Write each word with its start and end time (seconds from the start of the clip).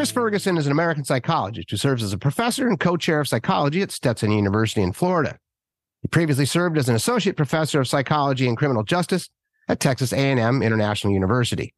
Chris 0.00 0.10
Ferguson 0.10 0.56
is 0.56 0.64
an 0.64 0.72
American 0.72 1.04
psychologist 1.04 1.70
who 1.70 1.76
serves 1.76 2.02
as 2.02 2.14
a 2.14 2.16
professor 2.16 2.66
and 2.66 2.80
co-chair 2.80 3.20
of 3.20 3.28
psychology 3.28 3.82
at 3.82 3.90
Stetson 3.90 4.30
University 4.30 4.80
in 4.80 4.94
Florida. 4.94 5.38
He 6.00 6.08
previously 6.08 6.46
served 6.46 6.78
as 6.78 6.88
an 6.88 6.94
associate 6.94 7.36
professor 7.36 7.82
of 7.82 7.86
psychology 7.86 8.48
and 8.48 8.56
criminal 8.56 8.82
justice 8.82 9.28
at 9.68 9.78
Texas 9.78 10.14
A&M 10.14 10.62
International 10.62 11.12
University. 11.12 11.74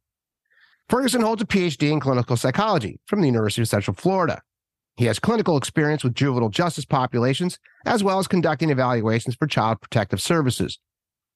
Ferguson 0.88 1.20
holds 1.20 1.42
a 1.42 1.46
PhD 1.46 1.90
in 1.90 1.98
clinical 1.98 2.36
psychology 2.36 3.00
from 3.06 3.22
the 3.22 3.26
University 3.26 3.62
of 3.62 3.68
Central 3.68 3.96
Florida. 3.96 4.40
He 4.96 5.06
has 5.06 5.18
clinical 5.18 5.56
experience 5.56 6.04
with 6.04 6.14
juvenile 6.14 6.48
justice 6.48 6.84
populations, 6.84 7.58
as 7.84 8.04
well 8.04 8.20
as 8.20 8.28
conducting 8.28 8.70
evaluations 8.70 9.34
for 9.34 9.48
child 9.48 9.80
protective 9.80 10.22
services. 10.22 10.78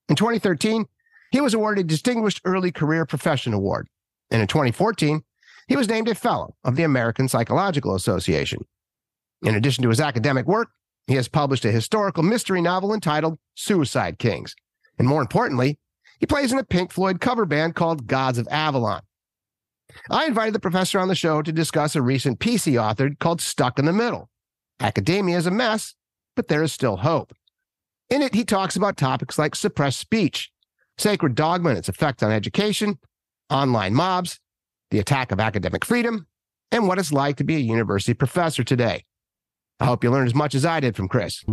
In 0.09 0.15
2013, 0.15 0.87
he 1.33 1.41
was 1.41 1.53
awarded 1.53 1.87
a 1.87 1.89
Distinguished 1.89 2.43
Early 2.45 2.71
Career 2.71 3.05
Profession 3.07 3.55
Award. 3.55 3.89
And 4.31 4.41
in 4.41 4.47
2014, 4.47 5.25
he 5.69 5.77
was 5.77 5.89
named 5.89 6.09
a 6.09 6.15
Fellow 6.15 6.55
of 6.65 6.77
the 6.77 6.83
American 6.83 7.29
Psychological 7.29 7.95
Association. 7.95 8.65
In 9.43 9.55
addition 9.55 9.83
to 9.83 9.89
his 9.89 10.01
academic 10.01 10.47
work, 10.47 10.69
he 11.07 11.15
has 11.15 11.29
published 11.29 11.65
a 11.65 11.71
historical 11.71 12.23
mystery 12.23 12.61
novel 12.61 12.93
entitled 12.93 13.39
Suicide 13.55 14.19
Kings. 14.19 14.55
And 14.99 15.07
more 15.07 15.21
importantly, 15.21 15.79
he 16.19 16.27
plays 16.27 16.53
in 16.53 16.59
a 16.59 16.65
Pink 16.65 16.93
Floyd 16.93 17.21
cover 17.21 17.45
band 17.45 17.75
called 17.75 18.07
Gods 18.07 18.39
of 18.39 18.49
Avalon. 18.51 19.03
I 20.11 20.27
invited 20.27 20.55
the 20.55 20.61
professor 20.61 20.99
on 20.99 21.09
the 21.09 21.15
show 21.15 21.43
to 21.43 21.53
discuss 21.53 21.95
a 21.95 22.03
recent 22.03 22.39
piece 22.39 22.65
he 22.65 22.73
authored 22.73 23.19
called 23.19 23.41
Stuck 23.41 23.79
in 23.79 23.85
the 23.85 23.93
Middle. 23.93 24.31
Academia 24.81 25.37
is 25.37 25.47
a 25.47 25.51
mess, 25.51 25.95
but 26.35 26.49
there 26.49 26.63
is 26.63 26.73
still 26.73 26.99
hope. 26.99 27.33
In 28.11 28.23
it, 28.23 28.35
he 28.35 28.45
talks 28.45 28.77
about 28.77 28.97
topics 28.97 29.39
like 29.39 29.55
suppressed 29.55 29.99
speech, 29.99 30.51
sacred 30.99 31.35
dogma 31.35 31.71
and 31.71 31.79
its 31.79 31.89
effect 31.89 32.23
on 32.23 32.31
education, 32.31 32.99
online 33.51 33.95
mobs, 33.95 34.41
the 34.97 35.01
attack 35.01 35.31
of 35.31 35.39
academic 35.41 35.85
freedom, 35.85 36.27
and 36.73 36.89
what 36.89 36.99
it's 36.99 37.13
like 37.13 37.37
to 37.37 37.45
be 37.45 37.57
a 37.57 37.59
university 37.59 38.15
professor 38.15 38.65
today. 38.65 39.05
I 39.79 39.85
hope 39.85 40.03
you 40.03 40.11
learned 40.11 40.29
as 40.29 40.35
much 40.35 40.55
as 40.55 40.65
I 40.65 40.81
did 40.81 40.97
from 40.97 41.07
Chris. 41.07 41.45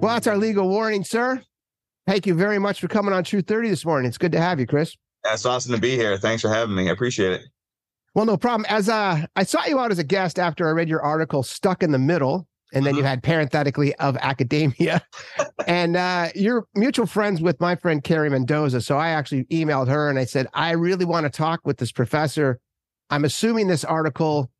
Well, 0.00 0.12
that's 0.14 0.26
our 0.26 0.36
legal 0.36 0.68
warning, 0.68 1.02
sir. 1.02 1.42
Thank 2.06 2.26
you 2.26 2.34
very 2.34 2.58
much 2.58 2.78
for 2.78 2.88
coming 2.88 3.14
on 3.14 3.24
True 3.24 3.40
30 3.40 3.70
this 3.70 3.86
morning. 3.86 4.06
It's 4.06 4.18
good 4.18 4.32
to 4.32 4.40
have 4.40 4.60
you, 4.60 4.66
Chris. 4.66 4.94
That's 5.24 5.46
awesome 5.46 5.74
to 5.74 5.80
be 5.80 5.96
here. 5.96 6.18
Thanks 6.18 6.42
for 6.42 6.50
having 6.50 6.74
me. 6.74 6.90
I 6.90 6.92
appreciate 6.92 7.32
it. 7.32 7.42
Well, 8.14 8.26
no 8.26 8.36
problem. 8.36 8.66
As 8.68 8.90
uh, 8.90 9.24
I 9.36 9.44
sought 9.44 9.68
you 9.68 9.78
out 9.78 9.92
as 9.92 9.98
a 9.98 10.04
guest 10.04 10.38
after 10.38 10.68
I 10.68 10.72
read 10.72 10.90
your 10.90 11.00
article, 11.00 11.42
Stuck 11.42 11.82
in 11.82 11.90
the 11.90 11.98
Middle, 11.98 12.46
and 12.72 12.84
then 12.84 12.92
mm-hmm. 12.92 12.98
you 12.98 13.04
had 13.04 13.22
parenthetically 13.22 13.94
of 13.96 14.16
academia. 14.18 15.02
and 15.66 15.96
uh, 15.96 16.28
you're 16.34 16.66
mutual 16.74 17.06
friends 17.06 17.40
with 17.40 17.60
my 17.60 17.76
friend 17.76 18.02
Carrie 18.04 18.30
Mendoza. 18.30 18.80
So 18.80 18.96
I 18.96 19.10
actually 19.10 19.44
emailed 19.44 19.88
her 19.88 20.08
and 20.08 20.18
I 20.18 20.24
said, 20.24 20.46
I 20.54 20.72
really 20.72 21.04
want 21.04 21.24
to 21.24 21.30
talk 21.30 21.60
with 21.64 21.78
this 21.78 21.92
professor. 21.92 22.60
I'm 23.10 23.24
assuming 23.24 23.66
this 23.66 23.84
article 23.84 24.50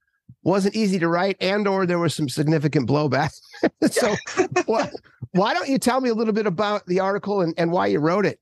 wasn't 0.42 0.74
easy 0.74 0.98
to 0.98 1.08
write 1.08 1.36
and 1.40 1.66
or 1.68 1.86
there 1.86 1.98
was 1.98 2.14
some 2.14 2.28
significant 2.28 2.88
blowback. 2.88 3.32
so 3.90 4.14
why, 4.66 4.90
why 5.32 5.54
don't 5.54 5.68
you 5.68 5.78
tell 5.78 6.00
me 6.00 6.08
a 6.08 6.14
little 6.14 6.34
bit 6.34 6.46
about 6.46 6.86
the 6.86 7.00
article 7.00 7.40
and, 7.40 7.54
and 7.56 7.70
why 7.70 7.86
you 7.86 8.00
wrote 8.00 8.26
it? 8.26 8.40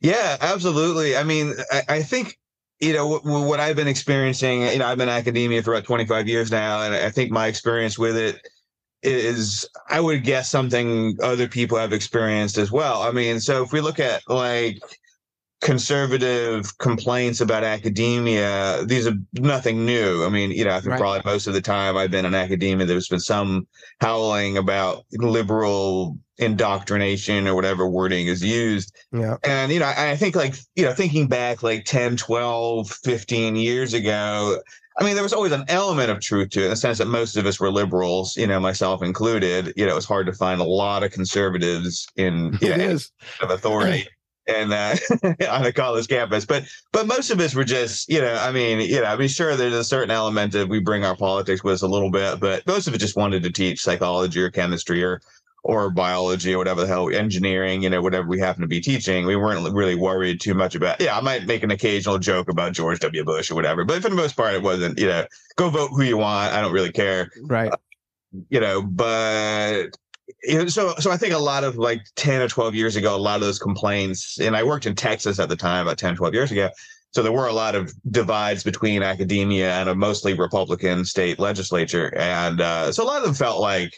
Yeah, 0.00 0.36
absolutely. 0.40 1.16
I 1.16 1.24
mean, 1.24 1.52
I, 1.70 1.82
I 1.88 2.02
think 2.02 2.38
you 2.80 2.92
know 2.92 3.18
what 3.22 3.60
I've 3.60 3.76
been 3.76 3.88
experiencing. 3.88 4.62
You 4.62 4.78
know, 4.78 4.86
I've 4.86 4.98
been 4.98 5.08
in 5.08 5.14
academia 5.14 5.62
for 5.62 5.74
about 5.74 5.84
25 5.84 6.28
years 6.28 6.50
now, 6.50 6.82
and 6.82 6.94
I 6.94 7.10
think 7.10 7.30
my 7.30 7.46
experience 7.46 7.98
with 7.98 8.16
it 8.16 8.46
is, 9.04 9.68
I 9.88 10.00
would 10.00 10.24
guess, 10.24 10.50
something 10.50 11.18
other 11.22 11.48
people 11.48 11.78
have 11.78 11.92
experienced 11.92 12.58
as 12.58 12.72
well. 12.72 13.02
I 13.02 13.10
mean, 13.12 13.40
so 13.40 13.62
if 13.62 13.72
we 13.72 13.80
look 13.80 14.00
at 14.00 14.22
like 14.28 14.82
conservative 15.64 16.76
complaints 16.76 17.40
about 17.40 17.64
academia, 17.64 18.84
these 18.84 19.06
are 19.06 19.14
nothing 19.32 19.86
new. 19.86 20.22
I 20.22 20.28
mean, 20.28 20.50
you 20.50 20.62
know, 20.62 20.72
I 20.72 20.80
think 20.80 20.90
right. 20.90 21.00
probably 21.00 21.22
most 21.24 21.46
of 21.46 21.54
the 21.54 21.62
time 21.62 21.96
I've 21.96 22.10
been 22.10 22.26
in 22.26 22.34
academia, 22.34 22.86
there's 22.86 23.08
been 23.08 23.18
some 23.18 23.66
howling 23.98 24.58
about 24.58 25.06
liberal 25.12 26.18
indoctrination 26.36 27.48
or 27.48 27.54
whatever 27.54 27.88
wording 27.88 28.26
is 28.26 28.44
used. 28.44 28.94
Yeah. 29.10 29.38
And, 29.42 29.72
you 29.72 29.80
know, 29.80 29.90
I, 29.96 30.16
think 30.16 30.36
like, 30.36 30.54
you 30.76 30.84
know, 30.84 30.92
thinking 30.92 31.28
back 31.28 31.62
like 31.62 31.86
10, 31.86 32.18
12, 32.18 32.90
15 32.90 33.56
years 33.56 33.94
ago, 33.94 34.58
I 35.00 35.04
mean, 35.04 35.14
there 35.14 35.22
was 35.22 35.32
always 35.32 35.52
an 35.52 35.64
element 35.68 36.10
of 36.10 36.20
truth 36.20 36.50
to 36.50 36.60
it 36.60 36.64
in 36.64 36.70
the 36.70 36.76
sense 36.76 36.98
that 36.98 37.08
most 37.08 37.38
of 37.38 37.46
us 37.46 37.58
were 37.58 37.70
liberals, 37.70 38.36
you 38.36 38.46
know, 38.46 38.60
myself 38.60 39.02
included. 39.02 39.72
You 39.76 39.86
know, 39.86 39.92
it 39.92 39.96
was 39.96 40.04
hard 40.04 40.26
to 40.26 40.34
find 40.34 40.60
a 40.60 40.64
lot 40.64 41.02
of 41.02 41.10
conservatives 41.10 42.06
in 42.16 42.58
you 42.60 42.76
know, 42.76 42.98
of 43.40 43.50
authority 43.50 44.06
and 44.46 44.72
uh, 44.72 44.96
on 45.50 45.64
a 45.64 45.72
college 45.72 46.08
campus. 46.08 46.44
But 46.44 46.64
but 46.92 47.06
most 47.06 47.30
of 47.30 47.40
us 47.40 47.54
were 47.54 47.64
just, 47.64 48.08
you 48.08 48.20
know, 48.20 48.34
I 48.34 48.52
mean, 48.52 48.80
you 48.80 49.00
know, 49.00 49.06
I 49.06 49.16
mean, 49.16 49.28
sure, 49.28 49.56
there's 49.56 49.74
a 49.74 49.84
certain 49.84 50.10
element 50.10 50.52
that 50.52 50.68
we 50.68 50.80
bring 50.80 51.04
our 51.04 51.16
politics 51.16 51.64
with 51.64 51.74
us 51.74 51.82
a 51.82 51.88
little 51.88 52.10
bit, 52.10 52.40
but 52.40 52.66
most 52.66 52.86
of 52.86 52.94
us 52.94 53.00
just 53.00 53.16
wanted 53.16 53.42
to 53.42 53.50
teach 53.50 53.82
psychology 53.82 54.40
or 54.40 54.50
chemistry 54.50 55.02
or 55.02 55.20
or 55.64 55.90
biology 55.90 56.52
or 56.52 56.58
whatever 56.58 56.82
the 56.82 56.86
hell, 56.86 57.08
engineering, 57.08 57.82
you 57.82 57.88
know, 57.88 58.02
whatever 58.02 58.28
we 58.28 58.38
happen 58.38 58.60
to 58.60 58.68
be 58.68 58.82
teaching. 58.82 59.24
We 59.24 59.34
weren't 59.34 59.72
really 59.72 59.94
worried 59.94 60.40
too 60.40 60.52
much 60.52 60.74
about. 60.74 61.00
Yeah, 61.00 61.16
I 61.16 61.22
might 61.22 61.46
make 61.46 61.62
an 61.62 61.70
occasional 61.70 62.18
joke 62.18 62.50
about 62.50 62.74
George 62.74 63.00
W. 63.00 63.24
Bush 63.24 63.50
or 63.50 63.54
whatever, 63.54 63.82
but 63.82 64.02
for 64.02 64.10
the 64.10 64.14
most 64.14 64.36
part, 64.36 64.54
it 64.54 64.62
wasn't. 64.62 64.98
You 64.98 65.06
know, 65.06 65.24
go 65.56 65.70
vote 65.70 65.88
who 65.88 66.02
you 66.02 66.18
want. 66.18 66.52
I 66.52 66.60
don't 66.60 66.72
really 66.72 66.92
care. 66.92 67.30
Right. 67.42 67.72
Uh, 67.72 67.76
you 68.50 68.60
know, 68.60 68.82
but 68.82 69.96
so 70.68 70.94
so 70.96 71.10
I 71.10 71.16
think 71.16 71.32
a 71.34 71.38
lot 71.38 71.64
of 71.64 71.76
like 71.76 72.02
10 72.16 72.42
or 72.42 72.48
12 72.48 72.74
years 72.74 72.96
ago, 72.96 73.14
a 73.14 73.18
lot 73.18 73.36
of 73.36 73.42
those 73.42 73.58
complaints, 73.58 74.38
and 74.40 74.56
I 74.56 74.62
worked 74.62 74.86
in 74.86 74.94
Texas 74.94 75.38
at 75.38 75.48
the 75.48 75.56
time, 75.56 75.86
about 75.86 75.98
10, 75.98 76.16
12 76.16 76.34
years 76.34 76.50
ago. 76.50 76.70
So 77.12 77.22
there 77.22 77.32
were 77.32 77.46
a 77.46 77.52
lot 77.52 77.76
of 77.76 77.92
divides 78.10 78.64
between 78.64 79.02
academia 79.02 79.72
and 79.74 79.88
a 79.88 79.94
mostly 79.94 80.34
Republican 80.34 81.04
state 81.04 81.38
legislature. 81.38 82.12
And 82.16 82.60
uh, 82.60 82.90
so 82.90 83.04
a 83.04 83.06
lot 83.06 83.18
of 83.18 83.22
them 83.24 83.34
felt 83.34 83.60
like, 83.60 83.94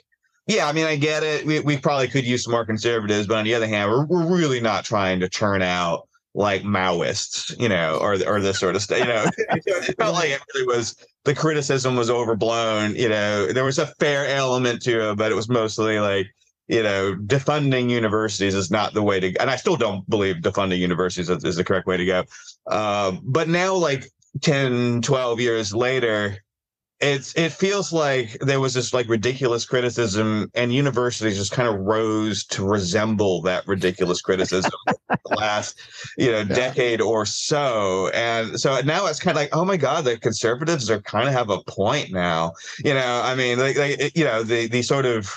yeah, 0.46 0.68
I 0.68 0.72
mean, 0.72 0.84
I 0.84 0.96
get 0.96 1.22
it. 1.22 1.46
We, 1.46 1.60
we 1.60 1.78
probably 1.78 2.08
could 2.08 2.26
use 2.26 2.44
some 2.44 2.52
more 2.52 2.66
conservatives, 2.66 3.26
but 3.26 3.38
on 3.38 3.44
the 3.44 3.54
other 3.54 3.66
hand, 3.66 3.90
we're, 3.90 4.04
we're 4.04 4.26
really 4.26 4.60
not 4.60 4.84
trying 4.84 5.20
to 5.20 5.30
churn 5.30 5.62
out 5.62 6.06
like 6.34 6.62
Maoists, 6.62 7.58
you 7.58 7.68
know, 7.68 7.96
or 7.96 8.16
or 8.26 8.40
this 8.42 8.60
sort 8.60 8.76
of 8.76 8.82
stuff. 8.82 8.98
You 8.98 9.06
know, 9.06 9.24
it 9.38 9.96
felt 9.96 10.14
like 10.14 10.30
it 10.30 10.42
really 10.54 10.66
was 10.66 10.94
the 11.26 11.34
criticism 11.34 11.96
was 11.96 12.08
overblown. 12.08 12.94
You 12.94 13.10
know, 13.10 13.52
there 13.52 13.64
was 13.64 13.78
a 13.78 13.86
fair 13.86 14.26
element 14.28 14.80
to 14.82 15.10
it, 15.10 15.16
but 15.16 15.30
it 15.30 15.34
was 15.34 15.48
mostly 15.48 15.98
like, 15.98 16.28
you 16.68 16.82
know, 16.82 17.14
defunding 17.14 17.90
universities 17.90 18.54
is 18.54 18.70
not 18.70 18.94
the 18.94 19.02
way 19.02 19.20
to. 19.20 19.34
And 19.40 19.50
I 19.50 19.56
still 19.56 19.76
don't 19.76 20.08
believe 20.08 20.36
defunding 20.36 20.78
universities 20.78 21.28
is, 21.28 21.44
is 21.44 21.56
the 21.56 21.64
correct 21.64 21.86
way 21.86 21.96
to 21.96 22.06
go. 22.06 22.24
Uh, 22.66 23.12
but 23.22 23.48
now, 23.48 23.74
like 23.74 24.08
10, 24.40 25.02
12 25.02 25.40
years 25.40 25.74
later, 25.74 26.38
it's 27.00 27.34
it 27.36 27.52
feels 27.52 27.92
like 27.92 28.38
there 28.40 28.60
was 28.60 28.72
this 28.72 28.94
like 28.94 29.06
ridiculous 29.08 29.66
criticism 29.66 30.50
and 30.54 30.72
universities 30.72 31.36
just 31.36 31.52
kind 31.52 31.68
of 31.68 31.78
rose 31.80 32.44
to 32.44 32.64
resemble 32.64 33.42
that 33.42 33.66
ridiculous 33.66 34.22
criticism 34.22 34.70
the 35.08 35.36
last 35.36 35.78
you 36.16 36.32
know 36.32 36.38
yeah. 36.38 36.44
decade 36.44 37.02
or 37.02 37.26
so 37.26 38.08
and 38.14 38.58
so 38.58 38.80
now 38.80 39.06
it's 39.06 39.20
kind 39.20 39.36
of 39.36 39.42
like 39.42 39.54
oh 39.54 39.64
my 39.64 39.76
god 39.76 40.04
the 40.04 40.18
conservatives 40.18 40.90
are 40.90 41.00
kind 41.02 41.28
of 41.28 41.34
have 41.34 41.50
a 41.50 41.62
point 41.64 42.10
now 42.12 42.50
you 42.82 42.94
know 42.94 43.20
i 43.24 43.34
mean 43.34 43.58
like, 43.58 43.76
like 43.76 44.16
you 44.16 44.24
know 44.24 44.42
the 44.42 44.66
the 44.68 44.80
sort 44.80 45.04
of 45.04 45.34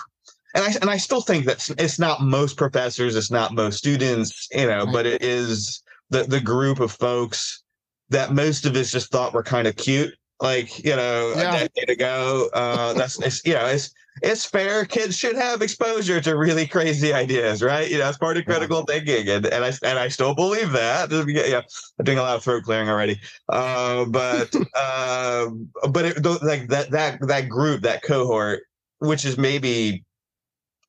and 0.55 0.63
I 0.63 0.73
and 0.81 0.89
I 0.89 0.97
still 0.97 1.21
think 1.21 1.45
that 1.45 1.69
it's 1.77 1.99
not 1.99 2.21
most 2.21 2.57
professors, 2.57 3.15
it's 3.15 3.29
not 3.29 3.53
most 3.53 3.77
students, 3.77 4.47
you 4.51 4.65
know, 4.65 4.85
right. 4.85 4.93
but 4.93 5.05
it 5.05 5.21
is 5.21 5.83
the 6.09 6.23
the 6.23 6.39
group 6.39 6.79
of 6.79 6.91
folks 6.91 7.61
that 8.09 8.33
most 8.33 8.65
of 8.65 8.75
us 8.75 8.91
just 8.91 9.11
thought 9.11 9.33
were 9.33 9.43
kind 9.43 9.67
of 9.67 9.75
cute 9.75 10.11
like 10.41 10.83
you 10.83 10.95
know 10.95 11.33
yeah. 11.35 11.55
a 11.55 11.59
decade 11.59 11.89
ago. 11.89 12.49
Uh, 12.53 12.93
that's 12.93 13.19
it's, 13.21 13.45
you 13.45 13.53
know 13.53 13.65
it's 13.65 13.91
it's 14.21 14.45
fair. 14.45 14.85
Kids 14.85 15.15
should 15.15 15.35
have 15.35 15.61
exposure 15.61 16.19
to 16.21 16.37
really 16.37 16.67
crazy 16.67 17.13
ideas, 17.13 17.61
right? 17.61 17.89
You 17.89 17.97
know, 17.97 18.05
that's 18.05 18.17
part 18.17 18.37
of 18.37 18.45
critical 18.45 18.85
yeah. 18.87 18.95
thinking, 18.95 19.29
and 19.29 19.45
and 19.45 19.63
I 19.63 19.71
and 19.83 19.99
I 19.99 20.07
still 20.07 20.35
believe 20.35 20.71
that. 20.71 21.11
Yeah, 21.11 21.61
I'm 21.97 22.05
doing 22.05 22.17
a 22.17 22.21
lot 22.21 22.35
of 22.35 22.43
throat 22.43 22.63
clearing 22.63 22.89
already, 22.89 23.19
uh, 23.49 24.05
but 24.05 24.53
uh, 24.75 25.49
but 25.89 26.05
it, 26.05 26.25
like 26.43 26.67
that 26.67 26.91
that 26.91 27.19
that 27.27 27.49
group, 27.49 27.81
that 27.81 28.03
cohort, 28.03 28.61
which 28.99 29.25
is 29.25 29.37
maybe 29.37 30.03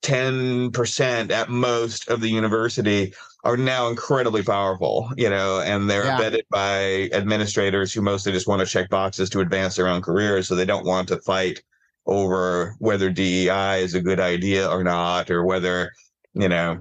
10% 0.02 1.30
at 1.30 1.48
most 1.48 2.08
of 2.08 2.20
the 2.20 2.28
university 2.28 3.12
are 3.44 3.56
now 3.56 3.88
incredibly 3.88 4.42
powerful, 4.42 5.10
you 5.16 5.28
know, 5.30 5.60
and 5.60 5.88
they're 5.88 6.04
yeah. 6.04 6.18
vetted 6.18 6.42
by 6.50 7.08
administrators 7.16 7.92
who 7.92 8.02
mostly 8.02 8.32
just 8.32 8.46
want 8.46 8.60
to 8.60 8.66
check 8.66 8.90
boxes 8.90 9.30
to 9.30 9.40
advance 9.40 9.76
their 9.76 9.88
own 9.88 10.02
careers. 10.02 10.46
So 10.46 10.54
they 10.54 10.66
don't 10.66 10.86
want 10.86 11.08
to 11.08 11.18
fight 11.18 11.62
over 12.06 12.76
whether 12.78 13.10
DEI 13.10 13.82
is 13.82 13.94
a 13.94 14.00
good 14.00 14.20
idea 14.20 14.68
or 14.68 14.82
not, 14.82 15.30
or 15.30 15.44
whether, 15.44 15.92
you 16.34 16.48
know, 16.48 16.80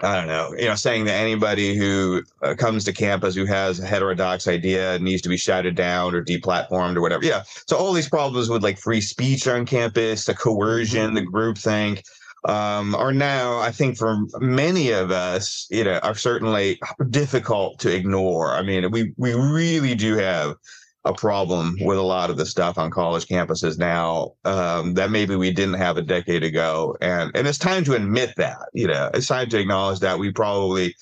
I 0.00 0.16
don't 0.16 0.26
know, 0.26 0.52
you 0.58 0.66
know, 0.66 0.74
saying 0.74 1.04
that 1.04 1.14
anybody 1.14 1.76
who 1.76 2.22
uh, 2.42 2.54
comes 2.54 2.84
to 2.84 2.92
campus 2.92 3.36
who 3.36 3.46
has 3.46 3.78
a 3.78 3.86
heterodox 3.86 4.48
idea 4.48 4.98
needs 4.98 5.22
to 5.22 5.28
be 5.28 5.36
shouted 5.36 5.76
down 5.76 6.14
or 6.14 6.24
deplatformed 6.24 6.96
or 6.96 7.00
whatever. 7.00 7.24
Yeah. 7.24 7.44
So 7.68 7.76
all 7.76 7.92
these 7.92 8.08
problems 8.08 8.48
with 8.48 8.64
like 8.64 8.78
free 8.78 9.00
speech 9.00 9.46
on 9.46 9.66
campus, 9.66 10.24
the 10.24 10.34
coercion, 10.34 11.14
mm-hmm. 11.14 11.14
the 11.14 11.26
groupthink, 11.26 12.02
um, 12.46 12.94
are 12.94 13.12
now, 13.12 13.58
I 13.58 13.70
think, 13.70 13.96
for 13.96 14.18
many 14.40 14.90
of 14.90 15.10
us, 15.10 15.66
you 15.70 15.84
know, 15.84 15.98
are 16.02 16.14
certainly 16.14 16.78
difficult 17.10 17.78
to 17.80 17.94
ignore. 17.94 18.52
I 18.54 18.62
mean, 18.62 18.90
we 18.90 19.12
we 19.16 19.34
really 19.34 19.94
do 19.94 20.16
have 20.16 20.56
a 21.06 21.12
problem 21.12 21.76
with 21.80 21.98
a 21.98 22.02
lot 22.02 22.30
of 22.30 22.36
the 22.36 22.46
stuff 22.46 22.78
on 22.78 22.90
college 22.90 23.26
campuses 23.26 23.78
now 23.78 24.32
um, 24.44 24.94
that 24.94 25.10
maybe 25.10 25.36
we 25.36 25.50
didn't 25.52 25.74
have 25.74 25.96
a 25.96 26.02
decade 26.02 26.44
ago, 26.44 26.96
and 27.00 27.30
and 27.34 27.46
it's 27.46 27.58
time 27.58 27.84
to 27.84 27.94
admit 27.94 28.34
that. 28.36 28.58
You 28.72 28.88
know, 28.88 29.10
it's 29.14 29.26
time 29.26 29.48
to 29.50 29.58
acknowledge 29.58 30.00
that 30.00 30.18
we 30.18 30.32
probably 30.32 30.94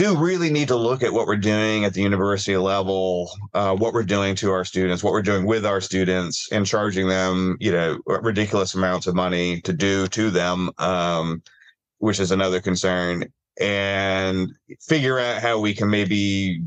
do 0.00 0.16
really 0.16 0.48
need 0.48 0.68
to 0.68 0.76
look 0.76 1.02
at 1.02 1.12
what 1.12 1.26
we're 1.26 1.36
doing 1.36 1.84
at 1.84 1.92
the 1.92 2.00
university 2.00 2.56
level, 2.56 3.30
uh, 3.52 3.76
what 3.76 3.92
we're 3.92 4.02
doing 4.02 4.34
to 4.34 4.50
our 4.50 4.64
students, 4.64 5.04
what 5.04 5.12
we're 5.12 5.20
doing 5.20 5.44
with 5.44 5.66
our 5.66 5.78
students, 5.78 6.50
and 6.50 6.64
charging 6.64 7.06
them, 7.06 7.58
you 7.60 7.70
know, 7.70 7.98
ridiculous 8.06 8.74
amounts 8.74 9.06
of 9.06 9.14
money 9.14 9.60
to 9.60 9.74
do 9.74 10.06
to 10.06 10.30
them, 10.30 10.70
um, 10.78 11.42
which 11.98 12.18
is 12.18 12.30
another 12.30 12.62
concern, 12.62 13.24
and 13.60 14.50
figure 14.80 15.18
out 15.18 15.42
how 15.42 15.60
we 15.60 15.74
can 15.74 15.90
maybe 15.90 16.62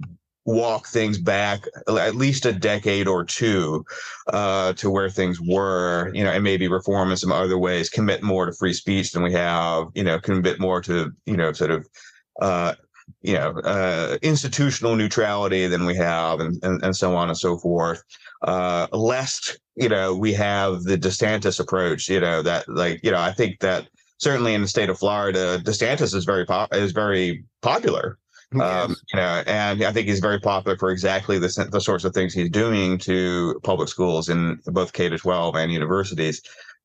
walk 0.46 0.86
things 0.86 1.18
back 1.18 1.64
at 1.88 2.16
least 2.16 2.46
a 2.46 2.54
decade 2.54 3.08
or 3.08 3.24
two 3.24 3.84
uh, 4.28 4.74
to 4.74 4.92
where 4.92 5.10
things 5.10 5.42
were, 5.42 6.12
you 6.14 6.24
know, 6.24 6.30
and 6.30 6.44
maybe 6.44 6.68
reform 6.68 7.10
in 7.10 7.18
some 7.18 7.32
other 7.32 7.58
ways, 7.58 7.90
commit 7.90 8.22
more 8.22 8.46
to 8.46 8.54
free 8.54 8.74
speech 8.74 9.12
than 9.12 9.24
we 9.24 9.32
have, 9.34 9.88
you 9.96 10.04
know, 10.04 10.20
commit 10.20 10.60
more 10.60 10.82
to, 10.82 11.12
you 11.26 11.36
know, 11.36 11.52
sort 11.52 11.72
of, 11.72 11.88
uh, 12.40 12.74
you 13.22 13.34
know, 13.34 13.52
uh, 13.64 14.18
institutional 14.22 14.96
neutrality 14.96 15.68
than 15.68 15.86
we 15.86 15.96
have, 15.96 16.40
and, 16.40 16.62
and, 16.64 16.84
and 16.84 16.96
so 16.96 17.16
on 17.16 17.30
and 17.30 17.38
so 17.38 17.58
forth. 17.58 18.04
Uh, 18.42 18.88
lest, 18.92 19.60
you 19.76 19.90
know, 19.90 20.16
we 20.16 20.34
have 20.34 20.84
the 20.84 20.98
DeSantis 20.98 21.60
approach, 21.60 22.10
you 22.10 22.20
know, 22.20 22.42
that 22.42 22.68
like, 22.68 23.00
you 23.04 23.12
know, 23.12 23.20
I 23.20 23.32
think 23.32 23.60
that 23.60 23.88
certainly 24.18 24.54
in 24.54 24.62
the 24.62 24.68
state 24.68 24.90
of 24.90 25.00
Florida, 25.00 25.62
DeSantis 25.64 26.14
is 26.14 26.26
very 26.26 26.46
pop- 26.46 26.74
is 26.74 26.92
very 26.92 27.44
popular. 27.62 28.18
Um, 28.62 28.96
you 29.12 29.20
know, 29.20 29.44
and 29.48 29.84
I 29.84 29.92
think 29.92 30.08
he's 30.08 30.20
very 30.20 30.40
popular 30.40 30.78
for 30.78 30.92
exactly 30.92 31.40
the 31.40 31.68
the 31.72 31.82
sorts 31.82 32.04
of 32.04 32.14
things 32.14 32.36
he's 32.36 32.52
doing 32.52 33.00
to 33.00 33.60
public 33.64 33.90
schools 33.90 34.30
in 34.30 34.60
both 34.68 34.94
K 34.94 35.10
to 35.10 35.18
12 35.18 35.56
and 35.56 35.72
universities 35.72 36.40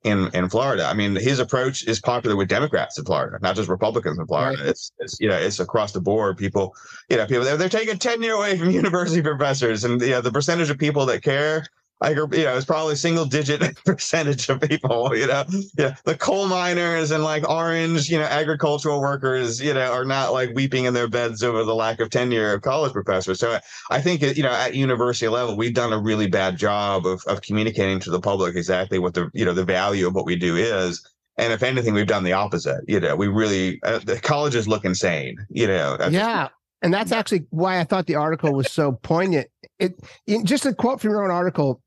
in 0.04 0.30
in 0.34 0.48
Florida. 0.48 0.86
I 0.86 0.94
mean, 0.94 1.16
his 1.16 1.38
approach 1.38 1.86
is 1.86 2.00
popular 2.00 2.36
with 2.36 2.48
Democrats 2.48 2.98
in 2.98 3.04
Florida, 3.04 3.38
not 3.42 3.56
just 3.56 3.68
Republicans 3.68 4.18
in 4.18 4.26
Florida. 4.26 4.58
Right. 4.58 4.70
It's, 4.70 4.92
it's 4.98 5.20
you 5.20 5.28
know 5.28 5.36
it's 5.36 5.60
across 5.60 5.92
the 5.92 6.00
board. 6.00 6.38
People, 6.38 6.74
you 7.08 7.16
know, 7.16 7.26
people 7.26 7.44
they're, 7.44 7.56
they're 7.56 7.68
taking 7.68 7.98
tenure 7.98 8.34
away 8.34 8.56
from 8.56 8.70
university 8.82 9.22
professors, 9.22 9.84
and 9.84 10.00
you 10.00 10.10
know 10.10 10.20
the 10.20 10.32
percentage 10.32 10.70
of 10.70 10.78
people 10.78 11.06
that 11.06 11.22
care 11.22 11.66
I 12.00 12.10
you 12.10 12.16
know, 12.16 12.56
it's 12.56 12.64
probably 12.64 12.94
single 12.94 13.24
digit 13.24 13.60
percentage 13.84 14.48
of 14.48 14.60
people, 14.60 15.16
you 15.16 15.26
know, 15.26 15.44
yeah, 15.76 15.96
the 16.04 16.14
coal 16.14 16.46
miners 16.46 17.10
and 17.10 17.24
like 17.24 17.48
orange, 17.48 18.08
you 18.08 18.18
know, 18.18 18.24
agricultural 18.24 19.00
workers, 19.00 19.60
you 19.60 19.74
know, 19.74 19.92
are 19.92 20.04
not 20.04 20.32
like 20.32 20.54
weeping 20.54 20.84
in 20.84 20.94
their 20.94 21.08
beds 21.08 21.42
over 21.42 21.64
the 21.64 21.74
lack 21.74 21.98
of 21.98 22.10
tenure 22.10 22.52
of 22.52 22.62
college 22.62 22.92
professors. 22.92 23.40
So 23.40 23.58
I 23.90 24.00
think, 24.00 24.22
you 24.22 24.44
know, 24.44 24.52
at 24.52 24.74
university 24.74 25.26
level, 25.26 25.56
we've 25.56 25.74
done 25.74 25.92
a 25.92 25.98
really 25.98 26.28
bad 26.28 26.56
job 26.56 27.04
of, 27.04 27.20
of 27.26 27.42
communicating 27.42 27.98
to 28.00 28.10
the 28.10 28.20
public 28.20 28.54
exactly 28.54 29.00
what 29.00 29.14
the, 29.14 29.28
you 29.34 29.44
know, 29.44 29.54
the 29.54 29.64
value 29.64 30.06
of 30.06 30.14
what 30.14 30.24
we 30.24 30.36
do 30.36 30.56
is. 30.56 31.04
And 31.36 31.52
if 31.52 31.64
anything, 31.64 31.94
we've 31.94 32.06
done 32.06 32.24
the 32.24 32.32
opposite. 32.32 32.84
You 32.86 33.00
know, 33.00 33.16
we 33.16 33.26
really, 33.26 33.80
uh, 33.82 33.98
the 33.98 34.20
colleges 34.20 34.68
look 34.68 34.84
insane, 34.84 35.36
you 35.50 35.66
know. 35.66 35.96
Yeah. 36.10 36.48
And 36.80 36.94
that's 36.94 37.10
actually 37.10 37.44
why 37.50 37.80
I 37.80 37.84
thought 37.84 38.06
the 38.06 38.14
article 38.14 38.52
was 38.52 38.70
so 38.70 38.92
poignant. 38.92 39.48
It, 39.80 40.00
just 40.44 40.64
a 40.64 40.72
quote 40.72 41.00
from 41.00 41.10
your 41.10 41.24
own 41.24 41.32
article 41.32 41.80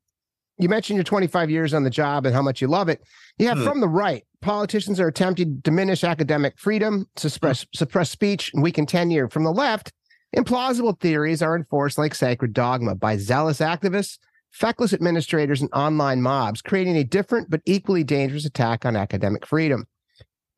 you 0.62 0.68
mentioned 0.68 0.96
your 0.96 1.04
25 1.04 1.50
years 1.50 1.74
on 1.74 1.84
the 1.84 1.90
job 1.90 2.24
and 2.24 2.34
how 2.34 2.42
much 2.42 2.62
you 2.62 2.68
love 2.68 2.88
it. 2.88 3.02
Yeah, 3.38 3.54
hmm. 3.54 3.64
from 3.64 3.80
the 3.80 3.88
right, 3.88 4.24
politicians 4.40 5.00
are 5.00 5.08
attempting 5.08 5.56
to 5.56 5.60
diminish 5.62 6.04
academic 6.04 6.58
freedom, 6.58 7.06
suppress, 7.16 7.62
hmm. 7.62 7.68
suppress 7.74 8.10
speech, 8.10 8.52
and 8.54 8.62
weaken 8.62 8.86
tenure. 8.86 9.28
From 9.28 9.44
the 9.44 9.52
left, 9.52 9.92
implausible 10.36 10.98
theories 10.98 11.42
are 11.42 11.56
enforced 11.56 11.98
like 11.98 12.14
sacred 12.14 12.52
dogma 12.52 12.94
by 12.94 13.16
zealous 13.16 13.58
activists, 13.58 14.18
feckless 14.50 14.92
administrators, 14.92 15.60
and 15.60 15.70
online 15.72 16.22
mobs, 16.22 16.62
creating 16.62 16.96
a 16.96 17.04
different 17.04 17.50
but 17.50 17.62
equally 17.66 18.04
dangerous 18.04 18.44
attack 18.44 18.84
on 18.86 18.96
academic 18.96 19.46
freedom. 19.46 19.86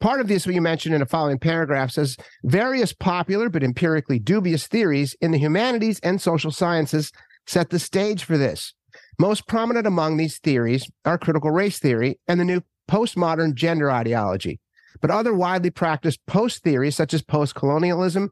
Part 0.00 0.20
of 0.20 0.28
this, 0.28 0.44
what 0.44 0.54
you 0.54 0.60
mentioned 0.60 0.94
in 0.94 1.00
the 1.00 1.06
following 1.06 1.38
paragraph, 1.38 1.92
says 1.92 2.16
various 2.42 2.92
popular 2.92 3.48
but 3.48 3.62
empirically 3.62 4.18
dubious 4.18 4.66
theories 4.66 5.16
in 5.20 5.30
the 5.30 5.38
humanities 5.38 5.98
and 6.00 6.20
social 6.20 6.50
sciences 6.50 7.10
set 7.46 7.70
the 7.70 7.78
stage 7.78 8.24
for 8.24 8.36
this. 8.36 8.74
Most 9.18 9.46
prominent 9.46 9.86
among 9.86 10.16
these 10.16 10.38
theories 10.38 10.90
are 11.04 11.18
critical 11.18 11.50
race 11.50 11.78
theory 11.78 12.18
and 12.26 12.40
the 12.40 12.44
new 12.44 12.62
postmodern 12.90 13.54
gender 13.54 13.90
ideology. 13.90 14.60
But 15.00 15.10
other 15.10 15.34
widely 15.34 15.70
practiced 15.70 16.24
post 16.26 16.62
theories, 16.62 16.96
such 16.96 17.14
as 17.14 17.22
post 17.22 17.54
colonialism, 17.54 18.30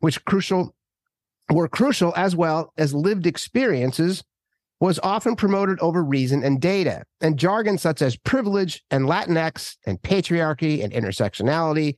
which 0.00 0.24
crucial 0.24 0.74
were 1.50 1.68
crucial 1.68 2.12
as 2.16 2.36
well 2.36 2.72
as 2.76 2.94
lived 2.94 3.26
experiences, 3.26 4.22
was 4.80 5.00
often 5.02 5.34
promoted 5.34 5.78
over 5.80 6.04
reason 6.04 6.44
and 6.44 6.60
data. 6.60 7.02
And 7.20 7.38
jargon 7.38 7.78
such 7.78 8.00
as 8.02 8.16
privilege 8.16 8.82
and 8.90 9.06
Latinx 9.06 9.76
and 9.86 10.00
patriarchy 10.00 10.84
and 10.84 10.92
intersectionality 10.92 11.96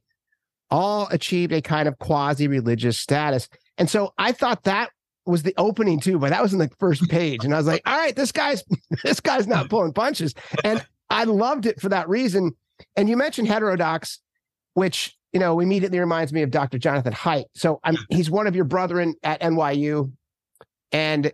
all 0.70 1.08
achieved 1.10 1.52
a 1.52 1.60
kind 1.60 1.88
of 1.88 1.98
quasi 1.98 2.48
religious 2.48 2.98
status. 2.98 3.48
And 3.76 3.90
so 3.90 4.12
I 4.16 4.32
thought 4.32 4.62
that 4.64 4.90
was 5.26 5.42
the 5.42 5.54
opening 5.56 6.00
too, 6.00 6.18
but 6.18 6.30
that 6.30 6.42
was 6.42 6.52
in 6.52 6.58
the 6.58 6.70
first 6.78 7.08
page. 7.08 7.44
And 7.44 7.54
I 7.54 7.58
was 7.58 7.66
like, 7.66 7.82
all 7.86 7.96
right, 7.96 8.14
this 8.14 8.32
guy's 8.32 8.64
this 9.04 9.20
guy's 9.20 9.46
not 9.46 9.70
pulling 9.70 9.92
punches. 9.92 10.34
And 10.64 10.84
I 11.08 11.24
loved 11.24 11.66
it 11.66 11.80
for 11.80 11.88
that 11.88 12.08
reason. 12.08 12.52
And 12.96 13.08
you 13.08 13.16
mentioned 13.16 13.48
heterodox, 13.48 14.20
which 14.74 15.16
you 15.32 15.40
know 15.40 15.60
immediately 15.60 15.98
reminds 15.98 16.32
me 16.32 16.42
of 16.42 16.50
Dr. 16.50 16.78
Jonathan 16.78 17.12
Haidt. 17.12 17.44
So 17.54 17.80
I'm 17.84 17.96
he's 18.08 18.30
one 18.30 18.46
of 18.46 18.56
your 18.56 18.64
brethren 18.64 19.14
at 19.22 19.40
NYU, 19.40 20.12
and 20.92 21.32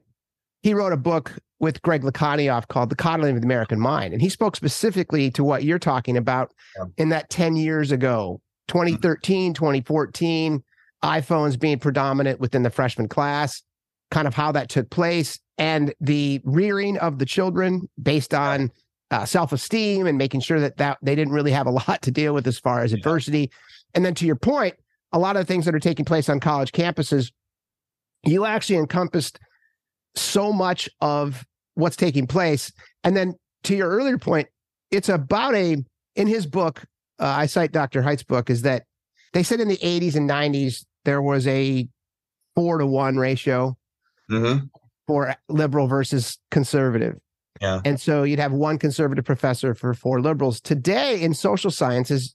he 0.62 0.74
wrote 0.74 0.92
a 0.92 0.98
book 0.98 1.32
with 1.58 1.80
Greg 1.82 2.02
Lukianoff 2.02 2.68
called 2.68 2.90
The 2.90 2.96
Coddling 2.96 3.36
of 3.36 3.40
the 3.40 3.46
American 3.46 3.80
Mind. 3.80 4.12
And 4.12 4.20
he 4.20 4.28
spoke 4.28 4.56
specifically 4.56 5.30
to 5.30 5.42
what 5.42 5.64
you're 5.64 5.78
talking 5.78 6.16
about 6.16 6.52
in 6.98 7.08
that 7.10 7.30
10 7.30 7.56
years 7.56 7.92
ago, 7.92 8.42
mm-hmm. 8.68 8.78
2013, 8.78 9.54
2014, 9.54 10.62
iPhones 11.02 11.58
being 11.58 11.78
predominant 11.78 12.40
within 12.40 12.62
the 12.62 12.68
freshman 12.68 13.08
class 13.08 13.62
kind 14.10 14.26
of 14.26 14.34
how 14.34 14.52
that 14.52 14.68
took 14.68 14.88
place 14.90 15.38
and 15.58 15.94
the 16.00 16.40
rearing 16.44 16.96
of 16.98 17.18
the 17.18 17.26
children 17.26 17.88
based 18.00 18.34
on 18.34 18.70
uh, 19.10 19.24
self-esteem 19.24 20.06
and 20.06 20.18
making 20.18 20.40
sure 20.40 20.60
that 20.60 20.76
that 20.76 20.98
they 21.02 21.14
didn't 21.14 21.32
really 21.32 21.50
have 21.50 21.66
a 21.66 21.70
lot 21.88 22.02
to 22.02 22.10
deal 22.10 22.34
with 22.34 22.46
as 22.46 22.58
far 22.58 22.82
as 22.82 22.92
yeah. 22.92 22.98
adversity. 22.98 23.50
And 23.94 24.04
then 24.04 24.14
to 24.14 24.26
your 24.26 24.36
point 24.36 24.74
a 25.12 25.18
lot 25.18 25.36
of 25.36 25.46
the 25.46 25.52
things 25.52 25.64
that 25.64 25.74
are 25.74 25.80
taking 25.80 26.04
place 26.04 26.28
on 26.28 26.40
college 26.40 26.72
campuses 26.72 27.32
you 28.25 28.44
actually 28.44 28.76
encompassed 28.76 29.38
so 30.16 30.52
much 30.52 30.88
of 31.00 31.44
what's 31.75 31.96
taking 31.96 32.26
place. 32.26 32.72
And 33.04 33.16
then 33.16 33.34
to 33.64 33.76
your 33.76 33.90
earlier 33.90 34.18
point 34.18 34.48
it's 34.90 35.08
about 35.08 35.54
a 35.54 35.76
in 36.14 36.26
his 36.26 36.46
book 36.46 36.84
uh, 37.18 37.26
i 37.26 37.46
cite 37.46 37.72
dr 37.72 38.00
Haidt's 38.00 38.22
book 38.22 38.48
is 38.48 38.62
that 38.62 38.84
they 39.32 39.42
said 39.42 39.60
in 39.60 39.68
the 39.68 39.76
80s 39.78 40.14
and 40.14 40.28
90s 40.28 40.84
there 41.04 41.20
was 41.20 41.46
a 41.46 41.88
four 42.54 42.78
to 42.78 42.86
one 42.86 43.16
ratio 43.16 43.76
mm-hmm. 44.30 44.66
for 45.06 45.35
liberal 45.49 45.87
versus 45.87 46.38
conservative. 46.50 47.18
Yeah. 47.61 47.80
And 47.85 48.00
so 48.00 48.23
you'd 48.23 48.38
have 48.38 48.52
one 48.52 48.78
conservative 48.78 49.25
professor 49.25 49.75
for 49.75 49.95
four 49.95 50.21
liberals. 50.21 50.61
Today 50.61 51.23
in 51.23 51.35
social 51.35 51.71
sciences, 51.71 52.35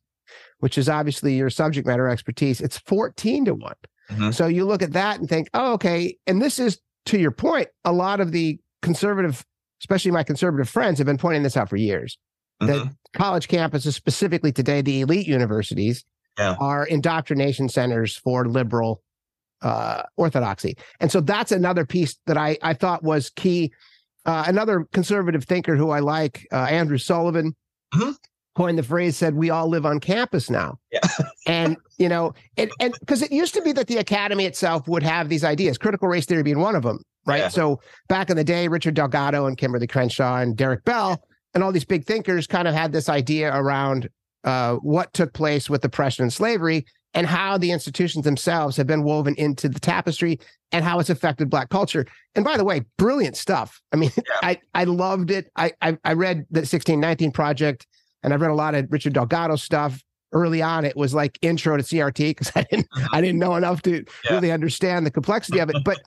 which 0.60 0.78
is 0.78 0.90
obviously 0.90 1.36
your 1.36 1.50
subject 1.50 1.88
matter 1.88 2.08
expertise, 2.08 2.62
it's 2.62 2.78
14 2.80 3.46
to 3.46 3.54
one. 3.54 3.76
Mm-hmm. 4.10 4.32
So 4.32 4.48
you 4.48 4.66
look 4.66 4.82
at 4.82 4.94
that 4.94 5.20
and 5.20 5.30
think, 5.30 5.50
oh, 5.54 5.74
okay. 5.74 6.18
And 6.28 6.42
this 6.42 6.60
is, 6.60 6.80
to 7.08 7.20
your 7.20 7.32
point, 7.32 7.68
a 7.86 7.92
lot 7.92 8.20
of 8.20 8.32
the 8.32 8.60
conservative, 8.82 9.46
especially 9.82 10.12
my 10.12 10.24
conservative 10.24 10.70
friends, 10.70 10.98
have 10.98 11.08
been 11.08 11.18
pointing 11.18 11.44
this 11.44 11.58
out 11.58 11.70
for 11.70 11.78
years. 11.78 12.18
Mm-hmm. 12.62 12.72
That 12.72 12.96
college 13.14 13.48
campuses, 13.48 13.94
specifically 13.94 14.52
today, 14.52 14.82
the 14.82 15.02
elite 15.02 15.28
universities, 15.28 16.04
yeah. 16.38 16.56
are 16.60 16.86
indoctrination 16.86 17.70
centers 17.70 18.16
for 18.16 18.48
liberal 18.48 19.02
uh, 19.62 20.04
orthodoxy. 20.18 20.76
And 21.00 21.12
so 21.12 21.22
that's 21.22 21.52
another 21.52 21.86
piece 21.86 22.18
that 22.26 22.38
I, 22.38 22.58
I 22.62 22.74
thought 22.74 23.04
was 23.04 23.30
key. 23.30 23.72
Uh, 24.26 24.44
another 24.48 24.86
conservative 24.94 25.46
thinker 25.46 25.76
who 25.76 25.90
I 25.90 26.00
like, 26.00 26.48
uh, 26.52 26.66
Andrew 26.66 26.98
Sullivan, 26.98 27.56
mm-hmm. 27.94 28.12
coined 28.56 28.78
the 28.78 28.84
phrase, 28.84 29.18
said, 29.18 29.36
We 29.36 29.50
all 29.50 29.68
live 29.68 29.86
on 29.86 30.00
campus 30.00 30.50
now. 30.50 30.78
Yeah. 30.92 31.00
and, 31.48 31.78
you 31.98 32.10
know, 32.10 32.34
and 32.58 32.72
because 33.00 33.22
it 33.22 33.32
used 33.32 33.54
to 33.56 33.62
be 33.62 33.72
that 33.74 33.88
the 33.88 33.98
academy 33.98 34.46
itself 34.46 34.88
would 34.88 35.04
have 35.04 35.30
these 35.30 35.44
ideas, 35.44 35.78
critical 35.78 36.08
race 36.08 36.26
theory 36.26 36.44
being 36.44 36.60
one 36.60 36.76
of 36.76 36.84
them, 36.84 37.00
right? 37.26 37.40
Yeah. 37.40 37.48
So 37.48 37.82
back 38.10 38.30
in 38.30 38.38
the 38.38 38.44
day, 38.44 38.68
Richard 38.68 38.94
Delgado 38.94 39.48
and 39.48 39.58
Kimberly 39.58 39.88
Crenshaw 39.88 40.38
and 40.38 40.56
Derek 40.56 40.84
Bell 40.86 41.22
and 41.54 41.64
all 41.64 41.72
these 41.72 41.86
big 41.86 42.06
thinkers 42.06 42.48
kind 42.48 42.68
of 42.68 42.74
had 42.74 42.92
this 42.92 43.10
idea 43.10 43.56
around 43.56 44.10
uh, 44.44 44.76
what 44.76 45.14
took 45.14 45.34
place 45.34 45.70
with 45.70 45.84
oppression 45.86 46.24
and 46.24 46.34
slavery 46.34 46.86
and 47.14 47.28
how 47.28 47.58
the 47.58 47.72
institutions 47.72 48.24
themselves 48.26 48.78
have 48.78 48.88
been 48.88 49.04
woven 49.04 49.36
into 49.36 49.68
the 49.68 49.80
tapestry 49.80 50.40
and 50.72 50.86
how 50.86 51.00
it's 51.00 51.10
affected 51.10 51.50
black 51.50 51.70
culture. 51.70 52.06
And 52.36 52.46
by 52.46 52.58
the 52.58 52.64
way, 52.64 52.86
brilliant 52.98 53.36
stuff. 53.36 53.82
I 53.92 53.98
mean, 53.98 54.12
yeah. 54.16 54.24
I, 54.42 54.60
I 54.74 54.84
loved 54.86 55.32
it. 55.32 55.52
I, 55.56 55.74
I, 55.82 55.98
I 56.04 56.14
read 56.14 56.46
the 56.50 56.60
1619 56.60 57.32
project 57.32 57.88
and 58.24 58.34
I've 58.34 58.42
read 58.42 58.52
a 58.52 58.56
lot 58.56 58.76
of 58.76 58.88
Richard 58.90 59.14
Delgado 59.14 59.56
stuff. 59.56 60.02
Early 60.34 60.62
on, 60.62 60.86
it 60.86 60.96
was 60.96 61.14
like 61.14 61.38
intro 61.42 61.76
to 61.76 61.84
CRT 61.84 62.30
because 62.30 62.52
I 62.56 62.64
didn't 62.64 62.90
mm-hmm. 62.90 63.14
I 63.14 63.20
didn't 63.20 63.40
know 63.40 63.56
enough 63.56 63.82
to 63.82 64.06
yeah. 64.24 64.34
really 64.34 64.50
understand 64.50 65.06
the 65.06 65.12
complexity 65.12 65.60
of 65.60 65.70
it. 65.70 65.76
But 65.84 66.00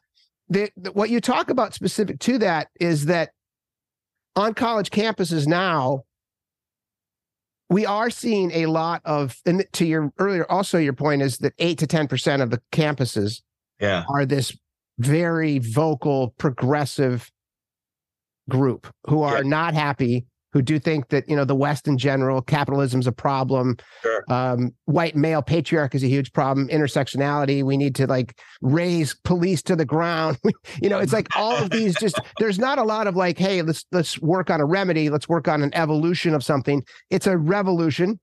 the, 0.49 0.71
the, 0.79 0.93
what 0.93 1.11
you 1.11 1.21
talk 1.21 1.51
about 1.51 1.75
specific 1.75 2.21
to 2.21 2.39
that 2.39 2.69
is 2.81 3.05
that 3.07 3.33
on 4.35 4.55
college 4.55 4.89
campuses 4.89 5.47
now, 5.47 6.05
we 7.75 7.85
are 7.85 8.09
seeing 8.09 8.53
a 8.53 8.67
lot 8.67 9.03
of, 9.05 9.37
and 9.45 9.67
to 9.73 9.85
your 9.85 10.13
earlier, 10.21 10.49
also 10.49 10.79
your 10.79 10.93
point 10.93 11.23
is 11.23 11.39
that 11.39 11.55
eight 11.59 11.77
to 11.77 11.89
10% 11.89 12.41
of 12.41 12.51
the 12.51 12.63
campuses 12.71 13.43
yeah. 13.81 14.05
are 14.09 14.25
this 14.25 14.57
very 15.01 15.59
vocal, 15.59 16.37
progressive 16.39 17.33
group 18.49 18.87
who 19.09 19.23
are 19.23 19.39
yeah. 19.39 19.49
not 19.49 19.75
happy 19.75 20.25
who 20.55 20.63
do 20.63 20.79
think 20.79 21.09
that 21.09 21.29
you 21.29 21.35
know 21.35 21.45
the 21.45 21.55
West 21.55 21.87
in 21.89 21.99
general, 21.99 22.41
capitalism's 22.41 23.09
a 23.09 23.13
problem. 23.13 23.77
Sure. 24.03 24.25
Um, 24.31 24.73
white 24.85 25.17
male 25.17 25.43
patriarch 25.43 25.97
is 25.97 26.05
a 26.05 26.07
huge 26.07 26.33
problem. 26.33 26.69
Intersectionality, 26.69 27.65
we 27.65 27.77
need 27.77 27.97
to 27.97 28.07
like 28.07 28.39
raise 28.63 29.15
police 29.25 29.63
to 29.65 29.77
the 29.77 29.85
ground. 29.85 30.39
you 30.83 30.89
know, 30.89 31.01
it's 31.01 31.13
like 31.13 31.27
all 31.37 31.57
of 31.57 31.71
these. 31.71 31.99
Just 31.99 32.21
there's 32.39 32.59
not 32.59 32.79
a 32.79 32.85
lot 32.85 33.09
of 33.09 33.17
like, 33.17 33.37
hey, 33.37 33.63
let's 33.63 33.85
let's 33.91 34.19
work 34.23 34.49
on 34.49 34.61
a 34.61 34.65
remedy. 34.65 35.11
Let's 35.11 35.29
work 35.29 35.49
on 35.49 35.61
an 35.63 35.75
evolution 35.75 36.35
of 36.35 36.45
something. 36.45 36.85
It's 37.11 37.27
a 37.27 37.37
revolution. 37.37 38.21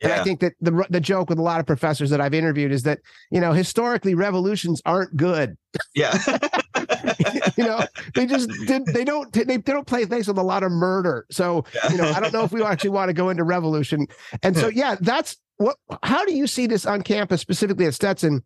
Yeah. 0.00 0.08
And 0.08 0.20
I 0.20 0.24
think 0.24 0.40
that 0.40 0.54
the 0.62 0.86
the 0.88 1.00
joke 1.00 1.28
with 1.28 1.38
a 1.38 1.42
lot 1.42 1.60
of 1.60 1.66
professors 1.66 2.08
that 2.10 2.20
I've 2.20 2.34
interviewed 2.34 2.72
is 2.72 2.82
that 2.84 2.98
you 3.30 3.42
know 3.42 3.52
historically 3.52 4.14
revolutions 4.14 4.80
aren't 4.86 5.14
good. 5.18 5.54
Yeah. 5.94 6.18
you 7.56 7.64
know, 7.64 7.84
they 8.14 8.26
just 8.26 8.50
did. 8.66 8.86
They 8.86 9.04
don't. 9.04 9.32
They, 9.32 9.44
they 9.44 9.58
don't 9.58 9.86
play 9.86 10.04
things 10.04 10.28
with 10.28 10.38
a 10.38 10.42
lot 10.42 10.62
of 10.62 10.72
murder. 10.72 11.26
So 11.30 11.64
you 11.90 11.96
know, 11.96 12.08
I 12.08 12.20
don't 12.20 12.32
know 12.32 12.44
if 12.44 12.52
we 12.52 12.62
actually 12.62 12.90
want 12.90 13.08
to 13.08 13.12
go 13.12 13.30
into 13.30 13.44
revolution. 13.44 14.06
And 14.42 14.56
so 14.56 14.68
yeah, 14.68 14.96
that's 15.00 15.36
what. 15.56 15.76
How 16.02 16.24
do 16.24 16.34
you 16.34 16.46
see 16.46 16.66
this 16.66 16.86
on 16.86 17.02
campus 17.02 17.40
specifically 17.40 17.86
at 17.86 17.94
Stetson? 17.94 18.44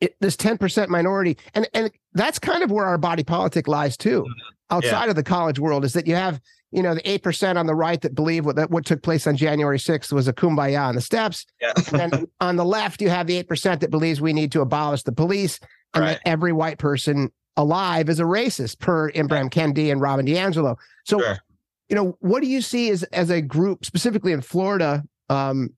It, 0.00 0.16
this 0.18 0.34
10% 0.34 0.88
minority 0.88 1.36
and 1.52 1.68
and 1.74 1.90
that's 2.14 2.38
kind 2.38 2.62
of 2.62 2.70
where 2.70 2.86
our 2.86 2.96
body 2.96 3.22
politic 3.22 3.68
lies 3.68 3.98
too 3.98 4.22
mm-hmm. 4.22 4.74
outside 4.74 5.04
yeah. 5.04 5.10
of 5.10 5.14
the 5.14 5.22
college 5.22 5.58
world 5.58 5.84
is 5.84 5.92
that 5.92 6.06
you 6.06 6.14
have 6.14 6.40
you 6.72 6.82
know, 6.82 6.94
the 6.94 7.02
8% 7.02 7.56
on 7.56 7.66
the 7.66 7.74
right 7.74 8.00
that 8.00 8.14
believe 8.14 8.46
what, 8.46 8.56
that 8.56 8.70
what 8.70 8.84
took 8.84 9.02
place 9.02 9.26
on 9.26 9.36
January 9.36 9.78
6th 9.78 10.12
was 10.12 10.28
a 10.28 10.32
kumbaya 10.32 10.80
on 10.88 10.94
the 10.94 11.00
steps. 11.00 11.46
Yeah. 11.60 11.72
and 11.92 12.12
then 12.12 12.26
on 12.40 12.56
the 12.56 12.64
left, 12.64 13.02
you 13.02 13.08
have 13.08 13.26
the 13.26 13.42
8% 13.42 13.80
that 13.80 13.90
believes 13.90 14.20
we 14.20 14.32
need 14.32 14.52
to 14.52 14.60
abolish 14.60 15.02
the 15.02 15.12
police 15.12 15.58
and 15.94 16.04
right. 16.04 16.12
that 16.12 16.28
every 16.28 16.52
white 16.52 16.78
person 16.78 17.30
alive 17.56 18.08
as 18.08 18.20
a 18.20 18.24
racist 18.24 18.78
per 18.78 19.10
Ibram 19.12 19.50
Kendi 19.50 19.90
and 19.90 20.00
Robin 20.00 20.26
DiAngelo. 20.26 20.76
So, 21.04 21.18
sure. 21.20 21.38
you 21.88 21.96
know, 21.96 22.16
what 22.20 22.42
do 22.42 22.48
you 22.48 22.62
see 22.62 22.90
as, 22.90 23.02
as 23.04 23.30
a 23.30 23.40
group, 23.40 23.84
specifically 23.84 24.32
in 24.32 24.40
Florida? 24.40 25.02
Um, 25.28 25.70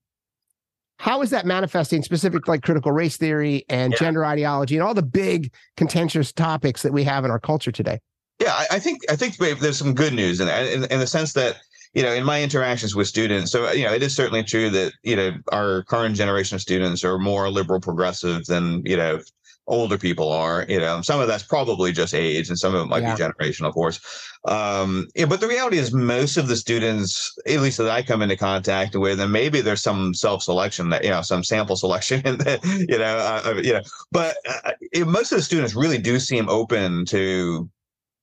how 0.98 1.20
is 1.22 1.30
that 1.30 1.46
manifesting 1.46 2.02
specific 2.02 2.46
like 2.46 2.62
critical 2.62 2.92
race 2.92 3.16
theory 3.16 3.64
and 3.68 3.92
yeah. 3.92 3.98
gender 3.98 4.24
ideology 4.24 4.76
and 4.76 4.84
all 4.84 4.94
the 4.94 5.02
big 5.02 5.52
contentious 5.76 6.32
topics 6.32 6.82
that 6.82 6.92
we 6.92 7.02
have 7.02 7.24
in 7.24 7.30
our 7.30 7.40
culture 7.40 7.72
today? 7.72 7.98
Yeah, 8.38 8.52
I, 8.52 8.66
I 8.72 8.78
think 8.78 9.00
I 9.10 9.16
think 9.16 9.36
there's 9.36 9.76
some 9.76 9.94
good 9.94 10.12
news 10.12 10.40
in, 10.40 10.48
in 10.48 10.84
in 10.84 11.00
the 11.00 11.06
sense 11.06 11.32
that 11.32 11.56
you 11.94 12.02
know 12.02 12.12
in 12.12 12.24
my 12.24 12.42
interactions 12.42 12.94
with 12.94 13.06
students 13.06 13.50
so 13.50 13.70
you 13.72 13.84
know 13.84 13.92
it 13.92 14.02
is 14.02 14.14
certainly 14.14 14.42
true 14.42 14.70
that 14.70 14.92
you 15.02 15.14
know 15.14 15.32
our 15.52 15.82
current 15.84 16.16
generation 16.16 16.54
of 16.54 16.60
students 16.60 17.04
are 17.04 17.18
more 17.18 17.50
liberal 17.50 17.80
progressive 17.80 18.44
than 18.46 18.82
you 18.84 18.96
know 18.96 19.20
older 19.68 19.96
people 19.96 20.30
are 20.30 20.66
you 20.68 20.78
know 20.78 21.00
some 21.02 21.20
of 21.20 21.28
that's 21.28 21.44
probably 21.44 21.92
just 21.92 22.14
age 22.14 22.48
and 22.48 22.58
some 22.58 22.74
of 22.74 22.82
it 22.82 22.86
might 22.86 23.02
yeah. 23.02 23.14
be 23.14 23.22
generational 23.22 23.68
of 23.68 23.74
course. 23.74 24.00
Um 24.44 25.06
yeah, 25.14 25.26
but 25.26 25.40
the 25.40 25.46
reality 25.46 25.78
is 25.78 25.92
most 25.92 26.36
of 26.36 26.48
the 26.48 26.56
students 26.56 27.36
at 27.46 27.60
least 27.60 27.78
that 27.78 27.88
i 27.88 28.02
come 28.02 28.22
into 28.22 28.36
contact 28.36 28.96
with 28.96 29.20
and 29.20 29.32
maybe 29.32 29.60
there's 29.60 29.82
some 29.82 30.14
self-selection 30.14 30.88
that 30.90 31.04
you 31.04 31.10
know 31.10 31.22
some 31.22 31.44
sample 31.44 31.76
selection 31.84 32.26
in 32.26 32.38
that 32.38 32.64
you 32.88 32.98
know 32.98 33.16
uh, 33.16 33.42
uh 33.44 33.60
you 33.62 33.72
know 33.72 33.82
but 34.10 34.36
uh, 34.48 34.72
most 35.06 35.30
of 35.30 35.38
the 35.38 35.42
students 35.42 35.74
really 35.74 35.98
do 35.98 36.18
seem 36.18 36.48
open 36.48 37.04
to 37.06 37.70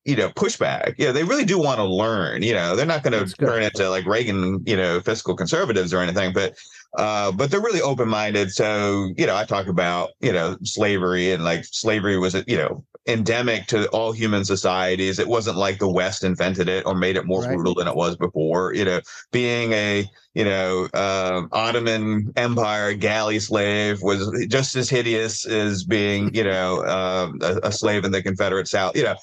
you 0.05 0.15
know 0.15 0.29
pushback. 0.29 0.95
Yeah 0.97 1.11
they 1.11 1.23
really 1.23 1.45
do 1.45 1.59
want 1.59 1.77
to 1.77 1.85
learn 1.85 2.41
you 2.41 2.53
know 2.53 2.75
they're 2.75 2.85
not 2.85 3.03
going 3.03 3.25
to 3.25 3.33
turn 3.35 3.63
into 3.63 3.89
like 3.89 4.05
reagan 4.05 4.61
you 4.65 4.75
know 4.75 4.99
fiscal 4.99 5.35
conservatives 5.35 5.93
or 5.93 6.01
anything 6.01 6.33
but 6.33 6.57
uh 6.97 7.31
but 7.31 7.51
they're 7.51 7.61
really 7.61 7.81
open-minded. 7.81 8.51
So 8.51 9.11
you 9.17 9.25
know 9.25 9.35
i 9.35 9.45
talk 9.45 9.67
about 9.67 10.11
you 10.19 10.31
know 10.31 10.57
slavery 10.63 11.31
and 11.31 11.43
like 11.43 11.65
slavery 11.65 12.17
was 12.17 12.35
you 12.47 12.57
know 12.57 12.83
endemic 13.07 13.67
to 13.67 13.87
all 13.89 14.11
human 14.11 14.45
societies. 14.45 15.19
It 15.19 15.27
wasn't 15.27 15.57
like 15.57 15.79
the 15.79 15.89
west 15.89 16.23
invented 16.23 16.69
it 16.69 16.85
or 16.85 16.95
made 16.95 17.15
it 17.15 17.25
more 17.25 17.41
right. 17.41 17.55
brutal 17.55 17.75
than 17.75 17.87
it 17.87 17.95
was 17.95 18.15
before. 18.15 18.73
You 18.73 18.85
know 18.85 19.01
being 19.31 19.73
a 19.73 20.09
you 20.35 20.45
know, 20.45 20.87
uh, 20.93 21.43
Ottoman 21.51 22.31
Empire 22.35 22.93
galley 22.93 23.39
slave 23.39 24.01
was 24.03 24.45
just 24.47 24.75
as 24.75 24.87
hideous 24.87 25.45
as 25.45 25.83
being, 25.83 26.33
you 26.35 26.43
know, 26.43 26.81
uh, 26.83 27.31
a, 27.41 27.67
a, 27.67 27.71
slave 27.71 28.05
in 28.05 28.11
the 28.11 28.21
Confederate 28.21 28.67
South. 28.67 28.95
You 28.95 29.03
know, 29.03 29.15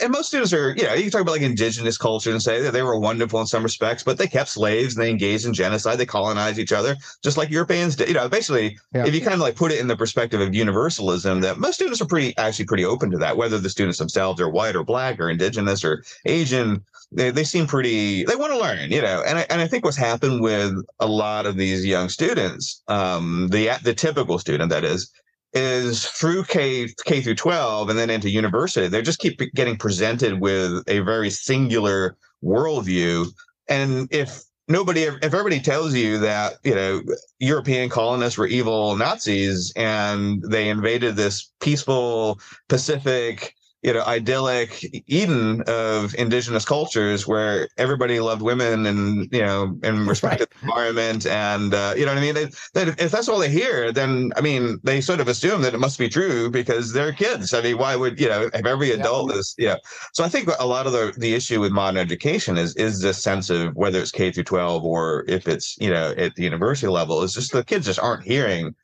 and 0.00 0.10
most 0.10 0.28
students 0.28 0.52
are, 0.52 0.74
you 0.76 0.82
know, 0.82 0.94
you 0.94 1.02
can 1.02 1.10
talk 1.12 1.20
about 1.20 1.32
like 1.32 1.42
indigenous 1.42 1.96
culture 1.96 2.32
and 2.32 2.42
say 2.42 2.60
that 2.60 2.72
they 2.72 2.82
were 2.82 2.98
wonderful 2.98 3.40
in 3.40 3.46
some 3.46 3.62
respects, 3.62 4.02
but 4.02 4.18
they 4.18 4.26
kept 4.26 4.48
slaves 4.48 4.96
and 4.96 5.04
they 5.04 5.10
engaged 5.10 5.46
in 5.46 5.54
genocide. 5.54 5.96
They 5.96 6.06
colonized 6.06 6.58
each 6.58 6.72
other 6.72 6.96
just 7.22 7.36
like 7.36 7.48
Europeans 7.48 7.94
did. 7.94 8.08
You 8.08 8.14
know, 8.14 8.28
basically, 8.28 8.78
yeah. 8.92 9.06
if 9.06 9.14
you 9.14 9.20
kind 9.20 9.34
of 9.34 9.40
like 9.40 9.54
put 9.54 9.70
it 9.70 9.78
in 9.78 9.86
the 9.86 9.96
perspective 9.96 10.40
of 10.40 10.54
universalism, 10.54 11.40
that 11.42 11.58
most 11.58 11.74
students 11.74 12.00
are 12.00 12.06
pretty 12.06 12.36
actually 12.36 12.66
pretty 12.66 12.84
open 12.84 13.12
to 13.12 13.18
that, 13.18 13.36
whether 13.36 13.58
the 13.58 13.70
students 13.70 13.98
themselves 13.98 14.40
are 14.40 14.48
white 14.48 14.74
or 14.74 14.82
black 14.82 15.20
or 15.20 15.30
indigenous 15.30 15.84
or 15.84 16.02
Asian 16.24 16.82
they, 17.12 17.30
they 17.30 17.44
seem 17.44 17.66
pretty 17.66 18.24
they 18.24 18.36
want 18.36 18.52
to 18.52 18.58
learn 18.58 18.90
you 18.90 19.02
know 19.02 19.22
and 19.26 19.38
I, 19.38 19.46
and 19.52 19.60
I 19.60 19.68
think 19.68 19.84
what's 19.84 19.96
happened 19.96 20.40
with 20.40 20.74
a 20.98 21.06
lot 21.06 21.46
of 21.46 21.56
these 21.56 21.84
young 21.84 22.08
students 22.08 22.82
um 22.88 23.48
the 23.48 23.70
the 23.82 23.94
typical 23.94 24.38
student 24.38 24.70
that 24.70 24.84
is 24.84 25.10
is 25.54 26.06
through 26.06 26.44
K 26.44 26.88
K 27.04 27.20
through 27.20 27.34
12 27.34 27.90
and 27.90 27.98
then 27.98 28.10
into 28.10 28.30
university 28.30 28.88
they 28.88 29.02
just 29.02 29.18
keep 29.18 29.38
getting 29.54 29.76
presented 29.76 30.40
with 30.40 30.82
a 30.88 31.00
very 31.00 31.28
singular 31.28 32.16
worldview. 32.42 33.26
And 33.68 34.08
if 34.10 34.42
nobody 34.68 35.02
if 35.02 35.22
everybody 35.22 35.60
tells 35.60 35.94
you 35.94 36.18
that 36.18 36.54
you 36.62 36.74
know 36.74 37.02
european 37.40 37.88
colonists 37.88 38.38
were 38.38 38.46
evil 38.46 38.96
nazis 38.96 39.72
and 39.76 40.40
they 40.42 40.68
invaded 40.68 41.16
this 41.16 41.50
peaceful 41.60 42.38
pacific 42.68 43.54
you 43.82 43.92
know 43.92 44.02
idyllic 44.02 44.84
eden 45.08 45.62
of 45.66 46.14
indigenous 46.14 46.64
cultures 46.64 47.26
where 47.26 47.68
everybody 47.78 48.20
loved 48.20 48.42
women 48.42 48.86
and 48.86 49.32
you 49.32 49.40
know 49.40 49.76
and 49.82 50.06
respected 50.06 50.48
right. 50.50 50.60
the 50.60 50.66
environment 50.66 51.26
and 51.26 51.74
uh, 51.74 51.92
you 51.96 52.06
know 52.06 52.12
what 52.12 52.18
i 52.18 52.20
mean 52.20 52.34
they, 52.34 52.82
if 52.82 53.10
that's 53.10 53.28
all 53.28 53.38
they 53.38 53.50
hear 53.50 53.92
then 53.92 54.32
i 54.36 54.40
mean 54.40 54.78
they 54.84 55.00
sort 55.00 55.20
of 55.20 55.28
assume 55.28 55.62
that 55.62 55.74
it 55.74 55.78
must 55.78 55.98
be 55.98 56.08
true 56.08 56.48
because 56.48 56.92
they're 56.92 57.12
kids 57.12 57.52
i 57.52 57.60
mean 57.60 57.76
why 57.76 57.96
would 57.96 58.18
you 58.20 58.28
know 58.28 58.48
if 58.54 58.64
every 58.64 58.92
adult 58.92 59.30
yeah. 59.32 59.38
is 59.38 59.54
yeah 59.58 59.76
so 60.12 60.22
i 60.22 60.28
think 60.28 60.48
a 60.58 60.66
lot 60.66 60.86
of 60.86 60.92
the 60.92 61.12
the 61.18 61.34
issue 61.34 61.60
with 61.60 61.72
modern 61.72 61.98
education 61.98 62.56
is 62.56 62.74
is 62.76 63.00
this 63.00 63.22
sense 63.22 63.50
of 63.50 63.74
whether 63.74 64.00
it's 64.00 64.12
k 64.12 64.30
through 64.30 64.44
12 64.44 64.84
or 64.84 65.24
if 65.26 65.48
it's 65.48 65.76
you 65.78 65.90
know 65.90 66.14
at 66.16 66.34
the 66.36 66.44
university 66.44 66.86
level 66.86 67.22
is 67.22 67.32
just 67.32 67.52
the 67.52 67.64
kids 67.64 67.86
just 67.86 67.98
aren't 67.98 68.22
hearing 68.22 68.74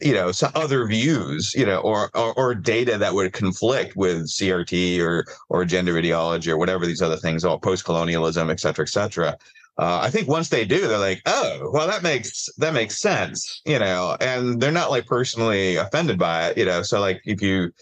you 0.00 0.12
know 0.12 0.32
some 0.32 0.52
other 0.54 0.86
views 0.86 1.54
you 1.54 1.64
know 1.64 1.78
or, 1.78 2.10
or, 2.14 2.34
or 2.34 2.54
data 2.54 2.98
that 2.98 3.14
would 3.14 3.32
conflict 3.32 3.96
with 3.96 4.26
crt 4.26 5.00
or 5.00 5.24
or 5.48 5.64
gender 5.64 5.96
ideology 5.96 6.50
or 6.50 6.58
whatever 6.58 6.86
these 6.86 7.02
other 7.02 7.16
things 7.16 7.44
all 7.44 7.58
post-colonialism 7.58 8.50
et 8.50 8.60
cetera 8.60 8.84
et 8.84 8.88
cetera. 8.88 9.36
Uh, 9.78 9.98
i 10.02 10.10
think 10.10 10.28
once 10.28 10.48
they 10.50 10.64
do 10.64 10.86
they're 10.86 10.98
like 10.98 11.20
oh 11.26 11.70
well 11.72 11.86
that 11.86 12.02
makes 12.02 12.48
that 12.58 12.74
makes 12.74 13.00
sense 13.00 13.60
you 13.64 13.78
know 13.78 14.16
and 14.20 14.60
they're 14.60 14.70
not 14.70 14.90
like 14.90 15.06
personally 15.06 15.76
offended 15.76 16.18
by 16.18 16.48
it 16.48 16.58
you 16.58 16.64
know. 16.64 16.82
So 16.82 17.00
like 17.00 17.20
if 17.24 17.42
you 17.42 17.72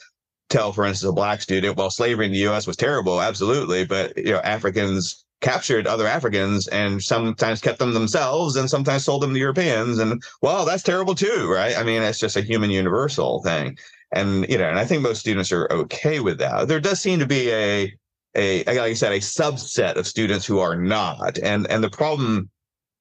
tell 0.49 0.73
for 0.73 0.85
instance 0.85 1.11
a 1.11 1.15
black 1.15 1.41
student 1.43 1.77
well 1.77 1.91
slavery 1.91 2.27
in 2.27 2.33
the 2.33 2.39
us 2.39 2.67
was 2.67 2.77
terrible 2.77 3.21
absolutely 3.21 3.85
but 3.85 4.17
you 4.17 4.33
know 4.33 4.41
africans 4.41 5.25
captured 5.43 5.87
other 5.87 6.07
Africans 6.07 6.69
and 6.69 7.03
sometimes 7.03 7.61
kept 7.61 7.79
them 7.79 7.93
themselves 7.93 8.57
and 8.57 8.71
sometimes 8.71 9.05
sold 9.05 9.23
them 9.23 9.35
to 9.35 9.39
Europeans. 9.39 9.99
And 9.99 10.23
well, 10.41 10.65
that's 10.65 10.83
terrible 10.83 11.15
too, 11.15 11.53
right? 11.53 11.77
I 11.77 11.83
mean, 11.83 12.03
it's 12.03 12.19
just 12.19 12.37
a 12.37 12.41
human 12.41 12.71
universal 12.71 13.43
thing. 13.43 13.77
And, 14.13 14.49
you 14.49 14.57
know, 14.57 14.69
and 14.69 14.79
I 14.79 14.85
think 14.85 15.03
most 15.03 15.21
students 15.21 15.53
are 15.53 15.71
okay 15.71 16.21
with 16.21 16.39
that. 16.39 16.69
There 16.69 16.81
does 16.81 17.01
seem 17.01 17.19
to 17.19 17.27
be 17.27 17.51
a, 17.51 17.93
a, 18.35 18.65
like 18.65 18.79
I 18.79 18.95
said, 18.95 19.13
a 19.13 19.19
subset 19.19 19.97
of 19.97 20.07
students 20.07 20.47
who 20.47 20.59
are 20.59 20.77
not. 20.77 21.39
And, 21.39 21.67
and 21.71 21.83
the 21.83 21.91
problem, 21.91 22.49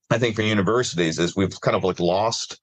I 0.09 0.17
think, 0.17 0.35
for 0.35 0.41
universities 0.41 1.19
is 1.19 1.35
we've 1.35 1.59
kind 1.61 1.77
of 1.77 1.83
like 1.83 1.99
lost 1.99 2.59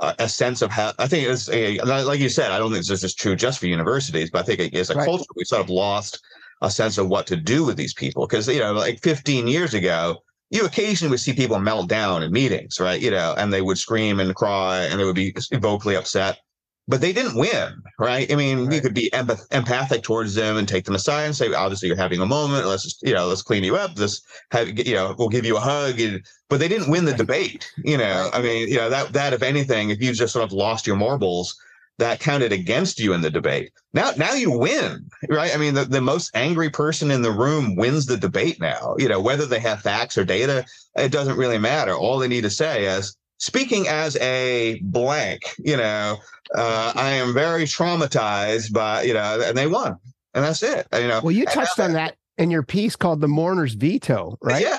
uh, 0.00 0.14
a 0.18 0.28
sense 0.28 0.62
of 0.62 0.70
how 0.70 0.92
I 0.98 1.06
think 1.06 1.28
it's 1.28 1.48
a 1.50 1.78
like 1.80 2.18
you 2.18 2.28
said. 2.28 2.50
I 2.50 2.58
don't 2.58 2.72
think 2.72 2.84
this 2.84 3.04
is 3.04 3.14
true 3.14 3.36
just 3.36 3.60
for 3.60 3.66
universities, 3.66 4.30
but 4.30 4.40
I 4.40 4.42
think 4.42 4.74
as 4.74 4.90
a 4.90 4.94
right. 4.94 5.04
culture 5.04 5.24
we 5.36 5.44
sort 5.44 5.62
of 5.62 5.70
lost 5.70 6.18
a 6.62 6.70
sense 6.70 6.96
of 6.96 7.08
what 7.08 7.26
to 7.26 7.36
do 7.36 7.64
with 7.64 7.76
these 7.76 7.92
people. 7.92 8.26
Because, 8.26 8.48
you 8.48 8.60
know, 8.60 8.72
like 8.72 9.02
15 9.02 9.46
years 9.46 9.74
ago, 9.74 10.22
you 10.50 10.64
occasionally 10.64 11.10
would 11.10 11.20
see 11.20 11.32
people 11.32 11.58
melt 11.58 11.88
down 11.88 12.22
in 12.22 12.32
meetings, 12.32 12.78
right? 12.78 13.00
You 13.00 13.10
know, 13.10 13.34
and 13.36 13.52
they 13.52 13.62
would 13.62 13.78
scream 13.78 14.20
and 14.20 14.34
cry 14.34 14.82
and 14.84 15.00
they 15.00 15.04
would 15.04 15.16
be 15.16 15.34
vocally 15.54 15.96
upset, 15.96 16.38
but 16.86 17.00
they 17.00 17.12
didn't 17.12 17.38
win, 17.38 17.82
right? 17.98 18.30
I 18.30 18.36
mean, 18.36 18.66
right. 18.66 18.74
you 18.74 18.80
could 18.80 18.94
be 18.94 19.08
empath- 19.12 19.46
empathic 19.50 20.02
towards 20.02 20.34
them 20.34 20.56
and 20.56 20.68
take 20.68 20.84
them 20.84 20.94
aside 20.94 21.24
and 21.24 21.34
say, 21.34 21.52
obviously, 21.52 21.88
you're 21.88 21.96
having 21.96 22.20
a 22.20 22.26
moment. 22.26 22.66
Let's 22.66 22.82
just, 22.82 23.02
you 23.02 23.14
know, 23.14 23.26
let's 23.26 23.42
clean 23.42 23.64
you 23.64 23.76
up. 23.76 23.92
Let's 23.96 24.20
have, 24.50 24.78
you 24.78 24.94
know, 24.94 25.14
we'll 25.18 25.30
give 25.30 25.46
you 25.46 25.56
a 25.56 25.60
hug. 25.60 25.98
And, 26.00 26.22
but 26.48 26.60
they 26.60 26.68
didn't 26.68 26.90
win 26.90 27.06
the 27.06 27.14
debate, 27.14 27.72
you 27.82 27.96
know. 27.96 28.30
I 28.32 28.42
mean, 28.42 28.68
you 28.68 28.76
know, 28.76 28.90
that, 28.90 29.12
that, 29.14 29.32
if 29.32 29.42
anything, 29.42 29.90
if 29.90 30.02
you 30.02 30.12
just 30.12 30.34
sort 30.34 30.44
of 30.44 30.52
lost 30.52 30.86
your 30.86 30.96
marbles, 30.96 31.56
that 31.98 32.20
counted 32.20 32.52
against 32.52 32.98
you 32.98 33.12
in 33.12 33.20
the 33.20 33.30
debate. 33.30 33.72
Now, 33.92 34.12
now 34.16 34.32
you 34.32 34.50
win, 34.50 35.08
right? 35.28 35.54
I 35.54 35.58
mean, 35.58 35.74
the, 35.74 35.84
the 35.84 36.00
most 36.00 36.30
angry 36.34 36.70
person 36.70 37.10
in 37.10 37.22
the 37.22 37.30
room 37.30 37.76
wins 37.76 38.06
the 38.06 38.16
debate 38.16 38.60
now. 38.60 38.96
You 38.98 39.08
know, 39.08 39.20
whether 39.20 39.46
they 39.46 39.60
have 39.60 39.82
facts 39.82 40.16
or 40.16 40.24
data, 40.24 40.64
it 40.96 41.12
doesn't 41.12 41.36
really 41.36 41.58
matter. 41.58 41.94
All 41.94 42.18
they 42.18 42.28
need 42.28 42.42
to 42.42 42.50
say 42.50 42.86
is, 42.86 43.16
speaking 43.38 43.88
as 43.88 44.16
a 44.16 44.80
blank, 44.84 45.42
you 45.58 45.76
know, 45.76 46.16
uh, 46.54 46.92
I 46.94 47.10
am 47.10 47.34
very 47.34 47.64
traumatized 47.64 48.72
by, 48.72 49.02
you 49.02 49.14
know, 49.14 49.40
and 49.44 49.56
they 49.56 49.66
won. 49.66 49.96
And 50.34 50.44
that's 50.44 50.62
it. 50.62 50.86
You 50.94 51.08
know, 51.08 51.20
well, 51.22 51.32
you 51.32 51.44
touched 51.44 51.78
on 51.78 51.92
that 51.92 52.16
in 52.42 52.50
your 52.50 52.62
piece 52.62 52.96
called 52.96 53.20
"The 53.20 53.28
Mourner's 53.28 53.74
Veto," 53.74 54.38
right? 54.42 54.62
Yeah. 54.62 54.78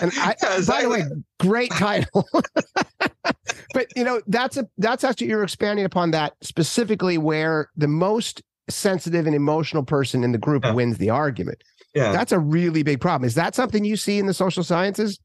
and 0.00 0.12
I, 0.16 0.34
by 0.66 0.82
the 0.82 0.88
way, 0.88 1.02
great 1.40 1.70
title. 1.72 2.28
but 3.74 3.86
you 3.96 4.04
know, 4.04 4.22
that's 4.26 4.56
a 4.56 4.68
that's 4.78 5.04
actually 5.04 5.28
you're 5.28 5.42
expanding 5.42 5.84
upon 5.84 6.12
that 6.12 6.34
specifically 6.40 7.18
where 7.18 7.70
the 7.76 7.88
most 7.88 8.42
sensitive 8.68 9.26
and 9.26 9.34
emotional 9.34 9.82
person 9.82 10.24
in 10.24 10.32
the 10.32 10.38
group 10.38 10.64
yeah. 10.64 10.72
wins 10.72 10.98
the 10.98 11.10
argument. 11.10 11.62
Yeah. 11.94 12.12
That's 12.12 12.32
a 12.32 12.38
really 12.38 12.82
big 12.82 13.00
problem. 13.00 13.26
Is 13.26 13.34
that 13.34 13.54
something 13.54 13.84
you 13.84 13.96
see 13.96 14.18
in 14.18 14.26
the 14.26 14.34
social 14.34 14.64
sciences? 14.64 15.20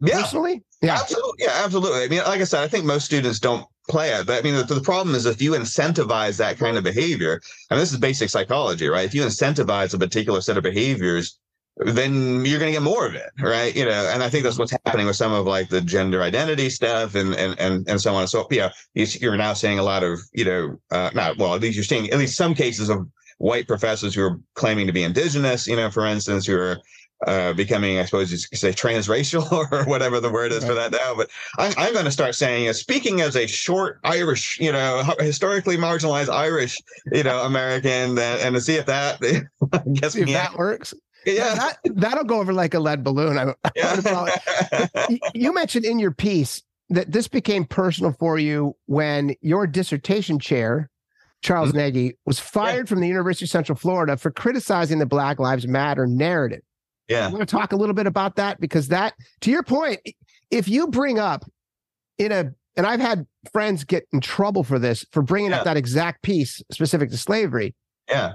Yeah. 0.00 0.20
Personally? 0.20 0.62
Yeah. 0.80 0.94
Absolutely. 0.94 1.44
Yeah, 1.44 1.62
absolutely. 1.64 2.02
I 2.02 2.08
mean, 2.08 2.20
like 2.20 2.40
I 2.40 2.44
said, 2.44 2.62
I 2.62 2.68
think 2.68 2.84
most 2.84 3.04
students 3.04 3.40
don't 3.40 3.66
play 3.88 4.10
it. 4.10 4.26
But 4.26 4.38
I 4.38 4.42
mean, 4.42 4.54
the, 4.54 4.62
the, 4.62 4.80
problem 4.80 5.14
is 5.14 5.26
if 5.26 5.42
you 5.42 5.52
incentivize 5.52 6.36
that 6.38 6.58
kind 6.58 6.76
of 6.76 6.84
behavior, 6.84 7.40
and 7.70 7.80
this 7.80 7.92
is 7.92 7.98
basic 7.98 8.30
psychology, 8.30 8.88
right? 8.88 9.04
If 9.04 9.14
you 9.14 9.22
incentivize 9.22 9.94
a 9.94 9.98
particular 9.98 10.40
set 10.40 10.56
of 10.56 10.62
behaviors, 10.62 11.38
then 11.78 12.44
you're 12.44 12.58
going 12.58 12.72
to 12.72 12.76
get 12.76 12.82
more 12.82 13.06
of 13.06 13.14
it, 13.14 13.30
right? 13.40 13.74
You 13.74 13.84
know, 13.84 14.10
and 14.12 14.22
I 14.22 14.28
think 14.28 14.44
that's 14.44 14.58
what's 14.58 14.72
happening 14.72 15.06
with 15.06 15.16
some 15.16 15.32
of 15.32 15.46
like 15.46 15.68
the 15.68 15.80
gender 15.80 16.22
identity 16.22 16.70
stuff 16.70 17.14
and 17.14 17.34
and 17.34 17.58
and, 17.58 17.88
and 17.88 18.00
so 18.00 18.14
on 18.14 18.22
and 18.22 18.30
so. 18.30 18.46
Yeah, 18.50 18.70
you're 18.94 19.36
now 19.36 19.52
seeing 19.52 19.78
a 19.78 19.82
lot 19.82 20.02
of 20.02 20.18
you 20.32 20.44
know, 20.44 20.76
uh, 20.90 21.10
not 21.14 21.38
well, 21.38 21.54
at 21.54 21.60
least 21.60 21.76
you're 21.76 21.84
seeing 21.84 22.10
at 22.10 22.18
least 22.18 22.36
some 22.36 22.54
cases 22.54 22.88
of 22.88 23.06
white 23.38 23.68
professors 23.68 24.14
who 24.14 24.22
are 24.22 24.40
claiming 24.54 24.86
to 24.86 24.92
be 24.92 25.04
indigenous, 25.04 25.68
you 25.68 25.76
know, 25.76 25.90
for 25.90 26.04
instance, 26.04 26.46
who 26.46 26.56
are 26.56 26.78
uh, 27.26 27.52
becoming, 27.52 27.98
I 27.98 28.04
suppose 28.04 28.30
you 28.30 28.38
could 28.48 28.58
say, 28.58 28.72
transracial 28.72 29.50
or 29.72 29.84
whatever 29.84 30.20
the 30.20 30.30
word 30.30 30.52
is 30.52 30.62
right. 30.62 30.68
for 30.68 30.74
that 30.74 30.92
now. 30.92 31.14
But 31.16 31.30
I'm, 31.58 31.72
I'm 31.76 31.92
going 31.92 32.04
to 32.04 32.10
start 32.10 32.34
saying, 32.34 32.68
uh, 32.68 32.72
speaking 32.72 33.20
as 33.20 33.36
a 33.36 33.46
short 33.46 34.00
Irish, 34.04 34.58
you 34.60 34.72
know, 34.72 35.02
historically 35.18 35.76
marginalized 35.76 36.32
Irish, 36.32 36.76
you 37.12 37.22
know, 37.22 37.42
American, 37.44 38.10
and, 38.10 38.18
and 38.18 38.54
to 38.54 38.60
see 38.60 38.76
if 38.76 38.86
that, 38.86 39.20
guess 39.94 40.12
see 40.12 40.22
if 40.22 40.28
that 40.28 40.56
works. 40.56 40.94
Yeah, 41.26 41.54
that, 41.54 41.78
that'll 41.84 42.24
go 42.24 42.40
over 42.40 42.52
like 42.52 42.74
a 42.74 42.80
lead 42.80 43.02
balloon. 43.02 43.36
I, 43.38 43.54
yeah. 43.76 45.06
you 45.34 45.52
mentioned 45.52 45.84
in 45.84 45.98
your 45.98 46.12
piece 46.12 46.62
that 46.90 47.10
this 47.10 47.28
became 47.28 47.64
personal 47.64 48.12
for 48.12 48.38
you 48.38 48.76
when 48.86 49.34
your 49.42 49.66
dissertation 49.66 50.38
chair 50.38 50.88
Charles 51.42 51.72
mm-hmm. 51.72 51.96
Negy 51.96 52.12
was 52.24 52.38
fired 52.38 52.86
yeah. 52.86 52.88
from 52.88 53.00
the 53.00 53.08
University 53.08 53.44
of 53.44 53.50
Central 53.50 53.76
Florida 53.76 54.16
for 54.16 54.30
criticizing 54.30 54.98
the 54.98 55.06
Black 55.06 55.38
Lives 55.38 55.66
Matter 55.66 56.06
narrative. 56.06 56.62
Yeah. 57.08 57.26
I 57.26 57.30
want 57.30 57.40
to 57.40 57.46
talk 57.46 57.72
a 57.72 57.76
little 57.76 57.94
bit 57.94 58.06
about 58.06 58.36
that 58.36 58.60
because 58.60 58.88
that, 58.88 59.14
to 59.40 59.50
your 59.50 59.62
point, 59.62 60.00
if 60.50 60.68
you 60.68 60.88
bring 60.88 61.18
up 61.18 61.44
in 62.18 62.32
a, 62.32 62.52
and 62.76 62.86
I've 62.86 63.00
had 63.00 63.26
friends 63.52 63.84
get 63.84 64.06
in 64.12 64.20
trouble 64.20 64.62
for 64.62 64.78
this, 64.78 65.04
for 65.10 65.22
bringing 65.22 65.50
yeah. 65.50 65.58
up 65.58 65.64
that 65.64 65.76
exact 65.76 66.22
piece 66.22 66.62
specific 66.70 67.10
to 67.10 67.16
slavery. 67.16 67.74
Yeah. 68.08 68.34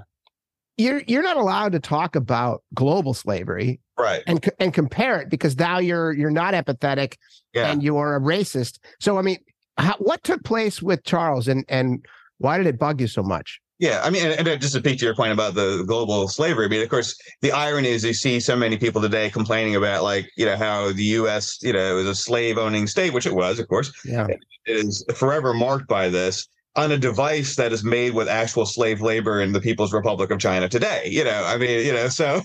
You're 0.76 1.02
you're 1.06 1.22
not 1.22 1.36
allowed 1.36 1.70
to 1.72 1.80
talk 1.80 2.16
about 2.16 2.64
global 2.74 3.14
slavery, 3.14 3.80
right? 3.96 4.24
And 4.26 4.44
and 4.58 4.74
compare 4.74 5.20
it 5.20 5.30
because 5.30 5.56
now 5.56 5.78
you're 5.78 6.12
you're 6.12 6.30
not 6.30 6.52
empathetic, 6.52 7.14
yeah. 7.52 7.70
and 7.70 7.80
you 7.80 7.96
are 7.96 8.16
a 8.16 8.20
racist. 8.20 8.80
So 8.98 9.16
I 9.16 9.22
mean, 9.22 9.38
how, 9.78 9.94
what 9.98 10.24
took 10.24 10.42
place 10.42 10.82
with 10.82 11.04
Charles, 11.04 11.46
and 11.46 11.64
and 11.68 12.04
why 12.38 12.58
did 12.58 12.66
it 12.66 12.76
bug 12.76 13.00
you 13.00 13.06
so 13.06 13.22
much? 13.22 13.60
Yeah, 13.80 14.02
I 14.04 14.10
mean, 14.10 14.24
and, 14.24 14.38
and 14.38 14.48
uh, 14.48 14.56
just 14.56 14.74
to 14.74 14.78
speak 14.78 14.98
to 15.00 15.04
your 15.04 15.16
point 15.16 15.32
about 15.32 15.54
the 15.54 15.82
global 15.86 16.28
slavery, 16.28 16.66
I 16.66 16.68
mean, 16.68 16.82
of 16.82 16.88
course, 16.88 17.18
the 17.42 17.50
irony 17.50 17.88
is 17.88 18.04
you 18.04 18.14
see 18.14 18.38
so 18.38 18.54
many 18.54 18.76
people 18.76 19.02
today 19.02 19.30
complaining 19.30 19.74
about, 19.74 20.04
like, 20.04 20.30
you 20.36 20.46
know, 20.46 20.56
how 20.56 20.92
the 20.92 21.02
U.S., 21.02 21.58
you 21.60 21.72
know, 21.72 21.96
was 21.96 22.06
a 22.06 22.14
slave-owning 22.14 22.86
state, 22.86 23.12
which 23.12 23.26
it 23.26 23.34
was, 23.34 23.58
of 23.58 23.66
course, 23.66 23.92
yeah, 24.04 24.28
is 24.66 25.04
forever 25.16 25.52
marked 25.52 25.88
by 25.88 26.08
this 26.08 26.46
on 26.76 26.92
a 26.92 26.98
device 26.98 27.56
that 27.56 27.72
is 27.72 27.84
made 27.84 28.14
with 28.14 28.28
actual 28.28 28.66
slave 28.66 29.00
labor 29.00 29.40
in 29.40 29.52
the 29.52 29.60
People's 29.60 29.92
Republic 29.92 30.30
of 30.30 30.38
China 30.38 30.68
today. 30.68 31.08
You 31.10 31.24
know, 31.24 31.44
I 31.44 31.56
mean, 31.56 31.84
you 31.84 31.92
know, 31.92 32.08
so. 32.08 32.42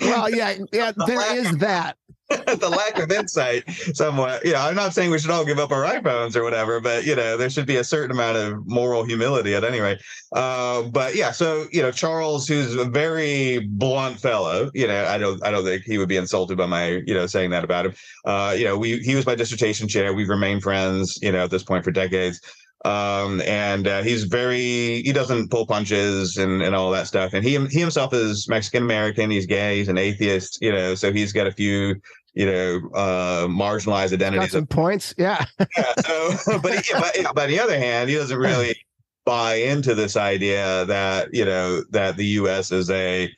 well, 0.00 0.30
yeah, 0.30 0.54
yeah, 0.72 0.92
there 1.06 1.36
is 1.36 1.56
that. 1.58 1.96
the 2.30 2.70
lack 2.70 2.98
of 2.98 3.12
insight 3.12 3.68
somewhat. 3.92 4.44
You 4.44 4.52
know 4.52 4.60
i'm 4.60 4.74
not 4.74 4.94
saying 4.94 5.10
we 5.10 5.18
should 5.18 5.30
all 5.30 5.44
give 5.44 5.58
up 5.58 5.70
our 5.70 5.84
iphones 5.84 6.34
or 6.34 6.42
whatever 6.42 6.80
but 6.80 7.04
you 7.04 7.14
know 7.14 7.36
there 7.36 7.50
should 7.50 7.66
be 7.66 7.76
a 7.76 7.84
certain 7.84 8.10
amount 8.10 8.38
of 8.38 8.66
moral 8.66 9.04
humility 9.04 9.54
at 9.54 9.62
any 9.62 9.80
rate. 9.80 9.98
Uh, 10.32 10.82
but 10.82 11.14
yeah 11.14 11.30
so 11.30 11.66
you 11.70 11.82
know 11.82 11.90
charles 11.90 12.48
who's 12.48 12.74
a 12.74 12.84
very 12.84 13.60
blunt 13.72 14.18
fellow 14.18 14.70
you 14.74 14.86
know 14.86 15.04
i 15.06 15.18
don't 15.18 15.44
i 15.44 15.50
don't 15.50 15.64
think 15.64 15.82
he 15.82 15.98
would 15.98 16.08
be 16.08 16.16
insulted 16.16 16.56
by 16.56 16.66
my 16.66 17.02
you 17.06 17.12
know 17.14 17.26
saying 17.26 17.50
that 17.50 17.62
about 17.64 17.86
him. 17.86 17.94
Uh, 18.24 18.54
you 18.56 18.64
know 18.64 18.76
we 18.78 18.98
he 19.00 19.14
was 19.14 19.26
my 19.26 19.34
dissertation 19.34 19.86
chair. 19.86 20.14
We've 20.14 20.28
remained 20.28 20.62
friends 20.62 21.18
you 21.20 21.30
know 21.30 21.44
at 21.44 21.50
this 21.50 21.62
point 21.62 21.84
for 21.84 21.90
decades 21.90 22.40
um, 22.84 23.40
and 23.42 23.88
uh, 23.88 24.02
he's 24.02 24.24
very 24.24 25.02
he 25.02 25.12
doesn't 25.12 25.50
pull 25.50 25.66
punches 25.66 26.36
and, 26.36 26.62
and 26.62 26.74
all 26.74 26.90
that 26.90 27.06
stuff. 27.06 27.32
And 27.32 27.44
he 27.44 27.58
he 27.66 27.80
himself 27.80 28.12
is 28.12 28.48
mexican 28.48 28.82
american 28.82 29.30
he's 29.30 29.46
gay. 29.46 29.78
He's 29.78 29.88
an 29.88 29.98
atheist 29.98 30.58
you 30.60 30.72
know 30.72 30.94
so 30.94 31.12
he's 31.12 31.32
got 31.32 31.46
a 31.46 31.52
few 31.52 31.96
you 32.34 32.46
know 32.46 32.80
uh 32.94 33.46
marginalized 33.46 34.12
identities 34.12 34.50
got 34.50 34.58
some 34.58 34.66
points 34.66 35.14
yeah, 35.16 35.44
yeah 35.76 35.94
so 36.00 36.58
but, 36.62 36.84
he, 36.84 36.92
but, 36.92 37.34
but 37.34 37.44
on 37.44 37.48
the 37.48 37.60
other 37.60 37.78
hand 37.78 38.10
he 38.10 38.16
doesn't 38.16 38.36
really 38.36 38.76
buy 39.24 39.54
into 39.54 39.94
this 39.94 40.16
idea 40.16 40.84
that 40.86 41.32
you 41.32 41.44
know 41.44 41.82
that 41.90 42.16
the 42.16 42.24
us 42.24 42.72
is 42.72 42.90
a 42.90 43.32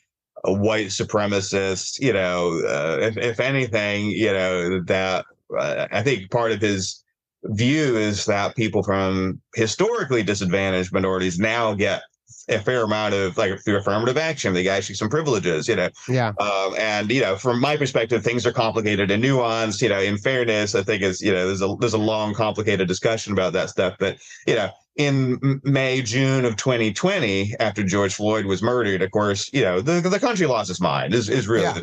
a 0.44 0.52
white 0.52 0.87
supremacist 0.87 2.00
you 2.00 2.12
know 2.12 2.61
uh, 2.66 2.98
if, 3.00 3.16
if 3.18 3.38
anything 3.38 4.06
you 4.06 4.32
know 4.32 4.80
that 4.80 5.24
uh, 5.59 5.87
i 5.92 6.02
think 6.02 6.30
part 6.30 6.50
of 6.50 6.61
his 6.61 7.04
view 7.50 7.96
is 7.96 8.24
that 8.26 8.56
people 8.56 8.82
from 8.82 9.40
historically 9.54 10.22
disadvantaged 10.22 10.92
minorities 10.92 11.38
now 11.38 11.74
get 11.74 12.02
a 12.48 12.61
fair 12.61 12.85
amount 12.85 13.14
of 13.14 13.37
like 13.37 13.61
through 13.64 13.76
affirmative 13.76 14.16
action. 14.16 14.54
They 14.54 14.62
get 14.62 14.78
actually 14.78 14.94
some 14.94 15.09
privileges 15.09 15.68
you 15.68 15.76
know. 15.76 15.88
Yeah. 16.09 16.32
Um, 16.38 16.74
and 16.78 17.11
you 17.11 17.20
know 17.20 17.37
from 17.37 17.61
my 17.61 17.76
perspective 17.76 18.22
things 18.22 18.46
are 18.46 18.52
complicated 18.52 19.11
and 19.11 19.22
nuanced 19.22 19.82
you 19.82 19.88
know. 19.88 20.00
In 20.00 20.18
fairness 20.18 20.74
i 20.74 20.82
think 20.82 21.02
is 21.02 21.20
you 21.20 21.32
know 21.32 21.46
there's 21.46 21.62
a 21.62 21.74
there's 21.80 21.94
a 21.94 21.98
long 21.98 22.35
complicated 22.35 22.88
discussion 22.88 23.32
about 23.32 23.52
that 23.54 23.70
stuff. 23.70 23.96
But 23.98 24.18
you 24.46 24.54
know 24.54 24.70
in 24.96 25.61
May, 25.62 26.00
June 26.00 26.46
of 26.46 26.56
2020, 26.56 27.54
after 27.61 27.85
George 27.85 28.14
Floyd 28.14 28.46
was 28.46 28.62
murdered, 28.62 29.02
of 29.02 29.11
course, 29.11 29.50
you 29.52 29.61
know, 29.61 29.82
the, 29.82 30.00
the 30.00 30.18
country 30.18 30.46
lost 30.46 30.70
its 30.70 30.80
mind 30.80 31.12
is, 31.12 31.28
is 31.28 31.46
really 31.46 31.64
yeah 31.64 31.80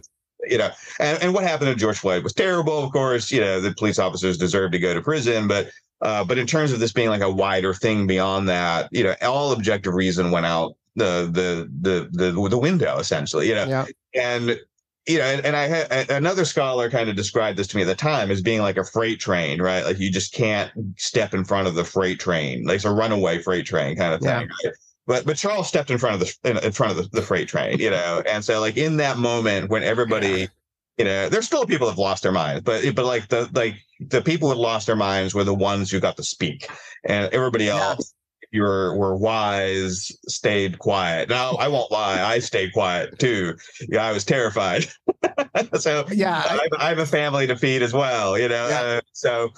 you 0.47 0.57
know, 0.57 0.69
and, 0.99 1.21
and 1.21 1.33
what 1.33 1.43
happened 1.43 1.69
to 1.69 1.75
George 1.75 1.99
Floyd 1.99 2.23
was 2.23 2.33
terrible. 2.33 2.83
Of 2.83 2.91
course, 2.91 3.31
you 3.31 3.41
know, 3.41 3.61
the 3.61 3.73
police 3.73 3.99
officers 3.99 4.37
deserve 4.37 4.71
to 4.71 4.79
go 4.79 4.93
to 4.93 5.01
prison, 5.01 5.47
but 5.47 5.69
uh, 6.01 6.23
but 6.23 6.37
in 6.37 6.45
terms 6.45 6.71
of 6.71 6.79
this 6.79 6.91
being 6.91 7.09
like 7.09 7.21
a 7.21 7.31
wider 7.31 7.73
thing 7.73 8.07
beyond 8.07 8.49
that, 8.49 8.89
you 8.91 9.03
know, 9.03 9.15
all 9.21 9.53
objective 9.53 9.93
reason 9.93 10.31
went 10.31 10.45
out 10.45 10.75
the 10.95 11.29
the 11.31 11.69
the 11.81 12.09
the 12.11 12.49
the 12.49 12.57
window 12.57 12.97
essentially, 12.97 13.47
you 13.47 13.55
know, 13.55 13.65
yeah. 13.65 13.85
and 14.13 14.59
you 15.07 15.17
know, 15.17 15.25
and, 15.25 15.45
and 15.45 15.55
I 15.55 15.67
had 15.67 16.09
another 16.09 16.45
scholar 16.45 16.89
kind 16.89 17.09
of 17.09 17.15
described 17.15 17.57
this 17.57 17.67
to 17.67 17.75
me 17.75 17.81
at 17.81 17.87
the 17.87 17.95
time 17.95 18.31
as 18.31 18.41
being 18.41 18.61
like 18.61 18.77
a 18.77 18.85
freight 18.85 19.19
train, 19.19 19.61
right? 19.61 19.83
Like 19.83 19.99
you 19.99 20.09
just 20.09 20.33
can't 20.33 20.71
step 20.97 21.33
in 21.33 21.43
front 21.43 21.67
of 21.67 21.75
the 21.75 21.83
freight 21.83 22.19
train, 22.19 22.63
like 22.65 22.75
it's 22.75 22.85
a 22.85 22.91
runaway 22.91 23.41
freight 23.41 23.65
train 23.65 23.97
kind 23.97 24.13
of 24.13 24.21
thing. 24.21 24.29
Yeah. 24.29 24.69
Right? 24.69 24.75
But 25.05 25.25
but 25.25 25.37
Charles 25.37 25.67
stepped 25.67 25.91
in 25.91 25.97
front 25.97 26.21
of 26.21 26.27
the 26.41 26.65
in, 26.65 26.71
front 26.71 26.91
of 26.91 26.97
the, 26.97 27.19
the, 27.19 27.25
freight 27.25 27.47
train, 27.47 27.79
you 27.79 27.89
know, 27.89 28.23
and 28.29 28.43
so 28.43 28.59
like 28.59 28.77
in 28.77 28.97
that 28.97 29.17
moment 29.17 29.69
when 29.69 29.83
everybody, 29.83 30.27
yeah. 30.27 30.47
you 30.97 31.05
know, 31.05 31.29
there's 31.29 31.45
still 31.45 31.65
people 31.65 31.87
have 31.87 31.97
lost 31.97 32.23
their 32.23 32.31
minds, 32.31 32.63
but 32.63 32.83
but 32.95 33.05
like 33.05 33.27
the 33.27 33.49
like 33.53 33.75
the 33.99 34.21
people 34.21 34.51
who 34.51 34.59
lost 34.59 34.87
their 34.87 34.95
minds 34.95 35.33
were 35.33 35.43
the 35.43 35.53
ones 35.53 35.91
who 35.91 35.99
got 35.99 36.17
to 36.17 36.23
speak, 36.23 36.67
and 37.05 37.31
everybody 37.33 37.69
else. 37.69 38.13
You 38.51 38.61
were, 38.61 38.95
were 38.95 39.17
wise, 39.17 40.15
stayed 40.27 40.77
quiet. 40.77 41.27
Now 41.27 41.53
I 41.53 41.67
won't 41.67 41.91
lie, 41.91 42.21
I 42.21 42.37
stayed 42.37 42.71
quiet 42.71 43.17
too. 43.17 43.55
Yeah, 43.89 44.05
I 44.05 44.11
was 44.11 44.23
terrified. 44.23 44.85
so 45.79 46.05
yeah, 46.11 46.43
I, 46.45 46.67
I, 46.77 46.89
have 46.89 46.99
a 46.99 47.07
family 47.07 47.47
to 47.47 47.55
feed 47.55 47.81
as 47.81 47.93
well, 47.93 48.37
you 48.37 48.47
know. 48.47 48.69
Yeah. 48.69 48.81
Uh, 48.81 49.01
so 49.13 49.49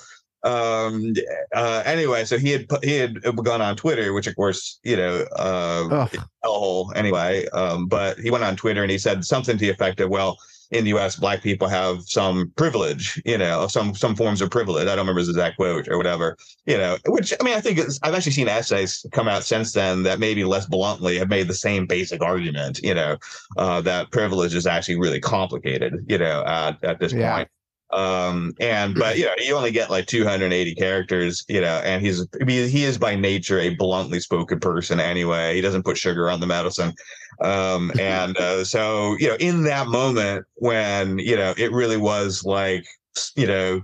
um 0.45 1.13
uh 1.55 1.81
anyway 1.85 2.23
so 2.23 2.37
he 2.37 2.51
had 2.51 2.65
he 2.83 2.95
had 2.95 3.21
gone 3.43 3.61
on 3.61 3.75
twitter 3.75 4.13
which 4.13 4.27
of 4.27 4.35
course 4.35 4.79
you 4.83 4.95
know 4.95 5.25
uh 5.37 6.07
hellhole 6.43 6.95
anyway. 6.95 7.45
Um 7.53 7.87
but 7.87 8.19
he 8.19 8.31
went 8.31 8.43
on 8.43 8.55
twitter 8.55 8.83
and 8.83 8.91
he 8.91 8.97
said 8.97 9.25
something 9.25 9.57
to 9.57 9.65
the 9.65 9.71
effect 9.71 9.99
of 9.99 10.09
well 10.09 10.37
in 10.71 10.83
the 10.83 10.91
us 10.91 11.15
black 11.15 11.41
people 11.41 11.67
have 11.67 12.01
some 12.05 12.51
privilege 12.55 13.21
you 13.25 13.37
know 13.37 13.67
some 13.67 13.93
some 13.95 14.15
forms 14.15 14.41
of 14.41 14.49
privilege. 14.49 14.83
I 14.83 14.95
don't 14.95 14.99
remember 14.99 15.19
his 15.19 15.29
exact 15.29 15.57
quote 15.57 15.87
or 15.87 15.97
whatever 15.97 16.37
you 16.65 16.77
know 16.77 16.97
which 17.07 17.33
i 17.39 17.43
mean 17.43 17.55
i 17.55 17.61
think 17.61 17.79
i've 18.03 18.13
actually 18.13 18.31
seen 18.31 18.47
essays 18.47 19.05
come 19.11 19.27
out 19.27 19.43
since 19.43 19.73
then 19.73 20.03
that 20.03 20.19
maybe 20.19 20.43
less 20.43 20.65
bluntly 20.65 21.17
have 21.17 21.29
made 21.29 21.47
the 21.47 21.53
same 21.53 21.85
basic 21.85 22.21
argument 22.21 22.79
you 22.83 22.93
know 22.93 23.17
uh 23.57 23.81
that 23.81 24.11
privilege 24.11 24.55
is 24.55 24.65
actually 24.65 24.97
really 24.97 25.19
complicated 25.19 26.05
you 26.07 26.17
know 26.17 26.43
at, 26.45 26.83
at 26.83 26.99
this 26.99 27.13
yeah. 27.13 27.35
point 27.35 27.49
Um, 27.91 28.53
and 28.59 28.95
but 28.95 29.17
you 29.17 29.25
know, 29.25 29.33
you 29.39 29.55
only 29.55 29.71
get 29.71 29.89
like 29.89 30.07
280 30.07 30.75
characters, 30.75 31.45
you 31.47 31.61
know, 31.61 31.81
and 31.83 32.05
he's 32.05 32.25
he 32.45 32.83
is 32.83 32.97
by 32.97 33.15
nature 33.15 33.59
a 33.59 33.75
bluntly 33.75 34.19
spoken 34.19 34.59
person 34.59 34.99
anyway. 34.99 35.55
He 35.55 35.61
doesn't 35.61 35.83
put 35.83 35.97
sugar 35.97 36.29
on 36.29 36.39
the 36.39 36.47
medicine. 36.47 36.93
Um, 37.43 37.91
and 37.99 38.37
uh, 38.37 38.63
so 38.63 39.15
you 39.19 39.27
know, 39.27 39.35
in 39.35 39.63
that 39.63 39.87
moment 39.87 40.45
when 40.55 41.19
you 41.19 41.35
know 41.35 41.53
it 41.57 41.71
really 41.71 41.97
was 41.97 42.43
like 42.43 42.85
you 43.35 43.47
know 43.47 43.81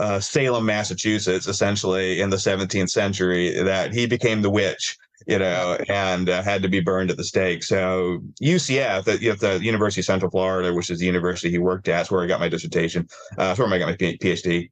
uh, 0.00 0.20
Salem, 0.20 0.66
Massachusetts, 0.66 1.46
essentially 1.46 2.20
in 2.20 2.30
the 2.30 2.36
17th 2.36 2.90
century, 2.90 3.62
that 3.62 3.94
he 3.94 4.06
became 4.06 4.42
the 4.42 4.50
witch, 4.50 4.96
you 5.26 5.38
know, 5.38 5.78
and 5.88 6.28
uh, 6.28 6.42
had 6.42 6.62
to 6.62 6.68
be 6.68 6.80
burned 6.80 7.10
at 7.10 7.16
the 7.16 7.24
stake. 7.24 7.62
So 7.62 8.20
UCF, 8.42 9.04
the, 9.04 9.36
the 9.36 9.64
University 9.64 10.00
of 10.00 10.06
Central 10.06 10.30
Florida, 10.30 10.72
which 10.72 10.90
is 10.90 10.98
the 10.98 11.06
university 11.06 11.50
he 11.50 11.58
worked 11.58 11.88
at, 11.88 11.98
that's 11.98 12.10
where 12.10 12.22
I 12.22 12.26
got 12.26 12.40
my 12.40 12.48
dissertation, 12.48 13.08
uh, 13.38 13.48
that's 13.48 13.58
where 13.58 13.72
I 13.72 13.78
got 13.78 13.88
my 13.88 13.96
PhD. 13.96 14.70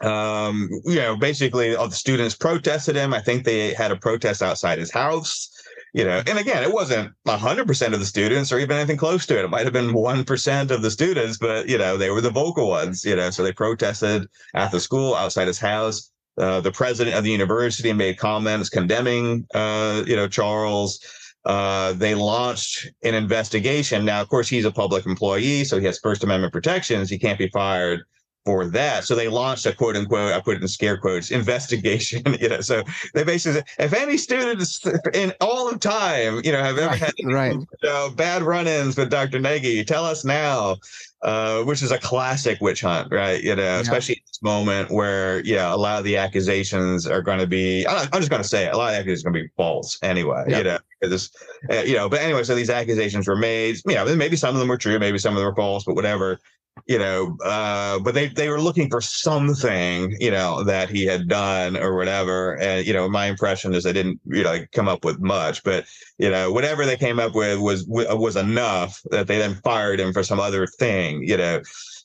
Um, 0.00 0.68
you 0.84 0.96
know, 0.96 1.16
basically 1.16 1.74
all 1.74 1.88
the 1.88 1.94
students 1.94 2.36
protested 2.36 2.94
him. 2.94 3.12
I 3.12 3.20
think 3.20 3.44
they 3.44 3.74
had 3.74 3.90
a 3.90 3.96
protest 3.96 4.42
outside 4.42 4.78
his 4.78 4.92
house 4.92 5.50
you 5.94 6.04
know, 6.04 6.22
and 6.26 6.38
again, 6.38 6.62
it 6.62 6.72
wasn't 6.72 7.12
100% 7.26 7.92
of 7.92 7.98
the 8.00 8.06
students 8.06 8.52
or 8.52 8.58
even 8.58 8.76
anything 8.76 8.96
close 8.96 9.26
to 9.26 9.38
it. 9.38 9.44
It 9.44 9.50
might 9.50 9.64
have 9.64 9.72
been 9.72 9.92
1% 9.92 10.70
of 10.70 10.82
the 10.82 10.90
students, 10.90 11.38
but, 11.38 11.68
you 11.68 11.78
know, 11.78 11.96
they 11.96 12.10
were 12.10 12.20
the 12.20 12.30
vocal 12.30 12.68
ones, 12.68 13.04
you 13.04 13.16
know, 13.16 13.30
so 13.30 13.42
they 13.42 13.52
protested 13.52 14.26
at 14.54 14.70
the 14.70 14.80
school 14.80 15.14
outside 15.14 15.46
his 15.46 15.58
house. 15.58 16.10
Uh, 16.38 16.60
the 16.60 16.72
president 16.72 17.16
of 17.16 17.24
the 17.24 17.30
university 17.30 17.92
made 17.92 18.16
comments 18.16 18.68
condemning, 18.68 19.46
uh, 19.54 20.02
you 20.06 20.16
know, 20.16 20.28
Charles. 20.28 21.00
Uh, 21.44 21.92
they 21.94 22.14
launched 22.14 22.90
an 23.02 23.14
investigation. 23.14 24.04
Now, 24.04 24.20
of 24.20 24.28
course, 24.28 24.48
he's 24.48 24.64
a 24.64 24.70
public 24.70 25.06
employee, 25.06 25.64
so 25.64 25.78
he 25.78 25.86
has 25.86 25.98
First 25.98 26.22
Amendment 26.22 26.52
protections. 26.52 27.08
He 27.08 27.18
can't 27.18 27.38
be 27.38 27.48
fired 27.48 28.02
for 28.48 28.66
that. 28.66 29.04
So 29.04 29.14
they 29.14 29.28
launched 29.28 29.66
a 29.66 29.74
quote 29.74 29.94
unquote, 29.94 30.32
I 30.32 30.40
put 30.40 30.56
it 30.56 30.62
in 30.62 30.68
scare 30.68 30.96
quotes, 30.96 31.30
investigation. 31.42 32.22
You 32.40 32.48
know, 32.48 32.60
so 32.60 32.82
they 33.14 33.24
basically 33.24 33.60
said, 33.60 33.64
if 33.78 33.92
any 33.92 34.16
students 34.16 34.80
in 35.12 35.34
all 35.40 35.68
of 35.68 35.80
time, 35.80 36.40
you 36.44 36.52
know, 36.52 36.62
have 36.62 36.78
ever 36.78 36.96
had 36.96 37.12
right. 37.24 37.52
you 37.52 37.66
know, 37.82 38.10
bad 38.16 38.42
run-ins 38.42 38.96
with 38.96 39.10
Dr. 39.10 39.38
Negy, 39.38 39.86
tell 39.86 40.04
us 40.04 40.24
now. 40.24 40.76
Uh, 41.20 41.64
which 41.64 41.82
is 41.82 41.90
a 41.90 41.98
classic 41.98 42.60
witch 42.60 42.82
hunt, 42.82 43.10
right? 43.10 43.42
You 43.42 43.56
know, 43.56 43.62
yeah. 43.62 43.80
especially 43.80 44.14
at 44.14 44.26
this 44.28 44.40
moment 44.40 44.88
where, 44.92 45.40
yeah, 45.40 45.74
a 45.74 45.76
lot 45.76 45.98
of 45.98 46.04
the 46.04 46.16
accusations 46.16 47.08
are 47.08 47.22
going 47.22 47.40
to 47.40 47.46
be, 47.46 47.84
I'm 47.88 48.08
just 48.12 48.30
going 48.30 48.40
to 48.40 48.46
say 48.46 48.66
it, 48.66 48.72
a 48.72 48.76
lot 48.76 48.94
of 48.94 49.00
accusations 49.00 49.26
are 49.26 49.32
going 49.32 49.42
to 49.42 49.48
be 49.48 49.52
false 49.56 49.98
anyway, 50.00 50.44
yeah. 50.46 50.58
you 50.58 50.64
know, 50.64 50.78
because, 51.00 51.32
uh, 51.72 51.78
you 51.78 51.96
know, 51.96 52.08
but 52.08 52.20
anyway, 52.20 52.44
so 52.44 52.54
these 52.54 52.70
accusations 52.70 53.26
were 53.26 53.34
made, 53.34 53.78
you 53.84 53.96
know, 53.96 54.14
maybe 54.14 54.36
some 54.36 54.54
of 54.54 54.60
them 54.60 54.68
were 54.68 54.76
true, 54.76 54.96
maybe 55.00 55.18
some 55.18 55.34
of 55.34 55.38
them 55.38 55.46
were 55.46 55.56
false, 55.56 55.82
but 55.82 55.96
whatever 55.96 56.38
you 56.86 56.98
know, 56.98 57.36
uh, 57.44 57.98
but 57.98 58.14
they 58.14 58.28
they 58.28 58.48
were 58.48 58.60
looking 58.60 58.88
for 58.88 59.00
something, 59.00 60.16
you 60.20 60.30
know, 60.30 60.62
that 60.64 60.88
he 60.90 61.04
had 61.04 61.28
done 61.28 61.76
or 61.76 61.96
whatever. 61.96 62.58
And 62.58 62.86
you 62.86 62.92
know, 62.92 63.08
my 63.08 63.26
impression 63.26 63.74
is 63.74 63.84
they 63.84 63.92
didn't, 63.92 64.20
you 64.26 64.42
know, 64.42 64.64
come 64.72 64.88
up 64.88 65.04
with 65.04 65.20
much, 65.20 65.62
but 65.64 65.84
you 66.18 66.30
know, 66.30 66.52
whatever 66.52 66.84
they 66.86 66.96
came 66.96 67.18
up 67.18 67.34
with 67.34 67.58
was 67.58 67.84
was 67.88 68.36
enough 68.36 69.00
that 69.10 69.26
they 69.26 69.38
then 69.38 69.54
fired 69.56 70.00
him 70.00 70.12
for 70.12 70.22
some 70.22 70.40
other 70.40 70.66
thing, 70.66 71.22
you 71.22 71.36
know 71.36 71.62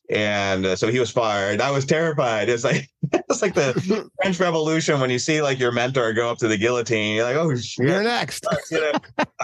and 0.10 0.66
uh, 0.66 0.76
so 0.76 0.90
he 0.90 1.00
was 1.00 1.12
fired. 1.12 1.62
I 1.62 1.72
was 1.72 1.86
terrified. 1.86 2.50
It's 2.50 2.64
like 2.64 2.90
it's 3.14 3.42
like 3.42 3.54
the 3.54 4.10
French 4.22 4.40
Revolution 4.40 5.00
when 5.00 5.10
you 5.10 5.20
see 5.20 5.42
like 5.42 5.60
your 5.60 5.72
mentor 5.72 6.14
go 6.14 6.30
up 6.30 6.38
to 6.40 6.48
the 6.48 6.58
guillotine. 6.58 7.16
You're 7.16 7.26
like, 7.26 7.36
oh, 7.36 7.56
shit. 7.56 7.88
you're 7.88 8.04
next. 8.04 8.46
you 8.72 8.82
know, 8.82 8.92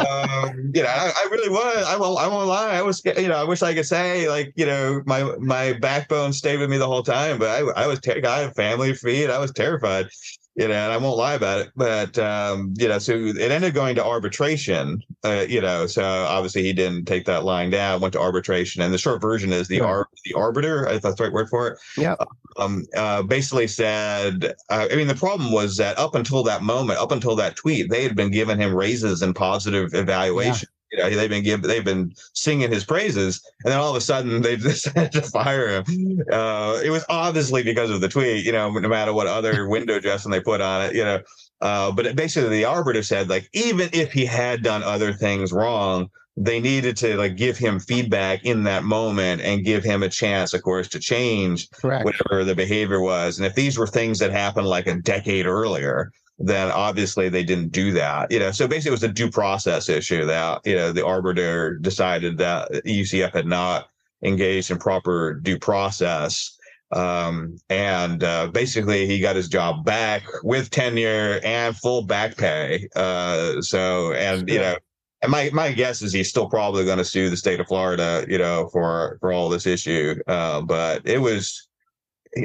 um, 0.05 0.71
you 0.73 0.83
know, 0.83 0.89
I, 0.89 1.11
I, 1.15 1.27
really 1.31 1.49
was. 1.49 1.85
I 1.87 1.95
won't. 1.95 2.19
I 2.19 2.27
won't 2.27 2.47
lie. 2.47 2.71
I 2.71 2.81
was. 2.81 3.01
You 3.05 3.27
know, 3.27 3.37
I 3.37 3.43
wish 3.43 3.61
I 3.61 3.73
could 3.73 3.85
say 3.85 4.29
like, 4.29 4.53
you 4.55 4.65
know, 4.65 5.01
my 5.05 5.23
my 5.39 5.73
backbone 5.73 6.33
stayed 6.33 6.59
with 6.59 6.69
me 6.69 6.77
the 6.77 6.87
whole 6.87 7.03
time. 7.03 7.39
But 7.39 7.49
I, 7.49 7.83
I 7.83 7.87
was. 7.87 7.99
Ter- 7.99 8.21
I 8.25 8.39
had 8.39 8.55
family 8.55 8.93
feed. 8.93 9.29
I 9.29 9.39
was 9.39 9.51
terrified 9.51 10.09
you 10.55 10.67
know, 10.67 10.73
and 10.73 10.91
I 10.91 10.97
won't 10.97 11.17
lie 11.17 11.35
about 11.35 11.61
it, 11.61 11.71
but 11.75 12.17
um, 12.17 12.73
you 12.77 12.87
know, 12.87 12.99
so 12.99 13.13
it 13.13 13.51
ended 13.51 13.73
going 13.73 13.95
to 13.95 14.05
arbitration, 14.05 15.01
uh, 15.23 15.45
you 15.47 15.61
know, 15.61 15.87
so 15.87 16.03
obviously 16.03 16.63
he 16.63 16.73
didn't 16.73 17.05
take 17.05 17.25
that 17.25 17.45
line 17.45 17.69
down, 17.69 18.01
went 18.01 18.13
to 18.13 18.19
arbitration, 18.19 18.81
and 18.81 18.93
the 18.93 18.97
short 18.97 19.21
version 19.21 19.53
is 19.53 19.67
the 19.67 19.77
yeah. 19.77 19.83
ar- 19.83 20.09
the 20.25 20.33
arbiter, 20.33 20.85
if 20.87 21.01
that's 21.01 21.15
the 21.15 21.23
right 21.23 21.33
word 21.33 21.49
for 21.49 21.69
it, 21.69 21.79
yeah, 21.97 22.15
um, 22.57 22.85
uh, 22.97 23.21
basically 23.23 23.67
said, 23.67 24.53
uh, 24.69 24.87
I 24.91 24.95
mean, 24.95 25.07
the 25.07 25.15
problem 25.15 25.51
was 25.51 25.77
that 25.77 25.97
up 25.97 26.15
until 26.15 26.43
that 26.43 26.61
moment, 26.61 26.99
up 26.99 27.11
until 27.11 27.35
that 27.37 27.55
tweet, 27.55 27.89
they 27.89 28.03
had 28.03 28.15
been 28.15 28.31
giving 28.31 28.59
him 28.59 28.75
raises 28.75 29.21
and 29.21 29.35
positive 29.35 29.93
evaluation. 29.93 30.67
Yeah 30.69 30.75
know, 30.99 31.09
they've 31.09 31.29
been 31.29 31.43
giving, 31.43 31.67
they've 31.67 31.85
been 31.85 32.13
singing 32.33 32.71
his 32.71 32.83
praises, 32.83 33.41
and 33.63 33.71
then 33.71 33.79
all 33.79 33.89
of 33.89 33.95
a 33.95 34.01
sudden 34.01 34.41
they 34.41 34.55
decided 34.57 35.11
to 35.13 35.21
fire 35.21 35.69
him. 35.69 36.23
Uh, 36.31 36.79
it 36.83 36.89
was 36.89 37.05
obviously 37.09 37.63
because 37.63 37.89
of 37.89 38.01
the 38.01 38.09
tweet, 38.09 38.45
you 38.45 38.51
know, 38.51 38.69
no 38.71 38.89
matter 38.89 39.13
what 39.13 39.27
other 39.27 39.67
window 39.69 39.99
dressing 39.99 40.31
they 40.31 40.41
put 40.41 40.61
on 40.61 40.85
it, 40.85 40.95
you 40.95 41.03
know. 41.03 41.21
Uh, 41.61 41.91
but 41.91 42.15
basically, 42.15 42.49
the 42.49 42.65
arbiter 42.65 43.03
said 43.03 43.29
like 43.29 43.49
even 43.53 43.89
if 43.91 44.11
he 44.13 44.25
had 44.25 44.63
done 44.63 44.81
other 44.83 45.11
things 45.11 45.51
wrong, 45.51 46.09
they 46.37 46.61
needed 46.61 46.95
to 46.95 47.17
like 47.17 47.35
give 47.35 47.57
him 47.57 47.79
feedback 47.79 48.45
in 48.45 48.63
that 48.63 48.85
moment 48.85 49.41
and 49.41 49.65
give 49.65 49.83
him 49.83 50.03
a 50.03 50.09
chance, 50.09 50.53
of 50.53 50.63
course, 50.63 50.87
to 50.87 50.99
change 50.99 51.69
Correct. 51.71 52.05
whatever 52.05 52.45
the 52.45 52.55
behavior 52.55 53.01
was. 53.01 53.37
And 53.37 53.45
if 53.45 53.55
these 53.55 53.77
were 53.77 53.87
things 53.87 54.19
that 54.19 54.31
happened 54.31 54.67
like 54.67 54.87
a 54.87 54.95
decade 55.01 55.45
earlier, 55.45 56.11
then 56.39 56.71
obviously 56.71 57.27
they 57.27 57.43
didn't 57.43 57.69
do 57.69 57.91
that. 57.91 58.31
You 58.31 58.39
know, 58.39 58.51
so 58.51 58.67
basically 58.67 58.89
it 58.89 58.91
was 58.91 59.03
a 59.03 59.09
due 59.09 59.29
process 59.29 59.89
issue 59.89 60.25
that, 60.25 60.61
you 60.65 60.75
know, 60.75 60.91
the 60.91 61.05
arbiter 61.05 61.77
decided 61.77 62.37
that 62.37 62.71
UCF 62.85 63.33
had 63.33 63.45
not 63.45 63.89
engaged 64.23 64.71
in 64.71 64.77
proper 64.77 65.33
due 65.33 65.59
process. 65.59 66.57
Um, 66.91 67.57
and 67.69 68.23
uh, 68.23 68.47
basically 68.47 69.05
he 69.05 69.19
got 69.19 69.35
his 69.35 69.49
job 69.49 69.85
back 69.85 70.23
with 70.43 70.71
tenure 70.71 71.39
and 71.43 71.75
full 71.75 72.03
back 72.03 72.37
pay. 72.37 72.87
Uh, 72.95 73.61
so, 73.61 74.13
and, 74.13 74.49
you 74.49 74.59
know, 74.59 74.77
and 75.21 75.31
my, 75.31 75.49
my 75.53 75.73
guess 75.73 76.01
is 76.01 76.13
he's 76.13 76.29
still 76.29 76.47
probably 76.47 76.85
going 76.85 76.97
to 76.97 77.05
sue 77.05 77.29
the 77.29 77.37
state 77.37 77.59
of 77.59 77.67
Florida, 77.67 78.25
you 78.29 78.37
know, 78.37 78.69
for, 78.71 79.17
for 79.19 79.33
all 79.33 79.49
this 79.49 79.67
issue. 79.67 80.15
Uh, 80.25 80.61
but 80.61 81.01
it 81.05 81.19
was, 81.19 81.67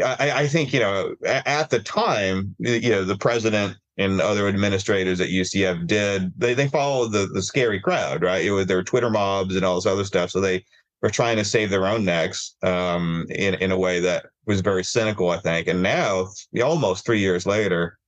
I, 0.05 0.33
I, 0.35 0.49
think 0.49 0.73
you 0.73 0.81
know 0.81 1.15
at 1.27 1.69
the 1.69 1.79
time 1.79 2.57
you 2.59 2.89
know 2.89 3.05
the 3.05 3.19
president 3.19 3.77
and 3.97 4.21
other 4.21 4.49
administrators 4.49 5.21
at 5.21 5.29
UCF 5.29 5.87
did, 5.87 6.33
they 6.37 6.55
they 6.55 6.69
followed 6.69 7.13
the 7.13 7.27
the 7.27 7.43
scary 7.43 7.81
crowd, 7.81 8.23
right? 8.23 8.45
It 8.45 8.51
was 8.51 8.67
their 8.67 8.83
Twitter 8.83 9.11
mobs 9.11 9.57
and 9.57 9.65
all 9.65 9.77
this 9.77 9.87
other 9.87 10.05
stuff. 10.05 10.31
So 10.31 10.41
they 10.41 10.65
were 11.03 11.11
trying 11.11 11.37
to 11.37 11.45
save 11.45 11.71
their 11.71 11.87
own 11.87 12.05
necks 12.05 12.57
um, 12.63 13.27
in 13.31 13.55
in 13.55 13.71
a 13.71 13.79
way 13.79 14.01
that 14.01 14.27
was 14.47 14.61
very 14.61 14.85
cynical, 14.85 15.31
I 15.31 15.39
think. 15.39 15.69
And 15.69 15.83
now, 15.83 16.29
almost 16.63 17.07
three 17.07 17.21
years 17.21 17.47
later, 17.47 17.99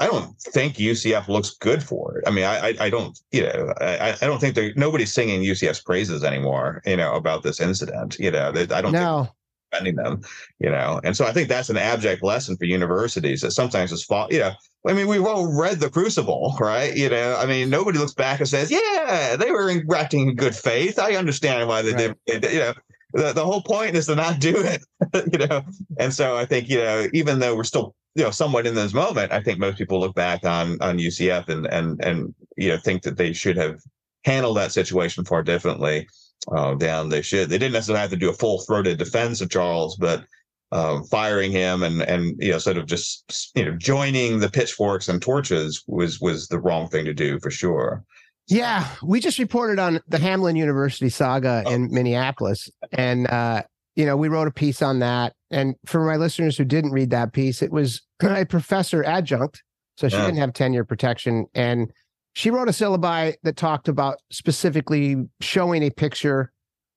I 0.00 0.06
don't 0.06 0.36
think 0.40 0.74
UCF 0.74 1.28
looks 1.28 1.56
good 1.56 1.82
for 1.82 2.18
it. 2.18 2.24
I 2.26 2.30
mean, 2.30 2.44
I 2.44 2.68
I, 2.68 2.74
I 2.80 2.90
don't 2.90 3.18
you 3.30 3.42
know 3.42 3.72
I, 3.80 4.16
I 4.20 4.26
don't 4.26 4.40
think 4.40 4.54
they 4.54 4.72
nobody's 4.74 5.12
singing 5.12 5.42
UCF's 5.42 5.82
praises 5.82 6.24
anymore. 6.24 6.82
You 6.84 6.96
know 6.96 7.14
about 7.14 7.42
this 7.42 7.60
incident. 7.60 8.18
You 8.18 8.30
know, 8.30 8.48
I 8.48 8.80
don't. 8.80 8.92
No. 8.92 9.28
Defending 9.70 9.96
them, 9.96 10.22
you 10.58 10.70
know. 10.70 11.00
And 11.04 11.16
so 11.16 11.26
I 11.26 11.32
think 11.32 11.48
that's 11.48 11.68
an 11.68 11.76
abject 11.76 12.22
lesson 12.22 12.56
for 12.56 12.64
universities 12.64 13.42
that 13.42 13.50
sometimes 13.50 13.92
it's 13.92 14.04
fault, 14.04 14.32
you 14.32 14.38
know. 14.38 14.52
I 14.86 14.92
mean, 14.92 15.08
we've 15.08 15.24
all 15.24 15.52
read 15.52 15.80
The 15.80 15.90
Crucible, 15.90 16.56
right? 16.60 16.96
You 16.96 17.10
know, 17.10 17.36
I 17.36 17.46
mean, 17.46 17.68
nobody 17.68 17.98
looks 17.98 18.14
back 18.14 18.40
and 18.40 18.48
says, 18.48 18.70
yeah, 18.70 19.36
they 19.36 19.50
were 19.50 19.72
acting 19.94 20.28
in 20.28 20.36
good 20.36 20.54
faith. 20.54 20.98
I 20.98 21.16
understand 21.16 21.68
why 21.68 21.82
they 21.82 21.92
right. 21.92 22.14
did, 22.26 22.44
you 22.52 22.58
know. 22.60 22.74
The, 23.14 23.32
the 23.32 23.44
whole 23.44 23.62
point 23.62 23.96
is 23.96 24.04
to 24.06 24.14
not 24.14 24.38
do 24.38 24.54
it, 24.54 24.84
you 25.32 25.46
know. 25.46 25.62
And 25.98 26.12
so 26.12 26.36
I 26.36 26.44
think, 26.44 26.68
you 26.68 26.76
know, 26.76 27.08
even 27.14 27.38
though 27.38 27.56
we're 27.56 27.64
still, 27.64 27.94
you 28.14 28.22
know, 28.22 28.30
somewhat 28.30 28.66
in 28.66 28.74
this 28.74 28.92
moment, 28.92 29.32
I 29.32 29.42
think 29.42 29.58
most 29.58 29.78
people 29.78 29.98
look 29.98 30.14
back 30.14 30.44
on 30.44 30.76
on 30.82 30.98
UCF 30.98 31.48
and 31.48 31.66
and 31.66 32.04
and 32.04 32.34
you 32.58 32.68
know 32.68 32.76
think 32.76 33.02
that 33.04 33.16
they 33.16 33.32
should 33.32 33.56
have 33.56 33.80
handled 34.24 34.58
that 34.58 34.72
situation 34.72 35.24
far 35.24 35.42
differently 35.42 36.06
uh, 36.54 36.74
down. 36.74 37.08
They 37.08 37.22
should. 37.22 37.48
They 37.48 37.58
didn't 37.58 37.72
necessarily 37.72 38.00
have 38.00 38.10
to 38.10 38.16
do 38.16 38.30
a 38.30 38.34
full 38.34 38.60
throated 38.60 38.98
defense 38.98 39.40
of 39.40 39.50
Charles, 39.50 39.96
but 39.96 40.24
uh, 40.70 41.02
firing 41.04 41.50
him 41.50 41.82
and 41.82 42.02
and 42.02 42.36
you 42.38 42.52
know 42.52 42.58
sort 42.58 42.76
of 42.76 42.86
just 42.86 43.50
you 43.54 43.64
know 43.64 43.76
joining 43.76 44.38
the 44.38 44.50
pitchforks 44.50 45.08
and 45.08 45.22
torches 45.22 45.82
was 45.86 46.20
was 46.20 46.48
the 46.48 46.58
wrong 46.58 46.88
thing 46.88 47.04
to 47.04 47.14
do 47.14 47.38
for 47.40 47.50
sure. 47.50 48.04
Yeah, 48.48 48.88
we 49.02 49.20
just 49.20 49.38
reported 49.38 49.78
on 49.78 50.00
the 50.08 50.16
Hamline 50.16 50.56
University 50.56 51.10
saga 51.10 51.62
oh. 51.66 51.70
in 51.70 51.92
Minneapolis, 51.92 52.68
and 52.92 53.26
uh, 53.28 53.62
you 53.94 54.06
know 54.06 54.16
we 54.16 54.28
wrote 54.28 54.48
a 54.48 54.52
piece 54.52 54.82
on 54.82 54.98
that. 55.00 55.34
And 55.50 55.74
for 55.86 56.04
my 56.04 56.16
listeners 56.16 56.58
who 56.58 56.64
didn't 56.64 56.92
read 56.92 57.10
that 57.10 57.32
piece, 57.32 57.62
it 57.62 57.72
was 57.72 58.02
a 58.22 58.44
professor 58.44 59.04
adjunct, 59.04 59.62
so 59.96 60.08
she 60.08 60.16
yeah. 60.16 60.26
didn't 60.26 60.38
have 60.38 60.52
tenure 60.52 60.84
protection, 60.84 61.46
and 61.54 61.90
she 62.34 62.50
wrote 62.50 62.68
a 62.68 62.72
syllabi 62.72 63.34
that 63.42 63.56
talked 63.56 63.88
about 63.88 64.18
specifically 64.30 65.16
showing 65.40 65.82
a 65.82 65.90
picture 65.90 66.52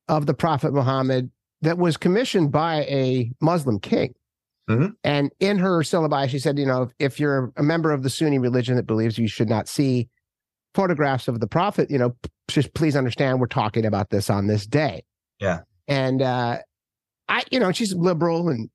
of 0.08 0.26
the 0.26 0.34
Prophet 0.34 0.74
Muhammad 0.74 1.32
that 1.62 1.78
was 1.78 1.98
commissioned 1.98 2.52
by 2.52 2.82
a 2.84 3.32
Muslim 3.42 3.80
king. 3.80 4.14
Mm-hmm. 4.70 4.88
And 5.04 5.32
in 5.40 5.58
her 5.58 5.80
syllabi, 5.80 6.30
she 6.30 6.40
said, 6.40 6.58
you 6.58 6.66
know, 6.66 6.90
if 7.00 7.20
you're 7.20 7.52
a 7.58 7.64
member 7.64 7.92
of 7.92 8.04
the 8.04 8.10
Sunni 8.10 8.40
religion 8.40 8.76
that 8.76 8.88
believes 8.88 9.18
you 9.18 9.28
should 9.28 9.50
not 9.50 9.68
see 9.68 10.10
photographs 10.74 11.28
of 11.28 11.40
the 11.40 11.48
Prophet, 11.48 11.90
you 11.90 11.98
know, 11.98 12.16
just 12.48 12.74
please 12.74 12.96
understand 12.96 13.40
we're 13.40 13.48
talking 13.48 13.86
about 13.86 14.10
this 14.10 14.30
on 14.30 14.48
this 14.48 14.66
day. 14.66 15.04
Yeah. 15.40 15.62
And 15.88 16.22
uh, 16.22 16.60
I, 17.28 17.44
you 17.52 17.60
know, 17.60 17.72
she's 17.72 17.94
liberal 17.94 18.50
and 18.50 18.70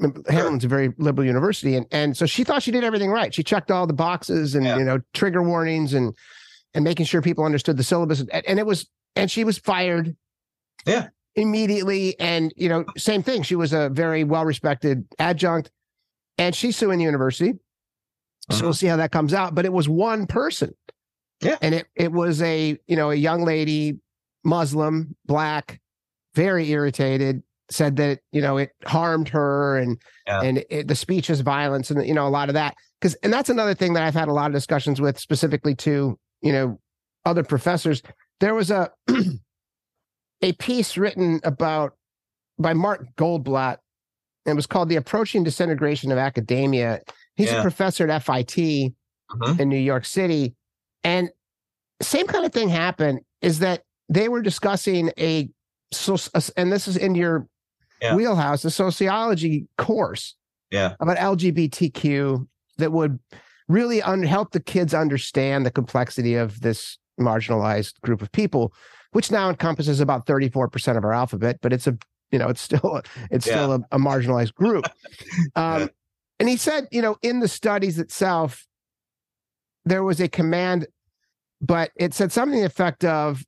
Hamilton's 0.00 0.64
a 0.64 0.68
very 0.68 0.92
liberal 0.98 1.26
university, 1.26 1.76
and 1.76 1.86
and 1.92 2.16
so 2.16 2.26
she 2.26 2.42
thought 2.44 2.62
she 2.62 2.70
did 2.70 2.82
everything 2.84 3.10
right. 3.10 3.32
She 3.32 3.42
checked 3.42 3.70
all 3.70 3.86
the 3.86 3.92
boxes 3.92 4.54
and 4.54 4.64
Yeah. 4.64 4.78
you 4.78 4.84
know 4.84 4.98
trigger 5.14 5.42
warnings 5.42 5.94
and 5.94 6.14
and 6.74 6.82
making 6.84 7.06
sure 7.06 7.22
people 7.22 7.44
understood 7.44 7.76
the 7.76 7.84
syllabus, 7.84 8.20
and, 8.20 8.30
and 8.46 8.58
it 8.58 8.66
was 8.66 8.88
and 9.16 9.30
she 9.30 9.44
was 9.44 9.58
fired. 9.58 10.16
Yeah. 10.86 11.08
immediately, 11.36 12.18
and 12.18 12.52
you 12.56 12.68
know, 12.68 12.84
same 12.96 13.22
thing. 13.22 13.42
She 13.42 13.54
was 13.56 13.72
a 13.72 13.88
very 13.90 14.24
well 14.24 14.44
respected 14.44 15.06
adjunct, 15.18 15.70
and 16.38 16.54
she's 16.54 16.76
suing 16.76 16.98
the 16.98 17.04
university. 17.04 17.52
So 18.50 18.56
Uh-huh. 18.56 18.60
we'll 18.64 18.74
see 18.74 18.88
how 18.88 18.96
that 18.96 19.12
comes 19.12 19.32
out. 19.32 19.54
But 19.54 19.64
it 19.64 19.72
was 19.72 19.88
one 19.88 20.26
person. 20.26 20.74
Yeah. 21.40 21.56
and 21.62 21.74
it 21.74 21.86
it 21.94 22.10
was 22.12 22.40
a 22.42 22.78
you 22.86 22.96
know 22.96 23.10
a 23.10 23.14
young 23.14 23.44
lady, 23.44 23.98
Muslim, 24.44 25.14
black, 25.26 25.80
very 26.34 26.68
irritated 26.70 27.42
said 27.72 27.96
that 27.96 28.20
you 28.32 28.40
know 28.40 28.56
it 28.58 28.70
harmed 28.84 29.28
her 29.28 29.78
and 29.78 30.00
Yeah. 30.26 30.40
and 30.42 30.64
it, 30.70 30.88
the 30.88 30.94
speech 30.94 31.30
is 31.30 31.40
violence 31.40 31.90
and 31.90 32.06
you 32.06 32.14
know 32.14 32.26
a 32.26 32.30
lot 32.30 32.48
of 32.48 32.54
that 32.54 32.74
because 33.00 33.14
and 33.22 33.32
that's 33.32 33.50
another 33.50 33.74
thing 33.74 33.94
that 33.94 34.02
I've 34.02 34.14
had 34.14 34.28
a 34.28 34.32
lot 34.32 34.46
of 34.46 34.52
discussions 34.52 35.00
with 35.00 35.18
specifically 35.18 35.74
to 35.76 36.18
you 36.42 36.52
know 36.52 36.78
other 37.24 37.42
professors. 37.44 38.02
There 38.40 38.54
was 38.54 38.70
a 38.70 38.90
a 40.42 40.52
piece 40.54 40.96
written 40.96 41.40
about 41.44 41.94
by 42.58 42.74
Mark 42.74 43.06
Goldblatt. 43.16 43.78
It 44.46 44.54
was 44.54 44.66
called 44.66 44.88
"The 44.88 44.96
Approaching 44.96 45.44
Disintegration 45.44 46.10
of 46.10 46.18
Academia." 46.18 47.00
He's 47.36 47.50
a 47.52 47.62
professor 47.62 48.08
at 48.10 48.22
FIT 48.22 48.92
Mhm. 49.30 49.60
in 49.60 49.68
New 49.70 49.78
York 49.78 50.04
City, 50.04 50.54
and 51.04 51.30
same 52.02 52.26
kind 52.26 52.44
of 52.44 52.52
thing 52.52 52.68
happened. 52.68 53.20
Is 53.40 53.60
that 53.60 53.82
they 54.08 54.28
were 54.28 54.42
discussing 54.42 55.10
a 55.18 55.48
so 55.92 56.16
and 56.56 56.72
this 56.72 56.88
is 56.88 56.96
in 56.96 57.14
your 57.14 57.46
Yeah. 58.02 58.14
wheelhouse, 58.16 58.64
a 58.64 58.70
sociology 58.70 59.66
course 59.78 60.34
Yeah. 60.70 60.94
about 61.00 61.16
LGBTQ 61.18 62.46
that 62.78 62.90
would 62.92 63.18
really 63.68 64.02
un- 64.02 64.22
help 64.24 64.50
the 64.50 64.60
kids 64.60 64.92
understand 64.92 65.64
the 65.64 65.70
complexity 65.70 66.34
of 66.34 66.60
this 66.60 66.98
marginalized 67.20 68.00
group 68.00 68.20
of 68.20 68.30
people, 68.32 68.72
which 69.12 69.30
now 69.30 69.48
encompasses 69.48 70.00
about 70.00 70.26
34% 70.26 70.96
of 70.96 71.04
our 71.04 71.12
alphabet, 71.12 71.58
but 71.62 71.72
it's 71.72 71.86
a, 71.86 71.96
you 72.32 72.38
know, 72.38 72.48
it's 72.48 72.60
still, 72.60 72.96
a, 72.96 73.02
it's 73.30 73.46
Yeah. 73.46 73.52
still 73.54 73.72
a, 73.74 73.80
a 73.92 73.98
marginalized 73.98 74.54
group. 74.54 74.84
Um, 75.56 75.88
and 76.40 76.48
he 76.48 76.56
said, 76.56 76.88
you 76.90 77.00
know, 77.02 77.16
in 77.22 77.38
the 77.40 77.46
studies 77.48 77.98
itself, 78.00 78.66
there 79.84 80.02
was 80.02 80.20
a 80.20 80.28
command, 80.28 80.86
but 81.60 81.92
it 81.96 82.14
said 82.14 82.32
something 82.32 82.58
the 82.58 82.66
effect 82.66 83.04
of 83.04 83.44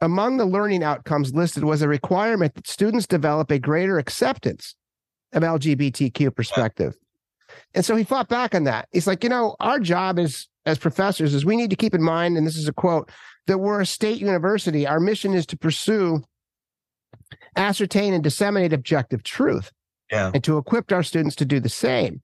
among 0.00 0.36
the 0.36 0.44
learning 0.46 0.82
outcomes 0.82 1.32
listed 1.34 1.64
was 1.64 1.82
a 1.82 1.88
requirement 1.88 2.54
that 2.54 2.66
students 2.66 3.06
develop 3.06 3.50
a 3.50 3.58
greater 3.58 3.98
acceptance 3.98 4.74
of 5.32 5.42
LGBTQ 5.42 6.34
perspective. 6.34 6.94
And 7.74 7.84
so 7.84 7.94
he 7.96 8.04
fought 8.04 8.28
back 8.28 8.54
on 8.54 8.64
that. 8.64 8.88
He's 8.92 9.06
like, 9.06 9.22
you 9.22 9.30
know, 9.30 9.56
our 9.60 9.78
job 9.78 10.18
is 10.18 10.48
as 10.66 10.78
professors 10.78 11.34
is 11.34 11.44
we 11.44 11.56
need 11.56 11.70
to 11.70 11.76
keep 11.76 11.94
in 11.94 12.02
mind, 12.02 12.36
and 12.38 12.46
this 12.46 12.56
is 12.56 12.68
a 12.68 12.72
quote, 12.72 13.10
that 13.46 13.58
we're 13.58 13.80
a 13.82 13.86
state 13.86 14.18
university. 14.18 14.86
Our 14.86 14.98
mission 14.98 15.34
is 15.34 15.44
to 15.46 15.58
pursue, 15.58 16.22
ascertain, 17.56 18.14
and 18.14 18.24
disseminate 18.24 18.72
objective 18.72 19.22
truth 19.22 19.70
Yeah. 20.10 20.30
and 20.34 20.42
to 20.44 20.56
equip 20.58 20.90
our 20.92 21.02
students 21.02 21.36
to 21.36 21.44
do 21.44 21.60
the 21.60 21.68
same. 21.68 22.22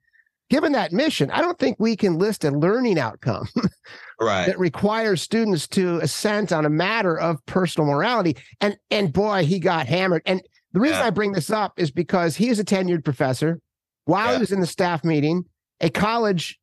Given 0.51 0.73
that 0.73 0.93
mission, 0.93 1.31
I 1.31 1.41
don't 1.41 1.59
think 1.59 1.77
we 1.79 1.95
can 1.97 2.19
list 2.19 2.45
a 2.45 2.51
learning 2.51 2.99
outcome 2.99 3.49
Right. 4.21 4.47
that 4.47 4.59
requires 4.59 5.23
students 5.23 5.67
to 5.69 5.99
assent 5.99 6.53
on 6.53 6.67
a 6.67 6.71
matter 6.71 7.17
of 7.19 7.45
personal 7.47 7.89
morality. 7.89 8.37
And 8.61 8.77
and 8.91 9.13
boy, 9.13 9.45
he 9.45 9.61
got 9.61 9.87
hammered. 9.87 10.23
And 10.27 10.43
the 10.73 10.81
reason 10.81 10.99
Yeah. 10.99 11.07
I 11.07 11.11
bring 11.11 11.33
this 11.33 11.51
up 11.51 11.75
is 11.79 11.91
because 11.91 12.37
he 12.37 12.49
is 12.49 12.59
a 12.59 12.65
tenured 12.65 13.05
professor. 13.05 13.61
While 14.05 14.27
Yeah. 14.27 14.35
he 14.35 14.41
was 14.41 14.53
in 14.53 14.61
the 14.61 14.67
staff 14.67 15.05
meeting, 15.05 15.45
a 15.81 15.89
college, 15.89 16.59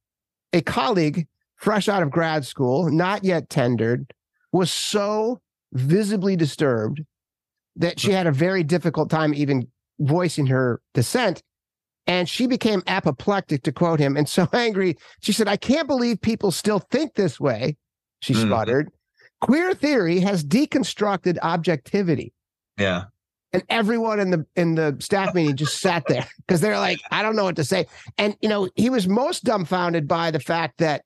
a 0.53 0.61
colleague 0.61 1.27
fresh 1.55 1.87
out 1.87 2.03
of 2.03 2.11
grad 2.11 2.45
school, 2.45 2.91
not 2.91 3.23
yet 3.23 3.49
tendered, 3.49 4.13
was 4.51 4.69
so 4.69 5.39
visibly 5.73 6.35
disturbed 6.35 7.01
that 7.77 7.99
she 7.99 8.09
mm-hmm. 8.09 8.17
had 8.17 8.27
a 8.27 8.31
very 8.31 8.63
difficult 8.63 9.09
time 9.09 9.33
even 9.33 9.67
voicing 9.99 10.47
her 10.47 10.81
dissent. 10.93 11.41
And 12.07 12.27
she 12.29 12.47
became 12.47 12.81
apoplectic, 12.87 13.63
to 13.63 13.71
quote 13.71 13.99
him, 13.99 14.15
and 14.17 14.27
so 14.27 14.47
angry. 14.53 14.97
She 15.21 15.33
said, 15.33 15.47
I 15.47 15.57
can't 15.57 15.87
believe 15.87 16.21
people 16.21 16.51
still 16.51 16.79
think 16.79 17.15
this 17.15 17.39
way. 17.39 17.77
She 18.21 18.33
Mhm. 18.33 18.47
sputtered. 18.47 18.89
Queer 19.41 19.73
theory 19.75 20.19
has 20.21 20.43
deconstructed 20.43 21.37
objectivity. 21.43 22.33
Yeah. 22.79 23.05
And 23.53 23.63
everyone 23.69 24.19
in 24.19 24.31
the 24.31 24.45
in 24.55 24.75
the 24.75 24.97
staff 24.99 25.33
meeting 25.33 25.55
just 25.55 25.79
sat 25.79 26.03
there 26.07 26.25
because 26.45 26.59
they're 26.61 26.79
like, 26.79 26.99
I 27.11 27.21
don't 27.21 27.35
know 27.35 27.43
what 27.45 27.55
to 27.57 27.63
say. 27.63 27.85
And 28.17 28.35
you 28.41 28.49
know, 28.49 28.69
he 28.75 28.89
was 28.89 29.07
most 29.07 29.43
dumbfounded 29.43 30.07
by 30.07 30.31
the 30.31 30.39
fact 30.39 30.79
that 30.79 31.03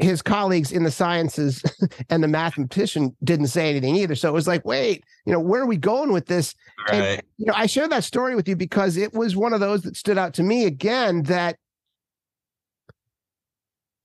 his 0.00 0.22
colleagues 0.22 0.72
in 0.72 0.82
the 0.84 0.90
sciences 0.90 1.62
and 2.10 2.22
the 2.22 2.28
mathematician 2.28 3.14
didn't 3.22 3.48
say 3.48 3.70
anything 3.70 3.96
either. 3.96 4.14
So 4.14 4.28
it 4.28 4.32
was 4.32 4.48
like, 4.48 4.64
wait, 4.64 5.04
you 5.26 5.32
know, 5.32 5.40
where 5.40 5.60
are 5.62 5.66
we 5.66 5.76
going 5.76 6.12
with 6.12 6.26
this? 6.26 6.54
And- 6.90 7.00
Right. 7.00 7.24
you 7.36 7.46
know, 7.46 7.52
I 7.54 7.66
share 7.66 7.88
that 7.88 8.04
story 8.04 8.34
with 8.34 8.48
you 8.48 8.56
because 8.56 8.96
it 8.96 9.12
was 9.12 9.36
one 9.36 9.52
of 9.52 9.60
those 9.60 9.82
that 9.82 9.96
stood 9.96 10.16
out 10.18 10.34
to 10.34 10.42
me 10.42 10.64
again 10.64 11.22
that 11.24 11.56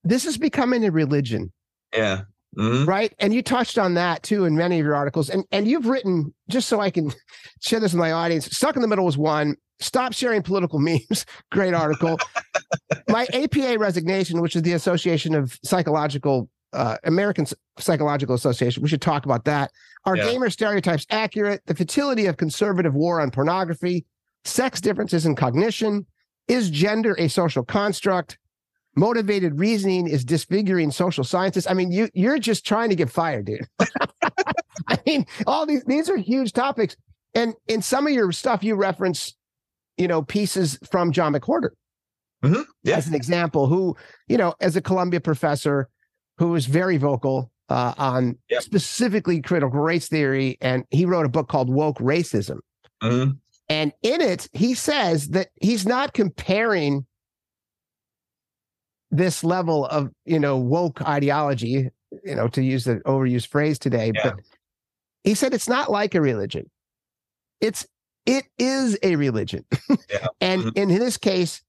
this 0.04 0.24
is 0.24 0.38
becoming 0.38 0.84
a 0.84 0.90
religion, 0.90 1.52
Yeah. 1.94 2.22
hmm 2.56 2.84
right? 2.84 3.12
And 3.18 3.34
you 3.34 3.42
touched 3.42 3.78
on 3.78 3.94
that 3.94 4.22
too 4.22 4.44
in 4.44 4.56
many 4.56 4.78
of 4.78 4.84
your 4.86 4.94
articles. 4.94 5.30
And 5.30 5.44
and 5.50 5.66
you've 5.66 5.86
written 5.86 6.32
just 6.48 6.68
so 6.68 6.80
I 6.80 6.90
can 6.90 7.10
share 7.60 7.80
this 7.80 7.92
with 7.92 7.98
my 8.00 8.12
audience. 8.12 8.46
Stuck 8.56 8.76
in 8.76 8.82
the 8.82 8.88
middle 8.88 9.04
was 9.04 9.18
one. 9.18 9.56
Stop 9.80 10.12
sharing 10.12 10.42
political 10.42 10.78
memes. 10.80 11.26
Great 11.52 11.74
article. 11.74 12.18
my 13.08 13.26
APA 13.32 13.78
resignation, 13.78 14.40
which 14.40 14.56
is 14.56 14.62
the 14.62 14.72
Association 14.72 15.34
of 15.34 15.58
Psychological 15.64 16.48
uh, 16.72 16.96
American 17.04 17.46
Psychological 17.78 18.34
Association. 18.34 18.82
We 18.82 18.88
should 18.88 19.00
talk 19.02 19.24
about 19.24 19.44
that. 19.44 19.70
Are 20.04 20.16
Yeah. 20.16 20.24
gamer 20.32 20.50
stereotypes 20.50 21.06
accurate? 21.10 21.62
The 21.66 21.74
futility 21.74 22.26
of 22.26 22.36
conservative 22.36 22.94
war 22.94 23.20
on 23.20 23.30
pornography, 23.30 24.04
sex 24.44 24.80
differences 24.80 25.24
in 25.26 25.36
cognition. 25.36 26.06
Is 26.48 26.70
gender 26.70 27.14
a 27.18 27.28
social 27.28 27.64
construct? 27.64 28.38
Motivated 28.94 29.58
reasoning 29.58 30.06
is 30.06 30.24
disfiguring 30.24 30.90
social 30.90 31.24
sciences. 31.24 31.66
I 31.66 31.74
mean, 31.74 31.92
you 31.92 32.08
you're 32.14 32.38
just 32.38 32.64
trying 32.64 32.88
to 32.90 32.94
get 32.96 33.10
fired, 33.10 33.46
dude. 33.46 33.66
I 34.88 34.98
mean, 35.06 35.26
all 35.46 35.66
these 35.66 35.84
these 35.84 36.08
are 36.08 36.16
huge 36.16 36.52
topics. 36.52 36.96
And 37.34 37.54
in 37.68 37.82
some 37.82 38.06
of 38.06 38.12
your 38.12 38.32
stuff, 38.32 38.62
you 38.64 38.74
reference, 38.76 39.34
you 39.96 40.08
know, 40.08 40.22
pieces 40.22 40.78
from 40.90 41.12
John 41.12 41.34
McWhorter 41.34 41.70
Yeah. 42.42 42.96
as 42.96 43.08
an 43.08 43.14
example, 43.14 43.66
who, 43.66 43.96
you 44.28 44.36
know, 44.36 44.54
as 44.60 44.76
a 44.76 44.80
Columbia 44.82 45.20
professor 45.20 45.88
who 46.38 46.48
was 46.48 46.66
very 46.66 46.96
vocal 46.98 47.50
uh, 47.68 47.94
on 47.98 48.38
Yep. 48.50 48.62
specifically 48.62 49.40
critical 49.40 49.80
race 49.80 50.08
theory. 50.08 50.56
And 50.60 50.84
he 50.90 51.04
wrote 51.04 51.26
a 51.26 51.30
book 51.30 51.48
called 51.48 51.68
Woke 51.70 51.98
Racism. 51.98 52.58
hmm 53.02 53.30
And 53.68 53.92
in 54.02 54.20
it, 54.20 54.48
he 54.52 54.74
says 54.74 55.28
that 55.30 55.48
he's 55.60 55.86
not 55.86 56.12
comparing 56.12 57.06
this 59.10 59.42
level 59.42 59.86
of, 59.86 60.10
you 60.24 60.38
know, 60.38 60.58
woke 60.58 61.00
ideology, 61.02 61.88
you 62.24 62.34
know, 62.34 62.48
to 62.48 62.62
use 62.62 62.84
the 62.84 62.96
overused 63.06 63.48
phrase 63.48 63.78
today, 63.78 64.12
Yeah. 64.14 64.20
but 64.22 64.34
he 65.24 65.34
said 65.34 65.54
it's 65.54 65.68
not 65.68 65.90
like 65.90 66.14
a 66.14 66.20
religion. 66.20 66.70
It's 67.60 67.86
it 68.26 68.44
is 68.58 68.98
a 69.02 69.16
religion. 69.16 69.64
Yeah. 70.10 70.26
and 70.40 70.62
Mhm. 70.64 70.76
in 70.76 70.88
this 70.88 71.16
case, 71.16 71.62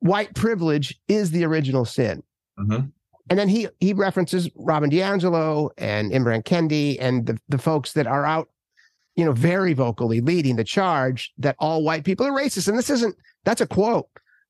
white 0.00 0.34
privilege 0.34 0.98
is 1.08 1.30
the 1.30 1.44
original 1.44 1.84
sin. 1.84 2.22
hmm 2.56 2.76
And 3.30 3.38
then 3.38 3.48
he 3.48 3.68
he 3.80 3.92
references 3.92 4.50
Robin 4.56 4.90
DiAngelo 4.90 5.70
and 5.78 6.10
Imran 6.12 6.42
Kendi 6.44 6.96
and 7.00 7.26
the, 7.26 7.38
the 7.48 7.58
folks 7.58 7.92
that 7.92 8.06
are 8.06 8.24
out, 8.26 8.48
you 9.16 9.24
know, 9.24 9.32
very 9.32 9.74
vocally 9.74 10.20
leading 10.20 10.56
the 10.56 10.64
charge 10.64 11.32
that 11.38 11.56
all 11.58 11.82
white 11.84 12.04
people 12.04 12.26
are 12.26 12.32
racist. 12.32 12.68
And 12.68 12.76
this 12.78 12.90
isn't 12.90 13.14
that's 13.44 13.60
a 13.60 13.66
quote. 13.66 14.08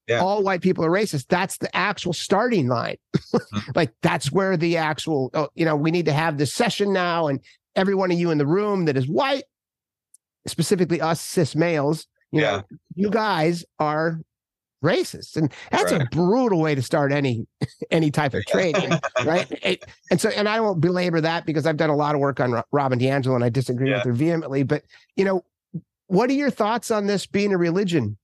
Yeah. 0.09 0.21
All 0.21 0.43
white 0.43 0.63
people 0.63 0.85
are 0.85 0.91
racist. 0.91 1.27
That's 1.29 1.59
the 1.59 1.75
actual 1.77 2.13
starting 2.13 2.67
line. 2.69 2.97
like 3.77 3.93
that's 4.03 4.33
where 4.33 4.57
the 4.57 4.77
actual, 4.77 5.31
oh, 5.35 5.49
you 5.55 5.65
know, 5.65 5.77
we 5.77 5.91
need 5.93 6.07
to 6.07 6.13
have 6.13 6.39
this 6.39 6.53
session 6.53 6.93
now, 6.93 7.29
and 7.29 7.39
every 7.77 7.95
one 7.95 8.11
of 8.11 8.19
you 8.19 8.31
in 8.33 8.39
the 8.39 8.47
room 8.47 8.87
that 8.87 8.97
is 8.97 9.07
white, 9.09 9.45
specifically 10.47 11.01
us 11.01 11.21
cis 11.21 11.55
males, 11.55 12.07
you 12.31 12.41
Yeah. 12.43 12.51
know, 12.59 12.63
you 12.95 13.11
guys 13.11 13.65
are 13.79 14.21
racist, 14.85 15.37
and 15.37 15.53
that's 15.71 15.93
a 15.93 16.05
brutal 16.11 16.61
way 16.61 16.75
to 16.75 16.83
start 16.83 17.13
any 17.13 17.47
any 17.91 18.11
type 18.11 18.35
of 18.35 18.45
training, 18.47 18.91
right? 19.25 19.47
It- 19.63 19.85
and 20.11 20.21
so, 20.21 20.29
and 20.31 20.49
I 20.49 20.61
won't 20.61 20.81
belabor 20.81 21.21
that 21.21 21.47
because 21.47 21.67
I've 21.67 21.77
done 21.77 21.91
a 21.91 21.97
lot 21.97 22.15
of 22.15 22.21
work 22.21 22.41
on 22.41 22.63
Robin 22.73 22.99
DiAngelo 22.99 23.35
and 23.37 23.45
I 23.45 23.49
disagree 23.49 23.91
Yeah. 23.91 23.97
with 23.99 24.05
her 24.07 24.13
vehemently. 24.13 24.63
But 24.65 24.83
you 25.17 25.25
know, 25.25 25.45
what 26.09 26.29
are 26.31 26.35
your 26.35 26.51
thoughts 26.51 26.91
on 26.91 27.07
this 27.07 27.27
being 27.27 27.53
a 27.53 27.59
religion? 27.59 28.19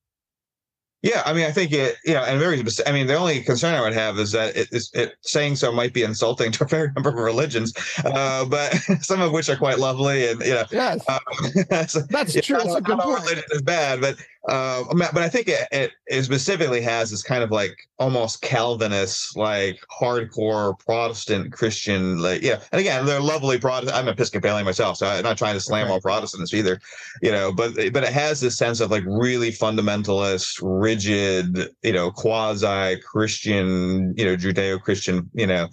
Yeah, 1.02 1.22
I 1.24 1.32
mean, 1.32 1.44
I 1.44 1.52
think 1.52 1.70
it, 1.70 1.96
you 2.04 2.14
know, 2.14 2.24
and 2.24 2.40
very, 2.40 2.60
I 2.84 2.90
mean, 2.90 3.06
the 3.06 3.14
only 3.14 3.40
concern 3.42 3.74
I 3.74 3.80
would 3.80 3.92
have 3.92 4.18
is 4.18 4.32
that 4.32 4.56
it, 4.56 4.68
is, 4.72 4.90
it 4.94 5.14
saying 5.20 5.54
so 5.54 5.70
might 5.70 5.92
be 5.92 6.02
insulting 6.02 6.50
to 6.52 6.64
a 6.64 6.68
fair 6.68 6.92
number 6.96 7.10
of 7.10 7.14
religions, 7.16 7.72
uh, 8.04 8.44
but 8.44 8.74
some 9.00 9.20
of 9.20 9.30
which 9.30 9.48
are 9.48 9.56
quite 9.56 9.78
lovely, 9.78 10.28
and 10.28 10.40
you 10.42 10.54
know, 10.54 10.64
yes, 10.72 11.04
uh, 11.08 11.86
so, 11.86 12.00
that's 12.10 12.34
true. 12.40 12.58
That's 12.58 12.74
a 12.74 12.80
good 12.80 12.98
point. 12.98 13.20
Religion 13.20 13.44
is 13.52 13.62
bad, 13.62 14.00
but 14.00 14.16
uh, 14.48 14.84
but 14.94 15.18
I 15.18 15.28
think 15.28 15.48
it, 15.48 15.68
it, 15.70 15.90
it, 16.06 16.22
specifically 16.22 16.80
has 16.80 17.10
this 17.10 17.22
kind 17.22 17.42
of 17.42 17.50
like 17.50 17.76
almost 17.98 18.40
Calvinist, 18.40 19.36
like 19.36 19.78
hardcore 20.00 20.78
Protestant 20.78 21.52
Christian, 21.52 22.22
like 22.22 22.40
yeah. 22.40 22.60
And 22.72 22.80
again, 22.80 23.04
they're 23.04 23.20
lovely 23.20 23.58
Protestant. 23.58 23.94
I'm 23.94 24.08
Episcopalian 24.08 24.64
myself, 24.64 24.96
so 24.96 25.06
I'm 25.06 25.22
not 25.22 25.36
trying 25.36 25.52
to 25.54 25.60
slam 25.60 25.90
all 25.90 26.00
Protestants 26.00 26.54
either, 26.54 26.80
you 27.20 27.30
know. 27.30 27.52
But 27.52 27.74
but 27.92 28.04
it 28.04 28.12
has 28.12 28.40
this 28.40 28.56
sense 28.56 28.80
of 28.80 28.90
like 28.90 29.04
really 29.06 29.52
fundamentalist, 29.52 30.60
rigid, 30.62 31.68
you 31.82 31.92
know, 31.92 32.10
quasi 32.10 32.98
Christian, 33.02 34.14
you 34.16 34.24
know, 34.24 34.34
Judeo 34.34 34.80
Christian, 34.80 35.28
you 35.34 35.46
know, 35.46 35.68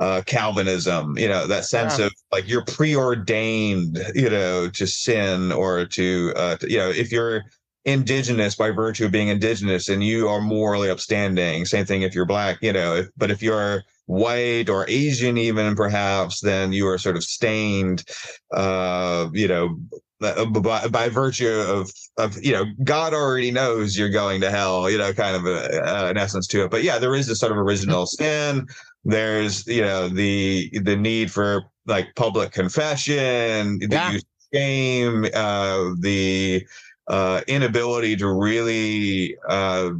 uh, 0.00 0.22
Calvinism, 0.24 1.18
you 1.18 1.28
know, 1.28 1.46
that 1.46 1.66
sense 1.66 1.98
yeah. 1.98 2.06
of 2.06 2.12
like 2.32 2.48
you're 2.48 2.64
preordained, 2.64 3.98
you 4.14 4.30
know, 4.30 4.70
to 4.70 4.86
sin 4.86 5.52
or 5.52 5.84
to, 5.84 6.32
uh, 6.36 6.56
to, 6.56 6.70
you 6.70 6.78
know, 6.78 6.88
if 6.88 7.12
you're 7.12 7.42
indigenous 7.84 8.54
by 8.54 8.70
virtue 8.70 9.04
of 9.04 9.12
being 9.12 9.28
indigenous 9.28 9.88
and 9.88 10.02
you 10.02 10.28
are 10.28 10.40
morally 10.40 10.90
upstanding. 10.90 11.64
Same 11.64 11.84
thing 11.84 12.02
if 12.02 12.14
you're 12.14 12.24
black 12.24 12.58
you 12.62 12.72
know 12.72 12.96
if, 12.96 13.08
but 13.16 13.30
if 13.30 13.42
you're 13.42 13.82
white 14.06 14.68
or 14.68 14.84
asian 14.88 15.38
even 15.38 15.74
perhaps 15.74 16.40
then 16.40 16.72
you 16.74 16.86
are 16.86 16.98
sort 16.98 17.16
of 17.16 17.24
stained 17.24 18.04
uh 18.52 19.26
you 19.32 19.48
know 19.48 19.78
by, 20.20 20.86
by 20.88 21.08
virtue 21.08 21.48
of 21.48 21.90
of 22.16 22.42
you 22.42 22.52
know 22.52 22.64
god 22.84 23.12
already 23.12 23.50
knows 23.50 23.98
you're 23.98 24.10
going 24.10 24.40
to 24.40 24.50
hell 24.50 24.90
you 24.90 24.98
know 24.98 25.12
kind 25.12 25.36
of 25.36 25.46
a, 25.46 25.82
uh, 25.82 26.08
an 26.08 26.16
essence 26.16 26.46
to 26.46 26.64
it. 26.64 26.70
But 26.70 26.82
yeah 26.82 26.98
there 26.98 27.14
is 27.14 27.26
this 27.26 27.40
sort 27.40 27.52
of 27.52 27.58
original 27.58 28.06
sin. 28.06 28.66
There's 29.04 29.66
you 29.66 29.82
know 29.82 30.08
the 30.08 30.70
the 30.82 30.96
need 30.96 31.30
for 31.30 31.64
like 31.86 32.14
public 32.14 32.52
confession 32.52 33.78
the 33.80 33.88
yeah. 33.90 34.12
use 34.12 34.22
of 34.22 34.58
shame 34.58 35.26
uh 35.34 35.90
the 36.00 36.66
uh, 37.08 37.42
inability 37.46 38.16
to 38.16 38.28
really 38.28 39.36
uh, 39.48 39.90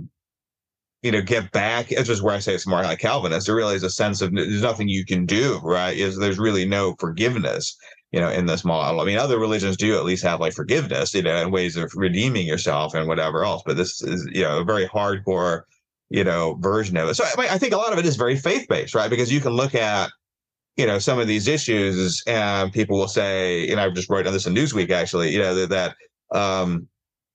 you 1.03 1.13
know 1.13 1.21
get 1.21 1.53
back 1.53 1.89
this 1.89 2.09
is 2.09 2.23
where 2.23 2.35
i 2.35 2.39
say 2.39 2.55
it's 2.55 2.67
more 2.67 2.83
like 2.83 2.99
calvinist 2.99 3.47
there 3.47 3.55
really 3.55 3.75
is 3.75 3.83
a 3.83 3.91
sense 3.91 4.23
of 4.23 4.35
there's 4.35 4.63
nothing 4.63 4.89
you 4.89 5.05
can 5.05 5.27
do 5.27 5.61
right? 5.63 5.97
Is 5.97 6.19
there's 6.19 6.39
really 6.39 6.65
no 6.65 6.97
forgiveness 6.99 7.77
you 8.11 8.21
know 8.21 8.31
in 8.31 8.47
this 8.47 8.65
model. 8.65 9.01
I 9.01 9.05
mean 9.05 9.19
other 9.19 9.39
religions 9.39 9.77
do 9.77 9.97
at 9.99 10.05
least 10.05 10.25
have 10.25 10.41
like 10.41 10.55
forgiveness 10.55 11.15
you 11.15 11.23
know 11.23 11.37
and 11.37 11.53
ways 11.53 11.77
of 11.77 11.93
redeeming 11.95 12.47
yourself 12.47 12.95
and 12.95 13.07
whatever 13.07 13.45
else 13.45 13.63
but 13.67 13.77
this 13.77 14.03
is 14.03 14.27
you 14.33 14.43
know 14.43 14.61
a 14.61 14.65
very 14.65 14.87
hardcore 14.89 15.63
you 16.09 16.25
know 16.25 16.57
version 16.61 16.97
of 16.97 17.09
it. 17.09 17.15
So 17.15 17.25
I, 17.25 17.41
mean, 17.41 17.51
I 17.51 17.59
think 17.59 17.75
a 17.75 17.77
lot 17.77 17.93
of 17.93 17.99
it 17.99 18.07
is 18.07 18.17
very 18.17 18.37
faith-based 18.37 18.95
right? 18.95 19.11
Because 19.11 19.31
you 19.31 19.41
can 19.41 19.53
look 19.53 19.75
at 19.75 20.11
you 20.77 20.87
know 20.87 20.99
some 20.99 21.19
of 21.19 21.27
these 21.27 21.49
issues 21.49 22.23
and 22.27 22.73
people 22.73 22.99
will 22.99 23.09
say 23.09 23.69
and 23.71 23.81
i 23.81 23.89
just 23.91 24.11
wrote 24.11 24.27
on 24.27 24.33
this 24.33 24.47
in 24.47 24.55
newsweek 24.55 24.91
actually 24.91 25.31
you 25.31 25.39
know 25.39 25.55
that, 25.55 25.69
that 25.69 25.97
um 26.37 26.89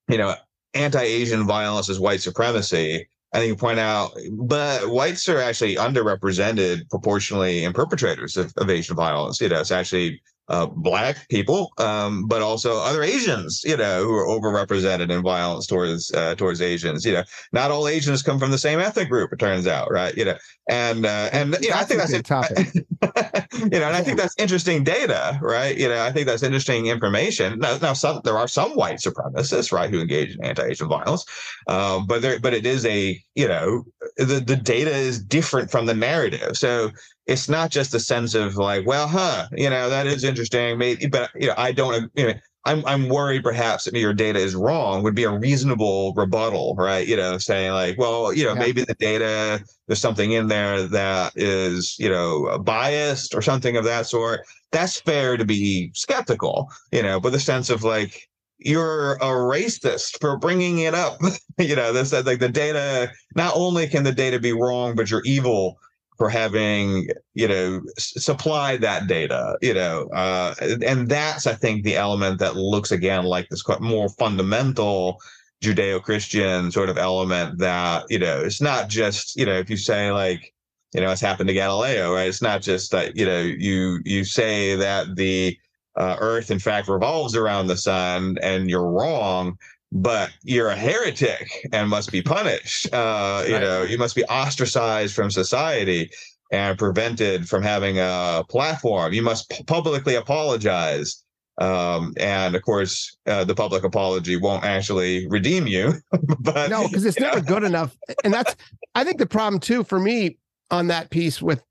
you 0.09 0.17
know, 0.17 0.35
anti-Asian 0.73 1.45
violence 1.45 1.87
is 1.87 1.99
white 1.99 2.21
supremacy. 2.21 3.07
I 3.31 3.37
think 3.37 3.49
you 3.49 3.55
point 3.55 3.79
out, 3.79 4.11
but 4.31 4.89
whites 4.89 5.29
are 5.29 5.39
actually 5.39 5.75
underrepresented 5.75 6.89
proportionally 6.89 7.63
in 7.63 7.73
perpetrators 7.73 8.35
of, 8.37 8.51
of 8.57 8.69
Asian 8.69 8.95
violence. 8.95 9.39
You 9.39 9.49
know, 9.49 9.59
it's 9.61 9.71
actually 9.71 10.21
uh, 10.49 10.65
black 10.65 11.27
people, 11.29 11.71
um, 11.77 12.27
but 12.27 12.41
also 12.41 12.79
other 12.79 13.03
Asians, 13.03 13.61
you 13.63 13.77
know, 13.77 14.03
who 14.03 14.13
are 14.15 14.25
overrepresented 14.25 15.11
in 15.11 15.21
violence 15.21 15.67
towards 15.67 16.11
uh, 16.13 16.35
towards 16.35 16.61
Asians. 16.61 17.05
You 17.05 17.13
know, 17.13 17.23
not 17.53 17.71
all 17.71 17.87
Asians 17.87 18.23
come 18.23 18.39
from 18.39 18.51
the 18.51 18.57
same 18.57 18.79
ethnic 18.79 19.09
group. 19.09 19.31
It 19.31 19.39
turns 19.39 19.67
out, 19.67 19.91
right? 19.91 20.15
You 20.17 20.25
know, 20.25 20.37
and 20.69 21.05
uh, 21.05 21.29
and 21.31 21.55
you 21.61 21.69
know, 21.69 21.75
I 21.75 21.83
think 21.83 21.99
that's 21.99 22.13
a 22.13 22.23
topic. 22.23 22.67
you 22.73 23.79
know, 23.79 23.87
and 23.87 23.95
I 23.95 24.01
think 24.01 24.17
that's 24.17 24.35
interesting 24.39 24.83
data, 24.83 25.39
right? 25.41 25.77
You 25.77 25.89
know, 25.89 26.03
I 26.03 26.11
think 26.11 26.25
that's 26.27 26.43
interesting 26.43 26.87
information. 26.87 27.59
Now, 27.59 27.77
now 27.77 27.93
some 27.93 28.21
there 28.23 28.37
are 28.37 28.47
some 28.47 28.71
white 28.71 28.97
supremacists, 28.97 29.71
right, 29.71 29.89
who 29.89 30.01
engage 30.01 30.35
in 30.35 30.43
anti-Asian 30.43 30.87
violence, 30.87 31.25
um, 31.67 32.07
but 32.07 32.21
there, 32.21 32.39
but 32.39 32.53
it 32.53 32.65
is 32.65 32.85
a 32.85 33.21
you 33.35 33.47
know, 33.47 33.85
the 34.17 34.43
the 34.45 34.55
data 34.55 34.91
is 34.91 35.23
different 35.23 35.71
from 35.71 35.85
the 35.85 35.93
narrative. 35.93 36.57
So 36.57 36.89
it's 37.29 37.47
not 37.47 37.69
just 37.69 37.93
a 37.93 37.99
sense 37.99 38.33
of 38.33 38.57
like, 38.57 38.87
well, 38.87 39.07
huh, 39.07 39.47
you 39.51 39.69
know, 39.69 39.89
that 39.89 40.07
is 40.07 40.23
interesting. 40.23 40.77
Maybe, 40.77 41.07
but 41.07 41.29
you 41.35 41.47
know, 41.47 41.53
I 41.57 41.71
don't. 41.71 42.11
You 42.15 42.27
know, 42.27 42.33
I'm 42.65 42.83
I'm 42.85 43.07
worried 43.07 43.43
perhaps 43.43 43.85
that 43.85 43.93
your 43.93 44.13
data 44.13 44.39
is 44.39 44.55
wrong 44.55 45.03
would 45.03 45.15
be 45.15 45.23
a 45.23 45.31
reasonable 45.31 46.13
rebuttal, 46.15 46.75
right? 46.75 47.07
You 47.07 47.15
know, 47.15 47.37
saying 47.37 47.71
like, 47.71 47.97
well, 47.99 48.33
you 48.33 48.45
know, 48.45 48.53
yeah. 48.53 48.59
maybe 48.59 48.83
the 48.83 48.95
data 48.95 49.63
there's 49.87 49.99
something 49.99 50.31
in 50.31 50.47
there 50.47 50.83
that 50.87 51.33
is, 51.35 51.95
you 51.99 52.09
know, 52.09 52.57
biased 52.59 53.35
or 53.35 53.41
something 53.41 53.77
of 53.77 53.85
that 53.85 54.07
sort. 54.07 54.41
That's 54.71 54.99
fair 54.99 55.37
to 55.37 55.45
be 55.45 55.91
skeptical, 55.93 56.69
you 56.91 57.03
know, 57.03 57.19
but 57.19 57.31
the 57.31 57.39
sense 57.39 57.69
of 57.69 57.83
like 57.83 58.27
you're 58.57 59.13
a 59.13 59.27
racist 59.27 60.19
for 60.19 60.37
bringing 60.37 60.79
it 60.79 60.95
up, 60.95 61.19
you 61.59 61.75
know, 61.75 61.93
this 61.93 62.11
like 62.11 62.39
the 62.39 62.49
data. 62.49 63.11
Not 63.35 63.53
only 63.55 63.87
can 63.87 64.03
the 64.03 64.11
data 64.11 64.39
be 64.39 64.51
wrong, 64.51 64.95
but 64.95 65.11
you're 65.11 65.23
evil 65.25 65.77
for 66.19 66.29
having 66.29 67.07
you 67.33 67.47
know 67.47 67.81
supplied 67.97 68.81
that 68.81 69.07
data 69.07 69.57
you 69.61 69.73
know 69.73 70.07
uh, 70.13 70.53
and 70.85 71.07
that's 71.07 71.47
i 71.47 71.53
think 71.53 71.83
the 71.83 71.95
element 71.95 72.37
that 72.37 72.57
looks 72.57 72.91
again 72.91 73.23
like 73.23 73.47
this 73.49 73.63
more 73.79 74.09
fundamental 74.09 75.17
judeo-christian 75.63 76.71
sort 76.71 76.89
of 76.89 76.97
element 76.97 77.57
that 77.57 78.03
you 78.09 78.19
know 78.19 78.41
it's 78.41 78.61
not 78.61 78.89
just 78.89 79.35
you 79.35 79.45
know 79.45 79.57
if 79.57 79.69
you 79.69 79.77
say 79.77 80.11
like 80.11 80.53
you 80.93 81.01
know 81.01 81.09
it's 81.09 81.21
happened 81.21 81.47
to 81.47 81.53
galileo 81.53 82.13
right? 82.13 82.27
It's 82.27 82.41
not 82.41 82.61
just 82.61 82.91
that 82.91 83.15
you 83.15 83.25
know 83.25 83.39
you 83.39 83.99
you 84.03 84.25
say 84.25 84.75
that 84.75 85.15
the 85.15 85.57
uh, 85.95 86.17
earth 86.19 86.51
in 86.51 86.59
fact 86.59 86.87
revolves 86.87 87.35
around 87.35 87.67
the 87.67 87.77
sun 87.77 88.37
and 88.41 88.69
you're 88.69 88.89
wrong 88.89 89.57
but 89.91 90.31
you're 90.43 90.69
a 90.69 90.75
heretic 90.75 91.67
and 91.73 91.89
must 91.89 92.11
be 92.11 92.21
punished. 92.21 92.93
Uh, 92.93 93.43
you 93.47 93.59
know, 93.59 93.83
you 93.83 93.97
must 93.97 94.15
be 94.15 94.23
ostracized 94.25 95.15
from 95.15 95.31
society 95.31 96.11
and 96.51 96.77
prevented 96.77 97.47
from 97.47 97.63
having 97.63 97.97
a 97.99 98.43
platform. 98.49 99.13
You 99.13 99.21
must 99.21 99.49
p- 99.49 99.63
publicly 99.63 100.15
apologize. 100.15 101.23
Um, 101.59 102.13
and 102.17 102.55
of 102.55 102.61
course, 102.61 103.17
uh, 103.25 103.43
the 103.43 103.55
public 103.55 103.83
apology 103.83 104.37
won't 104.37 104.63
actually 104.63 105.27
redeem 105.27 105.67
you. 105.67 105.93
but 106.39 106.69
no, 106.69 106.87
because 106.87 107.05
it's 107.05 107.19
never 107.19 107.41
know. 107.41 107.45
good 107.45 107.63
enough. 107.63 107.97
And 108.23 108.33
that's, 108.33 108.55
I 108.95 109.03
think, 109.03 109.17
the 109.17 109.25
problem 109.25 109.59
too 109.59 109.83
for 109.83 109.99
me 109.99 110.37
on 110.71 110.87
that 110.87 111.09
piece 111.09 111.41
with 111.41 111.63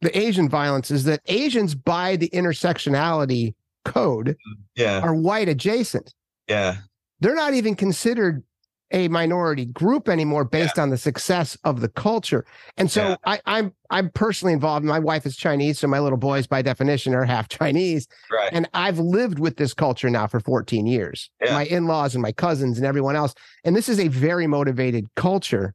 the 0.00 0.16
Asian 0.16 0.48
violence 0.48 0.90
is 0.90 1.04
that 1.04 1.20
Asians, 1.26 1.74
by 1.74 2.16
the 2.16 2.28
intersectionality 2.30 3.54
code, 3.84 4.36
yeah. 4.76 5.00
are 5.00 5.14
white 5.14 5.48
adjacent. 5.48 6.14
Yeah 6.48 6.76
they're 7.20 7.34
not 7.34 7.54
even 7.54 7.74
considered 7.74 8.42
a 8.90 9.08
minority 9.08 9.66
group 9.66 10.08
anymore 10.08 10.44
based 10.44 10.76
yeah. 10.76 10.82
on 10.82 10.90
the 10.90 10.96
success 10.96 11.58
of 11.64 11.80
the 11.80 11.88
culture. 11.88 12.46
And 12.76 12.90
so 12.90 13.10
yeah. 13.10 13.16
I, 13.26 13.40
I'm 13.44 13.74
I'm 13.90 14.10
personally 14.10 14.52
involved. 14.52 14.84
My 14.84 14.98
wife 14.98 15.26
is 15.26 15.36
Chinese, 15.36 15.78
so 15.78 15.86
my 15.86 15.98
little 15.98 16.18
boys 16.18 16.46
by 16.46 16.62
definition 16.62 17.14
are 17.14 17.24
half 17.24 17.48
Chinese. 17.50 18.08
Right. 18.30 18.50
And 18.52 18.68
I've 18.74 18.98
lived 18.98 19.38
with 19.38 19.56
this 19.56 19.74
culture 19.74 20.08
now 20.08 20.26
for 20.26 20.40
14 20.40 20.86
years. 20.86 21.30
Yeah. 21.42 21.52
My 21.52 21.64
in-laws 21.64 22.14
and 22.14 22.22
my 22.22 22.32
cousins 22.32 22.78
and 22.78 22.86
everyone 22.86 23.16
else. 23.16 23.34
And 23.64 23.76
this 23.76 23.88
is 23.88 24.00
a 24.00 24.08
very 24.08 24.46
motivated 24.46 25.06
culture 25.16 25.74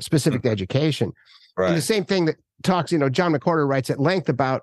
specific 0.00 0.40
mm-hmm. 0.40 0.48
to 0.48 0.52
education. 0.52 1.12
Right. 1.56 1.68
And 1.68 1.76
the 1.76 1.82
same 1.82 2.04
thing 2.04 2.26
that 2.26 2.36
talks, 2.62 2.92
you 2.92 2.98
know, 2.98 3.08
John 3.08 3.34
McWhorter 3.34 3.68
writes 3.68 3.90
at 3.90 4.00
length 4.00 4.28
about, 4.28 4.62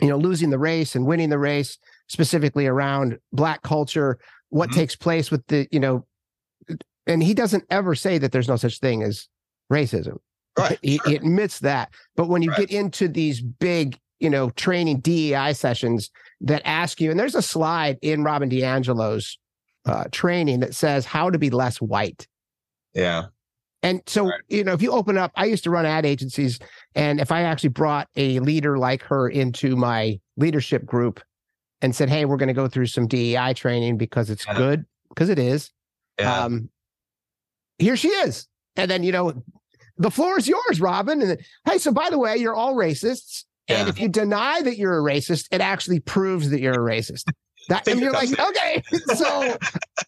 you 0.00 0.08
know, 0.08 0.16
losing 0.16 0.50
the 0.50 0.58
race 0.58 0.94
and 0.94 1.06
winning 1.06 1.28
the 1.28 1.38
race, 1.38 1.78
specifically 2.08 2.66
around 2.66 3.18
black 3.32 3.62
culture, 3.62 4.18
what 4.50 4.70
mm-hmm. 4.70 4.80
takes 4.80 4.96
place 4.96 5.30
with 5.30 5.46
the, 5.46 5.66
you 5.70 5.80
know, 5.80 6.06
and 7.06 7.22
he 7.22 7.34
doesn't 7.34 7.64
ever 7.70 7.94
say 7.94 8.18
that 8.18 8.32
there's 8.32 8.48
no 8.48 8.56
such 8.56 8.78
thing 8.78 9.02
as 9.02 9.28
racism. 9.72 10.18
Right. 10.58 10.78
He, 10.82 10.98
sure. 10.98 11.08
he 11.08 11.16
admits 11.16 11.60
that. 11.60 11.90
But 12.16 12.28
when 12.28 12.42
you 12.42 12.50
right. 12.50 12.60
get 12.60 12.70
into 12.70 13.08
these 13.08 13.40
big, 13.40 13.98
you 14.18 14.28
know, 14.28 14.50
training 14.50 15.00
DEI 15.00 15.54
sessions 15.54 16.10
that 16.42 16.62
ask 16.64 17.00
you, 17.00 17.10
and 17.10 17.18
there's 17.18 17.34
a 17.34 17.42
slide 17.42 17.98
in 18.02 18.22
Robin 18.22 18.50
DiAngelo's 18.50 19.38
uh, 19.86 20.04
training 20.12 20.60
that 20.60 20.74
says 20.74 21.06
how 21.06 21.30
to 21.30 21.38
be 21.38 21.50
less 21.50 21.78
white. 21.78 22.26
Yeah. 22.94 23.26
And 23.82 24.02
so, 24.06 24.26
right. 24.26 24.40
you 24.48 24.62
know, 24.62 24.74
if 24.74 24.82
you 24.82 24.92
open 24.92 25.16
up, 25.16 25.32
I 25.36 25.46
used 25.46 25.64
to 25.64 25.70
run 25.70 25.86
ad 25.86 26.04
agencies, 26.04 26.58
and 26.94 27.18
if 27.18 27.32
I 27.32 27.42
actually 27.42 27.70
brought 27.70 28.08
a 28.14 28.38
leader 28.40 28.76
like 28.76 29.02
her 29.04 29.28
into 29.28 29.74
my 29.74 30.20
leadership 30.36 30.84
group, 30.84 31.20
and 31.82 31.94
said, 31.94 32.08
"Hey, 32.08 32.24
we're 32.24 32.36
going 32.36 32.48
to 32.48 32.54
go 32.54 32.68
through 32.68 32.86
some 32.86 33.06
DEI 33.06 33.54
training 33.54 33.96
because 33.96 34.30
it's 34.30 34.46
yeah. 34.46 34.54
good 34.54 34.84
because 35.08 35.28
it 35.28 35.38
is." 35.38 35.70
Yeah. 36.18 36.44
Um, 36.44 36.70
here 37.78 37.96
she 37.96 38.08
is, 38.08 38.46
and 38.76 38.90
then 38.90 39.02
you 39.02 39.12
know, 39.12 39.42
the 39.96 40.10
floor 40.10 40.38
is 40.38 40.48
yours, 40.48 40.80
Robin. 40.80 41.20
And 41.20 41.30
then, 41.30 41.38
hey, 41.64 41.78
so 41.78 41.92
by 41.92 42.10
the 42.10 42.18
way, 42.18 42.36
you're 42.36 42.54
all 42.54 42.74
racists, 42.74 43.44
yeah. 43.68 43.80
and 43.80 43.88
if 43.88 44.00
you 44.00 44.08
deny 44.08 44.60
that 44.62 44.76
you're 44.76 44.98
a 44.98 45.02
racist, 45.02 45.46
it 45.50 45.60
actually 45.60 46.00
proves 46.00 46.50
that 46.50 46.60
you're 46.60 46.74
a 46.74 46.78
racist. 46.92 47.24
That 47.68 47.86
and 47.86 48.00
you're 48.00 48.10
like, 48.10 48.30
okay, 48.36 48.82
so 49.14 49.56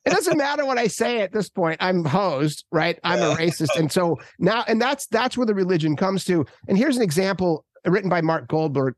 it 0.04 0.10
doesn't 0.10 0.36
matter 0.36 0.64
what 0.64 0.78
I 0.78 0.88
say 0.88 1.20
at 1.20 1.32
this 1.32 1.48
point. 1.48 1.76
I'm 1.80 2.04
hosed, 2.04 2.64
right? 2.72 2.98
I'm 3.04 3.20
a 3.20 3.36
racist, 3.36 3.78
and 3.78 3.92
so 3.92 4.18
now, 4.40 4.64
and 4.66 4.82
that's 4.82 5.06
that's 5.06 5.36
where 5.36 5.46
the 5.46 5.54
religion 5.54 5.94
comes 5.94 6.24
to. 6.24 6.44
And 6.66 6.76
here's 6.76 6.96
an 6.96 7.02
example 7.02 7.64
written 7.84 8.10
by 8.10 8.20
Mark 8.20 8.48
Goldberg, 8.48 8.94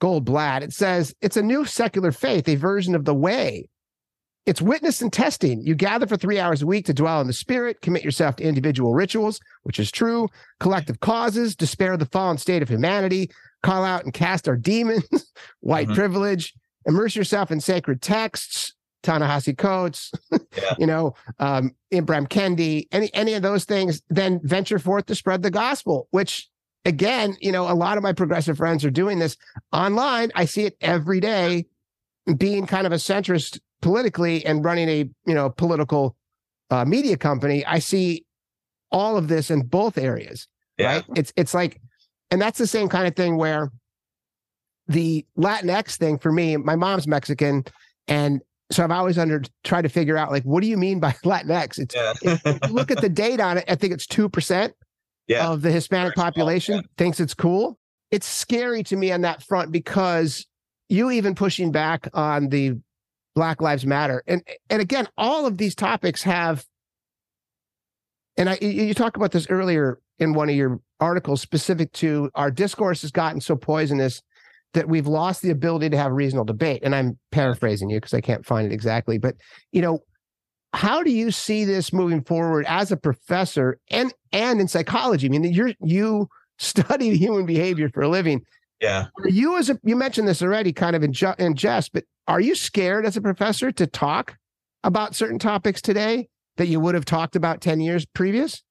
Goldblatt. 0.00 0.62
It 0.62 0.72
says 0.72 1.14
it's 1.20 1.36
a 1.36 1.42
new 1.42 1.64
secular 1.64 2.12
faith, 2.12 2.48
a 2.48 2.56
version 2.56 2.94
of 2.94 3.04
the 3.04 3.14
way. 3.14 3.68
It's 4.46 4.62
witness 4.62 5.02
and 5.02 5.12
testing. 5.12 5.60
You 5.60 5.74
gather 5.74 6.06
for 6.06 6.16
three 6.16 6.38
hours 6.38 6.62
a 6.62 6.66
week 6.66 6.86
to 6.86 6.94
dwell 6.94 7.20
in 7.20 7.26
the 7.26 7.34
spirit, 7.34 7.82
commit 7.82 8.02
yourself 8.02 8.36
to 8.36 8.44
individual 8.44 8.94
rituals, 8.94 9.40
which 9.64 9.78
is 9.78 9.90
true, 9.90 10.26
collective 10.58 11.00
causes, 11.00 11.54
despair 11.54 11.92
of 11.92 11.98
the 11.98 12.06
fallen 12.06 12.38
state 12.38 12.62
of 12.62 12.68
humanity, 12.70 13.30
call 13.62 13.84
out 13.84 14.04
and 14.04 14.14
cast 14.14 14.48
our 14.48 14.56
demons, 14.56 15.04
white 15.60 15.88
mm-hmm. 15.88 15.96
privilege, 15.96 16.54
immerse 16.86 17.14
yourself 17.14 17.50
in 17.50 17.60
sacred 17.60 18.00
texts, 18.00 18.72
Ta-Nehisi 19.02 19.56
Coates, 19.56 20.12
yeah. 20.32 20.38
you 20.78 20.86
know, 20.86 21.14
um, 21.38 21.74
Ibram 21.92 22.26
Kendi, 22.26 22.86
any 22.90 23.12
any 23.14 23.34
of 23.34 23.42
those 23.42 23.64
things, 23.64 24.02
then 24.08 24.40
venture 24.42 24.78
forth 24.78 25.06
to 25.06 25.14
spread 25.14 25.42
the 25.42 25.50
gospel, 25.50 26.08
which 26.10 26.48
again, 26.88 27.36
you 27.40 27.52
know, 27.52 27.70
a 27.70 27.74
lot 27.74 27.98
of 27.98 28.02
my 28.02 28.14
progressive 28.14 28.56
friends 28.56 28.84
are 28.84 28.90
doing 28.90 29.18
this 29.18 29.36
online. 29.72 30.32
I 30.34 30.46
see 30.46 30.64
it 30.64 30.76
every 30.80 31.20
day 31.20 31.66
being 32.38 32.66
kind 32.66 32.86
of 32.86 32.92
a 32.92 32.96
centrist 32.96 33.60
politically 33.82 34.44
and 34.44 34.64
running 34.64 34.88
a, 34.88 35.10
you 35.26 35.34
know, 35.34 35.50
political 35.50 36.16
uh, 36.70 36.86
media 36.86 37.18
company. 37.18 37.64
I 37.66 37.78
see 37.78 38.24
all 38.90 39.18
of 39.18 39.28
this 39.28 39.50
in 39.50 39.66
both 39.66 39.98
areas. 39.98 40.48
Yeah. 40.78 40.94
Right. 40.94 41.04
It's 41.14 41.32
it's 41.36 41.52
like, 41.52 41.80
and 42.30 42.40
that's 42.40 42.58
the 42.58 42.66
same 42.66 42.88
kind 42.88 43.06
of 43.06 43.14
thing 43.14 43.36
where 43.36 43.70
the 44.86 45.26
Latinx 45.36 45.96
thing 45.96 46.18
for 46.18 46.32
me, 46.32 46.56
my 46.56 46.74
mom's 46.74 47.06
Mexican, 47.06 47.64
and 48.06 48.40
so 48.70 48.82
I've 48.82 48.90
always 48.90 49.18
under 49.18 49.42
tried 49.62 49.82
to 49.82 49.88
figure 49.90 50.16
out 50.16 50.30
like 50.30 50.44
what 50.44 50.62
do 50.62 50.68
you 50.68 50.78
mean 50.78 51.00
by 51.00 51.12
Latinx? 51.24 51.78
It's 51.78 51.94
yeah. 51.94 52.14
if, 52.22 52.70
look 52.70 52.90
at 52.90 53.02
the 53.02 53.10
date 53.10 53.40
on 53.40 53.58
it. 53.58 53.64
I 53.68 53.74
think 53.74 53.92
it's 53.92 54.06
two 54.06 54.30
percent 54.30 54.72
yeah. 55.28 55.48
of 55.48 55.62
the 55.62 55.70
Hispanic 55.70 56.14
oh, 56.16 56.22
population 56.22 56.76
yeah. 56.76 56.82
thinks 56.96 57.20
it's 57.20 57.34
cool. 57.34 57.78
It's 58.10 58.26
scary 58.26 58.82
to 58.84 58.96
me 58.96 59.12
on 59.12 59.20
that 59.20 59.42
front 59.42 59.70
because 59.70 60.46
you 60.88 61.10
even 61.10 61.34
pushing 61.34 61.70
back 61.70 62.08
on 62.14 62.48
the 62.48 62.74
Black 63.34 63.60
Lives 63.60 63.86
Matter, 63.86 64.24
and 64.26 64.42
and 64.68 64.82
again, 64.82 65.06
all 65.16 65.46
of 65.46 65.58
these 65.58 65.74
topics 65.74 66.22
have. 66.24 66.64
And 68.36 68.48
I, 68.50 68.58
you 68.60 68.94
talk 68.94 69.16
about 69.16 69.32
this 69.32 69.48
earlier 69.50 69.98
in 70.18 70.32
one 70.32 70.48
of 70.48 70.54
your 70.54 70.80
articles 71.00 71.40
specific 71.40 71.92
to 71.92 72.30
our 72.34 72.50
discourse 72.50 73.02
has 73.02 73.10
gotten 73.10 73.40
so 73.40 73.56
poisonous 73.56 74.22
that 74.74 74.88
we've 74.88 75.06
lost 75.06 75.42
the 75.42 75.50
ability 75.50 75.90
to 75.90 75.96
have 75.96 76.12
reasonable 76.12 76.44
debate. 76.44 76.82
And 76.82 76.94
I'm 76.94 77.18
paraphrasing 77.32 77.90
you 77.90 77.96
because 77.98 78.14
I 78.14 78.20
can't 78.20 78.44
find 78.44 78.66
it 78.66 78.74
exactly. 78.74 79.18
But, 79.18 79.36
you 79.72 79.82
know, 79.82 80.00
how 80.74 81.02
do 81.02 81.10
you 81.10 81.30
see 81.30 81.64
this 81.64 81.92
moving 81.92 82.22
forward 82.22 82.66
as 82.68 82.92
a 82.92 82.96
professor 82.96 83.78
and 83.90 84.12
and 84.32 84.60
in 84.60 84.68
psychology? 84.68 85.26
I 85.26 85.30
mean, 85.30 85.44
you're 85.44 85.72
you 85.80 86.28
study 86.58 87.16
human 87.16 87.46
behavior 87.46 87.88
for 87.88 88.02
a 88.02 88.08
living. 88.08 88.42
Yeah. 88.80 89.06
Are 89.18 89.28
you 89.28 89.56
as 89.56 89.70
a 89.70 89.78
you 89.82 89.96
mentioned 89.96 90.28
this 90.28 90.42
already, 90.42 90.72
kind 90.72 90.94
of 90.94 91.02
in, 91.02 91.12
ju- 91.12 91.34
in 91.38 91.54
jest, 91.54 91.92
but 91.92 92.04
are 92.26 92.40
you 92.40 92.54
scared 92.54 93.06
as 93.06 93.16
a 93.16 93.20
professor 93.20 93.72
to 93.72 93.86
talk 93.86 94.36
about 94.84 95.14
certain 95.14 95.38
topics 95.38 95.82
today 95.82 96.28
that 96.56 96.66
you 96.66 96.78
would 96.80 96.94
have 96.94 97.04
talked 97.04 97.36
about 97.36 97.60
10 97.60 97.80
years 97.80 98.06
previous? 98.06 98.62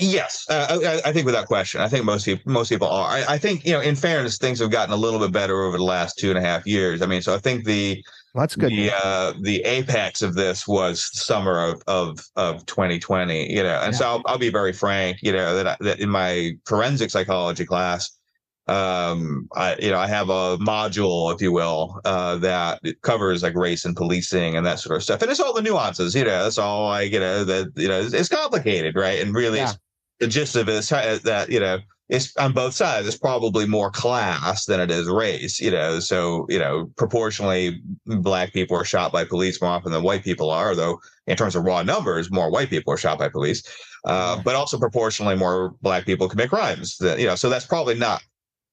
Yes, 0.00 0.46
uh, 0.48 0.78
I, 1.04 1.08
I, 1.08 1.12
think 1.12 1.26
without 1.26 1.46
question. 1.46 1.80
I 1.80 1.88
think 1.88 2.04
most 2.04 2.24
people 2.24 2.52
most 2.52 2.68
people 2.68 2.86
are. 2.86 3.08
I, 3.08 3.24
I, 3.30 3.38
think 3.38 3.64
you 3.64 3.72
know, 3.72 3.80
in 3.80 3.96
fairness, 3.96 4.38
things 4.38 4.60
have 4.60 4.70
gotten 4.70 4.94
a 4.94 4.96
little 4.96 5.18
bit 5.18 5.32
better 5.32 5.64
over 5.64 5.76
the 5.76 5.82
last 5.82 6.18
two 6.18 6.28
and 6.28 6.38
a 6.38 6.40
half 6.40 6.64
years. 6.68 7.02
I 7.02 7.06
mean, 7.06 7.20
so 7.20 7.34
I 7.34 7.38
think 7.38 7.64
the 7.64 8.04
that's 8.32 8.54
good. 8.54 8.70
The 8.70 8.92
uh, 8.92 9.32
the 9.40 9.60
apex 9.64 10.22
of 10.22 10.34
this 10.34 10.68
was 10.68 11.10
summer 11.20 11.58
of 11.58 11.82
of 11.88 12.20
of 12.36 12.64
2020. 12.66 13.52
You 13.52 13.64
know, 13.64 13.80
and 13.80 13.92
yeah. 13.92 13.98
so 13.98 14.06
I'll, 14.06 14.22
I'll, 14.26 14.38
be 14.38 14.50
very 14.50 14.72
frank. 14.72 15.18
You 15.20 15.32
know 15.32 15.56
that 15.56 15.66
I, 15.66 15.76
that 15.80 15.98
in 15.98 16.10
my 16.10 16.52
forensic 16.64 17.10
psychology 17.10 17.64
class, 17.64 18.16
um, 18.68 19.48
I 19.56 19.76
you 19.80 19.90
know 19.90 19.98
I 19.98 20.06
have 20.06 20.28
a 20.28 20.58
module, 20.58 21.34
if 21.34 21.42
you 21.42 21.50
will, 21.50 22.00
uh, 22.04 22.36
that 22.36 22.80
covers 23.02 23.42
like 23.42 23.56
race 23.56 23.84
and 23.84 23.96
policing 23.96 24.56
and 24.56 24.64
that 24.64 24.78
sort 24.78 24.96
of 24.96 25.02
stuff, 25.02 25.22
and 25.22 25.30
it's 25.30 25.40
all 25.40 25.54
the 25.54 25.62
nuances. 25.62 26.14
You 26.14 26.22
know, 26.22 26.46
it's 26.46 26.58
all 26.58 26.86
like 26.86 27.10
you 27.10 27.18
know 27.18 27.42
that 27.42 27.72
you 27.74 27.88
know 27.88 28.00
it's, 28.00 28.14
it's 28.14 28.28
complicated, 28.28 28.94
right? 28.94 29.20
And 29.20 29.34
really. 29.34 29.58
Yeah 29.58 29.72
the 30.20 30.26
gist 30.26 30.56
of 30.56 30.68
it 30.68 30.74
is 30.74 30.88
that 31.22 31.50
you 31.50 31.60
know 31.60 31.78
it's 32.08 32.34
on 32.36 32.52
both 32.52 32.74
sides. 32.74 33.06
It's 33.06 33.18
probably 33.18 33.66
more 33.66 33.90
class 33.90 34.64
than 34.64 34.80
it 34.80 34.90
is 34.90 35.08
race, 35.08 35.60
you 35.60 35.70
know. 35.70 36.00
So 36.00 36.46
you 36.48 36.58
know, 36.58 36.90
proportionally, 36.96 37.80
black 38.06 38.52
people 38.52 38.76
are 38.76 38.84
shot 38.84 39.12
by 39.12 39.24
police 39.24 39.60
more 39.60 39.70
often 39.70 39.92
than 39.92 40.02
white 40.02 40.24
people 40.24 40.50
are. 40.50 40.74
Though 40.74 41.00
in 41.26 41.36
terms 41.36 41.54
of 41.54 41.64
raw 41.64 41.82
numbers, 41.82 42.30
more 42.30 42.50
white 42.50 42.70
people 42.70 42.94
are 42.94 42.98
shot 42.98 43.18
by 43.18 43.28
police, 43.28 43.62
uh, 44.06 44.40
but 44.42 44.54
also 44.54 44.78
proportionally 44.78 45.36
more 45.36 45.74
black 45.82 46.06
people 46.06 46.28
commit 46.28 46.48
crimes. 46.48 46.96
That, 46.98 47.18
you 47.18 47.26
know, 47.26 47.34
so 47.34 47.50
that's 47.50 47.66
probably 47.66 47.94
not 47.94 48.22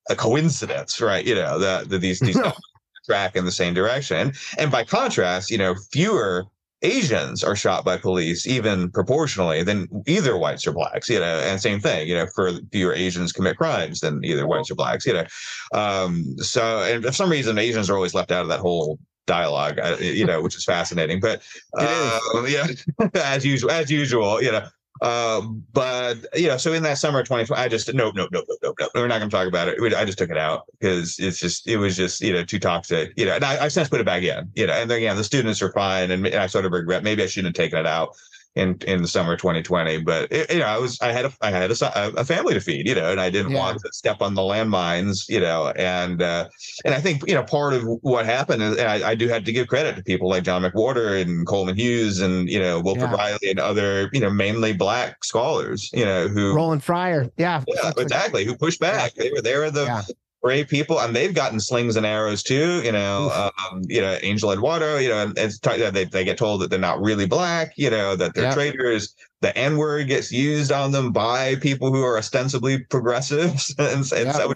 a 0.09 0.15
coincidence, 0.15 1.01
right? 1.01 1.25
You 1.25 1.35
know 1.35 1.59
that, 1.59 1.89
that 1.89 1.99
these 1.99 2.21
these 2.21 2.39
track 3.05 3.35
in 3.35 3.45
the 3.45 3.51
same 3.51 3.73
direction. 3.73 4.33
And 4.57 4.71
by 4.71 4.83
contrast, 4.83 5.51
you 5.51 5.57
know, 5.57 5.75
fewer 5.91 6.45
Asians 6.85 7.43
are 7.43 7.55
shot 7.55 7.83
by 7.83 7.97
police, 7.97 8.45
even 8.45 8.91
proportionally, 8.91 9.63
than 9.63 9.87
either 10.05 10.37
whites 10.37 10.67
or 10.67 10.71
blacks, 10.71 11.09
you 11.09 11.19
know, 11.19 11.39
and 11.39 11.59
same 11.59 11.79
thing, 11.79 12.07
you 12.07 12.15
know, 12.15 12.27
for 12.27 12.51
fewer 12.71 12.93
Asians 12.93 13.31
commit 13.31 13.57
crimes 13.57 14.01
than 14.01 14.23
either 14.23 14.47
whites 14.47 14.69
or 14.69 14.75
blacks, 14.75 15.05
you 15.05 15.13
know. 15.13 15.25
Um, 15.73 16.37
so, 16.37 16.83
and 16.83 17.03
for 17.03 17.11
some 17.11 17.29
reason, 17.29 17.57
Asians 17.57 17.89
are 17.89 17.95
always 17.95 18.13
left 18.13 18.31
out 18.31 18.43
of 18.43 18.49
that 18.49 18.59
whole 18.59 18.99
dialogue, 19.25 19.79
uh, 19.79 19.97
you 19.99 20.25
know, 20.25 20.41
which 20.41 20.55
is 20.55 20.63
fascinating. 20.63 21.19
But 21.19 21.41
uh, 21.77 22.19
yeah, 22.47 22.67
as 23.15 23.45
usual, 23.45 23.71
as 23.71 23.89
usual, 23.89 24.41
you 24.41 24.51
know, 24.51 24.67
uh, 25.01 25.41
but 25.73 26.25
you 26.35 26.47
know, 26.47 26.57
so 26.57 26.71
in 26.73 26.83
that 26.83 26.97
summer 26.97 27.19
of 27.19 27.25
2020, 27.25 27.61
I 27.61 27.67
just 27.67 27.93
nope, 27.93 28.15
nope, 28.15 28.29
nope, 28.31 28.45
nope, 28.47 28.59
nope, 28.63 28.75
nope. 28.79 28.91
We're 28.95 29.07
not 29.07 29.19
going 29.19 29.29
to 29.29 29.35
talk 29.35 29.47
about 29.47 29.67
it. 29.67 29.93
I 29.93 30.05
just 30.05 30.17
took 30.17 30.29
it 30.29 30.37
out 30.37 30.65
because 30.79 31.19
it's 31.19 31.39
just 31.39 31.67
it 31.67 31.77
was 31.77 31.97
just 31.97 32.21
you 32.21 32.31
know 32.31 32.43
too 32.43 32.59
toxic. 32.59 33.11
You 33.17 33.25
know, 33.25 33.35
and 33.35 33.43
I, 33.43 33.65
I 33.65 33.67
since 33.67 33.89
put 33.89 33.99
it 33.99 34.05
back 34.05 34.23
in. 34.23 34.49
You 34.55 34.67
know, 34.67 34.73
and 34.73 34.89
then 34.89 34.99
again, 34.99 35.17
the 35.17 35.23
students 35.23 35.61
are 35.61 35.71
fine, 35.73 36.11
and 36.11 36.27
I 36.27 36.47
sort 36.47 36.65
of 36.65 36.71
regret 36.71 37.03
maybe 37.03 37.23
I 37.23 37.27
shouldn't 37.27 37.57
have 37.57 37.63
taken 37.63 37.79
it 37.79 37.85
out 37.85 38.15
in 38.55 38.77
in 38.87 39.01
the 39.01 39.07
summer 39.07 39.35
2020 39.35 39.99
but 39.99 40.31
it, 40.31 40.51
you 40.51 40.59
know 40.59 40.65
i 40.65 40.77
was 40.77 40.99
i 41.01 41.11
had 41.11 41.25
a 41.25 41.33
i 41.41 41.51
had 41.51 41.69
a, 41.69 41.75
a, 42.17 42.23
family 42.23 42.53
to 42.53 42.61
feed 42.61 42.87
you 42.87 42.95
know 42.95 43.11
and 43.11 43.19
i 43.19 43.29
didn't 43.29 43.51
yeah. 43.51 43.57
want 43.57 43.79
to 43.79 43.89
step 43.91 44.21
on 44.21 44.33
the 44.33 44.41
landmines 44.41 45.27
you 45.27 45.39
know 45.39 45.73
and 45.75 46.21
uh 46.21 46.47
and 46.85 46.93
i 46.93 47.01
think 47.01 47.21
you 47.27 47.33
know 47.33 47.43
part 47.43 47.73
of 47.73 47.83
what 48.01 48.25
happened 48.25 48.63
is 48.63 48.77
I, 48.79 49.09
I 49.09 49.15
do 49.15 49.27
have 49.27 49.43
to 49.43 49.51
give 49.51 49.67
credit 49.67 49.95
to 49.97 50.03
people 50.03 50.29
like 50.29 50.43
john 50.43 50.61
mcwhorter 50.61 51.21
and 51.21 51.45
coleman 51.45 51.75
hughes 51.75 52.21
and 52.21 52.49
you 52.49 52.59
know 52.59 52.79
wilfred 52.79 53.11
yeah. 53.11 53.17
reilly 53.17 53.49
and 53.49 53.59
other 53.59 54.09
you 54.13 54.21
know 54.21 54.29
mainly 54.29 54.71
black 54.71 55.23
scholars 55.25 55.89
you 55.93 56.05
know 56.05 56.29
who 56.29 56.55
roland 56.55 56.83
fryer 56.83 57.29
yeah 57.37 57.61
yeah 57.67 57.91
exactly 57.97 58.45
who 58.45 58.55
pushed 58.55 58.79
back 58.79 59.11
yeah. 59.15 59.23
they 59.23 59.31
were 59.31 59.41
there 59.41 59.59
were 59.61 59.71
the 59.71 60.15
brave 60.45 60.67
people, 60.67 61.01
and 61.01 61.15
they've 61.15 61.33
gotten 61.33 61.59
slings 61.59 61.95
and 61.95 62.05
arrows 62.05 62.43
too. 62.43 62.83
You 62.83 62.91
know, 62.91 63.51
um, 63.57 63.81
you 63.87 63.99
know, 63.99 64.19
Angel 64.21 64.51
Eduardo. 64.51 64.97
You 64.97 65.09
know, 65.09 65.23
and 65.23 65.37
it's 65.37 65.57
they 65.57 66.05
they 66.05 66.23
get 66.23 66.37
told 66.37 66.61
that 66.61 66.69
they're 66.69 66.77
not 66.77 67.01
really 67.01 67.25
black. 67.25 67.73
You 67.77 67.89
know, 67.89 68.15
that 68.15 68.35
they're 68.35 68.45
yeah. 68.45 68.53
traitors. 68.53 69.15
The 69.45 69.55
N 69.55 69.77
word 69.77 70.07
gets 70.07 70.31
used 70.31 70.71
on 70.71 70.91
them 70.91 71.11
by 71.11 71.53
people 71.57 71.93
who 71.93 72.01
are 72.01 72.17
ostensibly 72.17 72.79
progressives, 72.79 73.75
and, 73.77 74.11
and 74.11 74.25
yeah. 74.25 74.31
so 74.31 74.53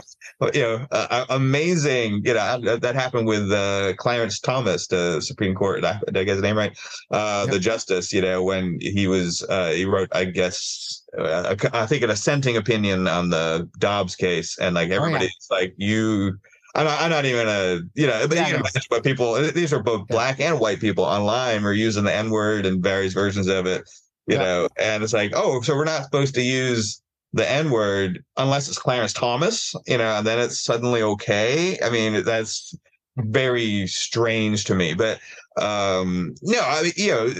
you 0.51 0.63
know, 0.63 0.87
uh, 0.89 1.25
amazing. 1.29 2.23
You 2.25 2.33
know, 2.33 2.75
that 2.77 2.95
happened 2.95 3.27
with 3.27 3.51
uh, 3.51 3.93
Clarence 3.97 4.39
Thomas, 4.39 4.87
the 4.87 5.21
Supreme 5.21 5.53
Court. 5.53 5.83
Did 5.83 6.17
I 6.17 6.23
get 6.23 6.33
his 6.33 6.41
name 6.41 6.57
right? 6.57 6.75
Uh, 7.11 7.45
The 7.45 7.59
justice. 7.59 8.11
You 8.11 8.21
know, 8.21 8.41
when 8.41 8.79
he 8.81 9.05
was 9.05 9.43
uh, 9.43 9.73
he 9.73 9.85
wrote, 9.85 10.09
I 10.11 10.25
guess 10.25 11.03
uh, 11.15 11.55
I 11.71 11.85
think 11.85 12.01
an 12.01 12.09
assenting 12.09 12.57
opinion 12.57 13.07
on 13.07 13.29
the 13.29 13.69
Dobbs 13.77 14.15
case, 14.15 14.57
and 14.57 14.73
like 14.73 14.89
everybody's 14.89 15.35
oh, 15.51 15.55
yeah. 15.55 15.61
like, 15.61 15.75
you. 15.77 16.39
I'm 16.75 16.85
not, 16.85 17.01
I'm 17.01 17.09
not 17.09 17.25
even 17.25 17.47
a, 17.47 17.79
you 17.95 18.05
know, 18.05 18.27
but, 18.27 18.37
yeah, 18.37 18.47
you 18.47 18.57
know, 18.57 18.63
but 18.91 19.03
people, 19.03 19.33
these 19.51 19.73
are 19.73 19.81
both 19.81 20.07
black 20.07 20.39
and 20.39 20.59
white 20.59 20.79
people 20.79 21.03
online 21.03 21.65
are 21.65 21.73
using 21.73 22.03
the 22.03 22.13
N 22.13 22.29
word 22.29 22.67
and 22.67 22.81
various 22.81 23.11
versions 23.11 23.47
of 23.47 23.65
it, 23.65 23.89
you 24.29 24.35
yeah. 24.35 24.43
know, 24.43 24.67
and 24.79 25.03
it's 25.03 25.13
like, 25.13 25.31
oh, 25.35 25.59
so 25.61 25.75
we're 25.75 25.85
not 25.85 26.03
supposed 26.03 26.35
to 26.35 26.41
use 26.41 27.01
the 27.33 27.49
N 27.49 27.71
word 27.71 28.23
unless 28.37 28.67
it's 28.67 28.77
Clarence 28.77 29.11
Thomas, 29.11 29.73
you 29.87 29.97
know, 29.97 30.17
and 30.17 30.27
then 30.27 30.39
it's 30.39 30.61
suddenly 30.61 31.01
okay. 31.01 31.79
I 31.83 31.89
mean, 31.89 32.23
that's 32.23 32.77
very 33.17 33.87
strange 33.87 34.65
to 34.65 34.75
me, 34.75 34.93
but 34.93 35.19
um 35.57 36.35
no, 36.43 36.61
I 36.61 36.83
mean, 36.83 36.91
you 36.95 37.11
know, 37.11 37.33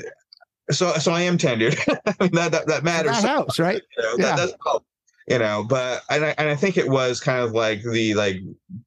so 0.71 0.93
so 0.93 1.11
I 1.11 1.21
am 1.21 1.37
tenured. 1.37 1.77
I 2.05 2.23
mean 2.23 2.31
that 2.33 2.51
that, 2.51 2.67
that 2.67 2.83
matters. 2.83 3.21
That 3.21 3.29
helps, 3.29 3.59
right? 3.59 3.81
You 3.97 4.03
know, 4.03 4.15
yeah. 4.17 4.35
That, 4.35 4.81
you 5.27 5.37
know, 5.37 5.63
but 5.63 6.01
and 6.09 6.25
I, 6.25 6.35
and 6.39 6.49
I 6.49 6.55
think 6.55 6.75
it 6.75 6.89
was 6.89 7.19
kind 7.19 7.43
of 7.43 7.51
like 7.51 7.83
the 7.83 8.15
like 8.15 8.37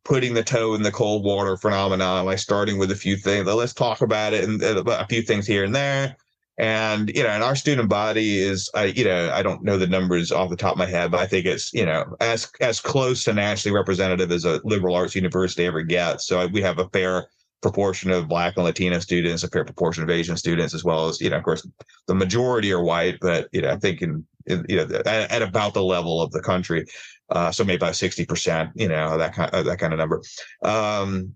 putting 0.04 0.34
the 0.34 0.42
toe 0.42 0.74
in 0.74 0.82
the 0.82 0.90
cold 0.90 1.24
water 1.24 1.56
phenomenon, 1.56 2.26
like 2.26 2.40
starting 2.40 2.78
with 2.78 2.90
a 2.90 2.96
few 2.96 3.16
things. 3.16 3.46
Let's 3.46 3.72
talk 3.72 4.00
about 4.00 4.32
it 4.32 4.42
and 4.42 4.60
a 4.60 5.06
few 5.06 5.22
things 5.22 5.46
here 5.46 5.62
and 5.62 5.74
there. 5.74 6.16
And 6.58 7.10
you 7.14 7.22
know, 7.22 7.30
and 7.30 7.42
our 7.42 7.56
student 7.56 7.88
body 7.88 8.38
is, 8.38 8.70
I 8.74 8.86
you 8.86 9.04
know, 9.04 9.30
I 9.32 9.42
don't 9.42 9.62
know 9.62 9.78
the 9.78 9.86
numbers 9.86 10.30
off 10.30 10.50
the 10.50 10.56
top 10.56 10.72
of 10.72 10.78
my 10.78 10.86
head, 10.86 11.10
but 11.10 11.20
I 11.20 11.26
think 11.26 11.46
it's 11.46 11.72
you 11.72 11.86
know 11.86 12.14
as 12.20 12.50
as 12.60 12.80
close 12.80 13.24
to 13.24 13.32
nationally 13.32 13.74
representative 13.74 14.30
as 14.30 14.44
a 14.44 14.60
liberal 14.64 14.94
arts 14.94 15.14
university 15.14 15.64
ever 15.64 15.82
gets. 15.82 16.26
So 16.26 16.46
we 16.48 16.60
have 16.60 16.78
a 16.78 16.88
fair 16.90 17.26
proportion 17.62 18.10
of 18.10 18.28
Black 18.28 18.54
and 18.56 18.64
Latino 18.64 18.98
students, 18.98 19.44
a 19.44 19.48
fair 19.48 19.64
proportion 19.64 20.02
of 20.02 20.10
Asian 20.10 20.36
students, 20.36 20.74
as 20.74 20.84
well 20.84 21.08
as 21.08 21.20
you 21.20 21.30
know, 21.30 21.38
of 21.38 21.44
course, 21.44 21.66
the 22.06 22.14
majority 22.14 22.72
are 22.72 22.82
white, 22.82 23.18
but 23.22 23.48
you 23.52 23.62
know, 23.62 23.70
I 23.70 23.76
think 23.76 24.02
in, 24.02 24.26
in 24.46 24.66
you 24.68 24.76
know 24.76 24.96
at, 25.06 25.06
at, 25.06 25.42
about 25.42 25.72
the 25.72 25.82
level 25.82 26.20
of 26.20 26.32
the 26.32 26.42
country, 26.42 26.84
uh, 27.30 27.50
so 27.50 27.64
maybe 27.64 27.76
about 27.76 27.96
sixty 27.96 28.26
percent, 28.26 28.70
you 28.74 28.88
know, 28.88 29.16
that 29.16 29.32
kind 29.32 29.54
of, 29.54 29.64
that 29.64 29.78
kind 29.78 29.94
of 29.94 29.98
number. 29.98 30.20
Um, 30.62 31.34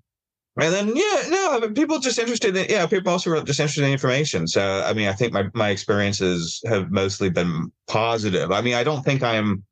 and 0.58 0.72
then 0.72 0.96
yeah, 0.96 1.22
no, 1.28 1.70
people 1.74 1.98
just 1.98 2.18
interested 2.18 2.56
in 2.56 2.66
yeah, 2.70 2.86
people 2.86 3.12
also 3.12 3.42
just 3.42 3.60
interested 3.60 3.84
in 3.84 3.92
information. 3.92 4.46
So 4.46 4.82
I 4.86 4.92
mean, 4.94 5.08
I 5.08 5.12
think 5.12 5.32
my 5.32 5.44
my 5.54 5.70
experiences 5.70 6.62
have 6.66 6.90
mostly 6.90 7.28
been 7.28 7.70
positive. 7.88 8.50
I 8.50 8.62
mean, 8.62 8.74
I 8.74 8.82
don't 8.84 9.04
think 9.04 9.22
I'm 9.22 9.64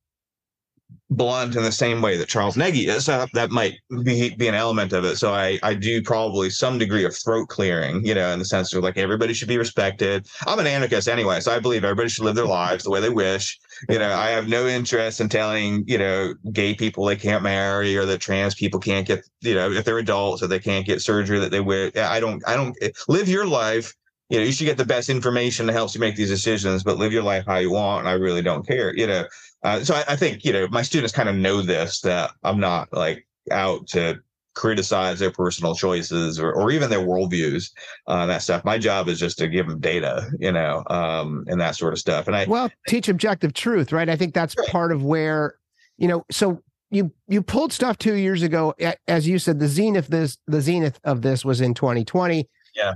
blunt 1.17 1.57
in 1.57 1.63
the 1.63 1.73
same 1.73 2.03
way 2.03 2.17
that 2.17 2.29
Charles 2.29 2.57
Negy 2.57 2.89
is. 2.89 3.09
Uh, 3.09 3.27
that 3.35 3.51
might 3.51 3.75
be, 4.03 4.35
be 4.35 4.49
an 4.49 4.55
element 4.55 4.93
of 4.93 5.05
it. 5.05 5.17
So 5.17 5.33
I, 5.33 5.59
I 5.63 5.75
do 5.75 6.03
probably 6.03 6.51
some 6.51 6.79
degree 6.79 7.05
of 7.05 7.17
throat 7.17 7.49
clearing, 7.49 8.05
you 8.05 8.15
know, 8.15 8.31
in 8.33 8.39
the 8.39 8.45
sense 8.45 8.73
of 8.73 8.83
like 8.83 8.97
everybody 8.97 9.35
should 9.35 9.49
be 9.49 9.59
respected. 9.59 10.27
I'm 10.47 10.59
an 10.59 10.67
anarchist 10.67 11.09
anyway, 11.09 11.41
so 11.41 11.53
I 11.53 11.61
believe 11.61 11.85
everybody 11.85 12.09
should 12.09 12.25
live 12.25 12.35
their 12.35 12.47
lives 12.47 12.85
the 12.85 12.91
way 12.91 13.01
they 13.01 13.11
wish. 13.11 13.59
You 13.89 13.99
know, 13.99 14.13
I 14.13 14.31
have 14.31 14.49
no 14.49 14.67
interest 14.67 15.21
in 15.21 15.29
telling, 15.29 15.85
you 15.87 15.99
know, 15.99 16.35
gay 16.53 16.75
people 16.75 17.05
they 17.05 17.17
can't 17.17 17.43
marry 17.43 17.97
or 17.97 18.07
that 18.07 18.21
trans 18.21 18.55
people 18.55 18.81
can't 18.81 19.07
get, 19.07 19.25
you 19.41 19.55
know, 19.55 19.71
if 19.71 19.85
they're 19.85 19.99
adults 19.99 20.43
or 20.43 20.47
they 20.47 20.59
can't 20.61 20.87
get 20.87 21.03
surgery 21.03 21.39
that 21.41 21.51
they 21.51 21.61
wish. 21.61 21.97
I 21.97 22.21
don't, 22.21 22.43
I 22.47 22.55
don't 22.55 22.77
live 23.09 23.29
your 23.29 23.47
life 23.47 23.95
you 24.31 24.39
know, 24.39 24.45
you 24.47 24.53
should 24.53 24.65
get 24.65 24.79
the 24.79 24.87
best 24.87 25.11
information 25.11 25.67
that 25.67 25.75
helps 25.75 25.95
you 25.95 26.01
make 26.01 26.17
these 26.17 26.31
decisions, 26.31 26.83
but 26.83 26.97
live 26.97 27.13
your 27.13 27.23
life 27.23 27.45
how 27.47 27.59
you 27.59 27.71
want. 27.71 28.01
And 28.01 28.09
I 28.09 28.13
really 28.13 28.43
don't 28.43 28.67
care, 28.67 28.95
you 28.97 29.07
know. 29.07 29.27
Uh, 29.65 29.83
so 29.83 29.95
I, 29.95 30.05
I, 30.09 30.17
think 30.17 30.45
you 30.45 30.53
know 30.53 30.69
my 30.71 30.83
students 30.83 31.13
kind 31.13 31.29
of 31.29 31.35
know 31.35 31.63
this 31.63 32.01
that 32.03 32.33
I'm 32.43 32.61
not 32.61 32.93
like 32.93 33.27
out 33.51 33.87
to 33.89 34.21
criticize 34.55 35.19
their 35.19 35.33
personal 35.33 35.75
choices 35.75 36.39
or, 36.39 36.53
or 36.53 36.71
even 36.71 36.89
their 36.89 37.01
worldviews 37.01 37.71
uh, 38.07 38.27
that 38.27 38.43
stuff. 38.43 38.65
My 38.65 38.79
job 38.79 39.09
is 39.09 39.19
just 39.19 39.39
to 39.39 39.49
give 39.49 39.67
them 39.67 39.81
data, 39.81 40.31
you 40.39 40.53
know, 40.53 40.85
um, 40.89 41.45
and 41.49 41.61
that 41.61 41.77
sort 41.77 41.93
of 41.93 41.99
stuff. 41.99 42.27
And 42.27 42.37
I 42.37 42.45
well 42.45 42.71
teach 42.87 43.09
objective 43.09 43.55
truth, 43.55 43.93
right? 43.93 44.09
I 44.09 44.17
think 44.17 44.35
that's 44.35 44.57
right. 44.57 44.69
part 44.69 44.93
of 44.93 45.03
where 45.03 45.57
you 45.99 46.09
know. 46.09 46.25
So 46.31 46.63
you 46.91 47.11
you 47.27 47.43
pulled 47.43 47.73
stuff 47.73 47.99
two 47.99 48.15
years 48.15 48.43
ago, 48.43 48.75
as 49.09 49.27
you 49.27 49.39
said. 49.39 49.59
The 49.59 49.69
zenith 49.69 50.09
this 50.09 50.39
the 50.47 50.61
zenith 50.61 51.01
of 51.05 51.23
this 51.23 51.45
was 51.45 51.61
in 51.61 51.75
2020. 51.75 52.49
Yeah. 52.77 52.95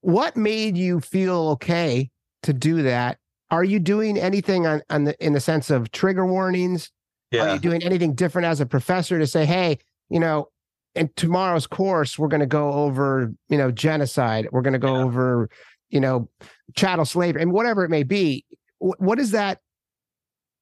What 0.00 0.36
made 0.36 0.76
you 0.76 1.00
feel 1.00 1.50
okay 1.50 2.10
to 2.42 2.52
do 2.52 2.82
that 2.82 3.18
are 3.52 3.62
you 3.62 3.78
doing 3.78 4.18
anything 4.18 4.66
on, 4.66 4.82
on 4.88 5.04
the 5.04 5.24
in 5.24 5.34
the 5.34 5.40
sense 5.40 5.70
of 5.70 5.92
trigger 5.92 6.26
warnings? 6.26 6.90
Yeah. 7.30 7.42
Are 7.42 7.54
you 7.54 7.60
doing 7.60 7.82
anything 7.82 8.14
different 8.14 8.46
as 8.46 8.60
a 8.60 8.66
professor 8.66 9.18
to 9.18 9.26
say, 9.26 9.44
hey, 9.44 9.78
you 10.08 10.18
know, 10.18 10.48
in 10.94 11.10
tomorrow's 11.16 11.66
course, 11.66 12.18
we're 12.18 12.28
going 12.28 12.40
to 12.40 12.46
go 12.46 12.72
over, 12.72 13.32
you 13.48 13.56
know, 13.56 13.70
genocide. 13.70 14.48
We're 14.52 14.62
going 14.62 14.72
to 14.72 14.78
go 14.78 14.96
yeah. 14.96 15.04
over, 15.04 15.50
you 15.90 16.00
know, 16.00 16.28
chattel 16.74 17.04
slavery 17.04 17.42
and 17.42 17.52
whatever 17.52 17.84
it 17.84 17.90
may 17.90 18.02
be. 18.02 18.44
what 18.78 19.18
is 19.18 19.30
that? 19.30 19.60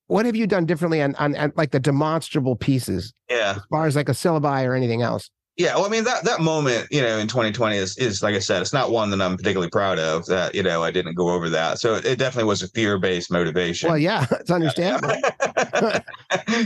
What 0.09 0.27
have 0.27 0.35
you 0.35 0.49
done 0.49 0.67
differently 0.67 1.01
on, 1.01 1.15
on, 1.17 1.37
on 1.37 1.53
like 1.57 1.71
the 1.71 1.81
demonstrable 1.81 2.57
pieces? 2.57 3.15
Yeah. 3.29 3.55
As 3.57 3.63
far 3.71 3.87
as 3.87 3.95
like 3.95 4.09
a 4.09 4.13
syllabi 4.13 4.65
or 4.65 4.75
anything 4.75 5.03
else? 5.03 5.31
Yeah, 5.61 5.75
well, 5.75 5.85
I 5.85 5.91
mean 5.91 6.05
that 6.05 6.25
that 6.25 6.41
moment, 6.41 6.89
you 6.91 7.03
know, 7.03 7.19
in 7.19 7.27
2020 7.27 7.77
is 7.77 7.99
is 7.99 8.23
like 8.23 8.35
I 8.35 8.39
said, 8.39 8.63
it's 8.63 8.73
not 8.73 8.91
one 8.91 9.11
that 9.11 9.21
I'm 9.21 9.37
particularly 9.37 9.69
proud 9.69 9.99
of. 9.99 10.25
That 10.25 10.55
you 10.55 10.63
know, 10.63 10.83
I 10.83 10.91
didn't 10.91 11.17
go 11.17 11.29
over 11.29 11.51
that, 11.51 11.79
so 11.79 11.97
it 11.97 12.19
definitely 12.19 12.49
was 12.49 12.63
a 12.63 12.69
fear 12.69 12.99
based 12.99 13.31
motivation. 13.31 13.91
Well, 13.91 13.99
yeah, 13.99 14.25
it's 14.31 14.51
understandable. 14.51 15.15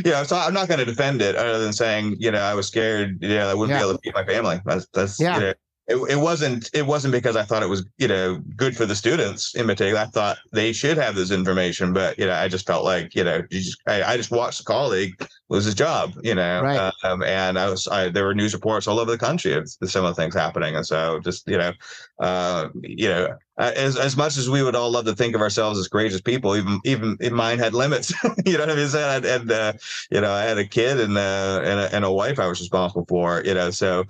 yeah, 0.05 0.23
so 0.23 0.37
I'm 0.37 0.55
not 0.55 0.69
going 0.69 0.79
to 0.79 0.85
defend 0.85 1.23
it, 1.23 1.35
other 1.35 1.59
than 1.59 1.73
saying, 1.73 2.19
you 2.21 2.31
know, 2.31 2.39
I 2.39 2.55
was 2.55 2.69
scared. 2.69 3.21
You 3.21 3.31
know, 3.31 3.49
I 3.49 3.55
wouldn't 3.55 3.77
yeah. 3.77 3.83
be 3.83 3.89
able 3.89 3.99
to 3.99 4.03
feed 4.05 4.15
my 4.15 4.25
family. 4.25 4.61
That's 4.65 4.87
that's 4.93 5.19
yeah. 5.19 5.35
You 5.35 5.41
know, 5.41 5.55
it, 5.87 5.97
it 5.97 6.17
wasn't 6.17 6.71
it 6.73 6.87
wasn't 6.87 7.13
because 7.13 7.37
I 7.37 7.43
thought 7.43 7.63
it 7.63 7.69
was 7.69 7.85
you 7.99 8.09
know 8.09 8.41
good 8.57 8.77
for 8.77 8.87
the 8.87 8.95
students 8.95 9.55
in 9.55 9.67
particular. 9.67 10.01
I 10.01 10.07
thought 10.07 10.39
they 10.53 10.73
should 10.73 10.97
have 10.97 11.15
this 11.15 11.31
information, 11.31 11.93
but 11.93 12.19
you 12.19 12.27
know 12.27 12.33
I 12.33 12.49
just 12.49 12.67
felt 12.67 12.85
like 12.85 13.15
you 13.15 13.25
know 13.25 13.43
you 13.51 13.61
just 13.61 13.79
I, 13.87 14.03
I 14.03 14.17
just 14.17 14.31
watched 14.31 14.61
a 14.61 14.65
colleague 14.65 15.13
lose 15.49 15.65
his 15.65 15.75
job, 15.75 16.15
you 16.23 16.35
know, 16.35 16.63
right. 16.63 16.93
um, 17.03 17.23
and 17.23 17.59
I 17.59 17.69
was 17.69 17.87
I, 17.87 18.09
there 18.09 18.25
were 18.25 18.35
news 18.35 18.55
reports 18.55 18.87
all 18.87 18.99
over 18.99 19.11
the 19.11 19.19
country 19.19 19.53
of 19.53 19.69
similar 19.85 20.15
things 20.15 20.35
happening, 20.35 20.75
and 20.75 20.87
so 20.87 21.21
just 21.21 21.47
you 21.47 21.59
know, 21.59 21.73
uh, 22.19 22.69
you 22.81 23.09
know, 23.09 23.37
as 23.59 23.97
as 23.99 24.17
much 24.17 24.39
as 24.39 24.49
we 24.49 24.63
would 24.63 24.75
all 24.75 24.91
love 24.91 25.05
to 25.05 25.15
think 25.15 25.35
of 25.35 25.43
ourselves 25.43 25.79
as 25.79 25.87
courageous 25.87 26.23
people, 26.23 26.57
even 26.57 26.81
even 26.85 27.19
mine 27.31 27.59
had 27.59 27.75
limits. 27.75 28.13
you 28.47 28.55
know 28.55 28.61
what 28.61 28.71
I 28.71 28.75
mean? 28.75 28.89
And, 28.95 29.25
and 29.25 29.53
uh, 29.53 29.73
you 30.11 30.21
know, 30.21 30.33
I 30.33 30.43
had 30.43 30.59
a 30.59 30.65
kid 30.65 30.99
and 30.99 31.17
uh, 31.17 31.61
and 31.63 31.81
a, 31.81 31.95
and 31.95 32.05
a 32.05 32.13
wife 32.13 32.39
I 32.39 32.47
was 32.47 32.61
responsible 32.61 33.05
for. 33.07 33.43
You 33.45 33.55
know, 33.55 33.71
so 33.71 34.05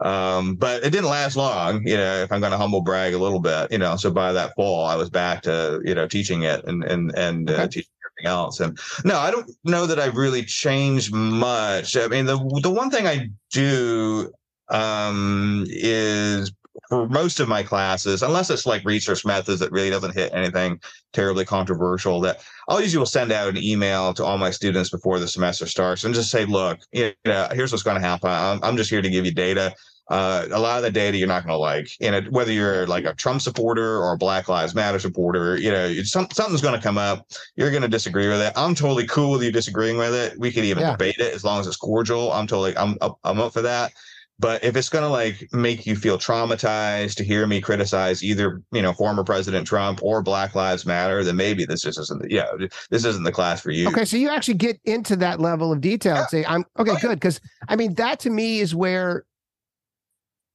um, 0.00 0.56
but 0.56 0.82
it 0.84 0.90
didn't 0.90 1.10
last 1.10 1.36
long. 1.36 1.86
You 1.86 1.96
know, 1.96 2.16
if 2.16 2.32
I'm 2.32 2.40
going 2.40 2.52
to 2.52 2.58
humble 2.58 2.80
brag 2.80 3.14
a 3.14 3.18
little 3.18 3.40
bit, 3.40 3.70
you 3.70 3.78
know, 3.78 3.94
so 3.94 4.10
by 4.10 4.32
that 4.32 4.54
fall 4.56 4.84
I 4.86 4.96
was 4.96 5.08
back 5.08 5.42
to 5.42 5.80
you 5.84 5.94
know 5.94 6.08
teaching 6.08 6.42
it 6.42 6.64
and 6.64 6.82
and 6.82 7.16
and 7.16 7.48
uh, 7.48 7.54
okay. 7.54 7.68
teaching 7.68 7.92
else. 8.24 8.60
And 8.60 8.78
no, 9.04 9.18
I 9.18 9.30
don't 9.30 9.50
know 9.64 9.86
that 9.86 9.98
I've 9.98 10.16
really 10.16 10.44
changed 10.44 11.12
much. 11.12 11.96
I 11.96 12.08
mean, 12.08 12.26
the 12.26 12.38
the 12.62 12.70
one 12.70 12.90
thing 12.90 13.06
I 13.06 13.28
do 13.50 14.32
um, 14.68 15.64
is 15.68 16.52
for 16.88 17.08
most 17.08 17.40
of 17.40 17.48
my 17.48 17.62
classes, 17.62 18.22
unless 18.22 18.50
it's 18.50 18.66
like 18.66 18.84
research 18.84 19.24
methods 19.24 19.60
that 19.60 19.72
really 19.72 19.90
doesn't 19.90 20.14
hit 20.14 20.32
anything 20.32 20.80
terribly 21.12 21.44
controversial, 21.44 22.20
that 22.20 22.40
I'll 22.68 22.80
usually 22.80 23.06
send 23.06 23.32
out 23.32 23.48
an 23.48 23.62
email 23.62 24.14
to 24.14 24.24
all 24.24 24.38
my 24.38 24.50
students 24.50 24.90
before 24.90 25.18
the 25.18 25.28
semester 25.28 25.66
starts 25.66 26.04
and 26.04 26.14
just 26.14 26.30
say, 26.30 26.44
look, 26.44 26.78
you 26.92 27.12
know, 27.24 27.48
here's 27.52 27.72
what's 27.72 27.82
going 27.82 28.00
to 28.00 28.06
happen. 28.06 28.30
I'm, 28.30 28.60
I'm 28.62 28.76
just 28.76 28.90
here 28.90 29.02
to 29.02 29.10
give 29.10 29.24
you 29.24 29.32
data. 29.32 29.74
Uh, 30.10 30.48
a 30.50 30.58
lot 30.58 30.76
of 30.76 30.82
the 30.82 30.90
data 30.90 31.16
you're 31.16 31.28
not 31.28 31.46
going 31.46 31.54
to 31.54 31.56
like, 31.56 31.88
and 32.00 32.26
whether 32.32 32.50
you're 32.50 32.84
like 32.88 33.04
a 33.04 33.14
Trump 33.14 33.40
supporter 33.40 33.96
or 33.96 34.12
a 34.12 34.18
Black 34.18 34.48
Lives 34.48 34.74
Matter 34.74 34.98
supporter, 34.98 35.56
you 35.56 35.70
know, 35.70 35.92
some, 36.02 36.26
something's 36.32 36.60
going 36.60 36.74
to 36.74 36.82
come 36.82 36.98
up. 36.98 37.28
You're 37.54 37.70
going 37.70 37.82
to 37.82 37.88
disagree 37.88 38.26
with 38.26 38.40
it. 38.40 38.52
I'm 38.56 38.74
totally 38.74 39.06
cool 39.06 39.30
with 39.30 39.44
you 39.44 39.52
disagreeing 39.52 39.98
with 39.98 40.12
it. 40.12 40.36
We 40.36 40.50
could 40.50 40.64
even 40.64 40.82
yeah. 40.82 40.90
debate 40.90 41.18
it 41.18 41.32
as 41.32 41.44
long 41.44 41.60
as 41.60 41.68
it's 41.68 41.76
cordial. 41.76 42.32
I'm 42.32 42.48
totally, 42.48 42.76
I'm, 42.76 42.96
I'm 43.22 43.40
up 43.40 43.52
for 43.52 43.62
that. 43.62 43.92
But 44.40 44.64
if 44.64 44.74
it's 44.74 44.88
going 44.88 45.04
to 45.04 45.10
like 45.10 45.48
make 45.52 45.86
you 45.86 45.94
feel 45.94 46.16
traumatized 46.16 47.14
to 47.16 47.24
hear 47.24 47.46
me 47.46 47.60
criticize 47.60 48.24
either, 48.24 48.62
you 48.72 48.80
know, 48.80 48.94
former 48.94 49.22
President 49.22 49.66
Trump 49.66 50.02
or 50.02 50.22
Black 50.22 50.54
Lives 50.54 50.86
Matter, 50.86 51.22
then 51.22 51.36
maybe 51.36 51.66
this 51.66 51.82
just 51.82 52.00
isn't, 52.00 52.22
the, 52.22 52.32
yeah, 52.32 52.46
this 52.90 53.04
isn't 53.04 53.22
the 53.22 53.32
class 53.32 53.60
for 53.60 53.70
you. 53.70 53.86
Okay. 53.88 54.06
So 54.06 54.16
you 54.16 54.30
actually 54.30 54.54
get 54.54 54.80
into 54.86 55.14
that 55.16 55.40
level 55.40 55.70
of 55.72 55.82
detail 55.82 56.14
yeah. 56.14 56.20
and 56.20 56.30
say, 56.30 56.44
I'm 56.46 56.64
okay, 56.78 56.90
oh, 56.90 56.94
yeah. 56.94 57.00
good. 57.00 57.20
Cause 57.20 57.38
I 57.68 57.76
mean, 57.76 57.94
that 57.94 58.18
to 58.20 58.30
me 58.30 58.60
is 58.60 58.74
where 58.74 59.24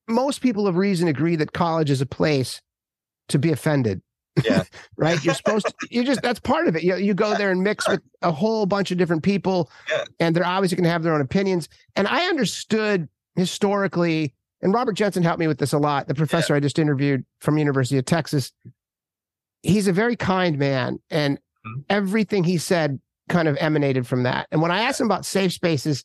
most 0.07 0.41
people 0.41 0.67
of 0.67 0.75
reason 0.75 1.07
agree 1.07 1.35
that 1.35 1.53
college 1.53 1.89
is 1.89 2.01
a 2.01 2.05
place 2.05 2.61
to 3.29 3.39
be 3.39 3.51
offended. 3.51 4.01
Yeah. 4.43 4.63
right. 4.97 5.23
You're 5.23 5.33
supposed 5.33 5.67
to, 5.67 5.73
you 5.89 6.03
just, 6.03 6.21
that's 6.21 6.39
part 6.39 6.67
of 6.67 6.75
it. 6.75 6.83
You, 6.83 6.95
you 6.97 7.13
go 7.13 7.35
there 7.35 7.51
and 7.51 7.63
mix 7.63 7.87
with 7.87 8.01
a 8.21 8.31
whole 8.31 8.65
bunch 8.65 8.91
of 8.91 8.97
different 8.97 9.23
people 9.23 9.69
yeah. 9.89 10.03
and 10.19 10.35
they're 10.35 10.45
obviously 10.45 10.75
going 10.75 10.83
to 10.83 10.89
have 10.89 11.03
their 11.03 11.13
own 11.13 11.21
opinions. 11.21 11.69
And 11.95 12.07
I 12.07 12.25
understood 12.25 13.07
historically, 13.35 14.33
and 14.61 14.73
Robert 14.73 14.93
Jensen 14.93 15.23
helped 15.23 15.39
me 15.39 15.47
with 15.47 15.59
this 15.59 15.73
a 15.73 15.77
lot. 15.77 16.07
The 16.07 16.15
professor 16.15 16.53
yeah. 16.53 16.57
I 16.57 16.59
just 16.59 16.79
interviewed 16.79 17.25
from 17.39 17.57
University 17.57 17.97
of 17.97 18.05
Texas, 18.05 18.51
he's 19.63 19.87
a 19.87 19.93
very 19.93 20.15
kind 20.15 20.57
man, 20.57 20.99
and 21.09 21.37
mm-hmm. 21.37 21.81
everything 21.89 22.43
he 22.43 22.57
said 22.57 22.99
kind 23.29 23.47
of 23.47 23.57
emanated 23.59 24.05
from 24.05 24.23
that. 24.23 24.47
And 24.51 24.61
when 24.61 24.71
I 24.71 24.81
asked 24.81 25.01
him 25.01 25.07
about 25.07 25.25
safe 25.25 25.53
spaces, 25.53 26.03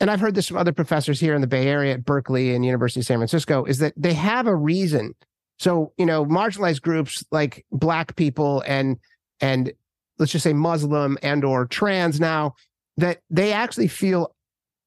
and 0.00 0.10
I've 0.10 0.20
heard 0.20 0.34
this 0.34 0.46
from 0.46 0.58
other 0.58 0.72
professors 0.72 1.20
here 1.20 1.34
in 1.34 1.40
the 1.40 1.46
Bay 1.46 1.68
Area 1.68 1.94
at 1.94 2.04
Berkeley 2.04 2.54
and 2.54 2.64
University 2.64 3.00
of 3.00 3.06
San 3.06 3.18
Francisco, 3.18 3.64
is 3.64 3.78
that 3.78 3.94
they 3.96 4.14
have 4.14 4.46
a 4.46 4.54
reason. 4.54 5.14
So, 5.58 5.92
you 5.96 6.04
know, 6.04 6.24
marginalized 6.26 6.82
groups 6.82 7.24
like 7.30 7.64
black 7.72 8.14
people 8.16 8.62
and 8.66 8.98
and 9.40 9.72
let's 10.18 10.32
just 10.32 10.44
say 10.44 10.52
Muslim 10.52 11.18
and 11.22 11.44
or 11.44 11.66
trans 11.66 12.20
now, 12.20 12.54
that 12.96 13.20
they 13.30 13.52
actually 13.52 13.88
feel 13.88 14.34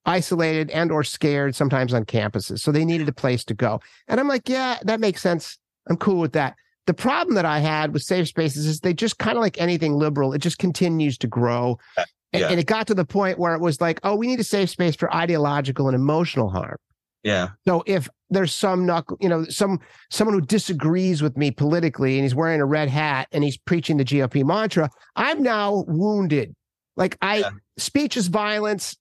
isolated 0.06 0.72
and 0.72 0.92
or 0.92 1.04
scared 1.04 1.56
sometimes 1.56 1.94
on 1.94 2.06
campuses. 2.06 2.60
So 2.60 2.72
they 2.72 2.86
needed 2.86 3.08
a 3.10 3.14
place 3.14 3.44
to 3.46 3.54
go. 3.54 3.80
And 4.08 4.20
I'm 4.20 4.28
like, 4.28 4.50
yeah, 4.50 4.80
that 4.84 5.00
makes 5.00 5.22
sense. 5.22 5.58
I'm 5.88 5.98
cool 5.98 6.20
with 6.20 6.34
that. 6.34 6.56
The 6.88 6.94
problem 6.96 7.36
that 7.36 7.46
I 7.46 7.60
had 7.60 7.94
with 7.94 8.02
safe 8.02 8.28
spaces 8.28 8.66
is 8.66 8.80
they 8.80 8.94
just 8.94 9.20
kind 9.20 9.38
of 9.38 9.42
like 9.42 9.62
anything 9.62 9.94
liberal, 9.94 10.34
it 10.34 10.40
just 10.40 10.58
continues 10.58 11.18
to 11.20 11.28
grow. 11.28 11.78
Uh, 11.96 12.06
And, 12.32 12.42
yeah. 12.42 12.50
and, 12.50 12.60
it 12.60 12.68
got 12.68 12.86
to 12.88 12.94
the 12.94 13.06
point 13.06 13.40
where 13.40 13.56
it 13.56 13.62
was 13.62 13.82
like, 13.82 14.00
oh, 14.04 14.16
we 14.16 14.28
need 14.28 14.40
a 14.40 14.44
safe 14.44 14.70
space 14.70 14.96
for 14.96 15.14
ideological 15.14 15.88
and 15.88 15.96
emotional 15.96 16.50
harm. 16.50 16.78
Yeah. 17.24 17.50
So 17.68 17.84
if 17.86 18.08
there's 18.30 18.54
some 18.54 18.86
knuckle, 18.86 19.18
you 19.20 19.28
know, 19.28 19.44
some 19.46 19.80
someone 20.10 20.36
who 20.36 20.46
disagrees 20.46 21.22
with 21.22 21.36
me 21.38 21.52
politically 21.52 22.16
and 22.16 22.24
he's 22.24 22.36
wearing 22.36 22.62
a 22.62 22.66
red 22.66 22.88
hat 22.88 23.28
and 23.32 23.44
he's 23.44 23.58
preaching 23.58 23.98
the 23.98 24.06
GOP 24.06 24.46
mantra, 24.46 24.90
I'm 25.16 25.44
now 25.44 25.84
wounded. 25.88 26.56
Like 26.96 27.18
I 27.22 27.38
yeah. 27.38 27.50
speech 27.78 28.16
is 28.16 28.28
violence. 28.28 28.96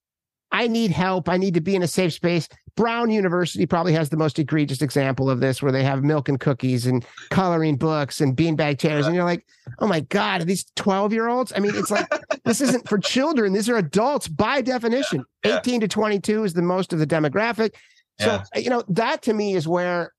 I 0.51 0.67
need 0.67 0.91
help. 0.91 1.29
I 1.29 1.37
need 1.37 1.55
to 1.55 1.61
be 1.61 1.75
in 1.75 1.83
a 1.83 1.89
safe 1.89 2.13
space. 2.15 2.49
Brown 2.75 3.11
University 3.11 3.67
probably 3.67 3.93
has 3.93 4.09
the 4.09 4.17
most 4.17 4.39
egregious 4.39 4.83
example 4.83 5.29
of 5.29 5.41
this, 5.41 5.61
where 5.61 5.73
they 5.73 5.83
have 5.83 6.05
milk 6.05 6.29
and 6.29 6.39
cookies 6.39 6.87
and 6.87 7.05
coloring 7.31 7.77
books 7.77 8.21
and 8.21 8.37
beanbag 8.37 8.79
chairs. 8.79 9.07
And 9.07 9.15
you're 9.15 9.25
like, 9.25 9.45
oh 9.81 9.89
my 9.89 10.01
God, 10.01 10.43
are 10.43 10.45
these 10.45 10.65
12 10.77 11.13
year 11.13 11.29
olds? 11.29 11.53
I 11.55 11.59
mean, 11.59 11.73
it's 11.75 11.91
like, 11.91 12.07
this 12.45 12.61
isn't 12.61 12.89
for 12.89 12.99
children. 12.99 13.53
These 13.53 13.69
are 13.69 13.77
adults 13.77 14.29
by 14.29 14.61
definition. 14.63 15.25
Yeah. 15.45 15.59
18 15.59 15.83
to 15.83 15.89
22 15.89 16.43
is 16.43 16.55
the 16.55 16.63
most 16.63 16.93
of 16.93 16.99
the 16.99 17.07
demographic. 17.07 17.75
So, 18.19 18.43
you 18.57 18.71
know, 18.71 18.83
that 18.89 19.23
to 19.23 19.33
me 19.33 19.55
is 19.55 19.69
where 19.69 20.13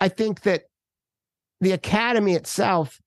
I 0.00 0.08
think 0.08 0.42
that 0.42 0.64
the 1.60 1.70
academy 1.70 2.34
itself, 2.34 3.00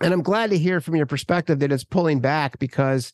and 0.00 0.14
I'm 0.14 0.22
glad 0.22 0.50
to 0.50 0.58
hear 0.58 0.80
from 0.80 0.94
your 0.94 1.06
perspective 1.06 1.58
that 1.58 1.72
it's 1.72 1.82
pulling 1.82 2.20
back 2.20 2.60
because 2.60 3.12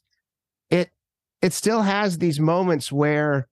it 1.43 1.53
still 1.53 1.83
has 1.83 2.19
these 2.19 2.39
moments 2.41 2.93
where, 2.93 3.49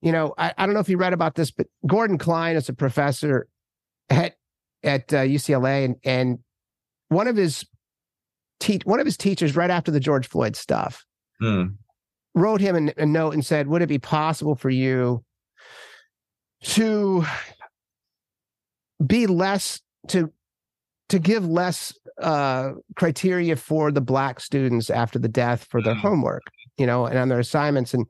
you 0.00 0.12
know, 0.12 0.34
I, 0.38 0.52
I 0.56 0.64
don't 0.66 0.74
know 0.74 0.80
if 0.80 0.88
you 0.88 0.96
read 0.96 1.12
about 1.12 1.34
this, 1.34 1.50
but 1.50 1.66
Gordon 1.86 2.18
Klein 2.18 2.56
is 2.56 2.68
a 2.68 2.72
professor 2.72 3.48
at 4.10 4.34
at 4.84 5.12
uh, 5.12 5.18
UCLA, 5.18 5.84
and 5.84 5.96
and 6.04 6.38
one 7.08 7.28
of 7.28 7.36
his 7.36 7.64
teach 8.60 8.84
one 8.84 9.00
of 9.00 9.06
his 9.06 9.16
teachers 9.16 9.56
right 9.56 9.70
after 9.70 9.90
the 9.90 10.00
George 10.00 10.28
Floyd 10.28 10.56
stuff 10.56 11.04
Hmm. 11.40 11.64
wrote 12.34 12.60
him 12.60 12.88
a, 12.88 13.02
a 13.02 13.06
note 13.06 13.34
and 13.34 13.44
said, 13.44 13.66
"Would 13.68 13.82
it 13.82 13.88
be 13.88 13.98
possible 13.98 14.54
for 14.54 14.70
you 14.70 15.24
to 16.62 17.24
be 19.04 19.26
less 19.26 19.80
to 20.08 20.32
to 21.08 21.18
give 21.18 21.44
less 21.46 21.92
uh, 22.20 22.72
criteria 22.96 23.56
for 23.56 23.90
the 23.90 24.00
black 24.00 24.40
students 24.40 24.88
after 24.90 25.18
the 25.18 25.28
death 25.28 25.64
for 25.64 25.82
their 25.82 25.94
Mm. 25.94 26.00
homework, 26.00 26.42
you 26.78 26.86
know, 26.86 27.06
and 27.06 27.18
on 27.18 27.28
their 27.28 27.40
assignments?" 27.40 27.94
And 27.94 28.06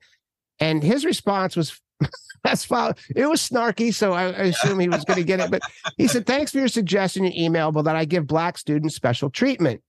and 0.61 0.83
his 0.83 1.05
response 1.05 1.57
was. 1.57 1.81
That's 2.45 2.65
fine. 2.65 2.95
It 3.15 3.27
was 3.27 3.41
snarky, 3.49 3.95
so 3.95 4.15
I, 4.15 4.25
I 4.25 4.43
assume 4.47 4.81
he 4.81 4.89
was 4.89 5.05
going 5.05 5.21
to 5.21 5.25
get 5.25 5.39
it. 5.39 5.49
But 5.49 5.63
he 5.97 6.09
said, 6.09 6.27
"Thanks 6.27 6.51
for 6.51 6.59
your 6.59 6.67
suggestion 6.67 7.25
in 7.25 7.33
email, 7.39 7.71
but 7.71 7.83
that 7.83 7.95
I 7.95 8.05
give 8.05 8.27
black 8.27 8.59
students 8.59 8.97
special 8.97 9.31
treatment, 9.31 9.81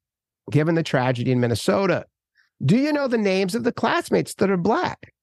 given 0.52 0.76
the 0.76 0.84
tragedy 0.84 1.32
in 1.32 1.40
Minnesota. 1.40 2.06
Do 2.64 2.78
you 2.78 2.94
know 2.94 3.08
the 3.08 3.18
names 3.18 3.56
of 3.56 3.64
the 3.64 3.72
classmates 3.72 4.36
that 4.36 4.50
are 4.50 4.58
black? 4.58 5.14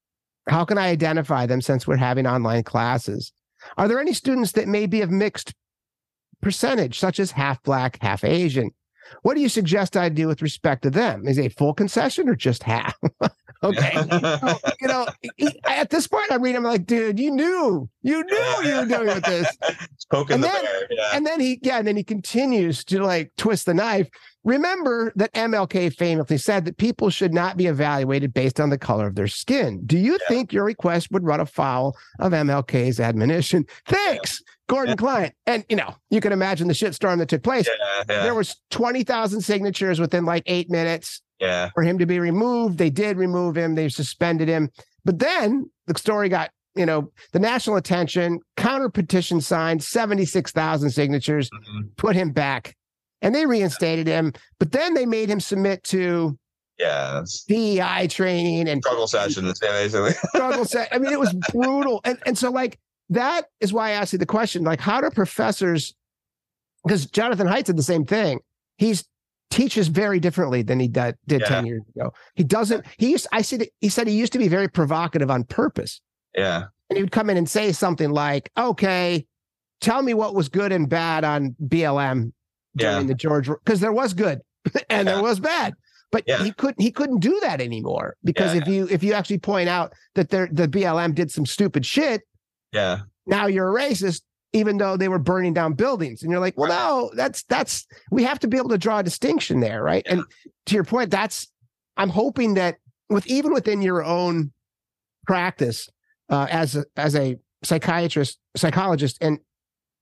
How 0.49 0.65
can 0.65 0.79
I 0.79 0.89
identify 0.89 1.47
them 1.47 1.61
since 1.61 1.87
we're 1.87 1.97
having 1.97 2.27
online 2.27 2.65
classes? 2.65 3.33
Are 3.77 3.89
there 3.89 4.01
any 4.01 4.13
students 4.13 4.53
that 4.53 4.69
may 4.69 4.87
be 4.87 5.03
of 5.03 5.11
mixed 5.11 5.55
percentage, 6.41 6.99
such 6.99 7.21
as 7.21 7.31
half 7.31 7.63
black, 7.63 7.99
half 8.03 8.25
Asian? 8.25 8.71
What 9.23 9.35
do 9.35 9.41
you 9.41 9.49
suggest 9.49 9.97
I 9.97 10.09
do 10.09 10.29
with 10.29 10.43
respect 10.43 10.83
to 10.83 10.91
them? 10.91 11.27
Is 11.27 11.39
a 11.39 11.49
full 11.49 11.75
concession 11.75 12.29
or 12.29 12.35
just 12.35 12.63
half? 12.63 12.97
okay. 13.63 13.93
you 14.81 14.89
know, 14.89 15.07
at 15.65 15.91
this 15.91 16.07
point, 16.07 16.31
I 16.33 16.37
read 16.37 16.55
him 16.55 16.65
like, 16.65 16.87
dude, 16.87 17.19
you 17.19 17.31
knew, 17.31 17.89
you 18.03 18.25
knew 18.25 18.55
you 18.65 18.77
were 18.77 18.87
doing 18.87 19.07
with 19.07 19.25
this. 19.25 19.49
And 20.13 20.29
the 20.29 20.39
then- 20.39 20.65
bear. 20.65 20.87
Yeah. 20.91 21.11
And 21.15 21.27
then 21.27 21.41
he, 21.41 21.59
yeah, 21.63 21.79
and 21.79 21.87
then 21.87 21.97
he 21.97 22.05
continues 22.05 22.85
to 22.85 23.03
like 23.03 23.31
twist 23.37 23.67
the 23.67 23.75
knife. 23.75 24.09
Remember 24.43 25.13
that 25.17 25.33
MLK 25.35 25.95
famously 25.95 26.39
said 26.39 26.65
that 26.65 26.79
people 26.79 27.11
should 27.11 27.35
not 27.35 27.59
be 27.59 27.67
evaluated 27.67 28.33
based 28.33 28.59
on 28.59 28.71
the 28.71 28.79
color 28.79 29.07
of 29.07 29.15
their 29.15 29.29
skin. 29.29 29.83
Do 29.85 29.99
you 29.99 30.13
Yeah. 30.13 30.29
think 30.29 30.53
your 30.53 30.65
request 30.65 31.09
would 31.11 31.25
run 31.25 31.41
afoul 31.41 31.95
of 32.19 32.33
MLK's 32.33 32.99
admonition? 33.01 33.67
Thanks, 33.87 34.43
Gordon 34.67 34.93
Yeah. 34.93 34.97
Klein. 34.97 35.33
And 35.47 35.65
you 35.69 35.77
know, 35.77 35.95
you 36.09 36.23
can 36.23 36.33
imagine 36.33 36.69
the 36.69 36.75
shitstorm 36.75 37.19
that 37.19 37.29
took 37.29 37.43
place. 37.43 37.69
yeah, 37.69 38.03
yeah, 38.09 38.23
There 38.23 38.35
was 38.35 38.57
20,000 38.71 39.43
signatures 39.43 40.01
within 40.01 40.25
like 40.25 40.43
eight 40.47 40.71
minutes 40.71 41.21
yeah. 41.41 41.71
for 41.75 41.83
him 41.83 41.99
to 41.99 42.07
be 42.07 42.19
removed. 42.21 42.79
They 42.79 42.91
did 42.91 43.17
remove 43.17 43.57
him. 43.57 43.75
They 43.75 43.89
suspended 43.89 44.49
him. 44.49 44.71
But 45.05 45.19
then 45.19 45.71
the 45.87 45.99
story 45.99 46.29
got, 46.29 46.51
you 46.77 46.87
know, 46.87 47.11
the 47.33 47.39
national 47.39 47.77
attention, 47.77 48.41
counter 48.57 48.89
petition 48.91 49.41
signed, 49.41 49.83
76,000 49.83 50.91
signatures, 50.91 51.51
Mhm. 51.51 51.97
put 51.97 52.15
him 52.15 52.31
back. 52.33 52.77
And 53.23 53.35
they 53.35 53.47
reinstated 53.47 54.07
him. 54.07 54.33
But 54.59 54.73
then 54.73 54.95
they 54.95 55.07
made 55.07 55.29
him 55.29 55.41
submit 55.41 55.83
to 55.85 56.39
Yeah. 56.79 57.23
DEI 57.49 58.07
training 58.07 58.69
and 58.69 58.83
struggle 58.83 59.07
sessions. 59.07 59.59
Basically. 59.61 60.13
struggle 60.35 60.65
set. 60.65 60.89
I 60.93 60.99
mean, 60.99 61.13
it 61.13 61.21
was 61.21 61.35
brutal. 61.53 62.01
And 62.05 62.19
and 62.25 62.39
so 62.39 62.51
like 62.51 62.79
that 63.11 63.47
is 63.61 63.73
why 63.73 63.89
I 63.89 63.93
asked 63.93 64.13
you 64.15 64.19
the 64.19 64.25
question, 64.27 64.63
like, 64.63 64.81
how 64.81 65.01
do 65.01 65.11
professors 65.11 65.95
because 66.85 67.05
Jonathan 67.07 67.47
Haidt 67.47 67.65
did 67.65 67.77
the 67.77 67.83
same 67.83 68.07
thing. 68.07 68.41
He's 68.79 69.05
teaches 69.51 69.89
very 69.89 70.21
differently 70.21 70.63
than 70.63 70.79
he 70.81 70.89
did, 70.89 71.17
did 71.27 71.41
Yeah. 71.43 71.49
10 71.49 71.67
years 71.67 71.83
ago. 71.95 72.13
He 72.35 72.45
doesn't, 72.45 72.85
he 72.99 73.11
used, 73.11 73.27
I 73.33 73.43
said, 73.43 73.67
he 73.81 73.89
said 73.89 74.07
he 74.07 74.15
used 74.17 74.33
to 74.33 74.39
be 74.39 74.49
very 74.49 74.69
provocative 74.69 75.31
on 75.31 75.45
purpose. 75.45 76.01
Yeah. 76.37 76.65
And 76.89 76.97
he 76.97 77.03
would 77.03 77.13
come 77.13 77.29
in 77.31 77.37
and 77.37 77.49
say 77.49 77.73
something 77.73 78.11
like, 78.11 78.51
okay, 78.57 79.27
tell 79.81 80.03
me 80.03 80.15
what 80.15 80.35
was 80.35 80.49
good 80.49 80.73
and 80.73 80.89
bad 80.89 81.25
on 81.25 81.55
BLM 81.65 82.33
during 82.77 82.97
Yeah. 82.97 83.03
the 83.03 83.15
George, 83.15 83.49
because 83.49 83.81
there 83.81 83.93
was 83.93 84.15
good 84.15 84.41
and 84.89 85.07
Yeah. 85.09 85.15
there 85.15 85.23
was 85.23 85.41
bad. 85.41 85.75
But 86.13 86.25
he 86.29 86.51
couldn't 86.51 86.81
he 86.83 86.91
couldn't 86.91 87.21
do 87.21 87.39
that 87.43 87.61
anymore 87.61 88.17
because 88.25 88.57
if 88.57 88.67
you 88.67 88.89
if 88.91 89.05
you 89.05 89.13
actually 89.13 89.39
point 89.39 89.69
out 89.69 89.93
that 90.17 90.29
there 90.31 90.49
the 90.51 90.67
BLM 90.67 91.15
did 91.15 91.31
some 91.31 91.47
stupid 91.47 91.87
shit, 91.87 92.23
Yeah. 92.73 93.03
now 93.27 93.47
you're 93.47 93.77
a 93.77 93.81
racist 93.81 94.23
even 94.53 94.79
though 94.79 94.97
they 94.97 95.09
were 95.09 95.19
burning 95.19 95.55
down 95.55 95.75
buildings. 95.75 96.23
And 96.23 96.31
you're 96.31 96.41
like 96.41 96.57
well 96.59 96.69
no 96.69 97.11
that's 97.15 97.43
that's 97.45 97.87
we 98.11 98.25
have 98.25 98.39
to 98.41 98.49
be 98.49 98.57
able 98.57 98.71
to 98.71 98.79
draw 98.79 98.99
a 98.99 99.03
distinction 99.03 99.61
there 99.61 99.83
right? 99.83 100.05
And 100.09 100.25
to 100.67 100.75
your 100.75 100.85
point 100.85 101.11
that's 101.11 101.49
i'm 101.97 102.09
hoping 102.11 102.55
that 102.55 102.77
with 103.09 103.27
even 103.27 103.53
within 103.53 103.83
your 103.83 104.05
own 104.05 104.53
practice 105.27 105.89
uh, 106.31 106.47
as 106.51 106.77
a, 106.77 106.85
as 106.97 107.15
a 107.17 107.37
psychiatrist 107.65 108.39
psychologist 108.57 109.19
and 109.21 109.39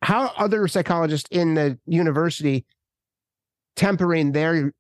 how 0.03 0.27
other 0.37 0.69
psychologists 0.69 1.29
in 1.31 1.55
the 1.55 1.79
university 1.87 2.65
tempering 3.77 4.33
their 4.33 4.73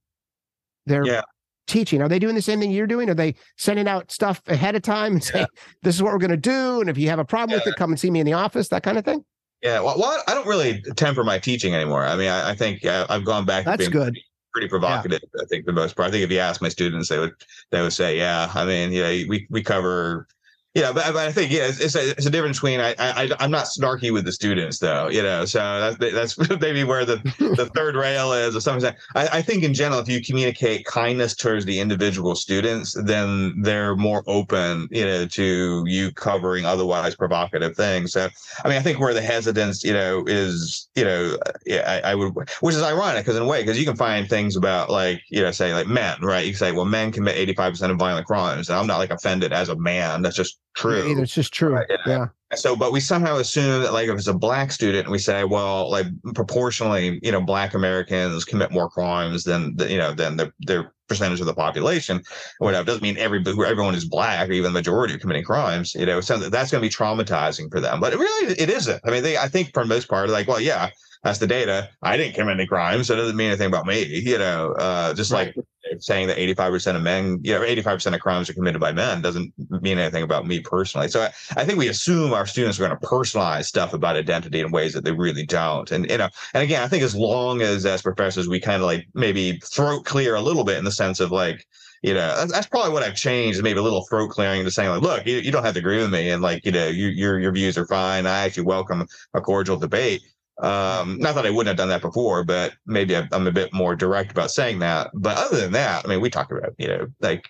their 0.86 1.04
Yeah. 1.06 1.22
teaching 1.66 2.02
are 2.02 2.08
they 2.08 2.18
doing 2.18 2.34
the 2.34 2.42
same 2.42 2.60
thing 2.60 2.70
you're 2.70 2.86
doing? 2.86 3.08
Are 3.10 3.14
they 3.14 3.34
sending 3.56 3.88
out 3.88 4.10
stuff 4.10 4.40
ahead 4.46 4.74
of 4.76 4.82
time 4.82 5.12
and 5.14 5.24
saying 5.24 5.46
this 5.82 5.94
is 5.94 6.02
what 6.02 6.12
we're 6.12 6.18
going 6.18 6.30
to 6.30 6.36
do 6.36 6.80
and 6.80 6.88
if 6.90 6.98
you 6.98 7.08
have 7.08 7.18
a 7.18 7.24
problem 7.24 7.58
with 7.58 7.66
it 7.66 7.76
come 7.76 7.90
and 7.90 7.98
see 8.00 8.10
me 8.10 8.20
in 8.20 8.26
the 8.26 8.32
office 8.34 8.68
that 8.68 8.82
kind 8.82 8.98
of 8.98 9.04
thing 9.04 9.24
Yeah. 9.62 9.80
Well, 9.80 9.98
well, 9.98 10.22
I 10.26 10.34
don't 10.34 10.46
really 10.46 10.82
temper 10.96 11.24
my 11.24 11.38
teaching 11.38 11.74
anymore. 11.74 12.04
I 12.04 12.16
mean, 12.16 12.28
I, 12.28 12.50
I 12.50 12.54
think 12.54 12.84
uh, 12.84 13.06
I've 13.08 13.24
gone 13.24 13.44
back 13.44 13.64
to 13.64 13.76
being 13.76 13.90
good. 13.90 14.18
pretty 14.52 14.68
provocative. 14.68 15.20
I 15.40 15.44
think 15.46 15.64
for 15.64 15.72
the 15.72 15.80
most 15.80 15.96
part. 15.96 16.08
I 16.08 16.10
think 16.12 16.24
if 16.24 16.30
you 16.30 16.38
ask 16.38 16.62
my 16.62 16.68
students, 16.68 17.08
they 17.08 17.18
would 17.18 17.32
they 17.70 17.82
would 17.82 17.92
say, 17.92 18.16
yeah. 18.16 18.50
I 18.54 18.64
mean, 18.64 18.92
yeah, 18.92 19.08
we 19.28 19.46
we 19.50 19.62
cover. 19.62 20.28
Yeah, 20.74 20.92
but, 20.92 21.12
but 21.14 21.26
I 21.26 21.32
think 21.32 21.50
yeah, 21.50 21.66
it's, 21.66 21.80
it's, 21.80 21.96
a, 21.96 22.10
it's 22.10 22.26
a 22.26 22.30
difference 22.30 22.58
between 22.58 22.78
I, 22.78 22.94
I 22.98 23.30
I'm 23.40 23.50
not 23.50 23.64
snarky 23.64 24.12
with 24.12 24.26
the 24.26 24.32
students 24.32 24.78
though, 24.78 25.08
you 25.08 25.22
know. 25.22 25.46
So 25.46 25.58
that's 25.98 26.36
that's 26.36 26.50
maybe 26.60 26.84
where 26.84 27.06
the 27.06 27.16
the 27.56 27.66
third 27.74 27.96
rail 27.96 28.32
is 28.32 28.54
or 28.54 28.60
something. 28.60 28.94
I, 29.14 29.28
I 29.28 29.42
think 29.42 29.64
in 29.64 29.72
general, 29.72 29.98
if 29.98 30.08
you 30.08 30.22
communicate 30.22 30.84
kindness 30.84 31.34
towards 31.34 31.64
the 31.64 31.80
individual 31.80 32.36
students, 32.36 32.94
then 33.02 33.60
they're 33.62 33.96
more 33.96 34.22
open, 34.26 34.88
you 34.90 35.04
know, 35.04 35.26
to 35.26 35.84
you 35.86 36.12
covering 36.12 36.66
otherwise 36.66 37.16
provocative 37.16 37.74
things. 37.74 38.12
So 38.12 38.28
I 38.64 38.68
mean, 38.68 38.76
I 38.76 38.82
think 38.82 39.00
where 39.00 39.14
the 39.14 39.22
hesitance, 39.22 39.82
you 39.82 39.94
know, 39.94 40.24
is, 40.26 40.88
you 40.94 41.04
know, 41.04 41.38
uh, 41.46 41.52
yeah, 41.64 42.00
I, 42.04 42.12
I 42.12 42.14
would, 42.14 42.34
which 42.60 42.74
is 42.74 42.82
ironic 42.82 43.24
because 43.24 43.36
in 43.36 43.42
a 43.42 43.46
way, 43.46 43.62
because 43.62 43.78
you 43.78 43.86
can 43.86 43.96
find 43.96 44.28
things 44.28 44.54
about 44.54 44.90
like, 44.90 45.22
you 45.30 45.42
know, 45.42 45.50
say 45.50 45.74
like 45.74 45.86
men, 45.86 46.20
right? 46.20 46.44
You 46.44 46.52
can 46.52 46.58
say, 46.58 46.72
well, 46.72 46.84
men 46.84 47.10
commit 47.10 47.36
85% 47.56 47.90
of 47.90 47.96
violent 47.96 48.26
crimes. 48.26 48.68
And 48.68 48.78
I'm 48.78 48.86
not 48.86 48.98
like 48.98 49.10
offended 49.10 49.52
as 49.52 49.70
a 49.70 49.76
man. 49.76 50.22
That's 50.22 50.36
just 50.36 50.58
true. 50.78 51.20
It's 51.20 51.34
just 51.34 51.52
true. 51.52 51.74
Right, 51.74 51.86
yeah. 51.90 51.96
yeah. 52.06 52.26
So, 52.54 52.74
but 52.74 52.92
we 52.92 53.00
somehow 53.00 53.36
assume 53.36 53.82
that, 53.82 53.92
like, 53.92 54.08
if 54.08 54.16
it's 54.16 54.26
a 54.26 54.32
black 54.32 54.72
student, 54.72 55.10
we 55.10 55.18
say, 55.18 55.44
well, 55.44 55.90
like, 55.90 56.06
proportionally, 56.34 57.20
you 57.22 57.30
know, 57.30 57.42
black 57.42 57.74
Americans 57.74 58.44
commit 58.44 58.70
more 58.70 58.88
crimes 58.88 59.44
than, 59.44 59.76
the, 59.76 59.90
you 59.90 59.98
know, 59.98 60.14
than 60.14 60.38
the, 60.38 60.50
their 60.60 60.94
percentage 61.08 61.40
of 61.40 61.46
the 61.46 61.54
population. 61.54 62.22
Whatever 62.58 62.84
doesn't 62.84 63.02
mean 63.02 63.18
every 63.18 63.40
everyone 63.66 63.94
is 63.94 64.04
black 64.04 64.48
or 64.48 64.52
even 64.52 64.72
the 64.72 64.78
majority 64.78 65.14
are 65.14 65.18
committing 65.18 65.44
crimes. 65.44 65.94
You 65.94 66.06
know, 66.06 66.20
so 66.20 66.38
that's 66.38 66.70
going 66.70 66.82
to 66.82 66.88
be 66.88 66.94
traumatizing 66.94 67.70
for 67.70 67.80
them. 67.80 68.00
But 68.00 68.14
it 68.14 68.18
really, 68.18 68.54
it 68.54 68.70
isn't. 68.70 69.00
I 69.04 69.10
mean, 69.10 69.22
they, 69.22 69.36
I 69.36 69.48
think 69.48 69.72
for 69.74 69.82
the 69.82 69.88
most 69.88 70.08
part, 70.08 70.30
like, 70.30 70.48
well, 70.48 70.60
yeah, 70.60 70.90
that's 71.22 71.38
the 71.38 71.46
data. 71.46 71.90
I 72.02 72.16
didn't 72.16 72.34
commit 72.34 72.54
any 72.54 72.66
crimes, 72.66 73.08
so 73.08 73.14
it 73.14 73.16
doesn't 73.16 73.36
mean 73.36 73.48
anything 73.48 73.66
about 73.66 73.86
me. 73.86 74.04
You 74.04 74.38
know, 74.38 74.72
uh, 74.78 75.12
just 75.14 75.32
like 75.32 75.54
saying 76.00 76.28
that 76.28 76.38
85% 76.38 76.96
of 76.96 77.02
men, 77.02 77.40
you 77.42 77.52
know, 77.52 77.60
85% 77.60 78.14
of 78.14 78.20
crimes 78.20 78.48
are 78.48 78.54
committed 78.54 78.80
by 78.80 78.92
men 78.92 79.22
doesn't 79.22 79.52
mean 79.82 79.98
anything 79.98 80.22
about 80.22 80.46
me 80.46 80.60
personally. 80.60 81.08
So 81.08 81.22
I, 81.22 81.60
I 81.60 81.64
think 81.64 81.78
we 81.78 81.88
assume 81.88 82.32
our 82.32 82.46
students 82.46 82.78
are 82.78 82.86
going 82.86 82.98
to 82.98 83.06
personalize 83.06 83.64
stuff 83.64 83.94
about 83.94 84.16
identity 84.16 84.60
in 84.60 84.70
ways 84.70 84.92
that 84.94 85.04
they 85.04 85.12
really 85.12 85.46
don't. 85.46 85.90
And, 85.90 86.10
you 86.10 86.18
know, 86.18 86.28
and 86.54 86.62
again, 86.62 86.82
I 86.82 86.88
think 86.88 87.02
as 87.02 87.14
long 87.14 87.62
as 87.62 87.86
as 87.86 88.02
professors, 88.02 88.48
we 88.48 88.60
kind 88.60 88.82
of 88.82 88.86
like 88.86 89.06
maybe 89.14 89.60
throat 89.64 90.04
clear 90.04 90.34
a 90.34 90.40
little 90.40 90.64
bit 90.64 90.78
in 90.78 90.84
the 90.84 90.92
sense 90.92 91.20
of 91.20 91.30
like, 91.30 91.66
you 92.02 92.14
know, 92.14 92.36
that's, 92.36 92.52
that's 92.52 92.66
probably 92.66 92.92
what 92.92 93.02
I've 93.02 93.16
changed. 93.16 93.62
Maybe 93.62 93.78
a 93.78 93.82
little 93.82 94.06
throat 94.06 94.30
clearing 94.30 94.64
to 94.64 94.70
saying 94.70 94.90
like, 94.90 95.02
look, 95.02 95.26
you, 95.26 95.38
you 95.38 95.50
don't 95.50 95.64
have 95.64 95.74
to 95.74 95.80
agree 95.80 95.98
with 95.98 96.10
me. 96.10 96.30
And 96.30 96.42
like, 96.42 96.64
you 96.64 96.72
know, 96.72 96.86
you, 96.86 97.08
your, 97.08 97.38
your 97.40 97.52
views 97.52 97.76
are 97.76 97.86
fine. 97.86 98.26
I 98.26 98.44
actually 98.44 98.64
welcome 98.64 99.06
a 99.34 99.40
cordial 99.40 99.76
debate. 99.76 100.22
Um, 100.60 101.18
not 101.18 101.36
that 101.36 101.46
I 101.46 101.50
wouldn't 101.50 101.68
have 101.68 101.76
done 101.76 101.88
that 101.90 102.02
before, 102.02 102.42
but 102.42 102.74
maybe 102.84 103.16
I'm, 103.16 103.28
I'm 103.30 103.46
a 103.46 103.52
bit 103.52 103.72
more 103.72 103.94
direct 103.94 104.32
about 104.32 104.50
saying 104.50 104.80
that. 104.80 105.10
But 105.14 105.36
other 105.36 105.56
than 105.56 105.72
that, 105.72 106.04
I 106.04 106.08
mean, 106.08 106.20
we 106.20 106.30
talked 106.30 106.50
about, 106.50 106.74
you 106.78 106.88
know, 106.88 107.06
like 107.20 107.44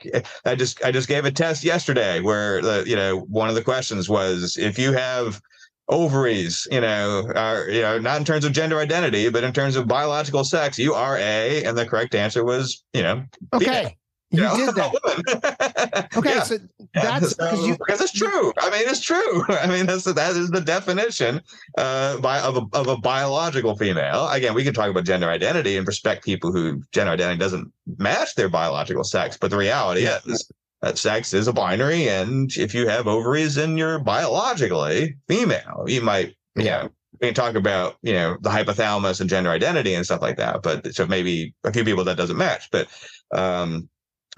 I 0.45 0.55
just 0.55 0.85
I 0.85 0.93
just 0.93 1.09
gave 1.09 1.25
a 1.25 1.31
test 1.31 1.65
yesterday 1.65 2.21
where 2.21 2.61
the 2.61 2.85
you 2.87 2.97
know 2.97 3.21
one 3.21 3.49
of 3.49 3.55
the 3.55 3.65
questions 3.65 4.09
was 4.09 4.57
if 4.59 4.79
you 4.79 4.93
have 4.93 5.41
ovaries, 5.89 6.69
you 6.71 6.83
know, 6.83 7.31
are 7.35 7.69
you 7.71 7.81
know 7.81 7.99
not 7.99 8.19
in 8.19 8.25
terms 8.25 8.45
of 8.45 8.53
gender 8.53 8.79
identity, 8.79 9.31
but 9.31 9.43
in 9.43 9.53
terms 9.53 9.77
of 9.77 9.89
biological 9.89 10.45
sex, 10.45 10.79
you 10.79 10.93
are 10.93 11.17
a, 11.17 11.65
and 11.65 11.79
the 11.79 11.87
correct 11.87 12.15
answer 12.15 12.45
was 12.45 12.85
you 12.93 13.03
know 13.03 13.25
Okay. 13.55 13.97
You 14.31 14.43
know, 14.43 14.57
did 14.57 14.75
that. 14.75 16.09
Okay. 16.17 16.35
Yeah. 16.35 16.43
So 16.43 16.59
that's 16.95 17.35
that's 17.37 17.59
so, 17.59 17.67
you, 17.67 17.77
because 17.77 18.01
it's 18.01 18.13
true. 18.13 18.53
I 18.59 18.71
mean, 18.71 18.89
it's 18.89 19.01
true. 19.01 19.45
I 19.49 19.67
mean, 19.67 19.87
that's 19.87 20.05
that 20.05 20.37
is 20.37 20.51
the 20.51 20.61
definition 20.61 21.41
uh, 21.77 22.19
by 22.19 22.41
of 22.41 22.57
a, 22.57 22.63
of 22.73 22.89
a 22.89 22.97
biological 22.97 23.77
female. 23.77 24.29
Again, 24.29 24.55
we 24.55 24.65
can 24.65 24.75
talk 24.75 24.91
about 24.91 25.05
gender 25.05 25.29
identity 25.29 25.77
and 25.77 25.87
respect 25.87 26.25
people 26.25 26.53
who 26.53 26.83
gender 26.93 27.13
identity 27.13 27.39
doesn't 27.39 27.73
match 27.99 28.35
their 28.35 28.49
biological 28.49 29.05
sex, 29.05 29.37
but 29.37 29.51
the 29.51 29.57
reality 29.57 30.03
yeah. 30.03 30.19
is 30.27 30.51
that 30.83 30.99
sex 30.99 31.33
is 31.35 31.49
a 31.49 31.53
binary, 31.53 32.09
and 32.09 32.51
if 32.57 32.75
you 32.75 32.89
have 32.89 33.07
ovaries 33.07 33.57
and 33.57 33.79
you're 33.79 33.99
biologically 33.99 35.17
female, 35.29 35.85
you 35.87 36.01
might, 36.01 36.29
you 36.57 36.65
yeah. 36.65 36.83
know, 36.83 36.89
we 37.21 37.29
can 37.29 37.35
talk 37.35 37.55
about 37.55 37.97
you 38.03 38.13
know 38.13 38.37
the 38.41 38.51
hypothalamus 38.51 39.21
and 39.21 39.31
gender 39.31 39.51
identity 39.51 39.95
and 39.95 40.05
stuff 40.05 40.23
like 40.23 40.37
that. 40.37 40.63
But 40.63 40.95
so 40.95 41.07
maybe 41.07 41.55
a 41.65 41.73
few 41.73 41.85
people 41.85 42.05
that 42.05 42.17
doesn't 42.17 42.37
match, 42.37 42.71
but 42.71 42.89
um, 43.35 43.89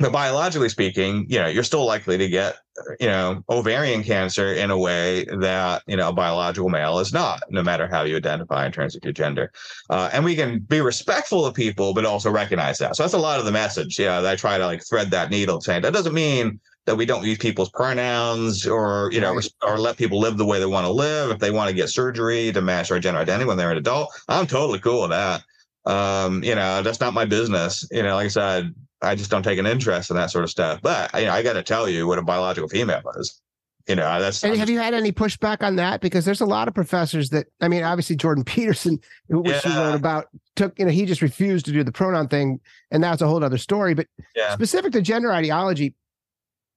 but 0.01 0.13
biologically 0.13 0.69
speaking, 0.69 1.27
you 1.29 1.39
know, 1.39 1.47
you're 1.47 1.63
still 1.63 1.85
likely 1.85 2.17
to 2.17 2.29
get, 2.29 2.57
you 2.99 3.07
know, 3.07 3.45
ovarian 3.51 4.03
cancer 4.03 4.55
in 4.55 4.71
a 4.71 4.79
way 4.79 5.25
that, 5.25 5.83
you 5.87 5.97
know, 5.97 6.09
a 6.09 6.13
biological 6.13 6.71
male 6.71 6.99
is 6.99 7.13
not, 7.13 7.43
no 7.51 7.63
matter 7.63 7.87
how 7.87 8.03
you 8.03 8.17
identify 8.17 8.65
in 8.65 8.73
terms 8.73 8.97
of 8.97 9.05
your 9.05 9.13
gender. 9.13 9.53
Uh, 9.91 10.09
and 10.13 10.25
we 10.25 10.35
can 10.35 10.61
be 10.61 10.81
respectful 10.81 11.45
of 11.45 11.55
people, 11.55 11.93
but 11.93 12.07
also 12.07 12.31
recognize 12.31 12.79
that. 12.79 12.97
So 12.97 13.03
that's 13.03 13.15
a 13.15 13.19
lot 13.19 13.39
of 13.39 13.45
the 13.45 13.53
message. 13.53 13.99
Yeah. 13.99 14.21
That 14.21 14.33
I 14.33 14.37
try 14.37 14.57
to 14.57 14.67
like 14.67 14.83
thread 14.89 15.11
that 15.11 15.31
needle 15.31 15.61
saying 15.61 15.83
that 15.83 15.93
doesn't 15.93 16.15
mean 16.15 16.59
that 16.87 16.97
we 16.97 17.05
don't 17.05 17.25
use 17.25 17.39
people's 17.39 17.71
pronouns 17.71 18.67
or, 18.67 19.11
you 19.13 19.21
know, 19.21 19.35
right. 19.35 19.53
or 19.63 19.79
let 19.79 19.99
people 19.99 20.19
live 20.19 20.39
the 20.39 20.47
way 20.47 20.59
they 20.59 20.67
want 20.67 20.87
to 20.87 20.93
live. 20.93 21.31
If 21.31 21.39
they 21.39 21.51
want 21.51 21.69
to 21.69 21.77
get 21.77 21.91
surgery 21.91 22.53
to 22.53 22.63
match 22.63 22.89
their 22.89 22.99
gender 22.99 23.21
identity 23.21 23.47
when 23.47 23.59
they're 23.59 23.71
an 23.71 23.77
adult, 23.77 24.11
I'm 24.29 24.47
totally 24.47 24.79
cool 24.79 25.03
with 25.03 25.11
that 25.11 25.43
um 25.87 26.45
you 26.45 26.55
know 26.55 26.83
that's 26.83 27.01
not 27.01 27.15
my 27.15 27.25
business 27.25 27.89
you 27.91 28.03
know 28.03 28.15
like 28.17 28.27
i 28.27 28.29
said 28.29 28.75
I 29.03 29.15
just 29.15 29.31
don't 29.31 29.43
take 29.43 29.59
an 29.59 29.67
interest 29.67 30.11
in 30.11 30.17
that 30.17 30.31
sort 30.31 30.45
of 30.45 30.51
stuff. 30.51 30.81
But 30.83 31.13
you 31.15 31.27
know, 31.27 31.33
I 31.33 31.43
got 31.43 31.55
to 31.55 31.63
tell 31.63 31.89
you 31.89 32.07
what 32.07 32.19
a 32.19 32.23
biological 32.23 32.69
female 32.69 33.03
is. 33.17 33.41
You 33.89 33.97
know, 33.97 34.21
that's. 34.21 34.45
And 34.45 34.57
have 34.57 34.69
you 34.69 34.79
had 34.79 34.95
any 34.95 35.11
pushback 35.11 35.63
on 35.63 35.77
that? 35.77 36.01
Because 36.01 36.25
there's 36.25 36.41
a 36.41 36.47
lot 36.47 36.69
of 36.69 36.75
professors 36.75 37.31
that 37.31 37.47
I 37.61 37.69
mean, 37.69 37.83
obviously 37.83 38.15
Jordan 38.15 38.45
Peterson, 38.47 38.99
which 39.29 39.65
yeah. 39.65 39.73
you 39.73 39.81
wrote 39.81 39.95
about, 39.95 40.29
took 40.55 40.79
you 40.79 40.85
know 40.85 40.91
he 40.91 41.07
just 41.07 41.23
refused 41.23 41.65
to 41.67 41.73
do 41.73 41.83
the 41.83 41.93
pronoun 41.93 42.29
thing, 42.29 42.61
and 42.91 43.03
that's 43.03 43.23
a 43.23 43.27
whole 43.27 43.43
other 43.43 43.59
story. 43.59 43.95
But 43.95 44.07
yeah. 44.37 44.55
specific 44.55 44.93
to 44.93 45.03
gender 45.03 45.33
ideology, 45.33 45.95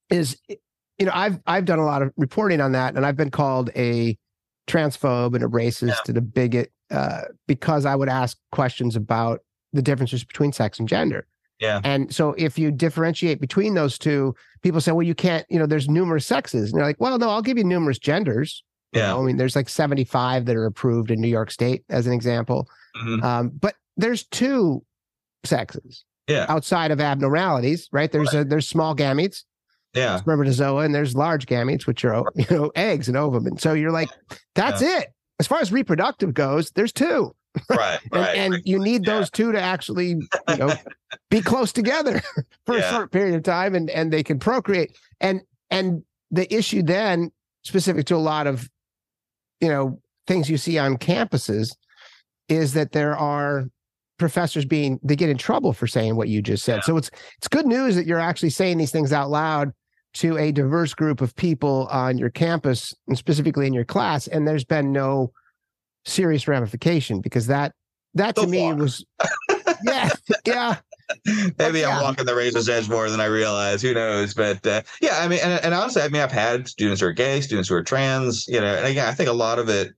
is 0.09 0.37
you 0.49 1.05
know 1.05 1.11
I've 1.13 1.39
I've 1.45 1.65
done 1.65 1.79
a 1.79 1.85
lot 1.85 2.01
of 2.01 2.11
reporting 2.17 2.61
on 2.61 2.71
that, 2.71 2.95
and 2.95 3.05
I've 3.05 3.17
been 3.17 3.31
called 3.31 3.69
a 3.75 4.17
transphobe 4.67 5.35
and 5.35 5.43
a 5.43 5.47
racist 5.47 5.87
yeah. 5.87 5.95
and 6.07 6.17
a 6.17 6.21
bigot 6.21 6.71
uh, 6.89 7.21
because 7.47 7.85
I 7.85 7.95
would 7.95 8.09
ask 8.09 8.37
questions 8.51 8.95
about 8.95 9.41
the 9.73 9.81
differences 9.81 10.23
between 10.23 10.53
sex 10.53 10.79
and 10.79 10.87
gender. 10.87 11.27
Yeah. 11.63 11.79
And 11.85 12.13
so 12.13 12.35
if 12.37 12.59
you 12.59 12.71
differentiate 12.71 13.39
between 13.39 13.73
those 13.73 13.97
two, 13.97 14.35
people 14.63 14.81
say, 14.81 14.91
well, 14.91 15.07
you 15.07 15.15
can't, 15.15 15.45
you 15.49 15.57
know, 15.57 15.65
there's 15.65 15.87
numerous 15.87 16.25
sexes. 16.25 16.69
And 16.69 16.77
you're 16.77 16.85
like, 16.85 16.99
well, 16.99 17.17
no, 17.17 17.29
I'll 17.29 17.41
give 17.41 17.57
you 17.57 17.63
numerous 17.63 17.97
genders. 17.97 18.65
Yeah. 18.91 18.99
You 18.99 19.07
know, 19.07 19.21
I 19.21 19.25
mean, 19.27 19.37
there's 19.37 19.55
like 19.55 19.69
75 19.69 20.45
that 20.45 20.57
are 20.57 20.65
approved 20.65 21.09
in 21.09 21.21
New 21.21 21.29
York 21.29 21.51
State 21.51 21.85
as 21.89 22.05
an 22.05 22.11
example. 22.11 22.67
Mm-hmm. 22.97 23.23
Um, 23.23 23.49
but 23.49 23.75
there's 23.95 24.25
two 24.25 24.83
sexes. 25.45 26.03
Yeah. 26.27 26.47
Outside 26.49 26.91
of 26.91 26.99
abnormalities, 26.99 27.87
right? 27.93 28.11
There's 28.11 28.33
right. 28.33 28.41
a 28.41 28.45
there's 28.45 28.67
small 28.67 28.93
gametes. 28.93 29.43
Yeah. 29.93 30.17
Spermatozoa, 30.17 30.83
and 30.83 30.93
there's 30.93 31.15
large 31.15 31.45
gametes, 31.45 31.85
which 31.85 32.03
are 32.03 32.23
you 32.35 32.45
know 32.49 32.71
eggs 32.75 33.07
and 33.07 33.15
ovum. 33.15 33.45
And 33.45 33.59
so 33.59 33.73
you're 33.73 33.91
like, 33.91 34.09
that's 34.55 34.81
yeah. 34.81 34.99
it. 34.99 35.13
As 35.39 35.47
far 35.47 35.59
as 35.59 35.71
reproductive 35.71 36.33
goes, 36.33 36.71
there's 36.71 36.91
two. 36.91 37.33
Right. 37.69 37.99
and, 38.11 38.21
right. 38.21 38.35
and 38.35 38.61
you 38.65 38.79
need 38.79 39.05
those 39.05 39.29
two 39.29 39.51
to 39.51 39.61
actually, 39.61 40.09
you 40.49 40.57
know, 40.57 40.73
be 41.29 41.41
close 41.41 41.71
together 41.71 42.21
for 42.65 42.77
yeah. 42.77 42.89
a 42.89 42.91
short 42.91 43.11
period 43.11 43.35
of 43.35 43.43
time 43.43 43.75
and 43.75 43.89
and 43.89 44.11
they 44.11 44.23
can 44.23 44.39
procreate. 44.39 44.97
And 45.19 45.41
and 45.69 46.03
the 46.31 46.51
issue 46.53 46.83
then, 46.83 47.31
specific 47.63 48.05
to 48.07 48.15
a 48.15 48.17
lot 48.17 48.47
of, 48.47 48.69
you 49.59 49.69
know, 49.69 49.99
things 50.27 50.49
you 50.49 50.57
see 50.57 50.77
on 50.77 50.97
campuses, 50.97 51.75
is 52.49 52.73
that 52.73 52.91
there 52.91 53.17
are 53.17 53.65
professors 54.17 54.65
being 54.65 54.99
they 55.03 55.15
get 55.15 55.29
in 55.29 55.37
trouble 55.37 55.73
for 55.73 55.87
saying 55.87 56.15
what 56.15 56.29
you 56.29 56.41
just 56.41 56.63
said. 56.63 56.77
Yeah. 56.77 56.81
So 56.81 56.97
it's 56.97 57.11
it's 57.37 57.47
good 57.47 57.65
news 57.65 57.95
that 57.95 58.05
you're 58.05 58.19
actually 58.19 58.51
saying 58.51 58.77
these 58.77 58.91
things 58.91 59.13
out 59.13 59.29
loud 59.29 59.71
to 60.15 60.37
a 60.37 60.51
diverse 60.51 60.93
group 60.93 61.21
of 61.21 61.35
people 61.35 61.87
on 61.91 62.17
your 62.17 62.29
campus 62.29 62.93
and 63.07 63.17
specifically 63.17 63.65
in 63.65 63.73
your 63.73 63.85
class 63.85 64.27
and 64.27 64.47
there's 64.47 64.63
been 64.63 64.91
no 64.91 65.31
serious 66.05 66.47
ramification 66.47 67.21
because 67.21 67.47
that 67.47 67.73
that 68.13 68.35
to 68.35 68.47
me 68.47 68.73
was 68.73 69.05
yeah 69.85 70.09
yeah 70.45 70.77
maybe 71.57 71.79
yeah. 71.79 71.89
i'm 71.89 72.03
walking 72.03 72.25
the 72.25 72.35
razor's 72.35 72.69
edge 72.69 72.89
more 72.89 73.09
than 73.09 73.19
i 73.19 73.25
realize 73.25 73.81
who 73.81 73.93
knows 73.93 74.33
but 74.33 74.65
uh, 74.67 74.81
yeah 75.01 75.19
i 75.19 75.27
mean 75.27 75.39
and, 75.43 75.63
and, 75.63 75.73
honestly 75.73 76.01
i 76.01 76.07
mean 76.07 76.21
i've 76.21 76.31
had 76.31 76.67
students 76.67 77.01
who 77.01 77.07
are 77.07 77.11
gay 77.13 77.41
students 77.41 77.69
who 77.69 77.75
are 77.75 77.83
trans 77.83 78.47
you 78.47 78.59
know 78.59 78.75
and 78.75 78.85
again 78.85 79.07
i 79.07 79.13
think 79.13 79.29
a 79.29 79.33
lot 79.33 79.59
of 79.59 79.69
it 79.69 79.93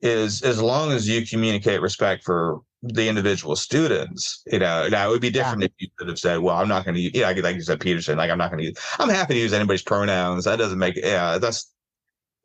is 0.00 0.42
as 0.42 0.60
long 0.62 0.92
as 0.92 1.08
you 1.08 1.26
communicate 1.26 1.80
respect 1.80 2.24
for 2.24 2.60
the 2.82 3.08
individual 3.08 3.56
students 3.56 4.42
you 4.46 4.58
know 4.58 4.88
now 4.88 5.08
it 5.08 5.10
would 5.10 5.20
be 5.20 5.30
different 5.30 5.60
yeah. 5.60 5.66
if 5.66 5.72
you 5.78 5.88
could 5.96 6.08
have 6.08 6.18
said 6.18 6.38
well 6.38 6.56
i'm 6.56 6.68
not 6.68 6.84
going 6.84 6.94
to 6.94 7.00
you 7.00 7.10
yeah 7.12 7.28
like 7.28 7.56
you 7.56 7.62
said 7.62 7.80
peterson 7.80 8.16
like 8.16 8.30
i'm 8.30 8.38
not 8.38 8.50
going 8.50 8.58
to 8.58 8.66
use 8.66 8.76
i'm 9.00 9.08
happy 9.08 9.34
to 9.34 9.40
use 9.40 9.52
anybody's 9.52 9.82
pronouns 9.82 10.44
that 10.44 10.56
doesn't 10.56 10.78
make 10.78 10.96
yeah 10.96 11.38
that's 11.38 11.72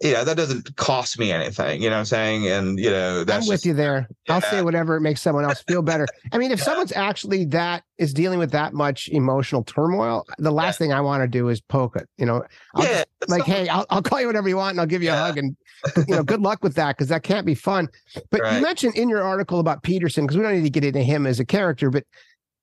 yeah, 0.04 0.26
that 0.26 0.36
doesn't 0.36 0.76
cost 0.76 1.18
me 1.18 1.32
anything. 1.32 1.82
You 1.82 1.90
know 1.90 1.96
what 1.96 2.00
I'm 2.00 2.06
saying? 2.06 2.48
And 2.48 2.78
you 2.78 2.90
know, 2.90 3.24
that's 3.24 3.46
I'm 3.46 3.50
with 3.50 3.60
just, 3.60 3.66
you 3.66 3.74
there. 3.74 4.10
Yeah. 4.28 4.36
I'll 4.36 4.42
say 4.42 4.62
whatever 4.62 5.00
makes 5.00 5.22
someone 5.22 5.46
else 5.46 5.64
feel 5.66 5.82
better. 5.82 6.06
I 6.34 6.38
mean, 6.38 6.52
if 6.52 6.60
yeah. 6.60 6.66
someone's 6.66 6.92
actually 6.92 7.46
that 7.46 7.84
is 7.98 8.14
dealing 8.14 8.38
with 8.38 8.52
that 8.52 8.74
much 8.74 9.08
emotional 9.08 9.64
turmoil, 9.64 10.26
the 10.38 10.52
last 10.52 10.76
yeah. 10.76 10.86
thing 10.86 10.94
I 10.94 11.00
want 11.00 11.24
to 11.24 11.28
do 11.28 11.48
is 11.48 11.62
poke 11.62 11.96
it. 11.96 12.10
You 12.18 12.26
know, 12.26 12.44
I'll 12.76 12.84
yeah, 12.84 13.04
just, 13.22 13.30
like, 13.30 13.44
hey, 13.44 13.70
I'll, 13.70 13.86
I'll 13.90 14.02
call 14.02 14.20
you 14.20 14.28
whatever 14.28 14.50
you 14.50 14.58
want, 14.58 14.72
and 14.72 14.82
I'll 14.82 14.88
give 14.88 15.02
you 15.02 15.12
a 15.12 15.16
hug, 15.16 15.38
and 15.38 15.56
you 16.08 16.16
know, 16.16 16.24
good 16.24 16.42
luck 16.42 16.64
with 16.64 16.76
that 16.76 16.98
because 16.98 17.08
that 17.08 17.24
can't 17.24 17.46
be 17.46 17.56
fun. 17.56 17.88
But 18.30 18.42
right. 18.42 18.56
you 18.58 18.62
mentioned 18.62 18.96
in 18.96 19.08
your 19.08 19.24
article 19.24 19.60
about 19.62 19.84
Peterson 19.84 20.26
because 20.26 20.36
we 20.36 20.44
don't 20.44 20.54
need 20.54 20.64
to 20.64 20.70
get 20.70 20.84
into 20.84 21.02
him 21.02 21.26
as 21.26 21.40
a 21.40 21.46
character, 21.46 21.90
but 21.90 22.04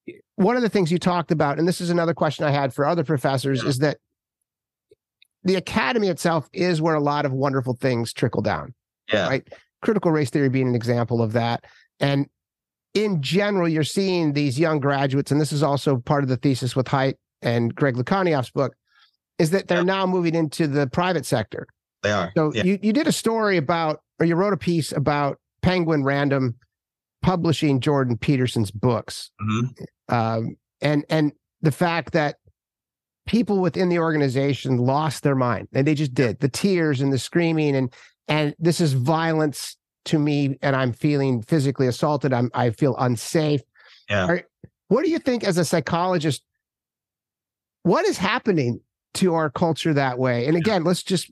eh, 0.06 0.12
one 0.36 0.56
of 0.56 0.62
the 0.62 0.68
things 0.68 0.92
you 0.92 0.98
talked 0.98 1.30
about, 1.30 1.58
and 1.58 1.66
this 1.66 1.80
is 1.80 1.88
another 1.88 2.12
question 2.12 2.44
I 2.44 2.50
had 2.50 2.74
for 2.74 2.84
other 2.84 3.04
professors, 3.04 3.64
is 3.64 3.78
that 3.78 3.96
the 5.44 5.56
academy 5.56 6.08
itself 6.08 6.48
is 6.52 6.82
where 6.82 6.94
a 6.94 7.00
lot 7.00 7.24
of 7.24 7.32
wonderful 7.32 7.74
things 7.74 8.12
trickle 8.12 8.42
down. 8.42 8.74
Yeah. 9.12 9.28
Right. 9.28 9.48
Critical 9.82 10.10
race 10.10 10.30
theory 10.30 10.48
being 10.48 10.68
an 10.68 10.74
example 10.74 11.22
of 11.22 11.32
that. 11.32 11.64
And 11.98 12.26
in 12.94 13.22
general, 13.22 13.68
you're 13.68 13.84
seeing 13.84 14.32
these 14.32 14.58
young 14.58 14.80
graduates, 14.80 15.30
and 15.30 15.40
this 15.40 15.52
is 15.52 15.62
also 15.62 15.98
part 15.98 16.22
of 16.22 16.28
the 16.28 16.36
thesis 16.36 16.74
with 16.74 16.86
Haidt 16.86 17.14
and 17.40 17.74
Greg 17.74 17.94
Lukianoff's 17.94 18.50
book, 18.50 18.74
is 19.38 19.50
that 19.50 19.68
they're 19.68 19.78
yeah. 19.78 19.84
now 19.84 20.06
moving 20.06 20.34
into 20.34 20.66
the 20.66 20.86
private 20.86 21.24
sector. 21.24 21.66
They 22.02 22.10
are. 22.10 22.32
So 22.36 22.52
yeah. 22.54 22.64
you, 22.64 22.78
you 22.82 22.92
did 22.92 23.06
a 23.06 23.12
story 23.12 23.56
about, 23.56 24.00
or 24.18 24.26
you 24.26 24.34
wrote 24.34 24.52
a 24.52 24.58
piece 24.58 24.92
about 24.92 25.38
Penguin 25.62 26.04
Random 26.04 26.56
publishing 27.22 27.80
Jordan 27.80 28.16
Peterson's 28.16 28.70
books. 28.70 29.30
Mm-hmm. 29.40 30.14
Um, 30.14 30.56
and 30.80 31.04
and 31.10 31.32
the 31.62 31.72
fact 31.72 32.12
that 32.12 32.36
people 33.30 33.60
within 33.60 33.88
the 33.88 33.98
organization 34.00 34.76
lost 34.76 35.22
their 35.22 35.36
mind 35.36 35.68
and 35.72 35.86
they 35.86 35.94
just 35.94 36.12
did. 36.12 36.40
The 36.40 36.48
tears 36.48 37.00
and 37.00 37.12
the 37.12 37.18
screaming 37.18 37.76
and 37.76 37.94
and 38.26 38.56
this 38.58 38.80
is 38.80 38.92
violence 38.92 39.76
to 40.06 40.18
me 40.18 40.58
and 40.62 40.74
i'm 40.74 40.92
feeling 40.92 41.40
physically 41.42 41.86
assaulted. 41.86 42.32
I'm 42.32 42.50
i 42.54 42.70
feel 42.70 42.96
unsafe. 42.98 43.60
Yeah. 44.08 44.26
Are, 44.26 44.42
what 44.88 45.04
do 45.04 45.12
you 45.12 45.20
think 45.20 45.44
as 45.44 45.58
a 45.58 45.64
psychologist 45.64 46.42
what 47.84 48.04
is 48.04 48.18
happening 48.18 48.80
to 49.14 49.34
our 49.34 49.48
culture 49.48 49.94
that 49.94 50.18
way? 50.18 50.48
And 50.48 50.56
again 50.56 50.82
let's 50.82 51.04
just 51.04 51.30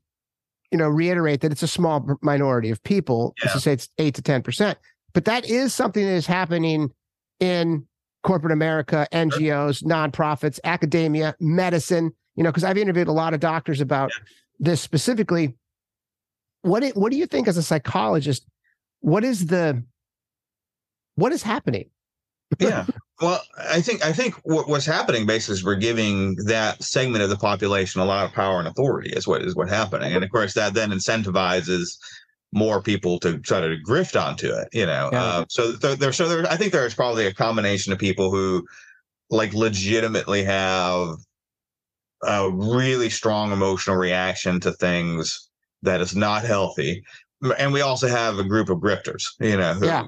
you 0.71 0.79
know 0.79 0.87
reiterate 0.87 1.41
that 1.41 1.51
it's 1.51 1.65
a 1.65 1.69
small 1.69 2.17
minority 2.23 2.71
of 2.71 2.81
people. 2.85 3.35
Yeah. 3.43 3.51
let's 3.55 3.65
say 3.65 3.73
it's 3.73 3.89
8 3.99 4.15
to 4.15 4.23
10 4.23 4.43
percent. 4.43 4.79
But 5.15 5.25
that 5.25 5.51
is 5.51 5.75
something 5.75 6.05
that 6.05 6.13
is 6.13 6.29
happening 6.29 6.93
in 7.41 7.89
corporate 8.23 8.53
America, 8.53 9.07
NGOs, 9.13 9.83
nonprofits, 9.85 10.59
academia, 10.65 11.35
medicine, 11.41 12.13
you 12.37 12.43
know, 12.43 12.51
because 12.51 12.65
I've 12.65 12.79
interviewed 12.79 13.09
a 13.09 13.13
lot 13.13 13.35
of 13.35 13.41
doctors 13.41 13.81
about 13.81 14.11
this 14.59 14.81
specifically. 14.81 15.57
What 16.63 16.83
it, 16.83 16.97
what 16.97 17.13
do 17.13 17.19
you 17.19 17.27
think 17.27 17.49
as 17.49 17.57
a 17.57 17.63
psychologist? 17.63 18.45
What 19.01 19.25
is 19.25 19.47
the 19.47 19.83
what 21.15 21.33
is 21.33 21.43
happening? 21.43 21.91
yeah. 22.59 22.87
Well, 23.21 23.43
I 23.59 23.81
think 23.81 24.05
I 24.05 24.13
think 24.13 24.35
what, 24.45 24.69
what's 24.69 24.87
happening 24.87 25.27
basically 25.27 25.55
is 25.55 25.65
we're 25.65 25.75
giving 25.75 26.37
that 26.47 26.83
segment 26.83 27.23
of 27.23 27.31
the 27.31 27.37
population 27.37 28.01
a 28.01 28.05
lot 28.05 28.25
of 28.25 28.33
power 28.33 28.59
and 28.59 28.69
authority 28.69 29.11
is 29.11 29.27
what 29.27 29.43
is 29.43 29.57
what 29.57 29.69
happening. 29.69 30.15
And 30.15 30.23
of 30.25 30.31
course 30.31 30.55
that 30.55 30.75
then 30.75 30.91
incentivizes 30.91 31.99
more 32.53 32.83
people 32.83 33.19
to 33.21 33.39
try 33.39 33.61
to 33.61 33.77
grift 33.87 34.21
onto 34.21 34.49
it, 34.51 34.69
you 34.73 34.87
know. 34.87 35.11
Yeah. 35.13 35.23
Uh, 35.23 35.45
so 35.49 35.77
th- 35.77 35.99
there, 35.99 36.13
so 36.13 36.29
there, 36.29 36.51
I 36.51 36.57
think 36.57 36.73
there's 36.73 36.95
probably 36.95 37.27
a 37.27 37.35
combination 37.35 37.93
of 37.93 37.99
people 37.99 38.31
who 38.31 38.67
like 39.31 39.53
legitimately 39.53 40.45
have 40.45 41.17
a 42.23 42.51
really 42.51 43.11
strong 43.11 43.53
emotional 43.53 43.97
reaction 43.97 44.61
to 44.61 44.73
things 44.73 45.49
that 45.83 46.01
is 46.01 46.17
not 46.17 46.45
healthy, 46.45 47.05
and 47.59 47.73
we 47.73 47.83
also 47.83 48.09
have 48.09 48.39
a 48.39 48.45
group 48.45 48.71
of 48.71 48.79
grifters, 48.79 49.25
you 49.41 49.57
know, 49.57 49.75
who 49.75 49.87
yeah. 49.87 50.07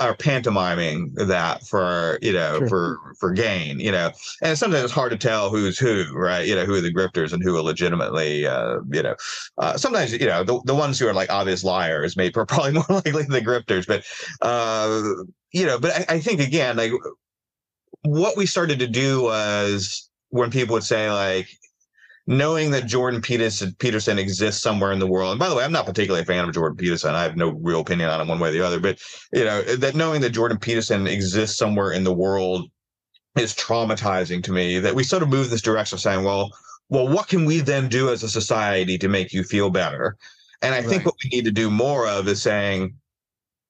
Are 0.00 0.16
pantomiming 0.16 1.12
that 1.14 1.62
for 1.66 2.18
you 2.20 2.32
know 2.32 2.58
Sure. 2.58 2.68
for 2.68 2.98
for 3.20 3.32
gain 3.32 3.78
you 3.78 3.92
know 3.92 4.10
and 4.42 4.58
sometimes 4.58 4.82
it's 4.82 4.92
hard 4.92 5.12
to 5.12 5.16
tell 5.16 5.50
who's 5.50 5.78
who 5.78 6.04
right 6.12 6.48
you 6.48 6.54
know 6.54 6.64
who 6.64 6.74
are 6.74 6.80
the 6.80 6.92
grifters 6.92 7.32
and 7.32 7.44
who 7.44 7.56
are 7.56 7.62
legitimately 7.62 8.44
uh 8.44 8.78
you 8.90 9.02
know 9.02 9.14
uh 9.58 9.76
sometimes 9.76 10.12
you 10.12 10.26
know 10.26 10.42
the, 10.42 10.60
the 10.64 10.74
ones 10.74 10.98
who 10.98 11.06
are 11.06 11.14
like 11.14 11.30
obvious 11.30 11.62
liars 11.62 12.16
are 12.36 12.46
probably 12.46 12.72
more 12.72 12.84
likely 12.88 13.22
the 13.22 13.40
grifters 13.40 13.86
but 13.86 14.04
uh 14.42 15.00
you 15.52 15.64
know 15.64 15.78
but 15.78 15.92
I, 15.92 16.16
I 16.16 16.20
think 16.20 16.40
again 16.40 16.76
like 16.76 16.90
what 18.02 18.36
we 18.36 18.46
started 18.46 18.80
to 18.80 18.88
do 18.88 19.22
was 19.22 20.10
when 20.30 20.50
people 20.50 20.74
would 20.74 20.82
say 20.82 21.10
like 21.10 21.48
knowing 22.26 22.70
that 22.70 22.86
Jordan 22.86 23.20
Peterson 23.20 23.74
Peterson 23.78 24.18
exists 24.18 24.62
somewhere 24.62 24.92
in 24.92 24.98
the 24.98 25.06
world. 25.06 25.32
And 25.32 25.38
by 25.38 25.48
the 25.48 25.54
way, 25.54 25.64
I'm 25.64 25.72
not 25.72 25.86
particularly 25.86 26.22
a 26.22 26.26
fan 26.26 26.44
of 26.46 26.54
Jordan 26.54 26.76
Peterson. 26.76 27.14
I 27.14 27.22
have 27.22 27.36
no 27.36 27.50
real 27.50 27.80
opinion 27.80 28.08
on 28.08 28.20
him 28.20 28.28
one 28.28 28.38
way 28.38 28.48
or 28.48 28.52
the 28.52 28.66
other. 28.66 28.80
But 28.80 28.98
you 29.32 29.44
know 29.44 29.62
that 29.62 29.94
knowing 29.94 30.20
that 30.22 30.30
Jordan 30.30 30.58
Peterson 30.58 31.06
exists 31.06 31.58
somewhere 31.58 31.92
in 31.92 32.04
the 32.04 32.14
world 32.14 32.70
is 33.36 33.54
traumatizing 33.54 34.42
to 34.44 34.52
me. 34.52 34.78
That 34.78 34.94
we 34.94 35.04
sort 35.04 35.22
of 35.22 35.28
move 35.28 35.50
this 35.50 35.62
direction 35.62 35.96
of 35.96 36.00
saying, 36.00 36.24
well, 36.24 36.50
well, 36.88 37.08
what 37.08 37.28
can 37.28 37.44
we 37.44 37.60
then 37.60 37.88
do 37.88 38.10
as 38.10 38.22
a 38.22 38.28
society 38.28 38.98
to 38.98 39.08
make 39.08 39.32
you 39.32 39.42
feel 39.42 39.70
better? 39.70 40.16
And 40.62 40.74
I 40.74 40.80
think 40.80 41.04
what 41.04 41.14
we 41.22 41.30
need 41.30 41.44
to 41.44 41.52
do 41.52 41.70
more 41.70 42.06
of 42.08 42.26
is 42.26 42.40
saying, 42.40 42.96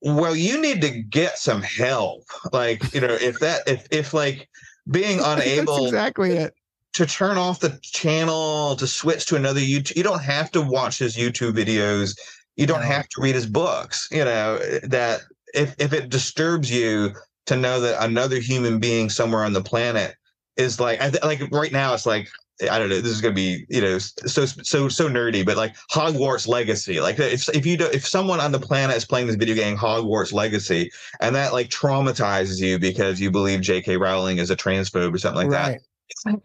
well, 0.00 0.36
you 0.36 0.61
need 0.61 0.80
to 0.82 0.90
get 0.90 1.38
some 1.38 1.62
help. 1.62 2.24
Like, 2.52 2.94
you 2.94 3.00
know, 3.00 3.09
if 3.09 3.40
that, 3.40 3.62
if, 3.66 3.88
if 3.90 4.14
like 4.14 4.48
being 4.90 5.18
That's 5.22 5.42
unable 5.42 5.86
exactly 5.86 6.32
it. 6.32 6.55
To 6.95 7.07
turn 7.07 7.36
off 7.36 7.61
the 7.61 7.78
channel, 7.82 8.76
to 8.76 8.86
switch 8.86 9.26
to 9.26 9.36
another 9.36 9.61
YouTube, 9.61 9.97
you 9.97 10.03
don't 10.03 10.22
have 10.22 10.51
to 10.53 10.62
watch 10.62 10.99
his 10.99 11.16
YouTube 11.16 11.53
videos. 11.53 12.16
You 12.57 12.66
don't 12.66 12.82
have 12.82 13.09
to 13.09 13.20
read 13.20 13.34
his 13.34 13.47
books. 13.47 14.09
You 14.11 14.24
know, 14.24 14.59
that 14.84 15.22
if, 15.55 15.74
if 15.78 15.92
it 15.92 16.09
disturbs 16.09 16.70
you 16.70 17.12
to 17.47 17.57
know 17.57 17.80
that 17.80 18.03
another 18.03 18.38
human 18.38 18.78
being 18.78 19.11
somewhere 19.11 19.45
on 19.45 19.53
the 19.53 19.62
planet 19.62 20.14
is 20.57 20.78
like, 20.78 21.01
I 21.01 21.11
th- 21.11 21.24
like 21.24 21.42
right 21.51 21.72
now, 21.72 21.95
it's 21.95 22.07
like, 22.07 22.28
I 22.70 22.78
don't 22.78 22.88
know. 22.88 23.01
This 23.01 23.11
is 23.11 23.20
going 23.20 23.34
to 23.34 23.36
be, 23.36 23.66
you 23.68 23.80
know, 23.80 23.99
so 23.99 24.47
so 24.47 24.88
so 24.88 25.09
nerdy, 25.09 25.45
but 25.45 25.57
like 25.57 25.74
Hogwarts 25.90 26.47
Legacy. 26.47 27.01
Like 27.01 27.18
if 27.18 27.49
if 27.49 27.66
you 27.66 27.76
do, 27.76 27.86
if 27.86 28.07
someone 28.07 28.38
on 28.38 28.53
the 28.53 28.61
planet 28.61 28.97
is 28.97 29.05
playing 29.05 29.26
this 29.26 29.34
video 29.34 29.57
game 29.57 29.76
Hogwarts 29.76 30.32
Legacy, 30.32 30.88
and 31.20 31.34
that 31.34 31.53
like 31.53 31.68
traumatizes 31.68 32.61
you 32.61 32.78
because 32.78 33.20
you 33.20 33.32
believe 33.32 33.61
J.K. 33.61 33.97
Rowling 33.97 34.38
is 34.38 34.53
a 34.53 34.57
transphobe 34.57 35.12
or 35.12 35.18
something 35.18 35.49
like 35.49 35.51
that, 35.51 35.66
right. 35.66 35.76
it's 35.76 35.88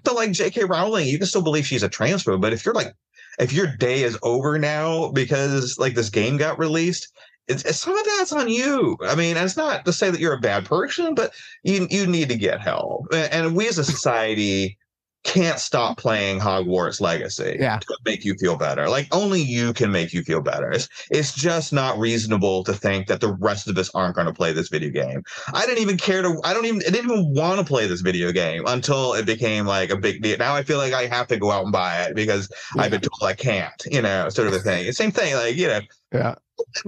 to 0.03 0.12
like 0.12 0.32
J.K. 0.32 0.66
Rowling. 0.66 1.07
You 1.07 1.18
can 1.18 1.28
still 1.28 1.41
believe 1.41 1.66
she's 1.66 1.84
a 1.84 1.89
transphobe, 1.89 2.41
but 2.41 2.53
if 2.53 2.66
you're 2.66 2.74
like, 2.74 2.93
if 3.39 3.53
your 3.53 3.68
day 3.78 4.03
is 4.03 4.18
over 4.22 4.60
now 4.60 5.12
because 5.12 5.78
like 5.80 5.95
this 5.95 6.10
game 6.10 6.38
got 6.38 6.60
released, 6.60 7.12
it's, 7.47 7.64
it's 7.64 7.80
some 7.80 7.97
of 7.97 8.05
that's 8.05 8.32
on 8.32 8.49
you. 8.49 8.97
I 9.01 9.16
mean, 9.16 9.38
it's 9.38 9.57
not 9.57 9.86
to 9.86 9.93
say 9.93 10.12
that 10.12 10.20
you're 10.20 10.34
a 10.34 10.39
bad 10.39 10.66
person, 10.66 11.16
but 11.16 11.34
you 11.64 11.88
you 11.89 12.05
need 12.05 12.30
to 12.30 12.36
get 12.36 12.62
help. 12.62 13.07
And, 13.12 13.34
and 13.34 13.55
we 13.55 13.68
as 13.68 13.78
a 13.78 13.84
society 13.84 14.78
can't 15.24 15.60
stop 15.60 15.98
playing 15.98 16.40
Hogwarts 16.40 17.02
Legacy 17.02 17.58
Yeah. 17.60 17.78
to 17.80 17.98
make 18.06 18.24
you 18.24 18.36
feel 18.36 18.56
better. 18.56 18.90
Like 18.90 19.08
only 19.14 19.42
you 19.42 19.74
can 19.74 19.92
make 19.92 20.14
you 20.14 20.24
feel 20.24 20.42
better. 20.42 20.72
It's, 20.72 20.88
it's 21.12 21.34
just 21.36 21.74
not 21.74 22.00
reasonable 22.00 22.64
to 22.64 22.74
think 22.74 23.08
that 23.08 23.20
the 23.20 23.34
rest 23.34 23.68
of 23.68 23.78
us 23.78 23.90
aren't 23.94 24.16
going 24.16 24.28
to 24.28 24.34
play 24.34 24.54
this 24.54 24.70
video 24.70 24.90
game. 24.90 25.24
I 25.54 25.66
didn't 25.66 25.82
even 25.82 25.98
care 25.98 26.22
to. 26.22 26.40
I 26.44 26.54
don't 26.54 26.66
even. 26.66 26.82
I 26.88 26.90
didn't 26.92 27.12
even 27.12 27.34
want 27.34 27.60
to 27.60 27.66
play 27.66 27.86
this 27.86 28.02
video 28.02 28.32
game 28.32 28.64
until 28.66 29.14
it 29.14 29.26
became 29.26 29.66
like 29.66 29.90
a 29.90 29.98
big 29.98 30.22
deal. 30.22 30.38
Now 30.38 30.56
I 30.56 30.64
feel 30.64 30.78
like 30.78 30.94
I 30.94 31.06
have 31.08 31.28
to 31.28 31.38
go 31.38 31.52
out 31.52 31.64
and 31.64 31.72
buy 31.74 32.04
it 32.04 32.16
because 32.16 32.50
I've 32.78 32.92
been 32.92 33.02
told 33.02 33.30
I 33.30 33.34
can't. 33.34 33.74
You 33.92 34.02
know, 34.02 34.30
sort 34.30 34.48
of 34.48 34.54
a 34.54 34.60
thing. 34.60 34.92
Same 34.94 35.12
thing. 35.12 35.36
Like 35.36 35.56
you 35.56 35.68
know, 35.68 35.82
Yeah. 36.14 36.36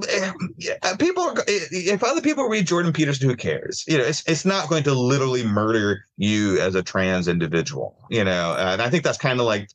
eh, 0.09 0.32
people 0.97 1.24
are. 1.24 1.36
If 1.47 2.03
other 2.03 2.22
people 2.22 2.45
read 2.45 2.67
Jordan 2.67 2.91
Peterson, 2.91 3.30
who 3.30 3.36
cares? 3.36 3.84
You 3.88 3.97
know, 3.99 4.03
it's 4.03 4.28
it's 4.28 4.45
not 4.45 4.67
going 4.69 4.84
to 4.84 4.93
literally 4.93 5.45
murder 5.45 6.05
you 6.17 6.59
as 6.59 6.76
a 6.76 6.82
trans 6.84 7.28
individual. 7.28 7.95
You 8.09 8.24
know, 8.24 8.55
and 8.57 8.82
I 8.82 8.89
think 8.89 9.03
that's 9.03 9.17
kind 9.17 9.39
of 9.39 9.45
like 9.45 9.69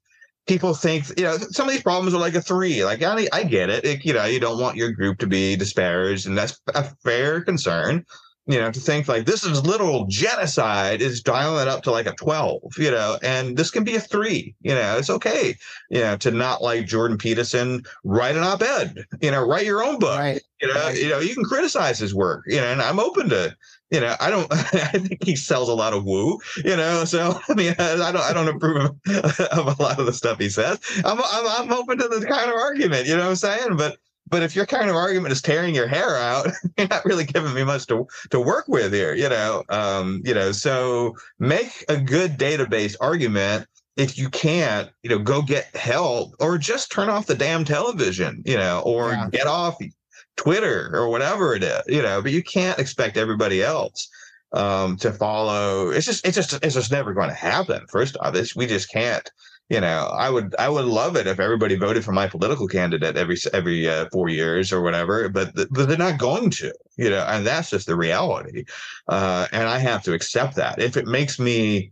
people 0.47 0.75
think 0.75 1.07
you 1.19 1.25
know 1.25 1.37
some 1.39 1.67
of 1.69 1.73
these 1.73 1.83
problems 1.83 2.15
are 2.15 2.21
like 2.21 2.35
a 2.35 2.41
three 2.41 2.85
like 2.85 3.03
i, 3.03 3.27
I 3.33 3.43
get 3.43 3.69
it. 3.69 3.85
it 3.85 4.05
you 4.05 4.13
know 4.13 4.25
you 4.25 4.41
don't 4.41 4.61
want 4.61 4.77
your 4.77 4.93
group 4.93 5.19
to 5.19 5.27
be 5.27 5.57
disparaged 5.57 6.27
and 6.27 6.39
that's 6.39 6.61
a 6.75 6.85
fair 7.03 7.41
concern 7.41 8.05
you 8.47 8.59
know 8.59 8.71
to 8.71 8.81
think 8.81 9.09
like 9.09 9.27
this 9.27 9.45
is 9.45 9.65
literal 9.67 10.07
genocide 10.09 11.03
is 11.03 11.21
dialing 11.23 11.63
it 11.63 11.69
up 11.69 11.83
to 11.83 11.91
like 11.91 12.07
a 12.07 12.13
12 12.15 12.63
you 12.79 12.91
know 12.91 13.19
and 13.23 13.57
this 13.57 13.71
can 13.71 13.85
be 13.85 13.97
a 13.97 14.01
three 14.01 14.55
you 14.63 14.75
know 14.75 14.97
it's 14.99 15.11
okay 15.11 15.55
you 15.91 16.01
know 16.01 16.17
to 16.17 16.31
not 16.31 16.63
like 16.63 16.87
jordan 16.87 17.19
peterson 17.19 17.83
write 18.05 18.37
an 18.37 18.43
op-ed 18.43 19.05
you 19.21 19.31
know 19.31 19.45
write 19.45 19.67
your 19.67 19.83
own 19.85 19.99
book 19.99 20.19
Right. 20.19 20.41
you 20.61 20.69
know 20.69 20.75
Right. 20.75 20.97
you 20.97 21.09
know 21.09 21.19
you 21.19 21.35
can 21.35 21.45
criticize 21.45 21.99
his 21.99 22.15
work 22.15 22.45
you 22.47 22.57
know 22.61 22.67
and 22.67 22.81
i'm 22.81 23.01
open 23.01 23.29
to 23.31 23.55
you 23.91 24.01
know 24.01 24.15
i 24.21 24.31
don't 24.31 24.51
i 24.53 24.99
think 24.99 25.25
he 25.25 25.35
sells 25.37 25.69
a 25.69 25.75
lot 25.75 25.93
of 25.93 26.05
woo 26.05 26.39
you 26.65 26.77
know 26.77 27.05
so 27.05 27.39
i 27.49 27.55
mean 27.55 27.75
i 27.79 27.97
don't 28.13 28.17
i 28.23 28.33
don't 28.33 28.49
approve 28.49 28.77
of, 29.09 29.41
of 29.41 29.79
a 29.79 29.83
lot 29.83 29.99
of 29.99 30.07
the 30.07 30.13
stuff 30.13 30.39
he 30.39 30.49
says 30.49 30.79
i'm 31.05 31.19
i'm, 31.21 31.47
I'm 31.49 31.73
open 31.73 31.99
to 31.99 32.09
the 32.09 32.25
kind 32.27 32.51
of 32.51 32.57
argument 32.57 33.07
you 33.07 33.17
know 33.17 33.25
what 33.25 33.31
i'm 33.31 33.37
saying 33.37 33.77
but 33.77 33.97
but 34.29 34.43
if 34.43 34.57
your 34.57 34.67
kind 34.67 34.91
of 34.91 34.97
argument 34.97 35.33
is 35.33 35.43
tearing 35.43 35.75
your 35.75 35.87
hair 35.87 36.17
out 36.17 36.49
you're 36.79 36.89
not 36.89 37.05
really 37.05 37.25
giving 37.25 37.55
me 37.55 37.65
much 37.65 37.87
to 37.87 38.07
to 38.31 38.41
work 38.41 38.67
with 38.69 38.93
here 38.93 39.15
you 39.15 39.29
know 39.29 39.63
um 39.69 40.21
you 40.25 40.35
know 40.35 40.53
so 40.53 41.15
make 41.39 41.85
a 41.89 41.97
good 41.97 42.39
database 42.39 42.97
argument 43.01 43.67
if 43.97 44.19
you 44.19 44.29
can't 44.29 44.91
you 45.03 45.11
know 45.11 45.19
go 45.19 45.43
get 45.43 45.75
help 45.75 46.35
or 46.41 46.59
just 46.59 46.91
turn 46.91 47.09
off 47.09 47.27
the 47.27 47.35
damn 47.35 47.65
television 47.65 48.43
you 48.45 48.57
know 48.57 48.81
or 48.85 49.13
Yeah. 49.13 49.29
get 49.31 49.47
off 49.47 49.77
Twitter 50.37 50.91
or 50.95 51.09
whatever 51.09 51.55
it 51.55 51.63
is, 51.63 51.81
you 51.87 52.03
know, 52.03 52.21
but 52.21 52.31
you 52.31 52.43
can't 52.43 52.79
expect 52.79 53.17
everybody 53.17 53.63
else 53.63 54.07
um, 54.53 54.97
to 54.99 55.11
follow. 55.11 55.89
It's 55.89 56.05
just, 56.05 56.27
it's 56.27 56.37
just, 56.37 56.53
it's 56.63 56.75
just 56.75 56.93
never 56.93 57.15
going 57.15 57.31
to 57.31 57.35
happen. 57.35 57.87
First 57.89 58.17
off, 58.21 58.35
it's, 58.35 58.55
we 58.55 58.67
just 58.67 58.91
can't. 58.93 59.29
You 59.69 59.81
know, 59.81 60.13
I 60.17 60.31
would, 60.31 60.55
I 60.61 60.69
would 60.69 60.85
love 60.85 61.17
it 61.17 61.27
if 61.27 61.41
everybody 61.41 61.75
voted 61.75 62.05
for 62.05 62.13
my 62.13 62.29
political 62.29 62.69
candidate 62.69 63.17
every 63.17 63.37
every 63.53 63.89
uh, 63.89 64.07
four 64.13 64.29
years 64.29 64.73
or 64.73 64.81
whatever, 64.81 65.29
but 65.29 65.57
th- 65.57 65.69
but 65.73 65.89
they're 65.89 65.99
not 65.99 66.19
going 66.19 66.51
to. 66.51 66.73
You 66.97 67.11
know, 67.11 67.25
and 67.29 67.45
that's 67.45 67.71
just 67.71 67.89
the 67.89 67.97
reality. 67.97 68.65
Uh, 69.09 69.49
and 69.51 69.65
I 69.69 69.79
have 69.79 70.05
to 70.05 70.13
accept 70.13 70.55
that. 70.57 70.81
If 70.81 70.97
it 70.97 71.07
makes 71.07 71.41
me 71.41 71.91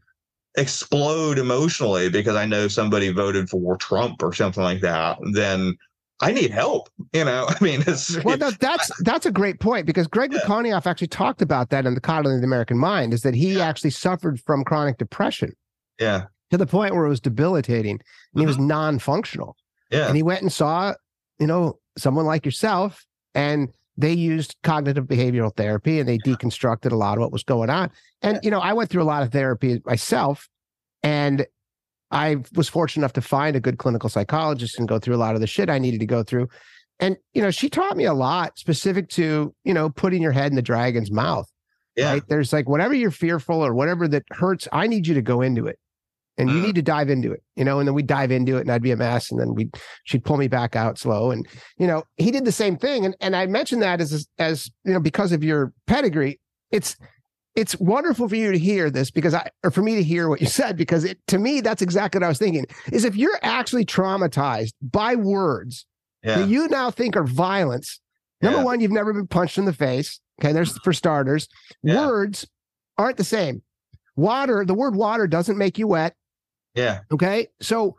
explode 0.57 1.37
emotionally 1.37 2.09
because 2.09 2.37
I 2.37 2.47
know 2.47 2.69
somebody 2.69 3.11
voted 3.11 3.51
for 3.51 3.77
Trump 3.77 4.23
or 4.23 4.33
something 4.33 4.63
like 4.63 4.81
that, 4.83 5.19
then 5.33 5.77
I 6.21 6.31
need 6.31 6.53
help. 6.53 6.91
You 7.13 7.25
know, 7.25 7.47
I 7.49 7.57
mean, 7.61 7.83
it's 7.89 8.23
Well, 8.23 8.39
no, 8.39 8.53
that's 8.53 8.93
that's 9.03 9.27
a 9.27 9.33
great 9.33 9.59
point 9.59 9.85
because 9.85 10.07
Greg 10.07 10.33
Yeah. 10.33 10.39
Lukianoff 10.43 10.87
actually 10.87 11.09
talked 11.09 11.43
about 11.43 11.71
that 11.71 11.87
in 11.87 11.95
the 11.95 12.01
Coddling 12.01 12.37
of 12.37 12.41
the 12.41 12.47
American 12.47 12.79
Mind. 12.79 13.13
Is 13.13 13.23
that 13.23 13.35
he 13.35 13.61
actually 13.61 13.91
suffered 13.91 14.41
from 14.41 14.63
chronic 14.63 14.97
depression 14.97 15.57
yeah, 16.01 16.25
to 16.55 16.59
the 16.59 16.67
point 16.67 16.95
where 16.95 17.05
it 17.05 17.09
was 17.09 17.21
debilitating, 17.21 17.99
and 18.33 18.41
he 18.41 18.47
was 18.47 18.57
mm-hmm. 18.57 18.69
non-functional. 18.69 19.57
yeah, 19.91 20.07
And 20.07 20.15
he 20.15 20.23
went 20.23 20.41
and 20.41 20.53
saw, 20.53 20.95
you 21.41 21.49
know, 21.49 21.81
someone 21.99 22.27
like 22.27 22.45
yourself, 22.45 23.05
and 23.35 23.71
they 23.97 24.13
used 24.13 24.55
cognitive 24.63 25.07
behavioral 25.07 25.55
therapy, 25.57 25.99
and 25.99 26.09
they 26.09 26.19
deconstructed 26.19 26.93
a 26.93 26.97
lot 26.97 27.19
of 27.19 27.23
what 27.23 27.33
was 27.33 27.43
going 27.43 27.71
on. 27.71 27.91
And 28.23 28.39
you 28.45 28.53
know, 28.53 28.61
I 28.61 28.73
went 28.73 28.89
through 28.89 29.03
a 29.03 29.05
lot 29.05 29.25
of 29.25 29.33
therapy 29.33 29.83
myself, 29.85 30.49
and 31.03 31.45
I 32.13 32.37
was 32.55 32.69
fortunate 32.69 33.03
enough 33.03 33.15
to 33.15 33.21
find 33.21 33.57
a 33.57 33.61
good 33.61 33.79
clinical 33.79 34.09
psychologist 34.09 34.79
and 34.79 34.87
go 34.87 35.01
through 35.01 35.17
a 35.17 35.23
lot 35.25 35.35
of 35.35 35.41
the 35.41 35.49
shit 35.49 35.69
I 35.69 35.81
needed 35.81 35.99
to 36.01 36.07
go 36.07 36.23
through. 36.23 36.49
And 37.01 37.17
you 37.33 37.43
know, 37.43 37.51
she 37.51 37.69
taught 37.69 37.97
me 37.97 38.05
a 38.05 38.15
lot 38.15 38.61
specific 38.61 39.09
to 39.11 39.53
you 39.65 39.75
know 39.75 39.91
putting 39.91 40.23
your 40.23 40.31
head 40.31 40.53
in 40.53 40.57
the 40.57 40.63
dragon's 40.63 41.11
mouth. 41.11 41.51
yeah, 41.97 42.13
Right? 42.13 42.23
There's 42.29 42.53
like 42.53 42.69
whatever 42.69 42.95
you're 42.95 43.11
fearful 43.11 43.57
or 43.57 43.75
whatever 43.75 44.07
that 44.07 44.23
hurts. 44.31 44.69
I 44.71 44.87
need 44.87 45.09
you 45.09 45.15
to 45.15 45.23
go 45.23 45.41
into 45.41 45.67
it, 45.67 45.81
and 46.37 46.51
you 46.51 46.57
Mm. 46.59 46.63
need 46.63 46.75
to 46.75 46.83
dive 46.83 47.11
into 47.11 47.33
it. 47.33 47.43
You 47.57 47.65
know, 47.65 47.79
and 47.79 47.87
then 47.87 47.95
we 47.95 48.03
dive 48.03 48.31
into 48.31 48.57
it, 48.57 48.63
and 48.63 48.71
I'd 48.73 48.83
be 48.83 48.91
a 48.91 48.97
mess, 48.97 49.31
and 49.31 49.41
then 49.41 49.55
we 49.55 49.71
she'd 50.05 50.25
pull 50.25 50.37
me 50.37 50.49
back 50.49 50.75
out 50.77 50.99
slow. 50.99 51.31
And 51.31 51.47
you 51.79 51.87
know, 51.87 52.05
he 52.17 52.31
did 52.31 52.45
the 52.45 52.53
same 52.53 52.77
thing. 52.77 53.05
And 53.05 53.17
and 53.21 53.35
I 53.37 53.47
mentioned 53.47 53.83
that 53.83 54.01
as 54.01 54.27
as 54.39 54.71
you 54.85 54.93
know 54.93 55.01
because 55.01 55.33
of 55.33 55.43
your 55.45 55.73
pedigree. 55.87 56.41
It's 56.71 56.97
it's 57.55 57.79
wonderful 57.79 58.29
for 58.29 58.35
you 58.35 58.51
to 58.51 58.59
hear 58.59 58.91
this 58.91 59.13
because 59.13 59.33
I, 59.33 59.49
or 59.63 59.71
for 59.71 59.81
me 59.81 59.95
to 59.95 60.03
hear 60.03 60.29
what 60.29 60.41
you 60.41 60.47
said, 60.61 60.77
because 60.77 61.05
it, 61.05 61.19
to 61.29 61.39
me, 61.39 61.61
that's 61.61 61.83
exactly 61.83 62.19
what 62.19 62.25
I 62.25 62.29
was 62.29 62.39
thinking 62.39 62.67
is 62.91 63.05
if 63.05 63.15
you're 63.15 63.39
actually 63.43 63.85
traumatized 63.85 64.73
by 64.83 65.15
words 65.15 65.87
yeah, 66.25 66.39
that 66.41 66.49
you 66.49 66.67
now 66.67 66.91
think 66.91 67.17
are 67.17 67.23
violence, 67.23 68.01
number 68.43 68.59
Yeah. 68.59 68.65
one, 68.65 68.81
you've 68.81 68.91
never 68.91 69.13
been 69.13 69.29
punched 69.29 69.57
in 69.57 69.67
the 69.67 69.73
face. 69.73 70.19
Okay. 70.43 70.51
There's 70.53 70.77
for 70.79 70.93
starters, 70.93 71.47
Yeah. 71.85 72.07
words 72.09 72.45
aren't 72.99 73.19
the 73.19 73.25
same. 73.25 73.63
Water, 74.17 74.65
the 74.65 74.75
word 74.75 74.97
water 74.97 75.29
doesn't 75.29 75.57
make 75.57 75.79
you 75.79 75.87
wet. 75.87 76.15
Yeah, 76.75 77.01
Okay. 77.13 77.49
So 77.61 77.97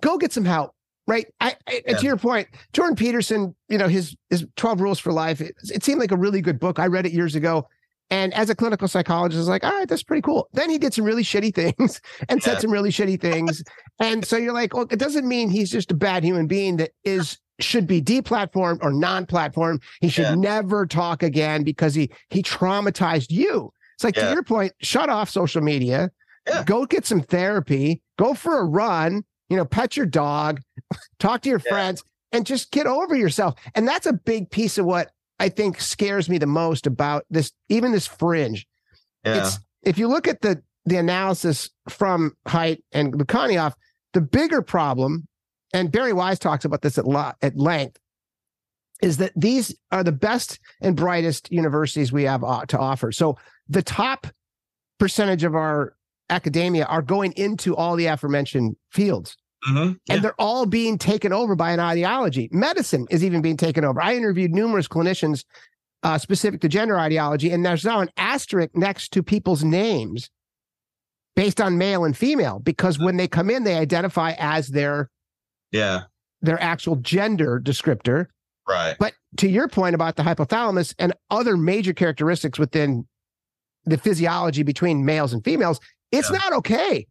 go 0.00 0.18
get 0.18 0.32
some 0.32 0.44
help. 0.44 0.72
Right. 1.06 1.26
I, 1.40 1.56
I 1.66 1.82
Yeah. 1.86 1.96
to 1.96 2.04
your 2.04 2.16
point, 2.18 2.48
Jordan 2.74 2.94
Peterson, 2.96 3.54
you 3.68 3.78
know, 3.78 3.88
his 3.88 4.14
his 4.30 4.46
12 4.56 4.80
rules 4.80 4.98
for 4.98 5.12
life, 5.12 5.40
it, 5.40 5.54
it 5.72 5.82
seemed 5.82 6.00
like 6.00 6.12
a 6.12 6.16
really 6.16 6.40
good 6.42 6.60
book. 6.60 6.78
I 6.78 6.86
read 6.86 7.06
it 7.06 7.12
years 7.12 7.34
ago. 7.34 7.66
And 8.10 8.32
as 8.34 8.48
a 8.50 8.54
clinical 8.54 8.88
psychologist, 8.88 9.36
I 9.36 9.40
was 9.40 9.48
like, 9.48 9.64
all 9.64 9.70
right, 9.72 9.88
that's 9.88 10.02
pretty 10.02 10.22
cool. 10.22 10.48
Then 10.54 10.70
he 10.70 10.78
did 10.78 10.94
some 10.94 11.04
really 11.04 11.22
shitty 11.22 11.54
things 11.78 12.00
and 12.28 12.42
said 12.42 12.60
some 12.60 12.70
really 12.70 12.90
shitty 12.90 13.20
things. 13.20 13.62
And 14.00 14.24
so 14.24 14.36
you're 14.36 14.52
like, 14.54 14.74
well, 14.74 14.86
it 14.90 14.98
doesn't 14.98 15.26
mean 15.28 15.50
he's 15.50 15.70
just 15.70 15.90
a 15.92 15.94
bad 15.94 16.24
human 16.24 16.46
being 16.46 16.76
that 16.78 16.90
is 17.04 17.38
should 17.60 17.86
be 17.86 18.00
deplatformed 18.00 18.78
or 18.82 18.92
non-platform. 18.92 19.80
He 20.00 20.08
should 20.10 20.22
Yeah. 20.22 20.34
never 20.36 20.86
talk 20.86 21.22
again 21.22 21.64
because 21.64 21.94
he 21.94 22.10
he 22.30 22.42
traumatized 22.42 23.30
you. 23.30 23.72
It's 23.94 24.04
like 24.04 24.14
to 24.14 24.30
your 24.32 24.42
point, 24.44 24.72
shut 24.80 25.08
off 25.08 25.28
social 25.28 25.60
media. 25.62 26.10
Yeah. 26.48 26.64
Go 26.64 26.86
get 26.86 27.06
some 27.06 27.20
therapy. 27.20 28.02
Go 28.18 28.34
for 28.34 28.58
a 28.58 28.64
run. 28.64 29.24
You 29.48 29.56
know, 29.56 29.64
pet 29.64 29.96
your 29.96 30.06
dog, 30.06 30.60
talk 31.18 31.42
to 31.42 31.48
your 31.48 31.60
Yeah. 31.64 31.72
friends, 31.72 32.02
and 32.32 32.44
just 32.44 32.70
get 32.70 32.86
over 32.86 33.14
yourself. 33.14 33.54
And 33.74 33.88
that's 33.88 34.06
a 34.06 34.12
big 34.12 34.50
piece 34.50 34.76
of 34.78 34.84
what 34.86 35.10
I 35.38 35.48
think 35.48 35.80
scares 35.80 36.28
me 36.28 36.36
the 36.38 36.46
most 36.46 36.86
about 36.86 37.24
this, 37.30 37.52
even 37.68 37.92
this 37.92 38.06
fringe. 38.06 38.66
Yeah. 39.24 39.38
It's 39.38 39.58
if 39.82 39.98
you 39.98 40.08
look 40.08 40.28
at 40.28 40.40
the 40.42 40.62
the 40.84 40.96
analysis 40.96 41.70
from 41.88 42.34
Haidt 42.46 42.82
and 42.92 43.12
Lukianoff, 43.14 43.74
the 44.14 44.20
bigger 44.20 44.62
problem, 44.62 45.26
and 45.74 45.92
Bari 45.92 46.12
Weiss 46.14 46.38
talks 46.38 46.64
about 46.64 46.82
this 46.82 46.96
at 46.98 47.06
lot 47.06 47.36
at 47.42 47.56
length, 47.56 47.98
is 49.02 49.18
that 49.18 49.32
these 49.36 49.74
are 49.92 50.02
the 50.02 50.12
best 50.12 50.58
and 50.80 50.96
brightest 50.96 51.52
universities 51.52 52.10
we 52.12 52.24
have 52.24 52.40
to 52.68 52.78
offer. 52.78 53.12
So 53.12 53.36
the 53.68 53.82
top 53.82 54.26
percentage 54.98 55.44
of 55.44 55.54
our 55.54 55.94
academia 56.30 56.84
are 56.84 57.02
going 57.02 57.32
into 57.32 57.74
all 57.76 57.96
the 57.96 58.06
aforementioned 58.06 58.76
fields 58.90 59.36
Mhm. 59.68 59.98
Yeah. 60.06 60.14
and 60.14 60.24
they're 60.24 60.40
all 60.40 60.66
being 60.66 60.98
taken 60.98 61.32
over 61.32 61.56
by 61.56 61.72
an 61.72 61.80
ideology. 61.80 62.48
Medicine 62.52 63.06
is 63.10 63.24
even 63.24 63.42
being 63.42 63.56
taken 63.56 63.84
over. 63.84 64.00
I 64.00 64.14
interviewed 64.14 64.52
numerous 64.52 64.86
clinicians 64.86 65.44
uh, 66.04 66.16
specific 66.16 66.60
to 66.60 66.68
gender 66.68 66.96
ideology, 66.96 67.50
and 67.50 67.66
there's 67.66 67.84
now 67.84 67.98
an 68.00 68.08
asterisk 68.16 68.70
next 68.76 69.12
to 69.14 69.22
people's 69.22 69.64
names 69.64 70.30
based 71.34 71.60
on 71.60 71.76
male 71.76 72.04
and 72.04 72.16
female 72.16 72.60
because 72.60 73.00
when 73.00 73.16
they 73.16 73.26
come 73.26 73.50
in, 73.50 73.64
they 73.64 73.74
identify 73.74 74.32
as 74.38 74.68
their 74.68 75.10
yeah. 75.72 76.02
their 76.40 76.60
actual 76.62 76.94
gender 76.96 77.60
descriptor. 77.60 78.26
Right. 78.68 78.94
But 79.00 79.14
to 79.38 79.48
your 79.48 79.66
point 79.66 79.96
about 79.96 80.14
the 80.16 80.22
hypothalamus 80.22 80.94
and 81.00 81.12
other 81.30 81.56
major 81.56 81.92
characteristics 81.92 82.58
within 82.60 83.08
the 83.84 83.98
physiology 83.98 84.62
between 84.62 85.04
males 85.04 85.32
and 85.32 85.42
females, 85.42 85.80
it's 86.12 86.30
Yeah. 86.30 86.38
not 86.38 86.52
okay 86.54 87.06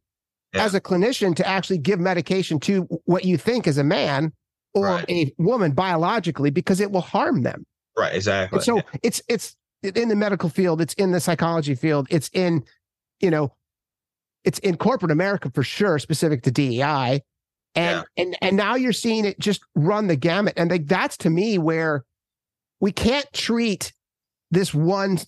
Yeah. 0.54 0.64
as 0.66 0.74
a 0.76 0.82
clinician 0.82 1.36
to 1.36 1.48
actually 1.48 1.78
give 1.78 2.00
medication 2.00 2.60
to 2.62 2.82
what 3.06 3.26
you 3.26 3.38
think 3.38 3.68
is 3.68 3.78
a 3.78 3.84
man 3.84 4.32
or 4.74 4.86
Right. 4.86 5.06
a 5.10 5.34
woman 5.38 5.72
biologically 5.72 6.50
because 6.52 6.80
it 6.80 6.92
will 6.92 7.02
harm 7.02 7.44
them. 7.44 7.66
Right. 7.98 8.14
Exactly. 8.16 8.58
And 8.58 8.64
so 8.64 8.82
it's 9.04 9.22
it's 9.28 9.56
in 9.84 10.10
the 10.10 10.16
medical 10.16 10.50
field, 10.50 10.82
it's 10.82 10.94
in 10.96 11.12
the 11.12 11.20
psychology 11.20 11.76
field, 11.76 12.08
it's 12.10 12.30
in, 12.34 12.64
you 13.20 13.30
know, 13.32 13.54
it's 14.44 14.60
in 14.60 14.78
corporate 14.78 15.12
America 15.12 15.52
for 15.54 15.64
sure, 15.64 16.00
specific 16.00 16.44
to 16.44 16.52
DEI. 16.52 17.22
And 17.76 18.06
and 18.18 18.36
and 18.42 18.58
now 18.58 18.76
you're 18.76 18.94
seeing 18.94 19.26
it 19.26 19.40
just 19.40 19.62
run 19.76 20.08
the 20.08 20.16
gamut. 20.16 20.54
And 20.58 20.72
like 20.72 20.88
that's 20.88 21.18
to 21.18 21.30
me 21.30 21.58
where 21.60 22.06
we 22.80 22.92
can't 22.92 23.32
treat 23.34 23.94
this 24.52 24.74
one 24.74 25.20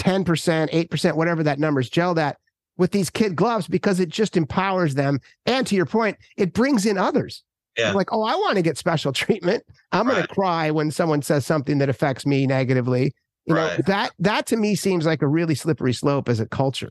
10%, 0.00 0.70
8%, 0.70 1.16
whatever 1.16 1.42
that 1.42 1.58
number 1.58 1.80
is 1.80 1.90
gelled 1.90 2.18
at 2.18 2.36
with 2.76 2.90
these 2.92 3.10
kid 3.10 3.36
gloves 3.36 3.68
because 3.68 4.00
it 4.00 4.08
just 4.08 4.36
empowers 4.36 4.94
them. 4.94 5.20
And 5.46 5.66
to 5.66 5.74
your 5.74 5.86
point, 5.86 6.16
it 6.36 6.52
brings 6.52 6.86
in 6.86 6.98
others. 6.98 7.42
Yeah. 7.78 7.92
Like, 7.92 8.12
oh, 8.12 8.22
I 8.22 8.34
want 8.36 8.56
to 8.56 8.62
get 8.62 8.78
special 8.78 9.12
treatment. 9.14 9.64
I'm 9.92 10.06
going 10.06 10.22
to 10.22 10.28
cry 10.28 10.70
when 10.70 10.90
someone 10.90 11.22
says 11.22 11.46
something 11.46 11.78
that 11.78 11.88
affects 11.88 12.24
me 12.26 12.46
negatively. 12.46 13.12
You 13.46 13.54
know, 13.54 13.76
that 13.86 14.12
that 14.20 14.46
to 14.46 14.56
me 14.56 14.74
seems 14.74 15.04
like 15.04 15.20
a 15.20 15.28
really 15.28 15.54
slippery 15.54 15.92
slope 15.92 16.30
as 16.30 16.40
a 16.40 16.46
culture. 16.46 16.90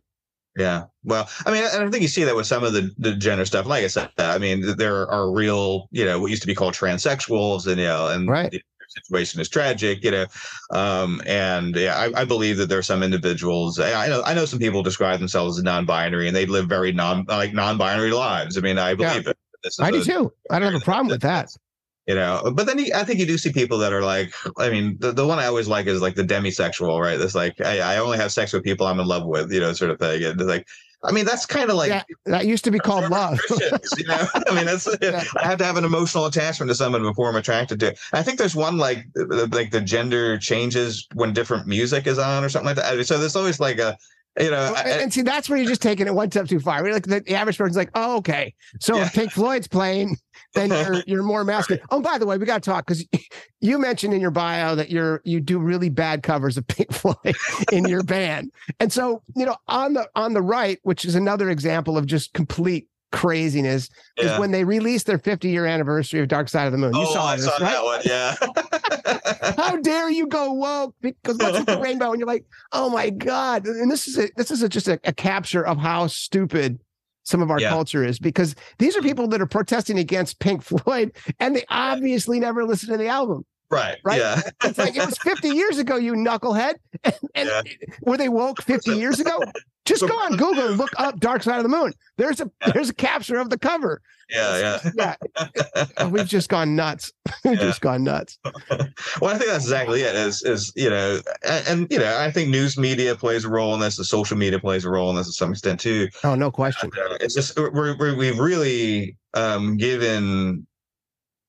Yeah. 0.55 0.83
Well, 1.03 1.27
I 1.47 1.51
mean, 1.51 1.63
and 1.63 1.83
I 1.83 1.89
think 1.89 2.03
you 2.03 2.07
see 2.07 2.23
that 2.25 2.35
with 2.35 2.45
some 2.45 2.63
of 2.63 2.73
the, 2.73 2.91
the 2.99 3.15
gender 3.15 3.43
stuff. 3.45 3.65
Like 3.65 3.83
I 3.83 3.87
said, 3.87 4.09
I 4.19 4.37
mean, 4.37 4.77
there 4.77 5.09
are 5.09 5.31
real, 5.31 5.87
you 5.89 6.05
know, 6.05 6.19
what 6.19 6.29
used 6.29 6.43
to 6.43 6.47
be 6.47 6.53
called 6.53 6.75
transsexuals, 6.75 7.65
and 7.65 7.79
you 7.79 7.87
know, 7.87 8.09
and 8.09 8.29
Right. 8.29 8.61
Situation 8.93 9.41
is 9.41 9.49
tragic, 9.49 10.03
you 10.03 10.11
know, 10.11 10.25
um, 10.71 11.21
and 11.25 11.75
yeah, 11.75 11.95
I, 11.95 12.21
I 12.21 12.25
believe 12.25 12.57
that 12.57 12.67
there 12.69 12.77
are 12.79 12.83
some 12.83 13.03
individuals. 13.03 13.79
I 13.79 14.07
know, 14.07 14.21
I 14.25 14.33
know 14.33 14.45
some 14.45 14.59
people 14.59 14.83
describe 14.83 15.19
themselves 15.19 15.57
as 15.57 15.63
non-binary, 15.63 16.27
and 16.27 16.35
they 16.35 16.45
live 16.45 16.67
very 16.67 16.91
non, 16.91 17.25
like 17.27 17.53
non-binary 17.53 18.11
lives. 18.11 18.57
I 18.57 18.61
mean, 18.61 18.77
I 18.77 18.93
believe 18.95 19.27
it. 19.27 19.37
This 19.63 19.73
is 19.75 19.79
I 19.79 19.91
do 19.91 20.01
a- 20.01 20.03
too. 20.03 20.33
I 20.51 20.59
don't 20.59 20.73
have 20.73 20.81
a 20.81 20.85
problem 20.85 21.07
with 21.07 21.21
that. 21.21 21.49
you 22.05 22.15
know 22.15 22.51
but 22.53 22.65
then 22.67 22.77
you, 22.79 22.91
i 22.93 23.03
think 23.05 23.17
you 23.17 23.25
do 23.25 23.37
see 23.37 23.51
people 23.53 23.77
that 23.77 23.93
are 23.93 24.01
like 24.01 24.33
i 24.57 24.69
mean 24.69 24.97
the, 24.99 25.13
the 25.13 25.25
one 25.25 25.39
i 25.39 25.45
always 25.45 25.69
like 25.69 25.87
is 25.87 26.01
like 26.01 26.15
the 26.15 26.23
demisexual 26.23 26.99
right 27.01 27.17
this 27.17 27.33
like 27.33 27.55
I, 27.61 27.79
I 27.79 27.97
only 27.97 28.17
have 28.17 28.29
sex 28.33 28.51
with 28.51 28.61
people 28.63 28.85
i'm 28.87 28.99
in 28.99 29.07
love 29.07 29.25
with 29.25 29.53
you 29.53 29.61
know 29.61 29.71
sort 29.71 29.89
of 29.91 29.99
thing 29.99 30.21
and 30.21 30.39
it's 30.41 30.49
like 30.49 30.67
i 31.05 31.11
mean 31.11 31.25
that's 31.25 31.45
kind 31.45 31.69
of 31.69 31.75
like 31.75 31.89
yeah, 31.89 32.03
that 32.25 32.45
used 32.45 32.63
to 32.63 32.71
be 32.71 32.79
called 32.79 33.09
love. 33.09 33.39
You 33.97 34.05
know 34.07 34.25
i 34.47 34.55
mean 34.55 34.65
that's 34.65 34.87
Yeah. 35.01 35.23
i 35.37 35.45
have 35.47 35.57
to 35.59 35.65
have 35.65 35.77
an 35.77 35.85
emotional 35.85 36.25
attachment 36.25 36.69
to 36.69 36.75
someone 36.75 37.01
before 37.03 37.29
i'm 37.29 37.35
attracted 37.35 37.79
to 37.81 37.95
i 38.13 38.21
think 38.23 38.37
there's 38.37 38.55
one 38.55 38.77
like 38.77 39.05
like 39.15 39.71
the 39.71 39.81
gender 39.81 40.37
changes 40.37 41.07
when 41.13 41.33
different 41.33 41.67
music 41.67 42.07
is 42.07 42.17
on 42.19 42.43
or 42.43 42.49
something 42.49 42.67
like 42.67 42.77
that 42.77 43.05
so 43.05 43.17
there's 43.17 43.35
always 43.35 43.59
like 43.59 43.79
a 43.79 43.97
you 44.39 44.45
know 44.49 44.71
Well, 44.73 44.75
I- 44.77 44.89
and, 44.89 45.01
and 45.03 45.13
see, 45.13 45.21
that's 45.21 45.47
where 45.49 45.59
you're 45.59 45.67
just 45.69 45.81
taking 45.81 46.07
it 46.07 46.13
one 46.15 46.31
step 46.31 46.47
too 46.47 46.59
far. 46.59 46.81
We're 46.81 46.91
like 46.93 47.05
the, 47.05 47.19
the 47.19 47.35
average 47.35 47.55
person's 47.55 47.77
like, 47.77 47.91
oh, 47.93 48.17
okay. 48.17 48.55
So 48.79 48.95
Yeah. 48.95 49.05
if 49.05 49.13
Pink 49.13 49.31
Floyd's 49.31 49.67
playing, 49.67 50.17
then 50.53 50.69
you're 50.85 51.03
you're 51.05 51.23
more 51.23 51.43
masculine. 51.43 51.83
Oh, 51.89 52.01
by 52.01 52.17
the 52.17 52.25
way, 52.25 52.37
we 52.37 52.45
got 52.45 52.63
to 52.63 52.69
talk 52.69 52.87
because 52.87 53.05
you 53.59 53.77
mentioned 53.77 54.13
in 54.13 54.21
your 54.21 54.31
bio 54.31 54.75
that 54.75 54.89
you're 54.89 55.21
you 55.23 55.39
do 55.39 55.59
really 55.59 55.89
bad 55.89 56.23
covers 56.23 56.57
of 56.57 56.67
Pink 56.67 56.91
Floyd 56.91 57.35
in 57.71 57.85
your 57.87 58.03
band, 58.03 58.51
and 58.79 58.91
so 58.91 59.21
you 59.35 59.45
know 59.45 59.57
on 59.67 59.93
the 59.93 60.07
on 60.15 60.33
the 60.33 60.41
right, 60.41 60.79
which 60.83 61.05
is 61.05 61.15
another 61.15 61.49
example 61.49 61.97
of 61.97 62.05
just 62.05 62.33
complete 62.33 62.87
craziness, 63.11 63.89
yeah. 64.17 64.33
is 64.33 64.39
when 64.39 64.49
they 64.49 64.63
released 64.63 65.05
their 65.05 65.19
50 65.19 65.47
year 65.47 65.67
anniversary 65.67 66.19
of 66.19 66.27
Dark 66.27 66.49
Side 66.49 66.65
of 66.65 66.71
the 66.71 66.79
Moon. 66.79 66.95
You 66.95 67.01
oh, 67.01 67.13
saw 67.13 67.25
I 67.27 67.35
this, 67.35 67.45
saw 67.45 67.51
right? 67.51 67.61
that 67.61 67.83
one. 67.83 68.01
Yeah. 68.05 69.55
How 69.55 69.77
dare 69.77 70.09
you 70.09 70.25
go 70.25 70.51
woke? 70.53 70.95
Because 71.01 71.37
what's 71.37 71.59
with 71.59 71.67
the 71.67 71.79
rainbow? 71.79 72.11
And 72.11 72.19
you're 72.19 72.27
like, 72.27 72.45
oh 72.71 72.89
my 72.89 73.09
god! 73.09 73.67
And 73.67 73.91
this 73.91 74.07
is 74.07 74.17
a, 74.17 74.29
this 74.35 74.49
is 74.49 74.63
a, 74.63 74.69
just 74.69 74.87
a, 74.87 74.99
a 75.03 75.13
capture 75.13 75.65
of 75.65 75.77
how 75.77 76.07
stupid 76.07 76.79
some 77.23 77.41
of 77.41 77.49
our 77.49 77.59
Yeah. 77.59 77.69
culture 77.69 78.03
is. 78.03 78.19
Because 78.19 78.55
these 78.77 78.95
are 78.95 79.01
mm. 79.01 79.05
people 79.05 79.27
that 79.29 79.41
are 79.41 79.47
protesting 79.47 79.97
against 79.97 80.39
Pink 80.39 80.61
Floyd, 80.63 81.11
and 81.39 81.55
they 81.55 81.65
obviously 81.69 82.39
never 82.39 82.65
listened 82.65 82.91
to 82.91 82.97
the 82.97 83.07
album. 83.07 83.45
Right. 83.71 83.97
Right? 84.03 84.19
Yeah. 84.19 84.41
It's 84.63 84.77
like 84.77 84.95
it 84.95 85.05
was 85.05 85.17
50 85.23 85.49
years 85.49 85.77
ago, 85.79 85.95
you 85.97 86.13
knucklehead. 86.13 86.75
And, 87.05 87.15
and 87.35 87.49
Yeah. 87.49 87.61
were 88.01 88.17
they 88.17 88.29
woke 88.29 88.61
50 88.61 88.91
years 88.95 89.19
ago? 89.19 89.39
Just 89.85 90.07
go 90.07 90.13
on 90.13 90.37
Google 90.37 90.67
and 90.69 90.77
look 90.77 90.91
up 90.97 91.19
Dark 91.19 91.43
Side 91.43 91.57
of 91.57 91.63
the 91.63 91.69
Moon. 91.69 91.91
There's 92.17 92.39
a 92.39 92.49
there's 92.73 92.89
a 92.89 92.93
capture 92.93 93.37
of 93.37 93.49
the 93.49 93.57
cover. 93.59 94.01
Yeah. 94.29 94.79
Yeah. 94.95 95.15
Yeah, 95.97 96.07
we've 96.07 96.27
just 96.27 96.47
gone 96.47 96.75
nuts. 96.77 97.11
We've 97.43 97.55
Yeah. 97.55 97.59
just 97.65 97.81
gone 97.81 98.03
nuts. 98.05 98.37
Well, 99.19 99.33
I 99.35 99.37
think 99.37 99.49
that's 99.49 99.65
exactly 99.65 100.01
it. 100.01 100.15
Is 100.15 100.41
is 100.43 100.71
you 100.77 100.89
know, 100.89 101.19
and, 101.45 101.67
and 101.67 101.87
you 101.91 101.99
know, 101.99 102.17
I 102.17 102.31
think 102.31 102.49
news 102.49 102.77
media 102.77 103.15
plays 103.15 103.43
a 103.43 103.49
role 103.49 103.73
in 103.73 103.81
this. 103.81 103.97
The 103.97 104.05
social 104.05 104.37
media 104.37 104.59
plays 104.59 104.85
a 104.85 104.89
role 104.89 105.09
in 105.09 105.17
this 105.17 105.27
to 105.27 105.33
some 105.33 105.51
extent 105.51 105.81
too. 105.81 106.07
Oh, 106.23 106.35
no 106.35 106.49
question. 106.51 106.89
Uh, 106.97 107.17
It's 107.19 107.33
just 107.35 107.57
we're, 107.59 107.97
we're, 107.97 108.15
we've 108.15 108.39
really 108.39 109.17
um, 109.33 109.75
given 109.75 110.65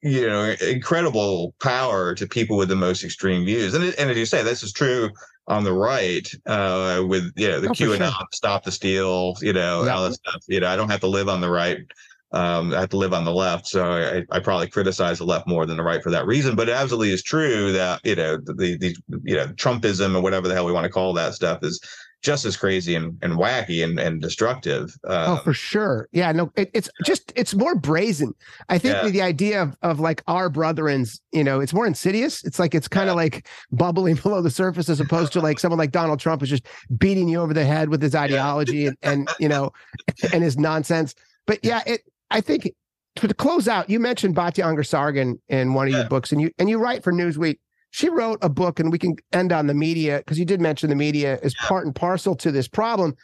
you 0.04 0.26
know 0.28 0.54
incredible 0.68 1.54
power 1.60 2.14
to 2.14 2.26
people 2.26 2.56
with 2.56 2.68
the 2.68 2.76
most 2.76 3.02
extreme 3.04 3.44
views, 3.44 3.74
and 3.74 3.82
and 3.84 4.10
as 4.10 4.16
you 4.16 4.26
say, 4.26 4.42
this 4.42 4.62
is 4.62 4.72
true 4.72 5.10
on 5.48 5.64
the 5.64 5.72
right 5.72 6.30
uh, 6.46 7.02
with 7.06 7.32
you 7.36 7.48
know 7.48 7.60
the 7.60 7.68
Oh, 7.68 7.72
QAnon, 7.72 8.10
sure. 8.12 8.26
stop 8.32 8.64
the 8.64 8.70
steal, 8.72 9.34
you 9.40 9.52
know, 9.52 9.84
Yeah. 9.84 9.94
all 9.96 10.04
that 10.04 10.14
stuff. 10.14 10.42
You 10.48 10.60
know, 10.60 10.68
I 10.68 10.76
don't 10.76 10.90
have 10.90 11.00
to 11.00 11.06
live 11.08 11.28
on 11.28 11.40
the 11.40 11.50
right. 11.50 11.78
Um, 12.32 12.74
I 12.74 12.80
have 12.80 12.88
to 12.90 12.96
live 12.96 13.12
on 13.14 13.24
the 13.24 13.32
left, 13.32 13.66
so 13.68 13.84
I, 13.84 14.24
I 14.34 14.40
probably 14.40 14.66
criticize 14.66 15.18
the 15.18 15.24
left 15.24 15.46
more 15.46 15.66
than 15.66 15.76
the 15.76 15.84
right 15.84 16.02
for 16.02 16.10
that 16.10 16.26
reason. 16.26 16.56
But 16.56 16.68
it 16.68 16.72
absolutely 16.72 17.12
is 17.12 17.22
true 17.22 17.72
that 17.72 18.00
you 18.04 18.16
know 18.16 18.38
the 18.38 18.54
the, 18.54 18.76
the 18.76 18.96
you 19.22 19.36
know 19.36 19.46
Trumpism 19.48 20.16
or 20.16 20.20
whatever 20.20 20.48
the 20.48 20.54
hell 20.54 20.64
we 20.66 20.72
want 20.72 20.84
to 20.84 20.90
call 20.90 21.12
that 21.14 21.34
stuff 21.34 21.60
is 21.62 21.80
just 22.24 22.44
as 22.46 22.56
crazy 22.56 22.94
and, 22.96 23.16
and 23.22 23.34
wacky 23.34 23.84
and, 23.84 24.00
and 24.00 24.20
destructive. 24.20 24.96
Oh, 25.04 25.34
Um, 25.34 25.40
for 25.44 25.52
sure. 25.52 26.08
Yeah, 26.10 26.32
no, 26.32 26.50
it, 26.56 26.70
it's 26.74 26.88
just 27.04 27.32
it's 27.36 27.54
more 27.54 27.74
brazen. 27.74 28.32
I 28.68 28.78
think 28.78 28.94
Yeah. 28.94 29.08
the 29.10 29.22
idea 29.22 29.62
of 29.62 29.76
of 29.82 30.00
like 30.00 30.22
our 30.26 30.48
brethrens, 30.50 31.20
you 31.32 31.44
know, 31.44 31.60
it's 31.60 31.72
more 31.74 31.86
insidious. 31.86 32.42
It's 32.44 32.58
like 32.58 32.74
it's 32.74 32.88
kind 32.88 33.08
of 33.08 33.12
Yeah. 33.14 33.22
like 33.24 33.48
bubbling 33.70 34.14
below 34.22 34.40
the 34.42 34.50
surface 34.50 34.88
as 34.88 34.98
opposed 35.00 35.32
to 35.34 35.40
like 35.40 35.60
someone 35.60 35.78
like 35.78 35.92
Donald 35.92 36.18
Trump 36.18 36.42
is 36.42 36.48
just 36.48 36.66
beating 36.98 37.28
you 37.28 37.40
over 37.40 37.52
the 37.54 37.64
head 37.64 37.90
with 37.90 38.02
his 38.02 38.14
ideology 38.14 38.86
and, 38.86 38.96
and 39.02 39.28
you 39.38 39.48
know 39.48 39.70
and 40.32 40.42
his 40.42 40.56
nonsense. 40.58 41.14
But 41.46 41.60
yeah, 41.62 41.82
it 41.86 42.00
I 42.30 42.40
think 42.40 42.72
to 43.16 43.32
close 43.34 43.68
out, 43.68 43.88
you 43.88 44.00
mentioned 44.00 44.34
Batya 44.34 44.84
Sargon 44.84 45.40
in 45.48 45.72
one 45.74 45.86
of 45.86 45.92
your 45.92 46.04
books, 46.08 46.32
and 46.32 46.40
you 46.40 46.50
and 46.58 46.68
you 46.68 46.78
write 46.78 47.04
for 47.04 47.12
Newsweek. 47.12 47.58
She 47.94 48.08
wrote 48.08 48.40
a 48.42 48.48
book, 48.48 48.80
and 48.80 48.90
we 48.90 48.98
can 48.98 49.14
end 49.32 49.52
on 49.52 49.68
the 49.68 49.72
media 49.72 50.18
because 50.18 50.36
you 50.36 50.44
did 50.44 50.60
mention 50.60 50.90
the 50.90 50.96
media 50.96 51.38
is 51.44 51.54
part 51.54 51.86
and 51.86 51.94
parcel 51.94 52.34
to 52.34 52.50
this 52.50 52.66
problem. 52.66 53.14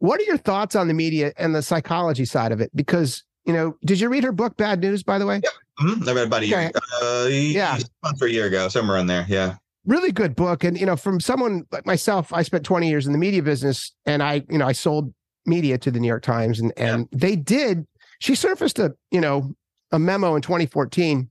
What 0.00 0.18
are 0.20 0.24
your 0.24 0.36
thoughts 0.38 0.74
on 0.74 0.88
the 0.88 0.92
media 0.94 1.32
and 1.38 1.54
the 1.54 1.62
psychology 1.62 2.24
side 2.24 2.50
of 2.50 2.60
it? 2.60 2.74
Because 2.74 3.22
you 3.44 3.52
know, 3.52 3.76
did 3.84 4.00
you 4.00 4.08
read 4.08 4.24
her 4.24 4.32
book, 4.32 4.56
Bad 4.56 4.80
News? 4.80 5.04
By 5.04 5.20
the 5.20 5.26
way, 5.26 5.40
mhm, 5.78 6.08
I 6.08 6.12
read 6.12 6.26
about 6.26 6.42
a 6.42 6.46
year, 6.46 6.72
uh, 7.00 7.28
Yeah. 7.30 7.76
yeah, 7.76 7.78
month 8.02 8.20
or 8.20 8.26
a 8.26 8.30
year 8.30 8.46
ago, 8.46 8.66
somewhere 8.68 8.96
in 8.96 9.06
there. 9.06 9.24
Yeah, 9.28 9.54
really 9.86 10.10
good 10.10 10.34
book. 10.34 10.64
And 10.64 10.76
you 10.76 10.84
know, 10.84 10.96
from 10.96 11.20
someone 11.20 11.64
like 11.70 11.86
myself, 11.86 12.32
I 12.32 12.42
spent 12.42 12.64
20 12.64 12.88
years 12.88 13.06
in 13.06 13.12
the 13.12 13.18
media 13.18 13.44
business, 13.44 13.92
and 14.04 14.20
I, 14.20 14.42
you 14.50 14.58
know, 14.58 14.66
I 14.66 14.72
sold 14.72 15.14
media 15.46 15.78
to 15.78 15.92
the 15.92 16.00
New 16.00 16.08
York 16.08 16.24
Times, 16.24 16.58
and 16.58 16.72
and 16.76 17.08
they 17.12 17.36
did. 17.36 17.86
She 18.18 18.34
surfaced 18.34 18.80
a, 18.80 18.96
you 19.12 19.20
know, 19.20 19.54
a 19.92 20.00
memo 20.00 20.34
in 20.34 20.42
2014 20.42 21.30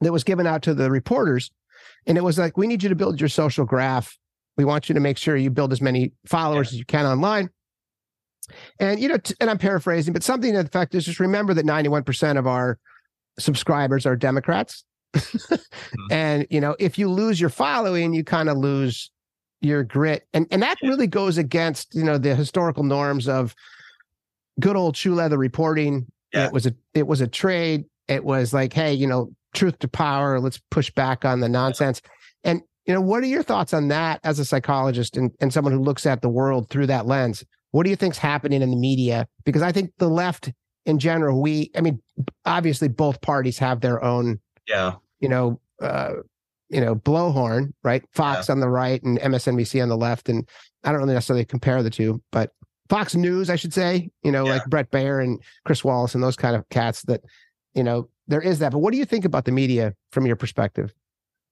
that 0.00 0.10
was 0.10 0.24
given 0.24 0.44
out 0.44 0.62
to 0.62 0.74
the 0.74 0.90
reporters. 0.90 1.52
And 2.06 2.18
it 2.18 2.22
was 2.22 2.38
like, 2.38 2.56
we 2.56 2.66
need 2.66 2.82
you 2.82 2.88
to 2.88 2.94
build 2.94 3.20
your 3.20 3.28
social 3.28 3.64
graph. 3.64 4.16
We 4.56 4.64
want 4.64 4.88
you 4.88 4.94
to 4.94 5.00
make 5.00 5.18
sure 5.18 5.36
you 5.36 5.50
build 5.50 5.72
as 5.72 5.80
many 5.80 6.12
followers 6.26 6.68
yeah. 6.68 6.76
as 6.76 6.78
you 6.78 6.84
can 6.84 7.06
online. 7.06 7.50
And, 8.78 9.00
you 9.00 9.08
know, 9.08 9.16
t- 9.16 9.34
and 9.40 9.50
I'm 9.50 9.58
paraphrasing, 9.58 10.12
but 10.12 10.22
something 10.22 10.52
to 10.52 10.62
the 10.62 10.68
fact 10.68 10.94
is 10.94 11.04
just 11.04 11.20
remember 11.20 11.54
that 11.54 11.64
91% 11.64 12.38
of 12.38 12.46
our 12.46 12.78
subscribers 13.38 14.06
are 14.06 14.16
Democrats. 14.16 14.84
mm-hmm. 15.14 15.54
And, 16.10 16.46
you 16.50 16.60
know, 16.60 16.76
if 16.78 16.98
you 16.98 17.10
lose 17.10 17.40
your 17.40 17.50
following, 17.50 18.12
you 18.12 18.24
kind 18.24 18.48
of 18.48 18.56
lose 18.56 19.10
your 19.60 19.82
grit. 19.82 20.26
And, 20.34 20.46
and 20.50 20.62
that 20.62 20.76
really 20.82 21.06
goes 21.06 21.38
against, 21.38 21.94
you 21.94 22.04
know, 22.04 22.18
the 22.18 22.34
historical 22.34 22.84
norms 22.84 23.28
of 23.28 23.54
good 24.60 24.76
old 24.76 24.96
shoe 24.96 25.14
leather 25.14 25.38
reporting. 25.38 26.06
Yeah. 26.32 26.46
It 26.46 26.52
was 26.52 26.66
a, 26.66 26.74
it 26.92 27.06
was 27.06 27.20
a 27.20 27.26
trade. 27.26 27.84
It 28.08 28.24
was 28.24 28.52
like, 28.52 28.72
hey, 28.72 28.92
you 28.92 29.06
know, 29.06 29.32
truth 29.54 29.78
to 29.80 29.88
power. 29.88 30.40
Let's 30.40 30.60
push 30.70 30.90
back 30.90 31.24
on 31.24 31.40
the 31.40 31.48
nonsense. 31.48 32.02
And, 32.42 32.62
you 32.86 32.92
know, 32.92 33.00
what 33.00 33.22
are 33.22 33.26
your 33.26 33.42
thoughts 33.42 33.72
on 33.72 33.88
that 33.88 34.20
as 34.24 34.38
a 34.38 34.44
psychologist 34.44 35.16
and, 35.16 35.30
and 35.40 35.52
someone 35.52 35.72
who 35.72 35.80
looks 35.80 36.06
at 36.06 36.22
the 36.22 36.28
world 36.28 36.68
through 36.68 36.88
that 36.88 37.06
lens? 37.06 37.44
What 37.70 37.84
do 37.84 37.90
you 37.90 37.96
think's 37.96 38.18
happening 38.18 38.62
in 38.62 38.70
the 38.70 38.76
media? 38.76 39.26
Because 39.44 39.62
I 39.62 39.72
think 39.72 39.92
the 39.98 40.08
left 40.08 40.52
in 40.86 40.98
general, 40.98 41.40
we, 41.40 41.70
I 41.74 41.80
mean, 41.80 42.00
obviously 42.44 42.88
both 42.88 43.20
parties 43.20 43.58
have 43.58 43.80
their 43.80 44.04
own, 44.04 44.40
yeah, 44.68 44.94
you 45.20 45.28
know, 45.28 45.60
uh, 45.80 46.12
you 46.68 46.80
know, 46.80 46.94
blowhorn, 46.94 47.72
right? 47.82 48.04
Fox 48.12 48.48
yeah. 48.48 48.52
on 48.52 48.60
the 48.60 48.68
right 48.68 49.02
and 49.02 49.18
MSNBC 49.18 49.82
on 49.82 49.88
the 49.88 49.96
left. 49.96 50.28
And 50.28 50.48
I 50.82 50.90
don't 50.90 51.00
really 51.00 51.14
necessarily 51.14 51.44
compare 51.44 51.82
the 51.82 51.90
two, 51.90 52.22
but 52.30 52.52
Fox 52.88 53.14
News, 53.14 53.48
I 53.48 53.56
should 53.56 53.72
say, 53.72 54.10
you 54.22 54.30
know, 54.30 54.44
yeah. 54.44 54.54
like 54.54 54.66
Bret 54.66 54.90
Baier 54.90 55.22
and 55.22 55.40
Chris 55.64 55.82
Wallace 55.82 56.14
and 56.14 56.22
those 56.22 56.36
kind 56.36 56.54
of 56.54 56.68
cats 56.68 57.02
that, 57.02 57.22
you 57.74 57.82
know, 57.82 58.08
there 58.26 58.40
is 58.40 58.58
that. 58.60 58.72
But 58.72 58.78
what 58.78 58.92
do 58.92 58.98
you 58.98 59.04
think 59.04 59.24
about 59.24 59.44
the 59.44 59.52
media 59.52 59.94
from 60.10 60.26
your 60.26 60.36
perspective? 60.36 60.94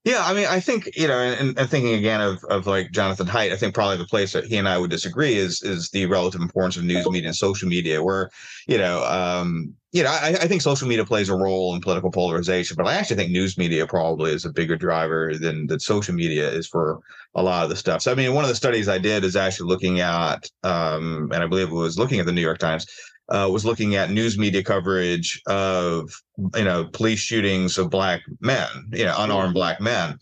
Yeah, 0.04 0.24
I 0.24 0.34
mean, 0.34 0.46
I 0.46 0.58
think 0.58 0.96
you 0.96 1.06
know, 1.06 1.16
and, 1.16 1.56
and, 1.56 1.70
thinking 1.70 1.94
again 1.94 2.20
of 2.20 2.42
of 2.44 2.66
like 2.66 2.90
Jonathan 2.90 3.28
Haidt, 3.28 3.52
I 3.52 3.56
think 3.56 3.72
probably 3.72 3.98
the 3.98 4.04
place 4.04 4.32
that 4.32 4.44
he 4.44 4.56
and 4.56 4.68
I 4.68 4.76
would 4.76 4.90
disagree 4.90 5.34
is 5.34 5.62
is 5.62 5.90
the 5.90 6.06
relative 6.06 6.40
importance 6.40 6.76
of 6.76 6.82
news 6.82 7.08
media 7.08 7.28
and 7.28 7.36
social 7.36 7.68
media, 7.68 8.02
where 8.02 8.28
you 8.66 8.78
know, 8.78 9.04
um, 9.04 9.74
you 9.92 10.02
know, 10.02 10.10
I, 10.10 10.30
I 10.40 10.48
think 10.48 10.60
social 10.60 10.88
media 10.88 11.04
plays 11.04 11.28
a 11.28 11.36
role 11.36 11.72
in 11.76 11.82
political 11.82 12.10
polarization, 12.10 12.76
but 12.76 12.88
I 12.88 12.94
actually 12.94 13.16
think 13.16 13.30
news 13.30 13.56
media 13.56 13.86
probably 13.86 14.32
is 14.32 14.44
a 14.44 14.50
bigger 14.50 14.74
driver 14.74 15.34
than 15.38 15.68
that 15.68 15.82
social 15.82 16.14
media 16.14 16.50
is 16.50 16.66
for 16.66 16.98
a 17.36 17.42
lot 17.42 17.62
of 17.62 17.70
the 17.70 17.76
stuff. 17.76 18.02
So, 18.02 18.10
I 18.10 18.16
mean, 18.16 18.34
one 18.34 18.42
of 18.42 18.50
the 18.50 18.56
studies 18.56 18.88
I 18.88 18.98
did 18.98 19.22
is 19.22 19.36
actually 19.36 19.68
looking 19.68 20.00
at, 20.00 20.50
um, 20.64 21.30
and 21.32 21.44
I 21.44 21.46
believe 21.46 21.68
it 21.68 21.74
was 21.74 21.98
looking 21.98 22.18
at 22.18 22.26
the 22.26 22.32
New 22.32 22.40
York 22.40 22.58
Times, 22.58 22.86
uh, 23.32 23.48
was 23.50 23.64
looking 23.64 23.94
at 23.94 24.10
news 24.10 24.38
media 24.38 24.62
coverage 24.62 25.40
of 25.46 26.10
you 26.54 26.64
know 26.64 26.84
police 26.92 27.18
shootings 27.18 27.78
of 27.78 27.90
black 27.90 28.20
men, 28.40 28.68
you 28.92 29.04
know 29.04 29.14
unarmed 29.18 29.54
black 29.54 29.80
men, 29.80 30.18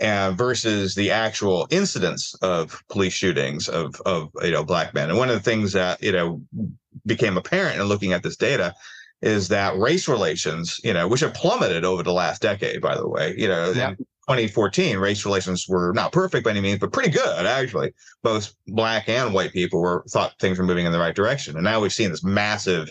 and 0.00 0.36
versus 0.36 0.94
the 0.94 1.10
actual 1.10 1.68
incidents 1.70 2.34
of 2.42 2.82
police 2.88 3.12
shootings 3.12 3.68
of 3.68 4.00
of 4.04 4.30
you 4.42 4.50
know 4.50 4.64
black 4.64 4.92
men. 4.92 5.08
And 5.08 5.18
one 5.18 5.28
of 5.28 5.36
the 5.36 5.50
things 5.50 5.72
that 5.72 6.02
you 6.02 6.12
know 6.12 6.42
became 7.06 7.36
apparent 7.36 7.80
in 7.80 7.86
looking 7.86 8.12
at 8.12 8.24
this 8.24 8.36
data 8.36 8.74
is 9.22 9.48
that 9.48 9.78
race 9.78 10.08
relations, 10.08 10.80
you 10.82 10.92
know, 10.92 11.08
which 11.08 11.20
have 11.20 11.34
plummeted 11.34 11.84
over 11.84 12.02
the 12.02 12.12
last 12.12 12.42
decade, 12.42 12.80
by 12.80 12.96
the 12.96 13.08
way, 13.08 13.34
you 13.36 13.48
know, 13.48 13.72
yeah. 13.72 13.94
2014, 14.28 14.98
race 14.98 15.24
relations 15.24 15.66
were 15.68 15.92
not 15.94 16.12
perfect 16.12 16.44
by 16.44 16.50
any 16.50 16.60
means, 16.60 16.78
but 16.78 16.92
pretty 16.92 17.10
good 17.10 17.46
actually. 17.46 17.92
Both 18.22 18.54
black 18.66 19.08
and 19.08 19.32
white 19.32 19.52
people 19.52 19.80
were 19.80 20.04
thought 20.10 20.34
things 20.38 20.58
were 20.58 20.64
moving 20.64 20.86
in 20.86 20.92
the 20.92 20.98
right 20.98 21.14
direction, 21.14 21.56
and 21.56 21.64
now 21.64 21.80
we've 21.80 21.92
seen 21.92 22.10
this 22.10 22.22
massive 22.22 22.90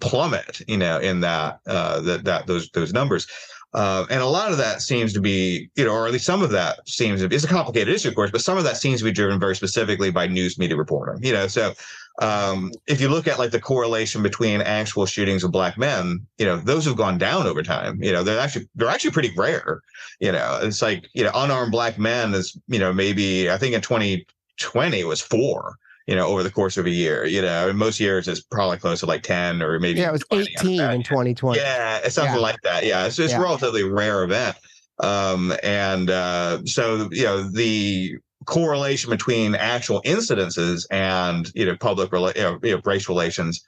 plummet, 0.00 0.62
you 0.66 0.76
know, 0.76 0.98
in 0.98 1.20
that 1.20 1.60
uh, 1.66 2.00
that 2.00 2.24
that 2.24 2.46
those 2.46 2.70
those 2.70 2.92
numbers. 2.92 3.26
Uh, 3.74 4.06
and 4.08 4.22
a 4.22 4.26
lot 4.26 4.50
of 4.50 4.56
that 4.56 4.80
seems 4.80 5.12
to 5.12 5.20
be, 5.20 5.68
you 5.76 5.84
know, 5.84 5.92
or 5.92 6.06
at 6.06 6.12
least 6.12 6.24
some 6.24 6.42
of 6.42 6.50
that 6.50 6.78
seems 6.88 7.20
to 7.20 7.28
be, 7.28 7.36
it's 7.36 7.44
a 7.44 7.48
complicated 7.48 7.94
issue, 7.94 8.08
of 8.08 8.14
course, 8.14 8.30
but 8.30 8.40
some 8.40 8.56
of 8.56 8.64
that 8.64 8.78
seems 8.78 9.00
to 9.00 9.04
be 9.04 9.12
driven 9.12 9.38
very 9.38 9.54
specifically 9.54 10.10
by 10.10 10.26
news 10.26 10.56
media 10.58 10.76
reporting, 10.76 11.22
you 11.22 11.32
know. 11.32 11.46
So 11.46 11.74
um, 12.22 12.72
if 12.86 13.00
you 13.00 13.08
look 13.08 13.26
at 13.26 13.38
like 13.38 13.50
the 13.50 13.60
correlation 13.60 14.22
between 14.22 14.62
actual 14.62 15.04
shootings 15.06 15.44
of 15.44 15.52
black 15.52 15.76
men, 15.76 16.26
you 16.38 16.46
know, 16.46 16.56
those 16.56 16.86
have 16.86 16.96
gone 16.96 17.18
down 17.18 17.46
over 17.46 17.62
time. 17.62 18.02
You 18.02 18.12
know, 18.12 18.22
they're 18.22 18.40
actually 18.40 18.68
they're 18.74 18.88
actually 18.88 19.10
pretty 19.10 19.32
rare. 19.36 19.82
You 20.20 20.32
know, 20.32 20.58
it's 20.62 20.80
like 20.80 21.06
you 21.14 21.24
know, 21.24 21.30
unarmed 21.34 21.72
black 21.72 21.98
men 21.98 22.32
is 22.34 22.56
you 22.68 22.78
know 22.78 22.92
maybe 22.92 23.50
I 23.50 23.58
think 23.58 23.74
in 23.74 23.82
2020 23.82 25.04
was 25.04 25.20
four. 25.20 25.76
You 26.06 26.14
know, 26.14 26.28
over 26.28 26.44
the 26.44 26.52
course 26.52 26.76
of 26.76 26.86
a 26.86 26.90
year, 26.90 27.24
you 27.24 27.42
know, 27.42 27.68
in 27.68 27.76
most 27.76 27.98
years 27.98 28.28
it's 28.28 28.40
probably 28.40 28.78
close 28.78 29.00
to 29.00 29.06
like 29.06 29.24
10 29.24 29.60
or 29.60 29.80
maybe 29.80 29.98
yeah, 29.98 30.10
it 30.10 30.12
was 30.12 30.24
18 30.30 30.80
in 30.80 31.02
2020. 31.02 31.58
Yeah, 31.58 31.98
it's 32.04 32.14
something 32.14 32.36
yeah. 32.36 32.40
like 32.40 32.60
that. 32.62 32.86
Yeah, 32.86 33.06
it's, 33.06 33.18
it's 33.18 33.32
yeah. 33.32 33.40
a 33.40 33.42
relatively 33.42 33.82
rare 33.82 34.22
event. 34.22 34.56
Um, 35.00 35.52
and 35.64 36.08
uh, 36.08 36.64
so 36.64 37.08
you 37.10 37.24
know 37.24 37.42
the 37.42 38.18
correlation 38.46 39.10
between 39.10 39.54
actual 39.54 40.00
incidences 40.02 40.86
and 40.90 41.50
you 41.54 41.66
know 41.66 41.76
public 41.76 42.10
rela- 42.10 42.36
you 42.64 42.74
know, 42.74 42.80
race 42.84 43.08
relations 43.08 43.64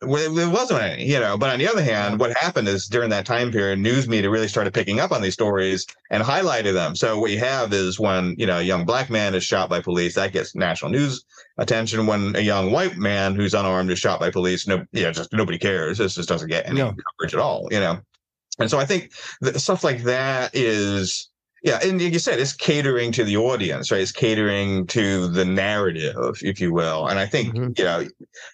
there 0.00 0.48
wasn't 0.48 0.80
any, 0.80 1.04
you 1.04 1.20
know. 1.20 1.36
But 1.36 1.50
on 1.50 1.58
the 1.58 1.68
other 1.68 1.82
hand, 1.82 2.18
what 2.18 2.36
happened 2.36 2.68
is 2.68 2.86
during 2.86 3.10
that 3.10 3.26
time 3.26 3.52
period, 3.52 3.78
news 3.78 4.08
media 4.08 4.30
really 4.30 4.48
started 4.48 4.72
picking 4.72 4.98
up 4.98 5.12
on 5.12 5.20
these 5.20 5.34
stories 5.34 5.86
and 6.10 6.22
highlighted 6.22 6.72
them. 6.72 6.96
So 6.96 7.18
what 7.18 7.30
you 7.30 7.38
have 7.38 7.72
is 7.72 8.00
when 8.00 8.34
you 8.38 8.46
know 8.46 8.58
a 8.58 8.62
young 8.62 8.86
black 8.86 9.10
man 9.10 9.34
is 9.34 9.44
shot 9.44 9.68
by 9.68 9.80
police, 9.80 10.14
that 10.14 10.32
gets 10.32 10.54
national 10.54 10.90
news 10.90 11.24
attention. 11.58 12.06
When 12.06 12.34
a 12.34 12.40
young 12.40 12.72
white 12.72 12.96
man 12.96 13.34
who's 13.34 13.52
unarmed 13.52 13.90
is 13.90 13.98
shot 13.98 14.20
by 14.20 14.30
police, 14.30 14.66
no, 14.66 14.84
yeah, 14.92 15.10
just 15.10 15.32
nobody 15.32 15.58
cares. 15.58 15.98
This 15.98 16.14
just 16.14 16.28
doesn't 16.28 16.48
get 16.48 16.66
any 16.66 16.78
no. 16.78 16.94
coverage 17.18 17.34
at 17.34 17.40
all, 17.40 17.68
you 17.70 17.80
know. 17.80 18.00
And 18.58 18.70
so 18.70 18.78
I 18.78 18.86
think 18.86 19.12
that 19.42 19.58
stuff 19.60 19.84
like 19.84 20.02
that 20.04 20.54
is 20.54 21.29
yeah, 21.62 21.78
and 21.82 22.00
like 22.00 22.12
you 22.12 22.18
said, 22.18 22.40
it's 22.40 22.54
catering 22.54 23.12
to 23.12 23.24
the 23.24 23.36
audience, 23.36 23.90
right? 23.90 24.00
It's 24.00 24.12
catering 24.12 24.86
to 24.88 25.28
the 25.28 25.44
narrative, 25.44 26.38
if 26.42 26.60
you 26.60 26.72
will. 26.72 27.06
And 27.06 27.18
I 27.18 27.26
think, 27.26 27.54
mm-hmm. 27.54 27.72
you 27.76 27.84
know, 27.84 28.06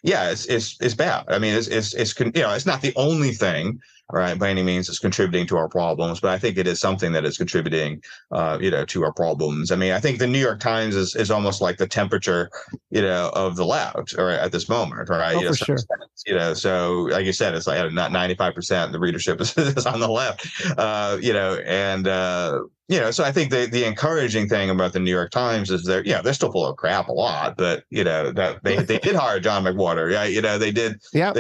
yeah, 0.03 0.31
it's 0.31 0.47
it's 0.47 0.77
it's 0.81 0.95
bad. 0.95 1.25
I 1.29 1.39
mean, 1.39 1.55
it's 1.55 1.69
it's 1.69 1.95
it's 1.95 2.19
you 2.19 2.43
know, 2.43 2.53
it's 2.53 2.67
not 2.67 2.83
the 2.83 2.93
only 2.97 3.33
thing, 3.33 3.81
right? 4.13 4.39
By 4.39 4.51
any 4.51 4.63
means, 4.63 4.89
it's 4.89 4.99
contributing 4.99 5.47
to 5.49 5.57
our 5.57 5.69
problems, 5.69 6.21
but 6.21 6.31
I 6.31 6.39
think 6.39 6.59
it 6.59 6.67
is 6.67 6.81
something 6.81 7.13
that 7.13 7.25
is 7.25 7.37
contributing, 7.37 8.03
uh, 8.31 8.59
you 8.61 8.71
know, 8.71 8.85
to 8.85 9.05
our 9.05 9.13
problems. 9.13 9.73
I 9.73 9.77
mean, 9.77 9.93
I 9.93 10.01
think 10.01 10.19
the 10.19 10.27
New 10.27 10.39
York 10.39 10.61
Times 10.61 10.95
is 10.95 11.17
is 11.17 11.31
almost 11.31 11.61
like 11.61 11.79
the 11.79 11.87
temperature, 11.87 12.51
you 12.91 13.03
know, 13.03 13.31
of 13.35 13.57
the 13.57 13.65
left, 13.65 14.15
right, 14.17 14.39
at 14.39 14.53
this 14.53 14.69
moment, 14.69 15.09
right? 15.09 15.35
Oh, 15.35 15.41
you 15.41 15.45
know, 15.47 15.53
for 15.53 15.65
sure. 15.65 15.79
you 16.27 16.35
know, 16.35 16.55
so 16.55 17.09
like 17.11 17.27
you 17.27 17.33
said, 17.33 17.55
it's 17.55 17.67
like 17.67 17.93
not 17.93 18.13
ninety 18.13 18.35
five 18.35 18.55
percent 18.55 18.93
the 18.93 19.01
readership 19.01 19.41
is, 19.41 19.57
is 19.59 19.87
on 19.87 20.01
the 20.01 20.09
left, 20.09 20.47
uh, 20.79 21.19
you 21.21 21.33
know, 21.33 21.57
and 21.67 22.07
uh, 22.07 22.61
you 22.89 23.01
know, 23.01 23.11
so 23.11 23.25
I 23.25 23.33
think 23.33 23.51
the 23.51 23.67
the 23.67 23.85
encouraging 23.85 24.49
thing 24.49 24.71
about 24.71 24.93
the 24.93 25.01
New 25.01 25.11
York 25.11 25.33
Times 25.33 25.71
is 25.71 25.85
they're 25.85 26.05
yeah 26.05 26.23
they're 26.23 26.35
still 26.35 26.53
full 26.53 26.67
of 26.67 26.77
crap 26.77 27.09
a 27.09 27.13
lot, 27.13 27.57
but 27.57 27.85
you 27.91 28.05
know 28.05 28.31
that 28.31 28.63
they 28.63 28.77
they 28.77 28.99
did 28.99 29.17
hire 29.17 29.41
John 29.41 29.65
McWhorter, 29.65 30.13
yeah, 30.13 30.25
you 30.25 30.41
know 30.41 30.59
they 30.59 30.71
did. 30.71 31.03
Yeah. 31.13 31.33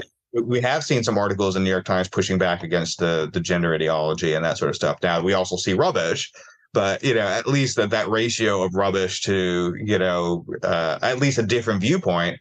We 0.45 0.61
have 0.61 0.85
seen 0.85 1.03
some 1.03 1.19
articles 1.19 1.57
in 1.57 1.65
New 1.65 1.71
York 1.71 1.85
Times 1.85 2.09
pushing 2.09 2.39
back 2.39 2.63
against 2.63 2.99
the 2.99 3.31
the 3.33 3.41
gender 3.41 3.75
ideology 3.75 4.35
and 4.35 4.45
that 4.45 4.59
sort 4.59 4.71
of 4.71 4.77
stuff. 4.77 4.99
Now 5.03 5.23
we 5.23 5.33
also 5.33 5.57
see 5.57 5.73
rubbish, 5.75 6.31
but 6.73 7.03
you 7.03 7.15
know 7.15 7.27
at 7.27 7.47
least 7.47 7.77
that 7.77 7.91
that 7.91 8.09
ratio 8.09 8.63
of 8.63 8.75
rubbish 8.75 9.23
to 9.23 9.75
you 9.83 9.99
know 9.99 10.45
uh, 10.63 10.99
at 11.03 11.19
least 11.19 11.39
a 11.39 11.43
different 11.43 11.81
viewpoint 11.81 12.39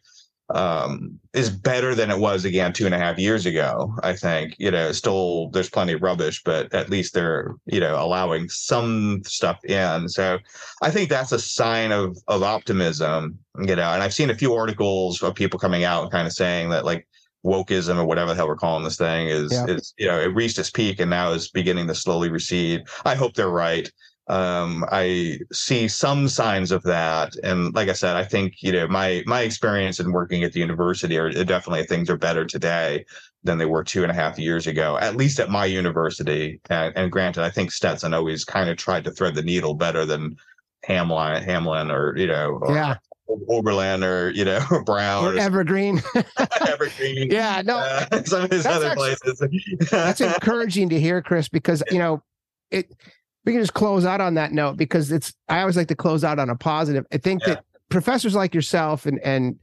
um, 0.53 1.19
is 1.33 1.49
better 1.49 1.95
than 1.95 2.11
it 2.11 2.19
was 2.19 2.45
again 2.45 2.71
two 2.71 2.85
and 2.85 2.93
a 2.93 2.99
half 2.99 3.17
years 3.17 3.45
ago. 3.45 3.93
I 4.03 4.13
think 4.13 4.55
you 4.59 4.69
know 4.69 4.91
still 4.91 5.49
there's 5.49 5.69
plenty 5.69 5.93
of 5.93 6.01
rubbish, 6.01 6.43
but 6.43 6.73
at 6.73 6.89
least 6.89 7.13
they're 7.13 7.55
you 7.65 7.79
know 7.79 8.01
allowing 8.01 8.49
some 8.49 9.21
stuff 9.25 9.63
in. 9.65 10.07
So 10.09 10.37
I 10.81 10.91
think 10.91 11.09
that's 11.09 11.31
a 11.31 11.39
sign 11.39 11.91
of 11.91 12.17
of 12.27 12.43
optimism. 12.43 13.39
You 13.59 13.75
know, 13.75 13.89
and 13.91 14.03
I've 14.03 14.13
seen 14.13 14.29
a 14.29 14.35
few 14.35 14.53
articles 14.53 15.23
of 15.23 15.33
people 15.33 15.59
coming 15.59 15.83
out 15.83 16.03
and 16.03 16.11
kind 16.11 16.27
of 16.27 16.33
saying 16.33 16.69
that 16.69 16.85
like 16.85 17.07
wokeism 17.45 17.97
or 17.97 18.05
whatever 18.05 18.31
the 18.31 18.35
hell 18.35 18.47
we're 18.47 18.55
calling 18.55 18.83
this 18.83 18.97
thing 18.97 19.27
is 19.27 19.51
yeah. 19.51 19.65
is 19.67 19.93
you 19.97 20.07
know 20.07 20.19
it 20.19 20.33
reached 20.33 20.57
its 20.57 20.71
peak 20.71 20.99
and 20.99 21.09
now 21.09 21.31
is 21.31 21.49
beginning 21.49 21.87
to 21.87 21.95
slowly 21.95 22.29
recede. 22.29 22.83
I 23.05 23.15
hope 23.15 23.35
they're 23.35 23.49
right 23.49 23.89
um, 24.27 24.83
I 24.91 25.39
see 25.51 25.87
some 25.87 26.27
signs 26.27 26.71
of 26.71 26.81
that. 26.83 27.35
And 27.43 27.73
like 27.75 27.89
I 27.89 27.93
said, 27.93 28.15
I 28.15 28.23
think 28.23 28.55
you 28.61 28.71
know 28.71 28.87
my 28.87 29.23
my 29.25 29.41
experience 29.41 29.99
in 29.99 30.11
working 30.11 30.43
at 30.43 30.53
the 30.53 30.59
university 30.59 31.17
are 31.17 31.31
definitely 31.31 31.85
things 31.85 32.09
are 32.09 32.17
better 32.17 32.45
today 32.45 33.05
than 33.43 33.59
they 33.59 33.65
were 33.65 33.83
two 33.83 34.01
and 34.01 34.11
a 34.11 34.15
half 34.15 34.39
years 34.39 34.65
ago, 34.65 34.97
at 34.97 35.15
least 35.15 35.39
at 35.39 35.51
my 35.51 35.65
university. 35.65 36.59
And, 36.69 36.97
and 36.97 37.11
granted, 37.11 37.43
I 37.43 37.51
think 37.51 37.71
Stetson 37.71 38.15
always 38.15 38.43
kind 38.43 38.69
of 38.69 38.77
tried 38.77 39.03
to 39.03 39.11
thread 39.11 39.35
the 39.35 39.43
needle 39.43 39.75
better 39.75 40.05
than 40.05 40.35
Hamlin, 40.83 41.43
Hamline, 41.43 41.93
or 41.93 42.17
you 42.17 42.27
know, 42.27 42.59
or, 42.61 42.73
yeah. 42.73 42.95
Oberlin 43.27 44.03
or 44.03 44.29
you 44.29 44.45
know 44.45 44.61
Brown 44.85 45.25
or, 45.25 45.33
or 45.33 45.39
Evergreen. 45.39 46.01
Evergreen. 46.67 47.31
yeah, 47.31 47.61
no, 47.65 47.77
uh, 47.77 48.23
some 48.23 48.43
of 48.43 48.51
his 48.51 48.65
other 48.65 48.87
actually, 48.87 49.15
places. 49.15 49.89
that's 49.89 50.21
encouraging 50.21 50.89
to 50.89 50.99
hear, 50.99 51.21
Chris, 51.21 51.49
because 51.49 51.83
you 51.91 51.99
know 51.99 52.21
it 52.71 52.91
we 53.45 53.51
can 53.51 53.61
just 53.61 53.73
close 53.73 54.05
out 54.05 54.21
on 54.21 54.35
that 54.35 54.51
note 54.51 54.77
because 54.77 55.11
it's 55.11 55.33
I 55.49 55.61
always 55.61 55.77
like 55.77 55.87
to 55.87 55.95
close 55.95 56.23
out 56.23 56.39
on 56.39 56.49
a 56.49 56.55
positive. 56.55 57.05
I 57.11 57.17
think 57.17 57.41
yeah. 57.41 57.55
that 57.55 57.65
professors 57.89 58.35
like 58.35 58.53
yourself 58.53 59.05
and 59.05 59.19
and 59.23 59.59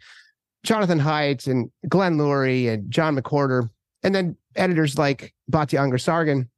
Jonathan 0.64 1.00
Haidt 1.00 1.46
and 1.46 1.70
Glenn 1.88 2.18
Loury 2.18 2.72
and 2.72 2.90
John 2.90 3.16
McWhorter, 3.16 3.68
and 4.02 4.14
then 4.14 4.36
editors 4.54 4.98
like 4.98 5.34
Ungar 5.50 6.00
Sargon, 6.00 6.48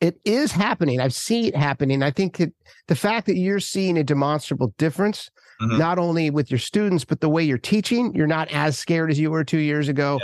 it 0.00 0.20
is 0.24 0.52
happening. 0.52 1.00
I've 1.00 1.14
seen 1.14 1.46
it 1.46 1.56
happening. 1.56 2.02
I 2.02 2.10
think 2.10 2.40
it, 2.40 2.52
the 2.86 2.94
fact 2.94 3.26
that 3.26 3.36
you're 3.36 3.60
seeing 3.60 3.98
a 3.98 4.04
demonstrable 4.04 4.74
difference, 4.78 5.30
Mhm. 5.60 5.78
not 5.78 5.98
only 5.98 6.30
with 6.30 6.50
your 6.50 6.58
students, 6.58 7.04
but 7.04 7.20
the 7.20 7.28
way 7.28 7.42
you're 7.42 7.58
teaching, 7.58 8.14
you're 8.14 8.26
not 8.28 8.48
as 8.52 8.78
scared 8.78 9.10
as 9.10 9.18
you 9.18 9.30
were 9.30 9.44
two 9.44 9.58
years 9.58 9.88
ago. 9.88 10.20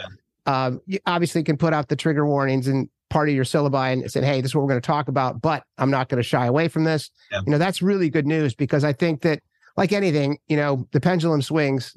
Um, 0.46 0.80
you 0.86 0.98
obviously 1.06 1.42
can 1.42 1.56
put 1.56 1.72
out 1.72 1.88
the 1.88 1.96
trigger 1.96 2.26
warnings 2.26 2.68
and 2.68 2.88
part 3.10 3.28
of 3.28 3.34
your 3.34 3.44
syllabi 3.44 3.92
and 3.92 4.10
say, 4.10 4.24
hey, 4.24 4.40
this 4.40 4.50
is 4.50 4.54
what 4.54 4.62
we're 4.62 4.68
going 4.68 4.80
to 4.80 4.86
talk 4.86 5.08
about, 5.08 5.40
but 5.40 5.62
I'm 5.78 5.90
not 5.90 6.08
going 6.08 6.18
to 6.22 6.28
shy 6.28 6.46
away 6.46 6.68
from 6.68 6.84
this. 6.84 7.10
Yeah. 7.32 7.40
You 7.46 7.52
know, 7.52 7.58
that's 7.58 7.80
really 7.82 8.10
good 8.10 8.26
news 8.26 8.54
because 8.54 8.84
I 8.84 8.92
think 8.92 9.22
that, 9.22 9.40
like 9.76 9.92
anything, 9.92 10.38
you 10.46 10.56
know, 10.56 10.86
the 10.92 11.00
pendulum 11.00 11.42
swings 11.42 11.96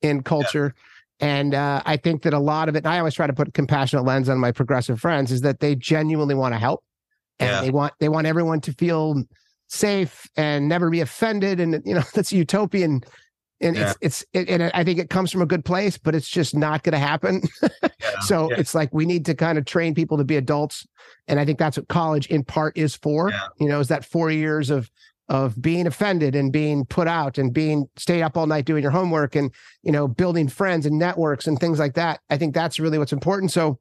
in 0.00 0.22
culture. 0.22 0.74
And 1.20 1.52
uh, 1.54 1.82
I 1.84 1.96
think 1.98 2.22
that 2.22 2.32
a 2.32 2.38
lot 2.38 2.68
of 2.68 2.76
it, 2.76 2.84
and 2.84 2.86
I 2.86 2.98
always 2.98 3.14
try 3.14 3.26
to 3.26 3.32
put 3.32 3.48
a 3.48 3.52
compassionate 3.52 4.04
lens 4.04 4.28
on 4.28 4.38
my 4.38 4.52
progressive 4.52 5.00
friends, 5.00 5.30
is 5.32 5.40
that 5.42 5.60
they 5.60 5.74
genuinely 5.74 6.34
want 6.34 6.54
to 6.54 6.58
help 6.58 6.82
and 7.40 7.50
Yeah. 7.50 7.60
they 7.62 7.70
want 7.70 7.92
they 8.00 8.08
want 8.08 8.26
everyone 8.26 8.60
to 8.62 8.72
feel 8.72 9.24
safe 9.68 10.28
and 10.36 10.68
never 10.68 10.90
be 10.90 11.00
offended 11.00 11.60
and 11.60 11.82
you 11.84 11.94
know 11.94 12.02
that's 12.14 12.32
utopian 12.32 13.00
and 13.60 13.76
Yeah. 13.76 13.90
it's 14.00 14.24
it's 14.24 14.24
it, 14.32 14.48
and 14.48 14.62
i 14.74 14.82
think 14.84 14.98
it 14.98 15.10
comes 15.10 15.30
from 15.30 15.42
a 15.42 15.46
good 15.46 15.64
place 15.64 15.98
but 15.98 16.14
it's 16.14 16.28
just 16.28 16.54
not 16.56 16.82
going 16.82 16.92
to 16.92 16.98
happen 16.98 17.42
Yeah. 17.62 17.68
so 18.20 18.50
Yeah. 18.50 18.56
it's 18.58 18.74
like 18.74 18.92
we 18.92 19.04
need 19.04 19.26
to 19.26 19.34
kind 19.34 19.58
of 19.58 19.64
train 19.66 19.94
people 19.94 20.16
to 20.18 20.24
be 20.24 20.36
adults 20.36 20.86
and 21.26 21.38
i 21.38 21.44
think 21.44 21.58
that's 21.58 21.76
what 21.76 21.88
college 21.88 22.26
in 22.28 22.44
part 22.44 22.76
is 22.76 22.96
for 22.96 23.30
you 23.60 23.68
know 23.68 23.80
is 23.80 23.88
that 23.88 24.04
four 24.04 24.30
years 24.30 24.70
of 24.70 24.90
of 25.30 25.60
being 25.60 25.86
offended 25.86 26.34
and 26.34 26.52
being 26.54 26.86
put 26.86 27.06
out 27.06 27.36
and 27.36 27.52
being 27.52 27.86
stayed 27.98 28.22
up 28.22 28.34
all 28.38 28.46
night 28.46 28.64
doing 28.64 28.82
your 28.82 28.90
homework 28.92 29.36
and 29.36 29.52
you 29.82 29.92
know 29.92 30.08
building 30.08 30.48
friends 30.48 30.86
and 30.86 30.98
networks 30.98 31.46
and 31.46 31.58
things 31.60 31.78
like 31.78 31.92
that 31.94 32.20
i 32.30 32.38
think 32.38 32.54
that's 32.54 32.80
really 32.80 32.96
what's 32.98 33.12
important 33.12 33.52
so 33.52 33.78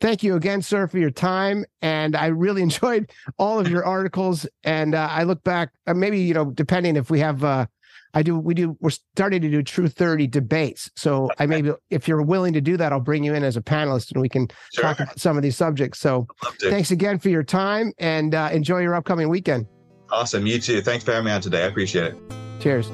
thank 0.00 0.22
you 0.22 0.34
again 0.36 0.62
sir 0.62 0.86
for 0.86 0.98
your 0.98 1.10
time 1.10 1.64
and 1.82 2.16
i 2.16 2.26
really 2.26 2.62
enjoyed 2.68 3.10
all 3.38 3.58
of 3.58 3.68
your 3.68 3.84
articles 3.84 4.46
and 4.64 4.94
uh, 4.94 5.08
i 5.10 5.22
look 5.22 5.42
back 5.44 5.70
uh, 5.86 5.94
maybe 5.94 6.18
you 6.20 6.34
know 6.34 6.46
depending 6.52 6.96
if 6.96 7.10
we 7.10 7.20
have 7.20 7.44
uh 7.44 7.66
i 8.14 8.22
do 8.22 8.38
we 8.38 8.54
do 8.54 8.76
we're 8.80 8.90
starting 8.90 9.40
to 9.40 9.48
do 9.50 9.62
true 9.62 9.88
30 9.88 10.26
debates 10.26 10.90
so 10.96 11.30
i 11.38 11.46
maybe 11.46 11.70
if 11.90 12.08
you're 12.08 12.22
willing 12.22 12.52
to 12.52 12.60
do 12.60 12.76
that 12.76 12.92
i'll 12.92 13.00
bring 13.00 13.22
you 13.24 13.34
in 13.34 13.44
as 13.44 13.56
a 13.56 13.60
panelist 13.62 14.10
and 14.12 14.20
we 14.20 14.28
can 14.28 14.48
Sure. 14.74 14.82
talk 14.84 15.00
about 15.00 15.18
some 15.20 15.36
of 15.36 15.42
these 15.42 15.56
subjects 15.56 15.98
so 16.00 16.26
thanks 16.60 16.90
again 16.90 17.18
for 17.18 17.28
your 17.28 17.42
time 17.44 17.92
and 17.98 18.34
uh, 18.34 18.48
enjoy 18.52 18.80
your 18.80 18.94
upcoming 18.94 19.28
weekend 19.28 19.66
Awesome. 20.12 20.44
You 20.44 20.58
too. 20.58 20.80
Thanks 20.82 21.04
for 21.04 21.12
having 21.12 21.26
me 21.26 21.30
on 21.30 21.40
today. 21.40 21.62
I 21.62 21.66
appreciate 21.66 22.02
it. 22.06 22.16
cheers 22.60 22.90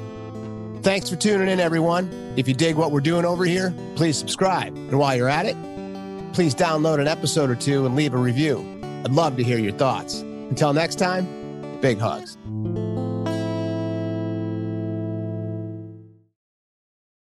thanks 0.83 1.09
for 1.09 1.15
tuning 1.15 1.47
in 1.49 1.59
everyone 1.59 2.07
if 2.37 2.47
you 2.47 2.53
dig 2.53 2.75
what 2.75 2.91
we're 2.91 3.01
doing 3.01 3.25
over 3.25 3.43
here 3.43 3.73
please 3.95 4.15
subscribe 4.15 4.67
and 4.75 4.99
while 4.99 5.15
you're 5.15 5.27
at 5.27 5.47
it 5.47 5.55
please 6.33 6.53
download 6.55 6.99
an 6.99 7.07
episode 7.07 7.49
or 7.49 7.55
two 7.55 7.85
and 7.85 7.95
leave 7.95 8.13
a 8.13 8.17
review. 8.17 8.59
I'd 9.05 9.11
love 9.11 9.37
to 9.37 9.43
hear 9.43 9.57
your 9.59 9.73
thoughts. 9.73 10.21
Until 10.21 10.73
next 10.73 10.95
time 10.95 11.79
big 11.81 11.99
hugs 11.99 12.37